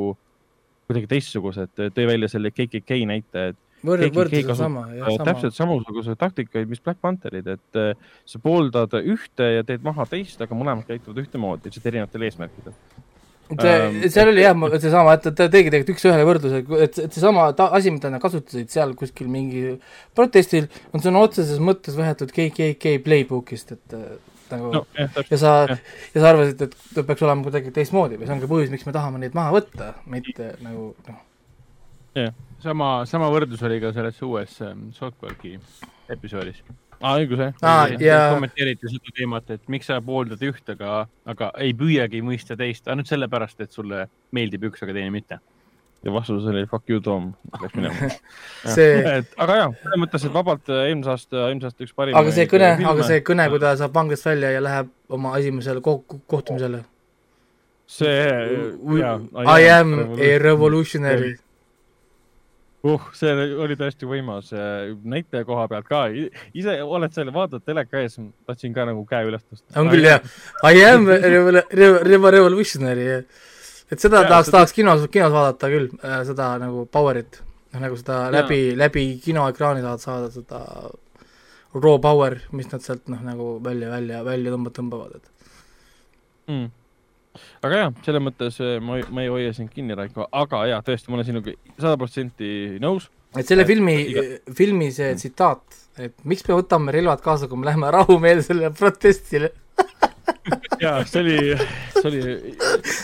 [0.88, 5.28] kuidagi teistsugused, tõi välja selle KKK näite, et võrdlus on sama, jah, sama.
[5.32, 7.94] täpselt samasuguseid taktikaid, mis Black Pantherid, et äh,
[8.28, 12.76] sa pooldad ühte ja teed maha teist, aga mõlemad käituvad ühtemoodi, lihtsalt erinevatel eesmärkidel
[13.60, 17.50] see ähm,, seal oli jah, seesama, et ta tegi tegelikult üks-ühele võrdluse, et, et seesama
[17.68, 19.78] asi, mida nad kasutasid seal kuskil mingi
[20.18, 23.98] protestil, on sõna otseses mõttes võetud KKK playbook'ist, et
[24.52, 28.28] nagu no, jah, ja sa, ja sa arvasid, et ta peaks olema kuidagi teistmoodi või
[28.28, 31.20] see on ka põhjus, miks me tahame neid maha võtta, mitte nagu noh.
[32.20, 35.58] jah, sama, sama võrdlus oli ka selles uues ähm, South Park'i
[36.12, 36.64] episoodis
[37.02, 37.94] aa, õigus jah ah,.
[38.02, 38.20] Ja...
[38.36, 43.10] kommenteeriti seda teemat, et miks sa pooldad ühte, aga, aga ei püüagi mõista teist, ainult
[43.12, 44.06] sellepärast, et sulle
[44.36, 45.40] meeldib üks, aga teine mitte.
[46.02, 47.32] ja vastus oli fuck you, Tom,
[47.62, 48.10] läks minema
[48.78, 49.02] see...
[49.18, 52.18] et aga jah, selles mõttes, et vabalt äh, eelmise aasta, eelmise aasta üks parim.
[52.22, 55.84] aga see kõne, aga see kõne, kui ta saab vanglast välja ja läheb oma esimesele
[55.86, 56.84] ko kohtumisele.
[57.92, 58.28] see.
[59.46, 61.38] I am a revolutionary
[62.88, 63.32] uh, see
[63.64, 64.50] oli tõesti võimas
[65.04, 66.02] näitleja koha pealt ka.
[66.58, 69.68] ise oled seal, vaatad teleka ees, tahtsin ka nagu käe üles tõsta.
[69.82, 70.26] on küll jah,
[70.68, 71.08] I am
[72.38, 73.08] revolutionary,
[73.92, 77.42] et seda ja, tahaks seda..., tahaks kinos, kinos vaadata küll, äh, seda nagu power'it,
[77.78, 78.36] nagu seda ja.
[78.40, 80.66] läbi, läbi kinoekraani saad saada seda
[81.72, 85.28] raw power, mis nad sealt noh, nagu välja, välja, välja tõmbavad, tõmbavad, et
[86.52, 86.70] mm
[87.66, 91.12] aga jah, selles mõttes eh, ma, ma ei hoia sind kinni, Raiko, aga ja tõesti,
[91.12, 92.52] ma olen sinuga sada protsenti
[92.84, 93.10] nõus.
[93.38, 94.26] et selle filmi iga...,
[94.58, 95.22] filmi see mm.
[95.22, 99.54] tsitaat, et miks me võtame relvad kaasa, kui me läheme rahumeelsele protestile
[100.84, 101.38] ja see oli,
[101.98, 102.24] see oli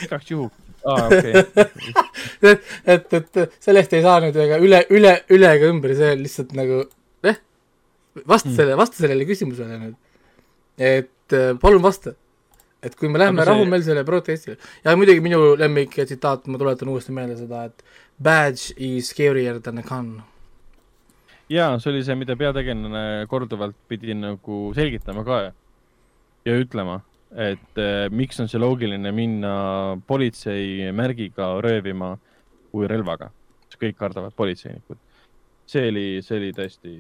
[0.08, 1.08] igaks juhuks ah,.
[1.08, 1.34] Okay.
[2.94, 6.56] et, et sellest ei saa nüüd ega üle, üle, üle ega ümber, see on lihtsalt
[6.58, 6.84] nagu
[7.28, 7.42] eh,
[8.28, 8.60] vasta mm.
[8.60, 10.00] selle, vasta sellele küsimusele nüüd.
[10.78, 12.18] et eh, palun vasta
[12.84, 13.50] et kui me läheme see...
[13.50, 17.84] rahumeelsele protestile ja muidugi minu lemmik tsitaat, ma tuletan uuesti meelde seda, et
[18.22, 20.12] badge is scarier than a gun.
[21.50, 25.42] jaa, see oli see, mida peategelane korduvalt pidi nagu selgitama ka
[26.48, 27.02] ja ütlema,
[27.34, 29.52] et äh, miks on see loogiline minna
[30.08, 32.16] politsei märgiga röövima
[32.72, 33.32] kui relvaga,
[33.78, 34.98] kõik kardavad politseinikud.
[35.68, 36.92] see oli, see oli tõesti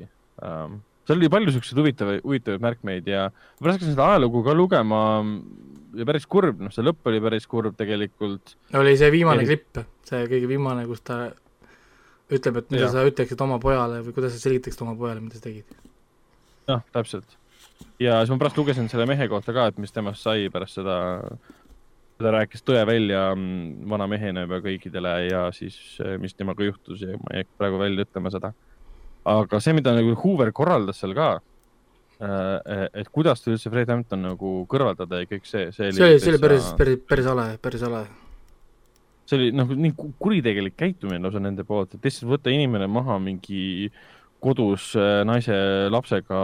[0.43, 5.01] ähm, seal oli palju siukseid huvitavaid, huvitavaid märkmeid ja ma hakkasin seda ajalugu ka lugema
[5.97, 8.55] ja päris kurb, noh, see lõpp oli päris kurb tegelikult.
[8.77, 9.49] oli see viimane ja...
[9.51, 11.21] klipp, see kõige viimane, kus ta
[12.33, 12.93] ütleb, et mida ja.
[12.93, 15.77] sa ütleksid oma pojale või kuidas sa selgitaksid oma pojale, mida sa tegid.
[16.67, 17.37] jah, täpselt.
[18.03, 20.97] ja siis ma pärast lugesin selle mehe kohta ka, et mis temast sai pärast seda,
[22.19, 25.79] ta rääkis tõe välja mm, vana mehena juba kõikidele ja siis,
[26.19, 28.51] mis temaga juhtus ja ma ei hakka praegu välja ütlema seda
[29.27, 31.35] aga see, mida nagu Hoover korraldas seal ka
[32.17, 36.22] Äh, et kuidas üldse Fred Hampton nagu kõrvaldada ja kõik see, see oli, see oli,
[36.23, 37.99] see oli päris, päris, päris hale, päris hale.
[39.30, 43.91] see oli nagu nii kuritegelik käitumine lausa nende poolt, et lihtsalt võtta inimene maha mingi
[44.41, 45.59] kodus äh, naise
[45.93, 46.41] lapsega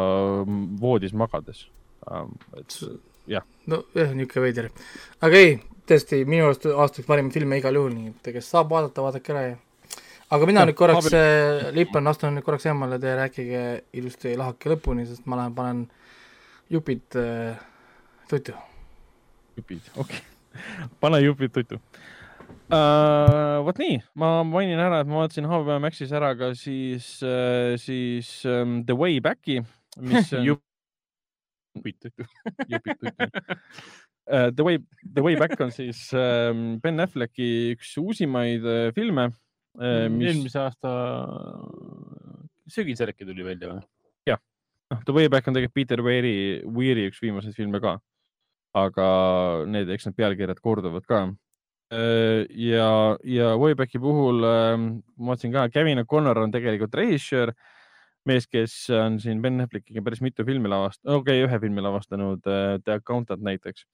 [0.77, 1.65] voodis magades.
[2.05, 2.77] Ähm, et
[3.33, 3.49] jah.
[3.65, 4.69] nojah, niisugune veider.
[5.25, 5.57] aga ei,
[5.89, 9.47] tõesti minu arust aastaks parim film igal juhul, nii et kes saab vaadata, vaadake ära
[9.47, 9.57] ja
[10.33, 13.63] aga mina nüüd korraks äh, lippan, astun nüüd korraks eemale, te rääkige
[13.99, 15.83] ilusti lahake lõpuni, sest ma lähen panen
[16.73, 17.59] jupid äh,
[18.31, 18.55] tutu.
[19.57, 20.23] jupid, okei okay.
[21.03, 23.61] pane jupid tutu uh,.
[23.67, 28.39] vot nii, ma mainin ära, et ma vaatasin HBO Maxis ära ka siis uh,, siis
[28.49, 29.59] um, The Way Back'i,
[30.01, 32.25] mis on jupid tutu
[32.73, 34.49] jupid tutu uh,.
[34.49, 38.65] The Way, The Way Back on siis um, Ben Afflecki üks uusimaid
[38.97, 39.42] filme Äh,
[39.79, 40.27] mis...
[40.29, 40.93] eelmise aasta
[42.69, 43.83] sügisel äkki tuli välja või?
[44.29, 44.41] jah,
[44.93, 46.35] noh, The Way Back on tegelikult Peter Weiri,
[46.65, 47.97] Weiri üks viimaseid filme ka.
[48.73, 49.07] aga
[49.69, 51.27] need, eks need pealkirjad korduvad ka.
[51.93, 54.87] Äh, ja, ja Waybacki puhul ähm,
[55.17, 57.53] ma vaatasin ka, Kevin O'Connor on tegelikult režissöör,
[58.25, 62.41] mees, kes on siin Ben Affleckiga päris mitu filmi lavastanud, okei okay,, ühe filmi lavastanud,
[62.49, 63.85] äh, The Accountant näiteks.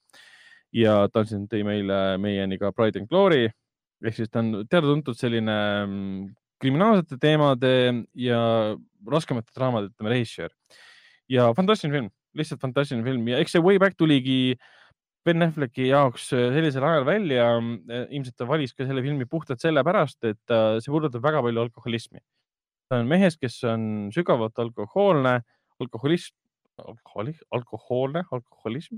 [0.71, 3.49] ja ta siin tõi meile, meieni ka Pride and Glory
[4.05, 5.55] ehk siis ta on teada-tuntud selline
[5.85, 7.71] mm, kriminaalsete teemade
[8.19, 8.39] ja
[9.09, 10.51] raskemate draamade, ütleme, režissöör.
[11.29, 14.57] ja fantastiline film, lihtsalt fantastiline film ja eks see Way Back tuligi
[15.27, 17.45] Ben Afflecki jaoks äh, sellisel ajal välja.
[17.59, 22.23] Äh, ilmselt ta valis ka selle filmi puhtalt sellepärast, et see puudutab väga palju alkoholismi.
[22.89, 23.83] ta on mehest, kes on
[24.15, 25.35] sügavalt alkohoolne,
[25.83, 26.33] alkoholism,
[26.81, 28.97] alkoholi, alkohoolne, alkoholism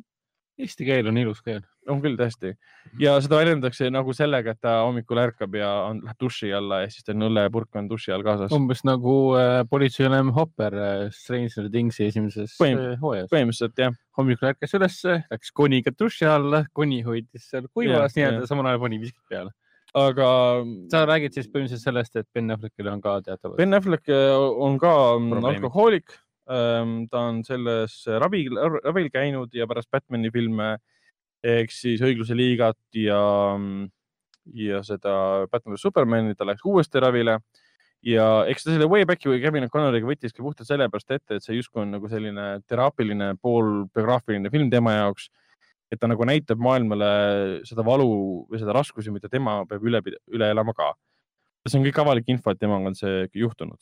[0.62, 1.62] Eesti keel on ilus keel.
[1.90, 2.52] on küll tõesti
[3.02, 6.92] ja seda väljendatakse nagu sellega, et ta hommikul ärkab ja on, läheb duši alla ja
[6.94, 8.54] siis tal on õllepurk on duši all kaasas.
[8.54, 13.32] umbes nagu äh, politseiülem Hopper äh, Stranger Thingsi esimeses Põhim, äh, hooajas.
[13.34, 13.98] põhimõtteliselt jah.
[14.20, 19.02] hommikul ärkas ülesse, läks koniga duši alla, koni hoidis seal kuivas nii-öelda, samal ajal pani
[19.02, 19.56] viskit peale
[19.98, 20.28] aga.
[20.94, 23.58] sa räägid siis põhimõtteliselt sellest, et Ben Affleckil on ka teatav.
[23.58, 26.31] Ben Affleck äh, on ka mm, alkohoolik Ehm,
[27.12, 30.74] ta on selles ravil, ravil käinud ja pärast Batman'i filme
[31.42, 33.22] ehk siis Õigluse liigat ja,
[34.58, 35.14] ja seda
[35.52, 37.38] Batman vs Superman'i ta läks uuesti ravile
[38.06, 41.84] ja eks ta selle Waybacki või Kevin O'Connoriga võttiski puhtalt sellepärast ette, et see justkui
[41.84, 45.30] on nagu selline teraapiline, poolbiograafiline film tema jaoks.
[45.92, 47.08] et ta nagu näitab maailmale
[47.68, 48.12] seda valu
[48.48, 50.00] või seda raskusi, mida tema peab üle,
[50.32, 50.94] üle elama ka.
[51.68, 53.80] see on kõik avalik info, et temaga on see juhtunud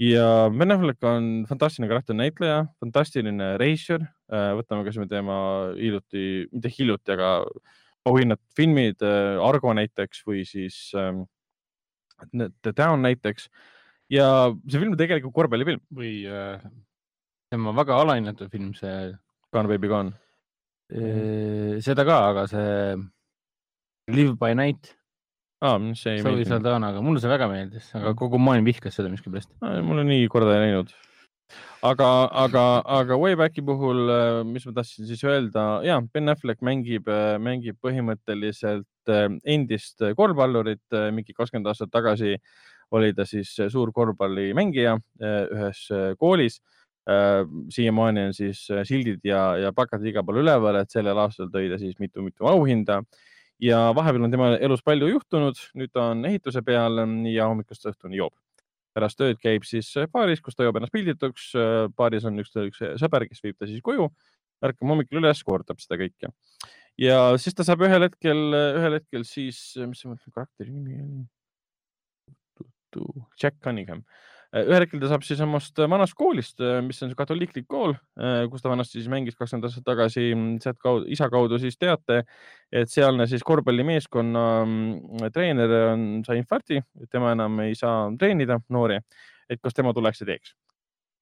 [0.00, 4.06] ja Ben Affleck on fantastiline karakterinäitleja, fantastiline reisijal.
[4.32, 5.36] Äh, võtame kasvõi tema
[5.76, 7.32] hiljuti, mitte hiljuti, aga
[8.08, 11.26] auhinnad filmid, äh, Argo näiteks või siis ähm,
[12.32, 13.50] The Town näiteks.
[14.10, 14.24] ja
[14.66, 15.82] see film on tegelikult korvpallifilm.
[15.94, 16.62] või äh,
[17.50, 19.12] tema väga alahinnatud film, see.
[19.50, 20.12] Gone Baby Gone.
[21.82, 22.94] seda ka, aga see
[24.14, 24.92] Live by Night
[25.60, 26.48] aa, see ei meeldinud.
[26.54, 29.52] Saldanaga, mulle see väga meeldis, aga kogu maailm vihkas seda miskipärast.
[29.86, 30.92] mulle nii korda ei läinud.
[31.84, 32.08] aga,
[32.44, 32.64] aga,
[33.00, 37.80] aga Waybacki puhul, äh, mis ma tahtsin siis öelda, ja Ben Affleck mängib, äh, mängib
[37.84, 40.84] põhimõtteliselt äh, endist korvpallurit,
[41.16, 42.36] mingi kakskümmend aastat tagasi
[42.94, 45.82] oli ta siis suur korvpallimängija ühes
[46.18, 46.56] koolis
[47.70, 51.78] siiamaani on siis sildid ja, ja plakatid igal pool üleval, et sellel aastal tõi ta
[51.78, 52.98] siis mitu-mitu auhinda
[53.62, 58.20] ja vahepeal on tema elus palju juhtunud, nüüd ta on ehituse peal ja hommikust õhtuni
[58.20, 58.34] joob.
[58.94, 61.52] pärast ööd käib siis baaris, kus ta joob ennast pildituks.
[61.96, 64.08] baaris on üks, üks sõber, kes viib ta siis koju,
[64.64, 66.32] ärkab hommikul üles, kordab seda kõike.
[66.98, 71.22] ja siis ta saab ühel hetkel, ühel hetkel siis, mis see karakteri nimi oli?
[73.38, 77.68] Jack Cunningham Äh, ühel hetkel ta saab siis omast vanast koolist, äh, mis on katoliiklik
[77.70, 81.58] kool, äh, kus ta vanasti siis mängis kakskümmend aastat tagasi mm, sealt kaudu, isa kaudu
[81.62, 82.24] siis teate,
[82.74, 86.80] et sealne siis korvpallimeeskonna mm, treener on, sai infarkti,
[87.12, 88.98] tema enam ei saa treenida noori,
[89.50, 90.56] et kas tema tuleks ja teeks.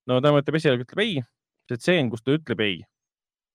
[0.09, 1.19] no tema ütleb esialgu, ütleb ei,
[1.69, 2.79] see tseen, kus ta ütleb ei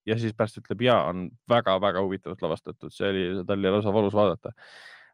[0.06, 4.14] ja siis pärast ütleb ja, on väga-väga huvitavalt lavastatud, see oli, tal oli lausa valus
[4.14, 4.54] vaadata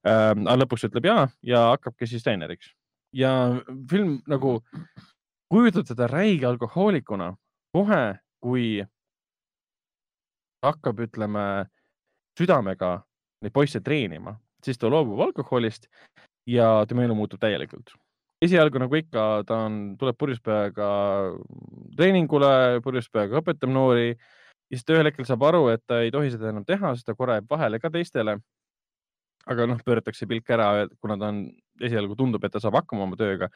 [0.05, 0.35] äh,.
[0.37, 1.17] aga lõpuks ütleb ja
[1.47, 2.75] ja hakkabki siis treeneriks
[3.13, 4.61] ja film nagu
[5.51, 7.35] kujutab teda räige alkohoolikuna
[7.75, 8.05] kohe,
[8.43, 8.85] kui
[10.65, 11.45] hakkab, ütleme
[12.39, 13.01] südamega
[13.43, 15.89] neid poisse treenima, siis ta loobub alkoholist
[16.47, 17.95] ja tema elu muutub täielikult.
[18.41, 20.87] esialgu nagu ikka, ta on, tuleb purjus peaga
[21.97, 26.11] treeningule, purjus peaga õpetab noori ja siis ta ühel hetkel saab aru, et ta ei
[26.11, 28.39] tohi seda enam teha, sest ta korra jääb vahele ka teistele
[29.49, 31.45] aga noh, pööratakse pilk ära, kuna ta on
[31.81, 33.51] esialgu tundub, et ta saab hakkama oma tööga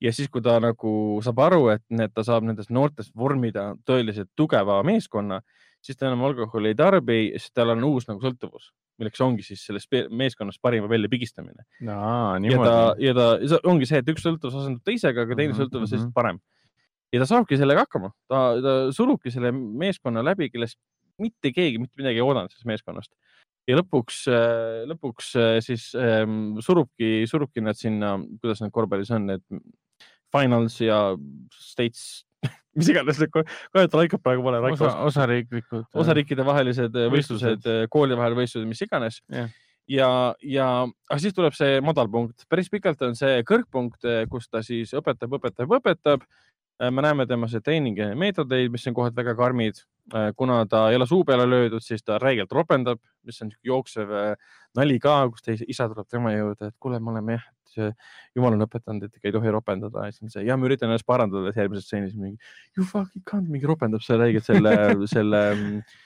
[0.00, 0.92] ja siis, kui ta nagu
[1.24, 5.40] saab aru, et need, ta saab nendest noortest vormida tõeliselt tugeva meeskonna,
[5.84, 9.64] siis ta enam alkoholi ei tarbi, siis tal on uus nagu sõltuvus, milleks ongi siis
[9.68, 11.98] sellest meeskonnast parima välja pigistamine no,.
[12.44, 15.62] ja ta, ja ta ongi see, et üks sõltuvus asendub teisega, aga teine mm -hmm.
[15.64, 16.40] sõltuvus lihtsalt parem.
[17.12, 20.78] ja ta saabki sellega hakkama, ta, ta surubki selle meeskonna läbi, kellest
[21.20, 23.12] mitte keegi mitte midagi ei oodanud sellest meeskonnast
[23.70, 29.30] ja lõpuks, äh, lõpuks äh, siis ähm, surubki, surubki nad sinna, kuidas need korvpallis on,
[29.30, 29.62] need
[30.34, 31.00] finals ja
[31.54, 32.26] states
[32.78, 34.62] mis iganes need, kahjuks laikab praegu vale.
[34.72, 35.88] osa, osariiklikud.
[36.04, 39.50] osariikide vahelised äh, võistlused, kooli vahel võistlused, mis iganes yeah.
[39.90, 40.10] ja,
[40.42, 45.38] ja aga siis tuleb see madalpunkt, päris pikalt on see kõrgpunkt, kus ta siis õpetab,
[45.40, 49.82] õpetab, õpetab Äh, me näeme tema see treeningi meetodeid, mis on kohati väga karmid.
[50.16, 54.10] Äh, kuna ta ei ole suu peale löödud, siis ta räigelt ropendab, mis on jooksev
[54.10, 57.92] äh, nali ka, kus ta isa tuleb tema juurde, et kuule, me oleme jah,
[58.34, 60.90] jumal on õpetanud, et ikka ei tohi ropendada ja siis on see, jah, ma üritan
[60.90, 62.40] ennast parandada, järgmises stseenis mingi
[62.74, 64.74] you fucking can't, mingi ropendab seal räigelt selle,
[65.14, 66.00] selle mm,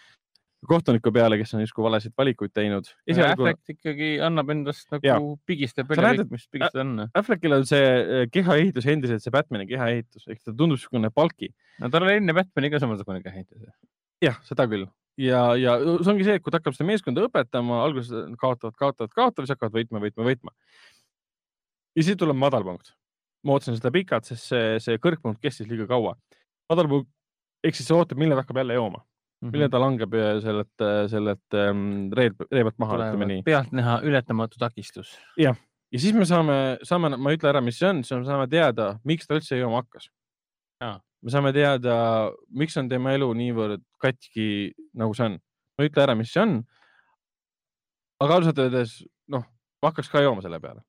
[0.68, 2.88] kohtuniku peale, kes on justkui valesid valikuid teinud.
[3.10, 3.44] Esialgu...
[3.44, 5.16] Affleck ikkagi annab endast nagu ja.
[5.48, 7.06] pigistab välja kõik, mis pigistada on.
[7.20, 11.52] Affleckil on see äh, kehaehitus endiselt see Batman'i kehaehitus, ehk ta tundub niisugune palki.
[11.82, 13.70] no tal oli enne Batman'i ka samasugune kehaehitus.
[14.24, 14.88] jah, seda küll
[15.20, 19.14] ja, ja see ongi see, et kui ta hakkab seda meeskonda õpetama, alguses kaotavad, kaotavad,
[19.14, 20.54] kaotavad, siis hakkavad võitma, võitma, võitma.
[21.94, 22.94] ja siis tuleb madalpunkt.
[23.44, 26.16] ma ootasin seda pikalt, sest see, see kõrgpunkt kestis liiga kaua.
[26.72, 27.10] madalpunkt
[27.64, 29.04] ehk siis ootab, millal hakkab jälle jooma
[29.44, 29.52] mm, -hmm.
[29.52, 33.44] millal ta langeb sellelt, sellelt ähm, reed, ree pealt maha, ütleme nii.
[33.46, 35.14] pealtnäha ületamatu takistus.
[35.38, 35.56] jah,
[35.92, 38.46] ja siis me saame, saame, ma ei ütle ära, mis see on, siis me saame
[38.50, 40.10] teada, miks ta üldse jooma hakkas.
[41.24, 41.96] me saame teada,
[42.50, 45.40] miks on tema elu niivõrd katki, nagu see on.
[45.78, 46.62] ma ei ütle ära, mis see on.
[48.24, 49.44] aga ausalt öeldes, noh,
[49.82, 50.82] ma hakkaks ka jooma selle peale.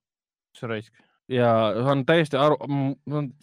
[0.56, 1.50] see raisk ja
[1.84, 2.58] saan täiesti aru,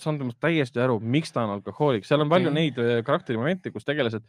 [0.00, 2.58] saan temast täiesti aru, miks ta on alkohoolik, seal on palju mm.
[2.58, 4.23] neid äh, karakterimomente, kus tegelased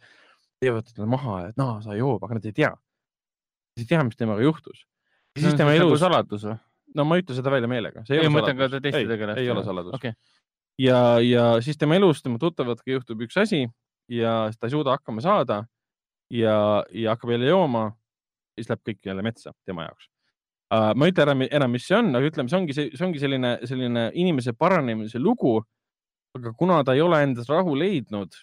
[0.64, 2.72] teevad teda maha, et noh, sa joob, aga nad ei tea.
[2.74, 4.86] Nad ei tea, mis temaga juhtus.
[5.38, 6.58] see on tema elus saladus või?
[6.94, 8.04] no ma ei ütle seda välja meelega.
[8.08, 9.42] ei, ma mõtlen ka teiste tegelaste.
[9.42, 10.14] ei ole saladus okay..
[10.80, 13.64] ja, ja siis tema elus, tema tuttavaga juhtub üks asi
[14.12, 15.64] ja ta ei suuda hakkama saada
[16.30, 16.56] ja,
[16.92, 17.88] ja hakkab jälle jooma.
[18.54, 20.08] siis läheb kõik jälle metsa tema jaoks
[20.74, 20.92] uh,.
[20.94, 23.56] ma ei ütle ära enam, mis see on, aga ütleme, see ongi, see ongi selline,
[23.66, 25.60] selline inimese paranemise lugu.
[26.38, 28.34] aga kuna ta ei ole endas rahu leidnud,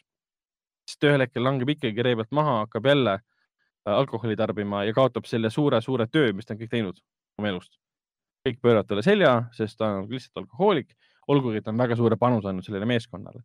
[0.92, 4.96] siis ta ühel hetkel langeb ikkagi ree pealt maha, hakkab jälle äh, alkoholi tarbima ja
[4.98, 7.00] kaotab selle suure-suure töö, mis ta on kõik teinud
[7.40, 7.78] oma elust.
[8.48, 10.96] kõik pööravad talle selja, sest ta on lihtsalt alkohoolik,
[11.30, 13.44] olgugi et ta on väga suure panuse andnud sellele meeskonnale.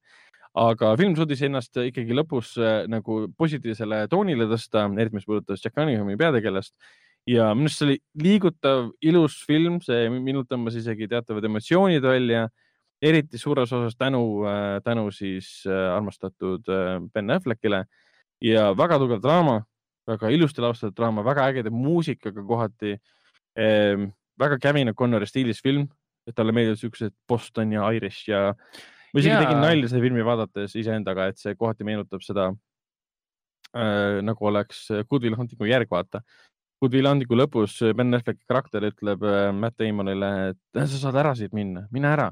[0.57, 5.76] aga film suutis ennast ikkagi lõpus äh, nagu positiivsele toonile tõsta, eriti mis puudutas Jack
[5.76, 6.75] Cunninghami peategelast
[7.26, 12.47] ja minu arust see oli liigutav, ilus film, see minult tõmbas isegi teatavad emotsioonid välja
[13.02, 17.84] eriti suures osas tänu, äh, tänu siis äh, armastatud äh, Ben Affleckile
[18.41, 19.60] ja väga tugev draama,
[20.08, 22.97] väga ilusti lavastatud draama, väga ägeda muusikaga kohati
[23.57, 24.10] ehm,.
[24.39, 25.86] väga Kevin O'Connori stiilis film,
[26.28, 29.44] et talle meeldivad siuksed Boston ja Irish ja ma isegi yeah.
[29.44, 32.50] tegin nalja seda filmi vaadates iseendaga, et see kohati meenutab seda
[33.73, 36.20] äh, nagu oleks Good Will Huntingu järg, vaata.
[36.83, 41.33] Good Will Huntingu lõpus Ben Afflecki karakter ütleb äh, Matt Damonile, et sa saad ära
[41.36, 42.28] siit minna, mine ära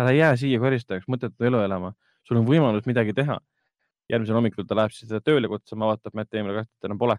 [0.00, 1.92] ära jää siia koristajaks mõttetu elu elama,
[2.26, 3.38] sul on võimalus midagi teha.
[4.10, 7.16] järgmisel hommikul ta läheb siis seda tööle kutsuma, vaatab Matt Damoni et enam pole.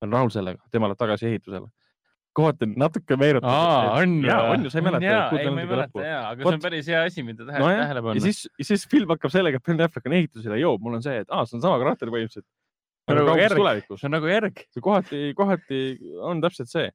[0.00, 1.68] ta on rahul sellega, tema läheb tagasi ehitusele.
[2.32, 3.98] kohati natuke meenutab.
[3.98, 5.18] on ju, on ju, sa ei mäleta?
[5.40, 6.48] ei, ma ei mäleta ja, aga Võt...
[6.48, 8.16] see on päris hea asi, mida tähele, no, tähele panna.
[8.16, 11.04] ja siis, siis film hakkab sellega, et Ben Affleck on ehitusel ja joob, mul on
[11.04, 12.48] see, et aa, see on sama karakter põhimõtteliselt.
[13.10, 14.64] nagu järg, see on nagu järg.
[14.70, 15.84] see kohati, kohati
[16.30, 16.90] on täpselt see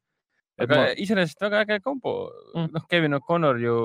[0.63, 0.91] aga ma...
[1.03, 2.13] iseenesest väga äge kombo
[2.53, 3.79] mm., noh, Kevin O'Connor ju,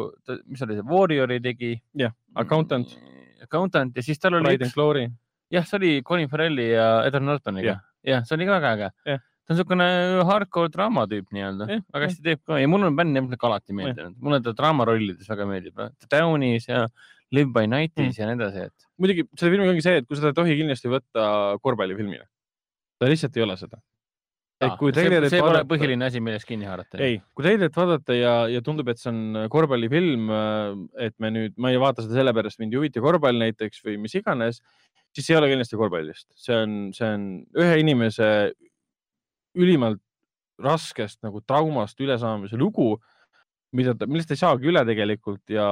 [0.51, 1.73] mis oli see, Warrior'i tegi.
[1.99, 2.95] jah, Accountant.
[2.99, 4.77] Mm, Accountant ja siis tal oli Raiden üks.
[4.79, 5.09] Glory.
[5.51, 7.85] jah, see oli Colin Farrelli ja Edward Nortoniga yeah..
[8.15, 9.23] jah, see oli ka väga äge yeah..
[9.23, 9.87] ta on niisugune
[10.31, 13.75] hardcore draama tüüp nii-öelda yeah., väga hästi teeb ka ja mulle on bänd Emmerich alati
[13.75, 15.87] meeldinud yeah., mulle ta draama rollides väga meeldib.
[16.07, 16.87] Downis ja
[17.35, 18.19] Live by Nightis mm.
[18.19, 18.91] ja nii edasi, et.
[18.99, 21.27] muidugi selle filmiga ongi see, et kui seda ei tohi kindlasti võtta
[21.63, 22.27] korvpallifilmina.
[22.99, 23.79] ta lihtsalt ei ole seda
[24.61, 27.01] et kui treilerit see, see vaadata, pole põhiline asi, millest kinni haarata.
[27.03, 30.29] ei, kui treilerit vaadata ja, ja tundub, et see on korvpallifilm,
[31.01, 34.17] et me nüüd, ma ei vaata seda sellepärast, mind ei huvita korvpall näiteks või mis
[34.21, 34.61] iganes,
[35.15, 37.27] siis see ei ole kindlasti korvpallist, see on, see on
[37.65, 38.29] ühe inimese
[39.59, 40.03] ülimalt
[40.61, 42.95] raskest nagu traumast ülesaamise lugu,
[43.77, 45.67] mida ta, millest ei saagi üle tegelikult ja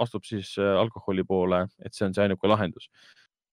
[0.00, 2.88] astub siis alkoholi poole, et see on see ainuke lahendus.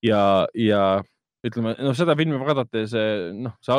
[0.05, 1.01] ja, ja
[1.47, 2.93] ütleme, noh, seda filmi vaadates,
[3.37, 3.77] noh, see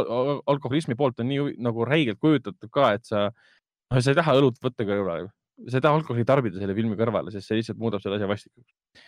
[0.50, 4.60] alkoholismi poolt on nii nagu räigelt kujutatud ka, et sa, noh, sa ei taha õlut
[4.64, 5.30] võtta kõrvale.
[5.68, 9.04] sa ei taha alkoholi tarbida selle filmi kõrvale, sest see lihtsalt muudab selle asja vastikuks.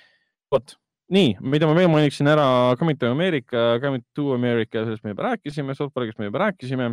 [0.52, 0.76] vot,
[1.16, 5.30] nii, mida ma veel mainiksin ära, Coming to America, Coming to America, sellest me juba
[5.30, 6.92] rääkisime, South Parkist me juba rääkisime.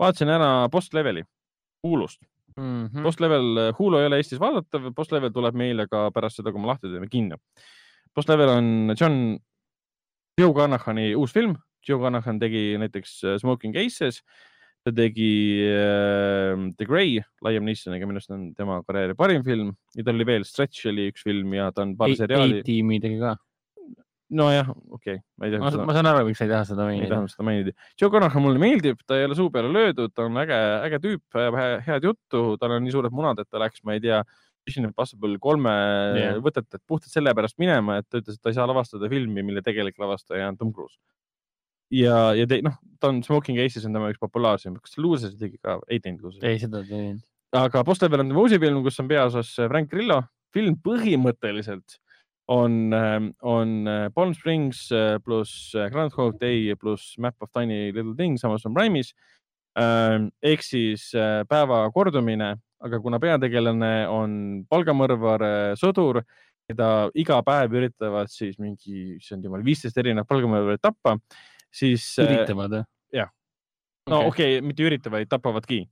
[0.00, 1.22] vaatasin ära Post Leveli,
[1.86, 2.22] Hulust
[2.56, 2.86] mm.
[2.86, 3.02] -hmm.
[3.02, 6.60] Post Level, Hulu ei ole Eestis vaadatav, Post Level tuleb meile ka pärast seda, kui
[6.60, 7.36] me lahti teeme kinno.
[8.14, 9.38] Post Level on John
[10.40, 11.58] Joe Carnahani uus film.
[11.86, 14.22] Joe Carnahan tegi näiteks äh, Smoking Aces
[14.84, 20.04] ta tegi äh, The Grey, Liam Neesoniga, minu arust on tema karjääri parim film ja
[20.06, 22.62] tal oli veel Stretch oli üks film ja ta on paar seriaali.
[22.62, 23.36] A-tiimi tegi ka.
[24.30, 25.84] nojah, okei okay., ma ei tea.
[25.84, 27.08] ma saan aru, miks sa ei taha seda mainida.
[27.08, 27.72] ei tahtnud seda mainida.
[27.98, 31.24] Joe Conacher mulle meeldib, ta ei ole suu peale löödud, ta on äge, äge tüüp,
[31.42, 34.22] ajab head juttu, tal on nii suured munad, et ta läks, ma ei tea,
[34.68, 35.72] Mission Impossible kolme
[36.16, 36.40] yeah.
[36.42, 39.62] võtet, et puhtalt sellepärast minema, et ta ütles, et ta ei saa lavastada filmi, mille
[39.66, 40.98] tegelik lavastaja on Tom Cruise
[41.90, 45.58] ja, ja te, noh, ta on Smoking Aces on tema üks populaarsem, kas Losers tegi
[45.58, 46.44] ka, ei teinud Losers?
[46.46, 47.24] ei, seda ta ei teinud.
[47.60, 50.22] aga Postlevel on tema uusi film, kus on peaosas äh, Frank Grillo.
[50.54, 51.98] film põhimõtteliselt
[52.50, 58.16] on, ähm, on äh, Palm Springs äh, pluss Groundhog Day pluss Map of Tiny Little
[58.18, 59.12] Things Amazon Prime'is
[59.78, 61.10] ähm, ehk siis
[61.50, 64.36] päeva kordumine, aga kuna peategelane on
[64.70, 65.44] palgamõrvar,
[65.78, 66.22] sõdur,
[66.70, 71.16] keda iga päev üritavad siis mingi, issand jumal, viisteist erinevat palgamõrvarit tappa
[71.70, 72.04] siis.
[72.18, 72.88] Äh, üritavad jah?
[73.22, 73.30] jah.
[74.10, 75.82] no okei okay,, mitte üritavad, tapavadki.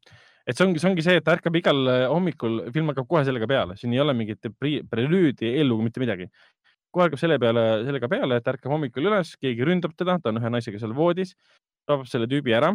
[0.49, 3.25] et see ongi, see ongi see, et ta ärkab igal äh, hommikul, film hakkab kohe
[3.29, 6.29] sellega peale, siin ei ole mingit prelüüdi, eellugu, mitte midagi.
[6.95, 10.41] kohe hakkab selle peale, sellega peale, et ärkab hommikul üles, keegi ründab teda, ta on
[10.41, 11.35] ühe naisega seal voodis,
[11.89, 12.75] tapab selle tüübi ära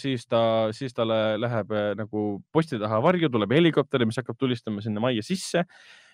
[0.00, 0.42] siis ta,
[0.76, 2.20] siis talle läheb nagu
[2.52, 5.64] posti taha varju, tuleb helikopter, mis hakkab tulistama sinna majja sisse.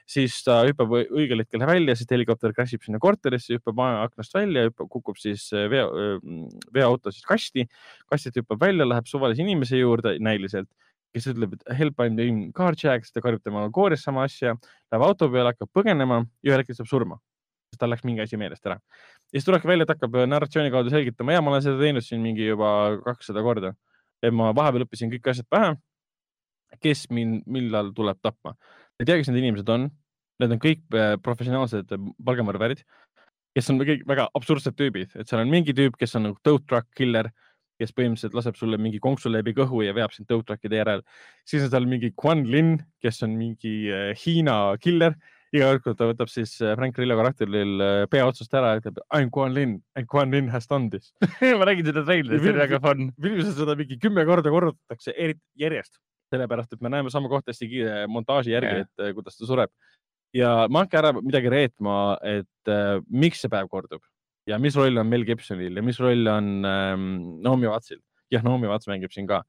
[0.07, 4.37] Siis ta hüppab õigel hetkel välja, siis helikopter crash ib sinna korterisse, hüppab maja aknast
[4.37, 6.29] välja, kukub siis äh, veo, äh,
[6.75, 7.65] veoauto siis kasti,
[8.07, 10.71] kastist hüppab välja, läheb suvalise inimese juurde näiliselt,
[11.11, 14.55] kes ütleb, et help I m doing carjack, siis ta karjub temaga koores sama asja,
[14.95, 17.19] läheb auto peale, hakkab põgenema ja ühel hetkel saab surma
[17.77, 18.81] sest tal läks mingi asi meelest ära.
[18.81, 22.25] ja siis tulebki välja, et hakkab narratsiooni kaudu selgitama ja ma olen seda teinud siin
[22.25, 23.75] mingi juba kakssada korda.
[24.25, 25.77] et ma vahepeal õppisin kõik asjad pähe.
[26.83, 28.57] kes mind, millal tuleb tapma
[29.01, 29.91] ei tea, kes need inimesed on.
[30.41, 32.83] Need on kõik äh, professionaalsed äh, palgamõrvarid,
[33.57, 36.61] kes on kõik väga absurdsed tüübid, et seal on mingi tüüp, kes on nagu tow
[36.69, 37.31] truck killer,
[37.81, 41.03] kes põhimõtteliselt laseb sulle mingi konksu läbi kõhu ja veab sind tow truck'ide järel.
[41.45, 45.17] siis on seal mingi Quan Lin, kes on mingi äh, Hiina killer
[45.55, 49.31] iga kord, kui ta võtab siis Frank Grillo karakteril pea otsast ära, ütleb I m
[49.35, 51.13] Quan Lin and Quan Lin has done this
[51.61, 53.11] ma nägin seda treilerit, see oli väga fun.
[53.23, 55.15] filmis seda mingi kümme korda korrutatakse
[55.57, 55.97] järjest
[56.33, 59.71] sellepärast et me näeme sama kohta hästi kiire montaaži järgi, et äh, kuidas ta sureb.
[60.35, 64.03] ja ma hakkan ära midagi reetma, et äh, miks see päev kordub
[64.51, 67.07] ja mis roll on Mel Gibsonil ja mis roll on ähm,
[67.43, 68.01] Naomi Wattsil.
[68.31, 69.45] jah, Naomi Watts mängib siin ka.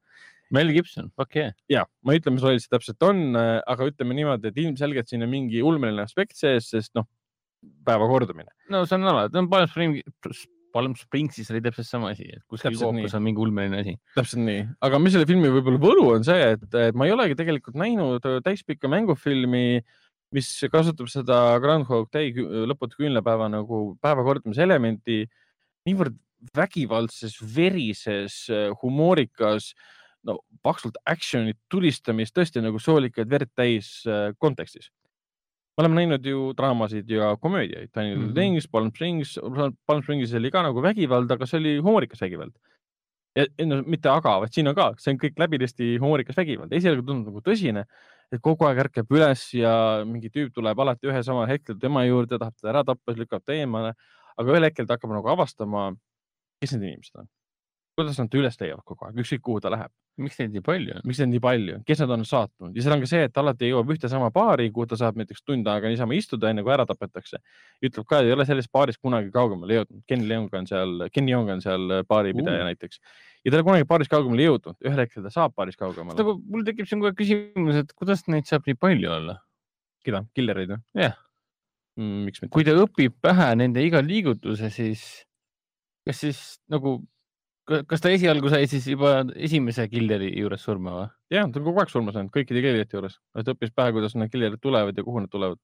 [0.54, 1.56] Mel Gibson, okei okay..
[1.72, 5.10] ja ma ei ütle, mis roll see täpselt on äh,, aga ütleme niimoodi, et ilmselgelt
[5.10, 7.08] siin on mingi ulmeline aspekt sees, sest noh,
[7.86, 8.50] päeva kordumine.
[8.72, 9.68] no see on alati, on Palm
[10.72, 13.94] Palm Springsis oli täpselt sama asi, et kuskil koopas on mingi ulmeline asi.
[14.16, 17.78] täpselt nii, aga mis selle filmi võib-olla võlu on see, et, ma ei olegi tegelikult
[17.80, 19.80] näinud täispikka mängufilmi,
[20.36, 22.34] mis kasutab seda Groundhog Day
[22.68, 25.22] lõputu küünlapäeva nagu päeva kordamise elementi
[25.88, 26.18] niivõrd
[26.54, 28.44] vägivaldses, verises,
[28.82, 29.72] humoorikas,
[30.26, 34.90] no paksult action'it, tulistamist, tõesti nagu soolikaid verd täis äh, kontekstis
[35.78, 38.34] me oleme näinud ju draamasid ja komöödiaid, Daniel mm -hmm.
[38.34, 39.38] Things, Palm Springs,
[39.86, 42.52] Palm Springis oli ka nagu vägivald, aga see oli humoorikas vägivald.
[43.36, 47.02] ja no mitte aga, vaid siin on ka, see on kõik läbinisti humoorikas vägivald, esialgu
[47.06, 47.84] tundub nagu tõsine,
[48.32, 52.38] et kogu aeg ärkab üles ja mingi tüüp tuleb alati ühe sama hetkel tema juurde,
[52.38, 53.94] tahab teda ära tappa, siis lükkab ta eemale.
[54.38, 55.94] aga ühel hetkel ta hakkab nagu avastama,
[56.60, 57.28] kes need inimesed on
[57.98, 59.92] kuidas nad üles leiavad kogu aeg, ükskõik kuhu ta läheb.
[60.18, 61.04] miks neid nii palju on?
[61.06, 63.40] miks neid nii palju on, kes nad on saatnud ja seal on ka see, et
[63.42, 66.74] alati jõuab ühte sama baari, kuhu ta saab näiteks tund aega niisama istuda, enne kui
[66.74, 67.42] ära tapetakse.
[67.84, 70.02] ütleb ka, ei ole sellest baarist kunagi kaugemale jõudnud.
[70.10, 72.70] Ken Leong on seal, Ken Jeong on seal baaripidaja uh.
[72.70, 73.02] näiteks
[73.44, 76.18] ja ta ei ole kunagi baarist kaugemale jõudnud, ühel hetkel ta saab baarist kaugemale.
[76.18, 79.38] nagu mul tekib siin kohe küsimus, et kuidas neid saab nii palju olla?
[80.06, 80.82] keda, killereid või?
[80.98, 81.22] jah yeah.
[81.98, 82.26] mm,.
[82.26, 82.52] miks mitte?
[82.54, 85.06] kui ta õpib pähe nende iga liigutuse, siis
[86.08, 86.98] kas siis nagu
[87.68, 91.06] kas ta esialgu sai siis juba esimese killeri juures surma või?
[91.34, 93.18] jah, ta on kogu aeg surma saanud, kõikide killerite juures.
[93.36, 95.60] ta õppis pähe, kuidas need killerid tulevad ja kuhu nad tulevad.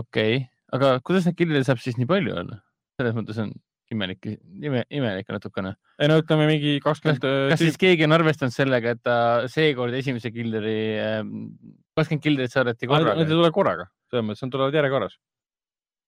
[0.00, 0.46] okei okay.,
[0.78, 2.62] aga kuidas neid killereid saab siis nii palju olla?
[2.98, 3.52] selles mõttes on
[3.94, 4.26] imelik,
[4.60, 5.74] ime, imelik natukene.
[6.00, 7.22] ei no ütleme mingi kakskümmend.
[7.22, 9.16] kas, kas siis keegi on arvestanud sellega, et ta
[9.50, 11.32] seekord esimese killeri, ähm,
[11.98, 13.16] kakskümmend killerit saadeti korraga?
[13.20, 15.18] Need ei tule korraga, selles mõttes nad tulevad järjekorras.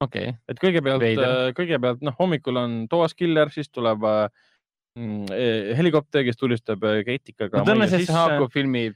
[0.05, 0.39] okei okay..
[0.49, 4.49] et kõigepealt, äh, kõigepealt noh, hommikul on toas killer, siis tuleb äh,
[5.77, 7.60] helikopter, kes tulistab äh, Keitikaga.
[7.60, 8.89] no tõenäoliselt see haakub filmi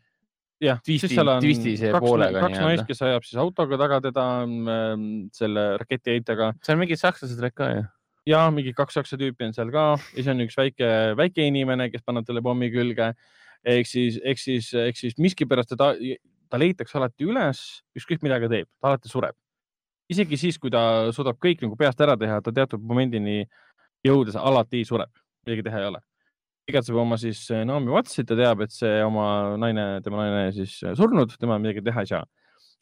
[0.63, 5.75] jah, siis seal on kaks, kaks naist, kes ajab siis autoga taga teda ähm, selle
[5.83, 6.55] raketiheitega.
[6.67, 7.85] seal mingid sakslased olid ka ju?
[8.29, 11.91] ja mingi kaks saksa tüüpi on seal ka ja siis on üks väike, väike inimene,
[11.93, 13.13] kes paneb talle pommi külge.
[13.65, 15.95] ehk siis, ehk siis, ehk siis miskipärast ta,
[16.51, 17.61] ta leitakse alati üles,
[17.97, 19.37] ükskõik mida ta teeb, ta alati sureb.
[20.11, 23.45] isegi siis, kui ta suudab kõik nagu peast ära teha, ta teatud momendini
[24.05, 25.13] jõudes alati sureb,
[25.47, 26.03] midagi teha ei ole
[26.71, 29.27] igatseb oma siis eh, Naomi Wattsi, ta teab, et see oma
[29.61, 32.25] naine, tema naine siis eh, surnud, tema midagi teha ei saa.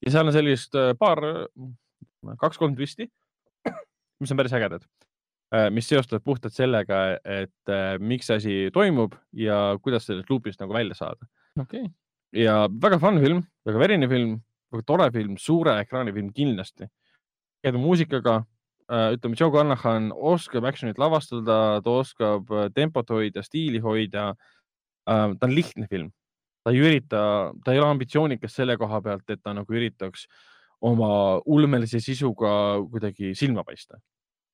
[0.03, 1.23] ja seal on sellist eh, paar,
[2.39, 3.09] kaks-kolm twisti,
[4.23, 4.85] mis on päris ägedad,
[5.75, 10.95] mis seostuvad puhtalt sellega, et miks see asi toimub ja kuidas sellest luupist nagu välja
[10.97, 11.27] saada.
[11.59, 11.91] okei okay..
[12.45, 14.37] ja väga fun film, väga verine film,
[14.73, 16.87] väga tore film, suure ekraani film kindlasti.
[17.67, 18.39] ägeda muusikaga
[18.93, 24.33] ütleme, Joe Carnahan oskab action'it lavastada, ta oskab äh, tempot hoida, stiili hoida.
[25.09, 26.11] Äh, ta on lihtne film,
[26.65, 27.23] ta ei ürita,
[27.65, 30.27] ta ei ole ambitsioonikas selle koha pealt, et ta nagu üritaks
[30.83, 32.53] oma ulmelise sisuga
[32.91, 34.01] kuidagi silma paista.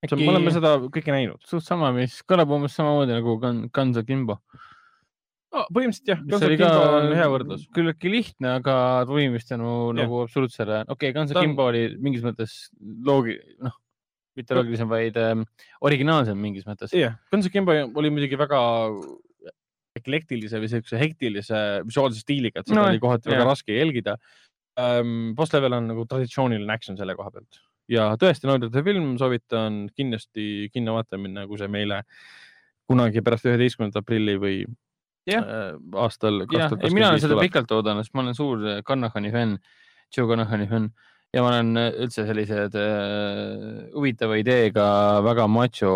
[0.05, 1.42] Me oleme seda kõike näinud.
[1.49, 5.65] suht sama, mis kõlab umbes samamoodi nagu Guns Akimbo no,.
[5.75, 7.65] põhimõtteliselt jah, Guns Akimbo on hea võrdlus.
[7.75, 8.76] küllaltki lihtne, aga
[9.10, 11.73] toimis tänu nagu absoluutsele, okei okay,, Guns Akimbo on...
[11.73, 13.75] oli mingis mõttes loogi-, noh
[14.39, 15.44] mitte loogilisem, vaid ähm,
[15.84, 16.94] originaalsem mingis mõttes.
[16.94, 18.60] jah yeah., Guns N' Kimbo oli muidugi väga
[19.99, 23.39] eklektilise või siukse hektilise visuaalse stiiliga, et seda no, oli kohati yeah.
[23.39, 24.18] väga raske jälgida
[24.78, 25.33] ähm,.
[25.39, 30.68] Boss Level on nagu traditsiooniline action selle koha pealt ja tõesti nauditav film, soovitan kindlasti
[30.73, 32.02] kinno vaatama minna, kui see meile
[32.89, 34.57] kunagi pärast üheteistkümnendat aprilli või
[35.28, 35.42] yeah.
[35.42, 36.44] äh, aastal.
[36.49, 39.58] mina olen seda pikalt oodanud, sest ma olen suur Kannahani fänn,
[40.15, 40.92] Joe Kannahani fänn
[41.34, 44.89] ja ma olen äh, üldse sellised äh, huvitava ideega
[45.26, 45.92] väga macho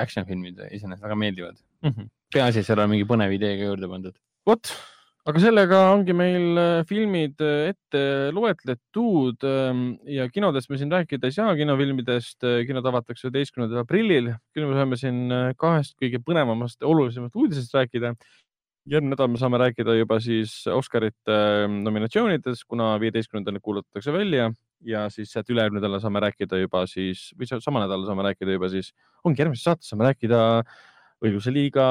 [0.00, 1.90] action filmid iseenesest väga meeldivad mm.
[1.90, 2.10] -hmm.
[2.32, 4.16] peaasi, et seal on mingi põnev idee ka juurde pandud.
[4.48, 4.72] vot,
[5.28, 11.28] aga sellega ongi meil äh, filmid äh, ette loetletud ähm, ja kinodest me siin rääkida
[11.28, 12.40] ei saa, kinofilmidest.
[12.66, 15.28] kinod avatakse üheteistkümnendal aprillil, küll me saame siin
[15.60, 18.14] kahest kõige põnevamast olulisemast uudisest rääkida
[18.90, 24.50] järgmine nädal me saame rääkida juba siis Oscarite ähm, nominatsioonidest, kuna viieteistkümnendal need kuulutatakse välja
[24.84, 28.68] ja siis sealt ülejärgmine nädal saame rääkida juba siis või sama nädal saame rääkida juba
[28.72, 28.92] siis,
[29.24, 30.40] ongi järgmises saates saame rääkida
[31.24, 31.86] õiguse liiga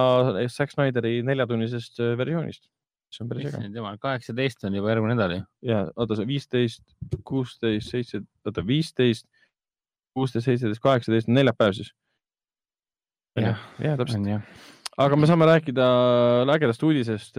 [0.47, 2.69] Zack Snyderi neljatunnisest äh, versioonist.
[3.13, 3.69] see on päris äge.
[3.73, 5.41] jumal, kaheksateist on juba järgmine nädal ju.
[5.69, 6.85] ja oota, see viisteist,
[7.25, 9.27] kuusteist, seitse, oota viisteist,
[10.13, 11.93] kuusteist, seitseteist, kaheksateist, neljapäev siis.
[13.39, 14.29] jah, ja täpselt
[15.01, 15.85] aga me saame rääkida
[16.53, 17.37] ägedast uudisest.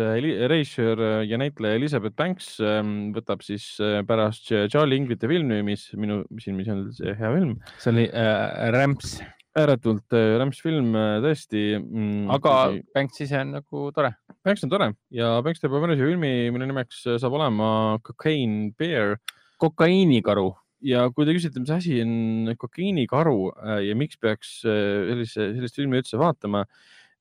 [0.50, 6.24] reisijör ja näitleja Elizabeth Banks ähm, võtab siis äh, pärast Charlie Inglite filmi, mis minu
[6.42, 7.60] silmis on hea film.
[7.78, 9.20] see oli äh, Rämps.
[9.54, 12.24] ääretult äh, rämps film äh, tõesti mm,.
[12.34, 12.82] aga kui...
[12.96, 14.10] Banks ise on nagu tore.
[14.42, 19.20] Banks on tore ja Banks teeb hea filmi, mille nimeks saab olema Cocaine Bear.
[19.62, 20.50] kokaiinikaru
[20.82, 23.38] ja kui te küsite, mis asi on kokaiinikaru
[23.86, 26.66] ja miks peaks sellise, sellist filmi üldse vaatama,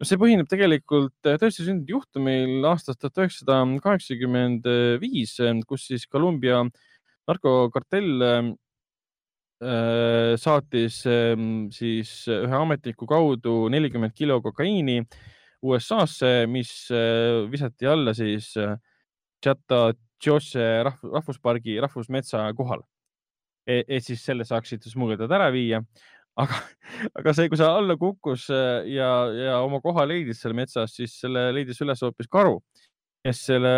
[0.03, 4.67] no see põhineb tegelikult äh, tõesti sündinud juhtumil aastast tuhat üheksasada kaheksakümmend
[4.99, 6.59] viis, äh, kus siis Kolumbia
[7.29, 8.49] narkokartell äh,
[10.43, 10.97] saatis
[11.71, 14.97] siis ühe ametniku kaudu nelikümmend kilo kokaiini
[15.63, 16.73] USA-sse, mis
[17.47, 18.49] visati alla siis
[19.39, 22.83] Chattahoochee rahvuspargi rahvusmetsa kohal.
[23.63, 25.79] E-, et siis selle saaksid smugeldajad ära viia
[26.39, 26.59] aga,
[27.19, 31.15] aga see, kui see alla kukkus äh, ja, ja oma koha leidis seal metsas, siis
[31.21, 32.59] selle leidis üles hoopis karu,
[33.23, 33.75] kes selle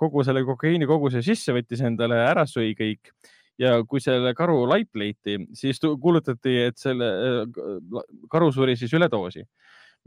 [0.00, 3.14] kogu selle kokaiini koguse sisse võttis endale, ära sõi kõik.
[3.58, 8.00] ja kui selle karu laip leiti, siis kuulutati, et selle äh,
[8.30, 9.44] karu suri siis üledoosi,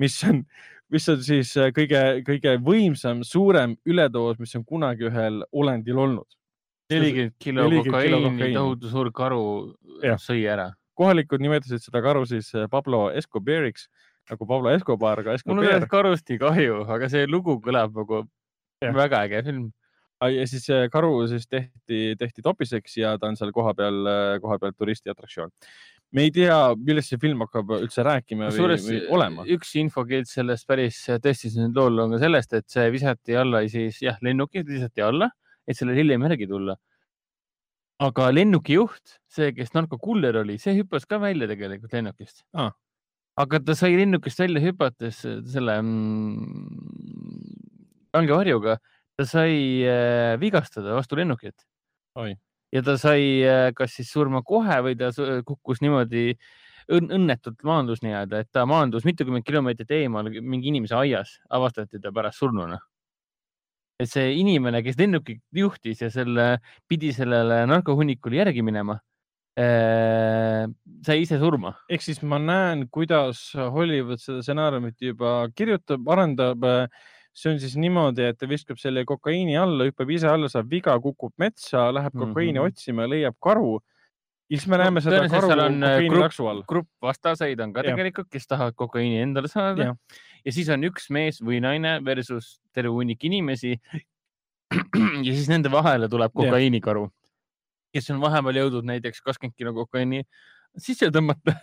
[0.03, 0.42] mis on,
[0.93, 6.27] mis on siis äh, kõige, kõige võimsam, suurem üledoos, mis on kunagi ühel olendil olnud.
[6.92, 9.48] nelikümmend kilo kokaiini, tohutu suur karu
[10.03, 10.16] ja.
[10.22, 13.88] sõi ära kohalikud nimetasid seda karu siis eh, Pablo Escobariks
[14.32, 15.61] nagu Pablo Escobar, aga Escobar.
[15.61, 18.24] mul on karust nii kahju, aga see lugu kõlab nagu
[18.84, 18.93] ja.
[18.95, 19.67] väga äge film.
[20.34, 24.74] ja siis see karu siis tehti, tehti topiseks ja ta on seal kohapeal, eh, kohapeal
[24.76, 25.53] turistiatraktsioon.
[26.11, 29.48] me ei tea, millest see film hakkab üldse rääkima või, või olema.
[29.56, 34.01] üks infokild sellest päris tõstis nüüd lool on ka sellest, et see visati alla siis
[34.03, 35.30] jah, lennukid visati alla,
[35.67, 36.77] et sellele hiljem järgi tulla
[38.03, 42.43] aga lennukijuht, see, kes narkokuller oli, see hüppas ka välja tegelikult lennukist.
[42.53, 42.74] Ah..
[43.38, 46.45] aga ta sai lennukist välja hüpates selle mm,
[48.14, 48.77] kange varjuga,
[49.17, 51.58] ta sai äh, vigastada vastu lennukit.
[52.74, 55.11] ja ta sai äh, kas siis surma kohe või ta
[55.45, 56.34] kukkus niimoodi
[56.88, 62.14] õn õnnetult maandus nii-öelda, et ta maandus mitukümmend kilomeetrit eemal mingi inimese aias, avastati ta
[62.16, 62.80] pärast surnuna
[63.98, 66.48] et see inimene, kes lennukit juhtis ja selle,
[66.90, 69.00] pidi sellele narkohunnikule järgi minema
[69.58, 70.67] äh,,
[71.06, 71.74] sai ise surma.
[71.90, 76.66] ehk siis ma näen, kuidas Hollywood seda stsenaariumit juba kirjutab, arendab.
[77.38, 80.95] see on siis niimoodi, et ta viskab selle kokaiini alla, hüppab ise alla, saab viga,
[81.01, 82.74] kukub metsa, läheb kokaiini mm -hmm.
[82.74, 83.77] otsima ja leiab karu
[84.50, 86.64] ja siis me näeme no, seda karu kokaiini laksu all.
[86.67, 87.92] grupp vastaseid on ka ja.
[87.92, 89.95] tegelikult, kes tahavad kokaiini endale saada ja.
[90.48, 93.76] Ja siis on üks mees või naine versus terve hunnik inimesi.
[95.27, 97.06] ja siis nende vahele tuleb kokaiinikaru,
[97.95, 100.24] kes on vahepeal jõudnud näiteks kakskümmend kilo kokaiini
[100.77, 101.56] sisse tõmmata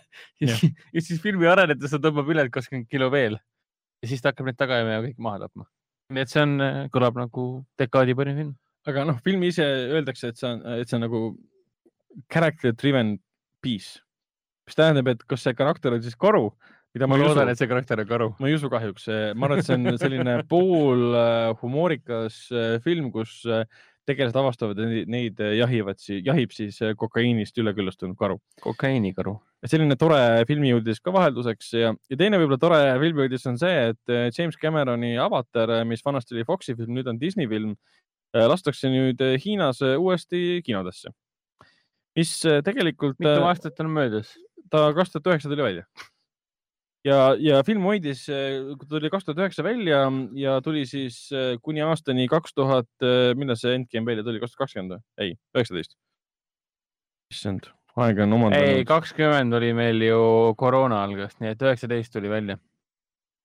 [0.43, 0.55] ja,
[0.93, 4.59] ja siis filmi arenedes ta tõmbab üle kakskümmend kilo veel ja siis ta hakkab neid
[4.59, 5.67] taga ajama ja kõik maha tapma.
[6.13, 6.55] nii et see on,
[6.93, 7.45] kõlab nagu
[7.81, 8.55] dekaadi parim film.
[8.89, 11.21] aga noh, filmi ise öeldakse, et see on, et see on nagu
[12.31, 13.15] character driven
[13.65, 14.01] piece,
[14.65, 16.49] mis tähendab, et kas see karakter on siis karu
[16.95, 18.29] mida ma, ma loodan, et see karakter on karu.
[18.39, 23.09] ma ei usu kahjuks, ma arvan, et see on selline pool äh, humoorikas äh, film,
[23.11, 23.65] kus äh,
[24.07, 28.37] tegelased avastavad, et neid jahivad, jahib siis kokaiinist üleküllastunud karu.
[28.63, 29.33] kokaiinikaru.
[29.65, 34.55] selline tore filmiuudis ka vahelduseks ja, ja teine võib-olla tore filmiuudis on see, et James
[34.61, 37.73] Cameroni Avatar, mis vanasti oli Foxi film, nüüd on Disney film,
[38.35, 41.09] lastakse nüüd Hiinas uuesti kinodesse.
[42.15, 43.17] mis tegelikult.
[43.17, 44.37] mitu aastat on möödas?
[44.69, 45.89] ta kaks tuhat üheksa tuli välja
[47.05, 48.25] ja, ja film hoidis,
[48.89, 50.03] tuli kaks tuhat üheksa välja
[50.37, 54.55] ja tuli siis äh, kuni aastani kaks tuhat, äh, millal see Endgame välja tuli, kaks
[54.55, 55.03] tuhat kakskümmend või?
[55.21, 55.97] ei, üheksateist.
[57.33, 58.79] issand, aeg on omandanud.
[58.79, 60.23] ei, kakskümmend oli meil ju
[60.59, 62.57] koroona algas, nii et üheksateist tuli välja.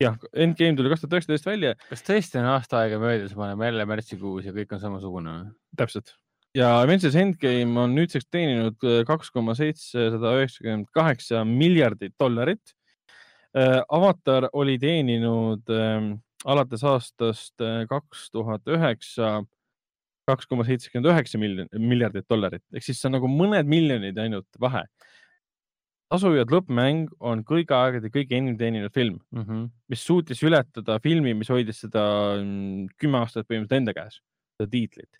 [0.02, 1.76] jah, Endgame tuli kaks tuhat üheksateist välja.
[1.92, 5.54] kas tõesti on aasta aega möödas, paneme jälle märtsikuus ja kõik on samasugune või?
[5.76, 6.16] täpselt
[6.56, 12.74] ja Avengers Endgame on nüüdseks teeninud kaks koma seitsesada üheksakümmend kaheksa miljardit dollarit
[13.90, 16.12] Avatar oli teeninud ähm,
[16.44, 19.40] alates aastast äh, kaks tuhat üheksa
[20.30, 24.84] kaks koma seitsekümmend üheksa miljardit dollarit ehk siis see on nagu mõned miljonid ainult vahe.
[26.10, 29.68] tasujad lõppmäng on kõigi aegade kõige enim teeninud film mm, -hmm.
[29.88, 32.04] mis suutis ületada filmi, mis hoidis seda
[32.40, 34.20] mm, kümme aastat põhimõtteliselt enda käes,
[34.56, 35.10] seda tiitlit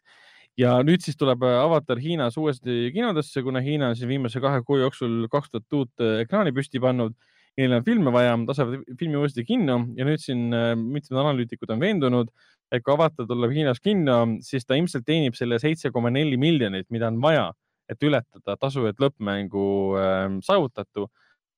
[0.59, 4.81] ja nüüd siis tuleb Avatar Hiinas uuesti kinodesse, kuna Hiina on siis viimase kahe kuu
[4.81, 7.15] jooksul kaks tuhat uut äh, ekraani püsti pannud
[7.61, 11.83] neil on filme vaja, lasevad filmi uuesti kinno ja nüüd siin äh, mitmed analüütikud on
[11.83, 12.31] veendunud,
[12.73, 16.89] et kui Avatar tuleb Hiinas kinno, siis ta ilmselt teenib selle seitse koma neli miljonit,
[16.95, 17.51] mida on vaja,
[17.91, 19.67] et ületada tasu, et lõppmängu
[19.99, 21.09] äh, saavutatu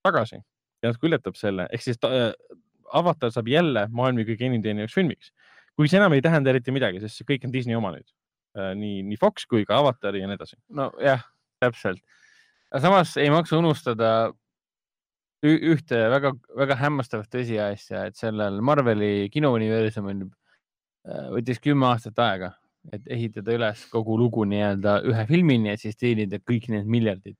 [0.02, 0.40] tagasi
[0.82, 2.58] ja kui ületab selle, ehk siis ta, äh,
[2.92, 5.30] Avatar saab jälle maailma kõige enim teenivaks filmiks.
[5.76, 8.08] kuigi see enam ei tähenda eriti midagi, sest see kõik on Disney oma nüüd
[8.58, 8.74] äh,.
[8.76, 10.58] nii, nii Fox kui ka Avatar ja nii edasi.
[10.68, 11.24] nojah,
[11.62, 12.02] täpselt.
[12.80, 14.32] samas ei maksa unustada
[15.42, 22.52] ühte väga-väga hämmastavat tõsiasja, et sellel Marveli kinouniversumil äh, võttis kümme aastat aega,
[22.94, 27.38] et ehitada üles kogu lugu nii-öelda ühe filmini ja siis teenida kõik need miljardid.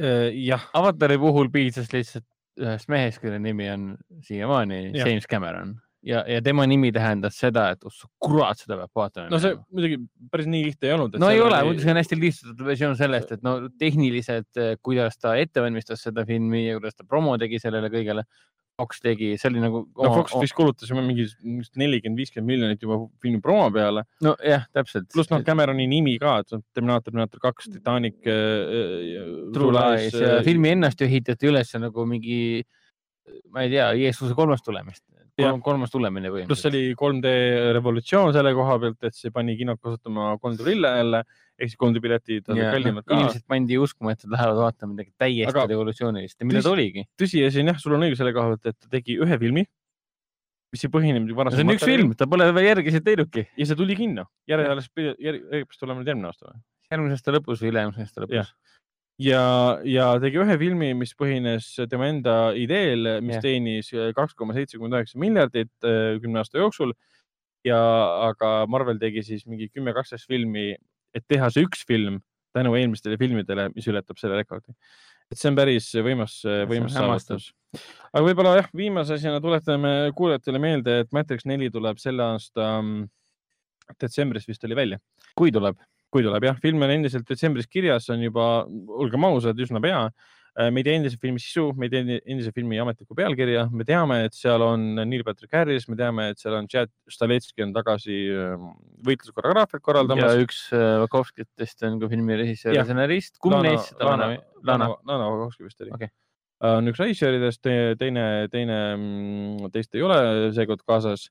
[0.00, 0.64] Äh, jah.
[0.74, 2.26] avatari puhul piisas lihtsalt
[2.60, 3.88] ühest mehest, kelle nimi on
[4.22, 5.74] siiamaani James Cameron
[6.04, 9.28] ja, ja tema nimi tähendas seda, et oh kurat, seda peab vaatama.
[9.32, 9.98] no see muidugi
[10.32, 11.18] päris nii lihtne ei olnud.
[11.20, 15.18] no ei ole oli..., see on hästi lihtsustatud versioon sellest, et no tehniliselt, eh, kuidas
[15.20, 18.26] ta ette valmistas seda filmi ja kuidas ta promo tegi sellele kõigele.
[18.74, 19.84] Fox tegi, see oli nagu.
[19.86, 21.28] no Fox vist kulutas juba mingi
[21.78, 24.02] nelikümmend, viiskümmend miljonit juba filmi promo peale.
[24.24, 25.06] nojah, täpselt.
[25.14, 29.22] pluss noh, Cameroni nimi ka, et Terminaator, Terminaator kaks, Titanic äh,.
[29.54, 32.64] True Lies ja filmi ennast ju ehitati üles nagu mingi,
[33.54, 35.04] ma ei tea, Jeesuse kolmas tulemist
[35.38, 36.50] kolm, kolmas tulemine põhimõtteliselt.
[36.50, 37.32] pluss oli 3D
[37.76, 41.22] revolutsioon selle koha pealt, et see pani kinod kasutama 3D prille jälle
[41.54, 43.16] ehk siis 3D piletid olid kallimad ka.
[43.16, 47.06] inimesed pandi uskuma, et nad lähevad vaatama midagi täiesti Aga revolutsioonilist ja mida ta oligi.
[47.20, 49.64] tõsiasi on jah, sul on õigus selle koha pealt, et ta tegi ühe filmi,
[50.74, 51.62] mis ei põhine muidugi varasem.
[51.62, 53.46] see on üks film, ta pole veel järgisid teinudki.
[53.54, 56.62] ja see tuli kinno, järele alles, järgi peaks tulema nüüd järgmine aasta või?
[56.94, 58.54] järgmise aasta lõpus või üle-eelmise aasta lõpus
[59.22, 59.44] ja,
[59.86, 63.44] ja tegi ühe filmi, mis põhines tema enda ideel, mis yeah.
[63.44, 66.94] teenis kaks koma seitsekümmend üheksa miljardit äh, kümne aasta jooksul.
[67.64, 67.80] ja,
[68.28, 70.74] aga Marvel tegi siis mingi kümme, kaksteist filmi,
[71.14, 72.20] et teha see üks film
[72.54, 74.74] tänu eelmistele filmidele, mis ületab selle rekordi.
[75.32, 76.36] et see on päris võimas,
[76.70, 77.48] võimas saavutus.
[78.12, 83.08] aga võib-olla jah, viimase asjana tuletame kuulajatele meelde, et Matrix neli tuleb selle aasta mm,
[84.00, 85.00] detsembris vist oli välja.
[85.34, 85.80] kui tuleb
[86.14, 88.46] kui tuleb jah, film on endiselt detsembris kirjas, on juba,
[89.02, 90.06] olgem ausad, üsna pea.
[90.54, 93.86] Äh, me ei tea endise filmi sisu, me ei tea endise filmi ametlikku pealkirja, me
[93.88, 97.72] teame, et seal on Neil Patrick Harris, me teame, et seal on Chad Stahelski on
[97.74, 98.68] tagasi ähm,
[99.08, 100.36] võitluskoreograafiat korraldamas.
[100.36, 103.40] ja üks äh, Vakovskitest on ka filmi režissöör ja stsenarist.
[103.42, 103.98] kumb neist?
[103.98, 106.12] Lana, Lana, Lana Vakovski vist oli okay
[106.62, 107.66] äh, on üks režissööridest,
[107.98, 110.20] teine, teine, mm, teist ei ole
[110.54, 111.26] seekord kaasas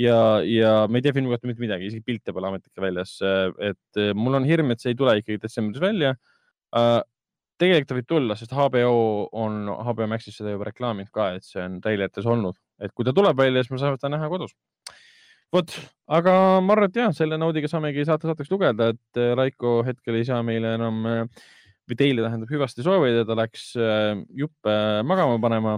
[0.00, 3.16] ja, ja me ei tea filmi kohta mitte midagi, isegi pilte pole ametlikke väljas.
[3.62, 6.14] et mul on hirm, et see ei tule ikkagi detsembris välja
[7.60, 8.94] tegelikult ta võib tulla, sest HBO
[9.40, 13.14] on, HBO Maxis seda juba reklaaminud ka, et see on treilerites olnud, et kui ta
[13.16, 14.54] tuleb välja, siis me saame seda näha kodus.
[15.54, 15.70] vot,
[16.10, 16.32] aga
[16.64, 20.26] ma arvan, et jah, selle noodiga saamegi saate saateks lugeda, et äh, Raiko hetkel ei
[20.26, 21.44] saa meile enam äh,
[21.86, 24.74] või teile tähendab hüvasti soovida, ta läks äh, juppe
[25.06, 25.76] magama panema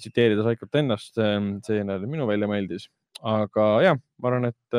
[0.00, 1.20] tsiteerides Raikot ennast,
[1.66, 2.88] see minu väljamõeldis,
[3.22, 4.78] aga jah, ma arvan, et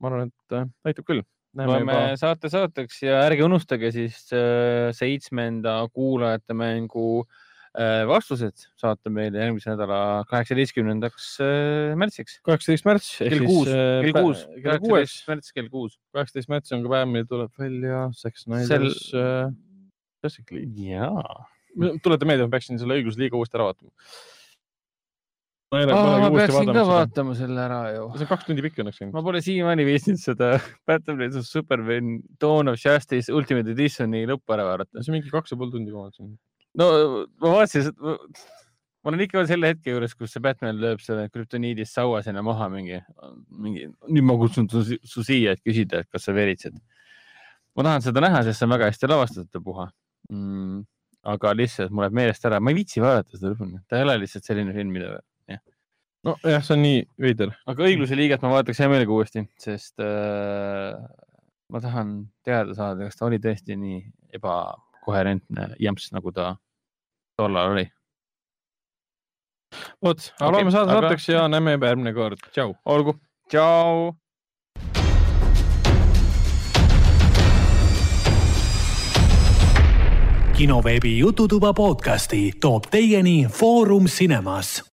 [0.00, 1.22] ma arvan, et aitab küll
[1.60, 2.16] loeme juba...
[2.20, 7.24] saate saateks ja ärge unustage siis äh, seitsmenda kuulajate mängu
[7.76, 12.38] äh, vastused saata meile järgmise nädala kaheksateistkümnendaks äh, märtsiks.
[12.46, 13.12] kaheksateist märts.
[13.20, 15.98] kell kuus, kell kuus, kaheksateist märts kell kuus.
[16.16, 19.52] kaheksateist märts on ka päev, mil tuleb välja Sex Snyder's Sel...
[20.22, 20.88] Justice League.
[20.88, 21.42] jaa.
[22.04, 23.92] tuletan meelde, ma peaksin selle õigusliiga uuesti ära vaatama
[25.72, 28.08] Oh, ma peaksin ka vaatama selle ära ju.
[28.12, 29.14] see on kaks tundi pikk õnneks ainult.
[29.16, 30.50] ma pole siiamaani viitsinud seda
[30.88, 35.00] Batman vs Superman Dawn of Justice Ultimate Editioni lõppu ära vaadata.
[35.00, 36.34] see on mingi kaks ja pool tundi, ma vaatasin.
[36.76, 36.90] no
[37.40, 41.96] ma vaatasin, ma olen ikka veel selle hetke juures, kus see Batman lööb selle krüptoniidist
[41.96, 43.00] saua sinna maha mingi,
[43.48, 46.76] mingi, nüüd ma kutsun su, siia, et küsida, et kas sa veritsed.
[47.72, 49.88] ma tahan seda näha, sest see on väga hästi lavastatud puha
[50.28, 50.84] mm,.
[51.32, 54.20] aga lihtsalt mul läheb meelest ära, ma ei viitsi vaadata seda lõpuni, ta ei ole
[54.26, 55.16] lihtsalt selline film, mida
[56.26, 57.52] nojah, see on nii veider.
[57.68, 60.94] aga õigluse liiget ma vaataks hea meelega uuesti, sest äh,
[61.72, 62.14] ma tahan
[62.46, 64.00] teada saada, kas ta oli tõesti nii
[64.38, 66.54] ebakoherentne jamps, nagu ta
[67.40, 67.86] tollal oli.
[70.04, 72.50] vot, aga loeme saate saateks ja näeme juba järgmine kord.
[72.52, 72.76] tšau.
[72.84, 73.18] olgu,
[73.50, 74.12] tšau.
[80.52, 84.82] kinoveebi Jututuba podcasti toob teieni Foorum Cinemas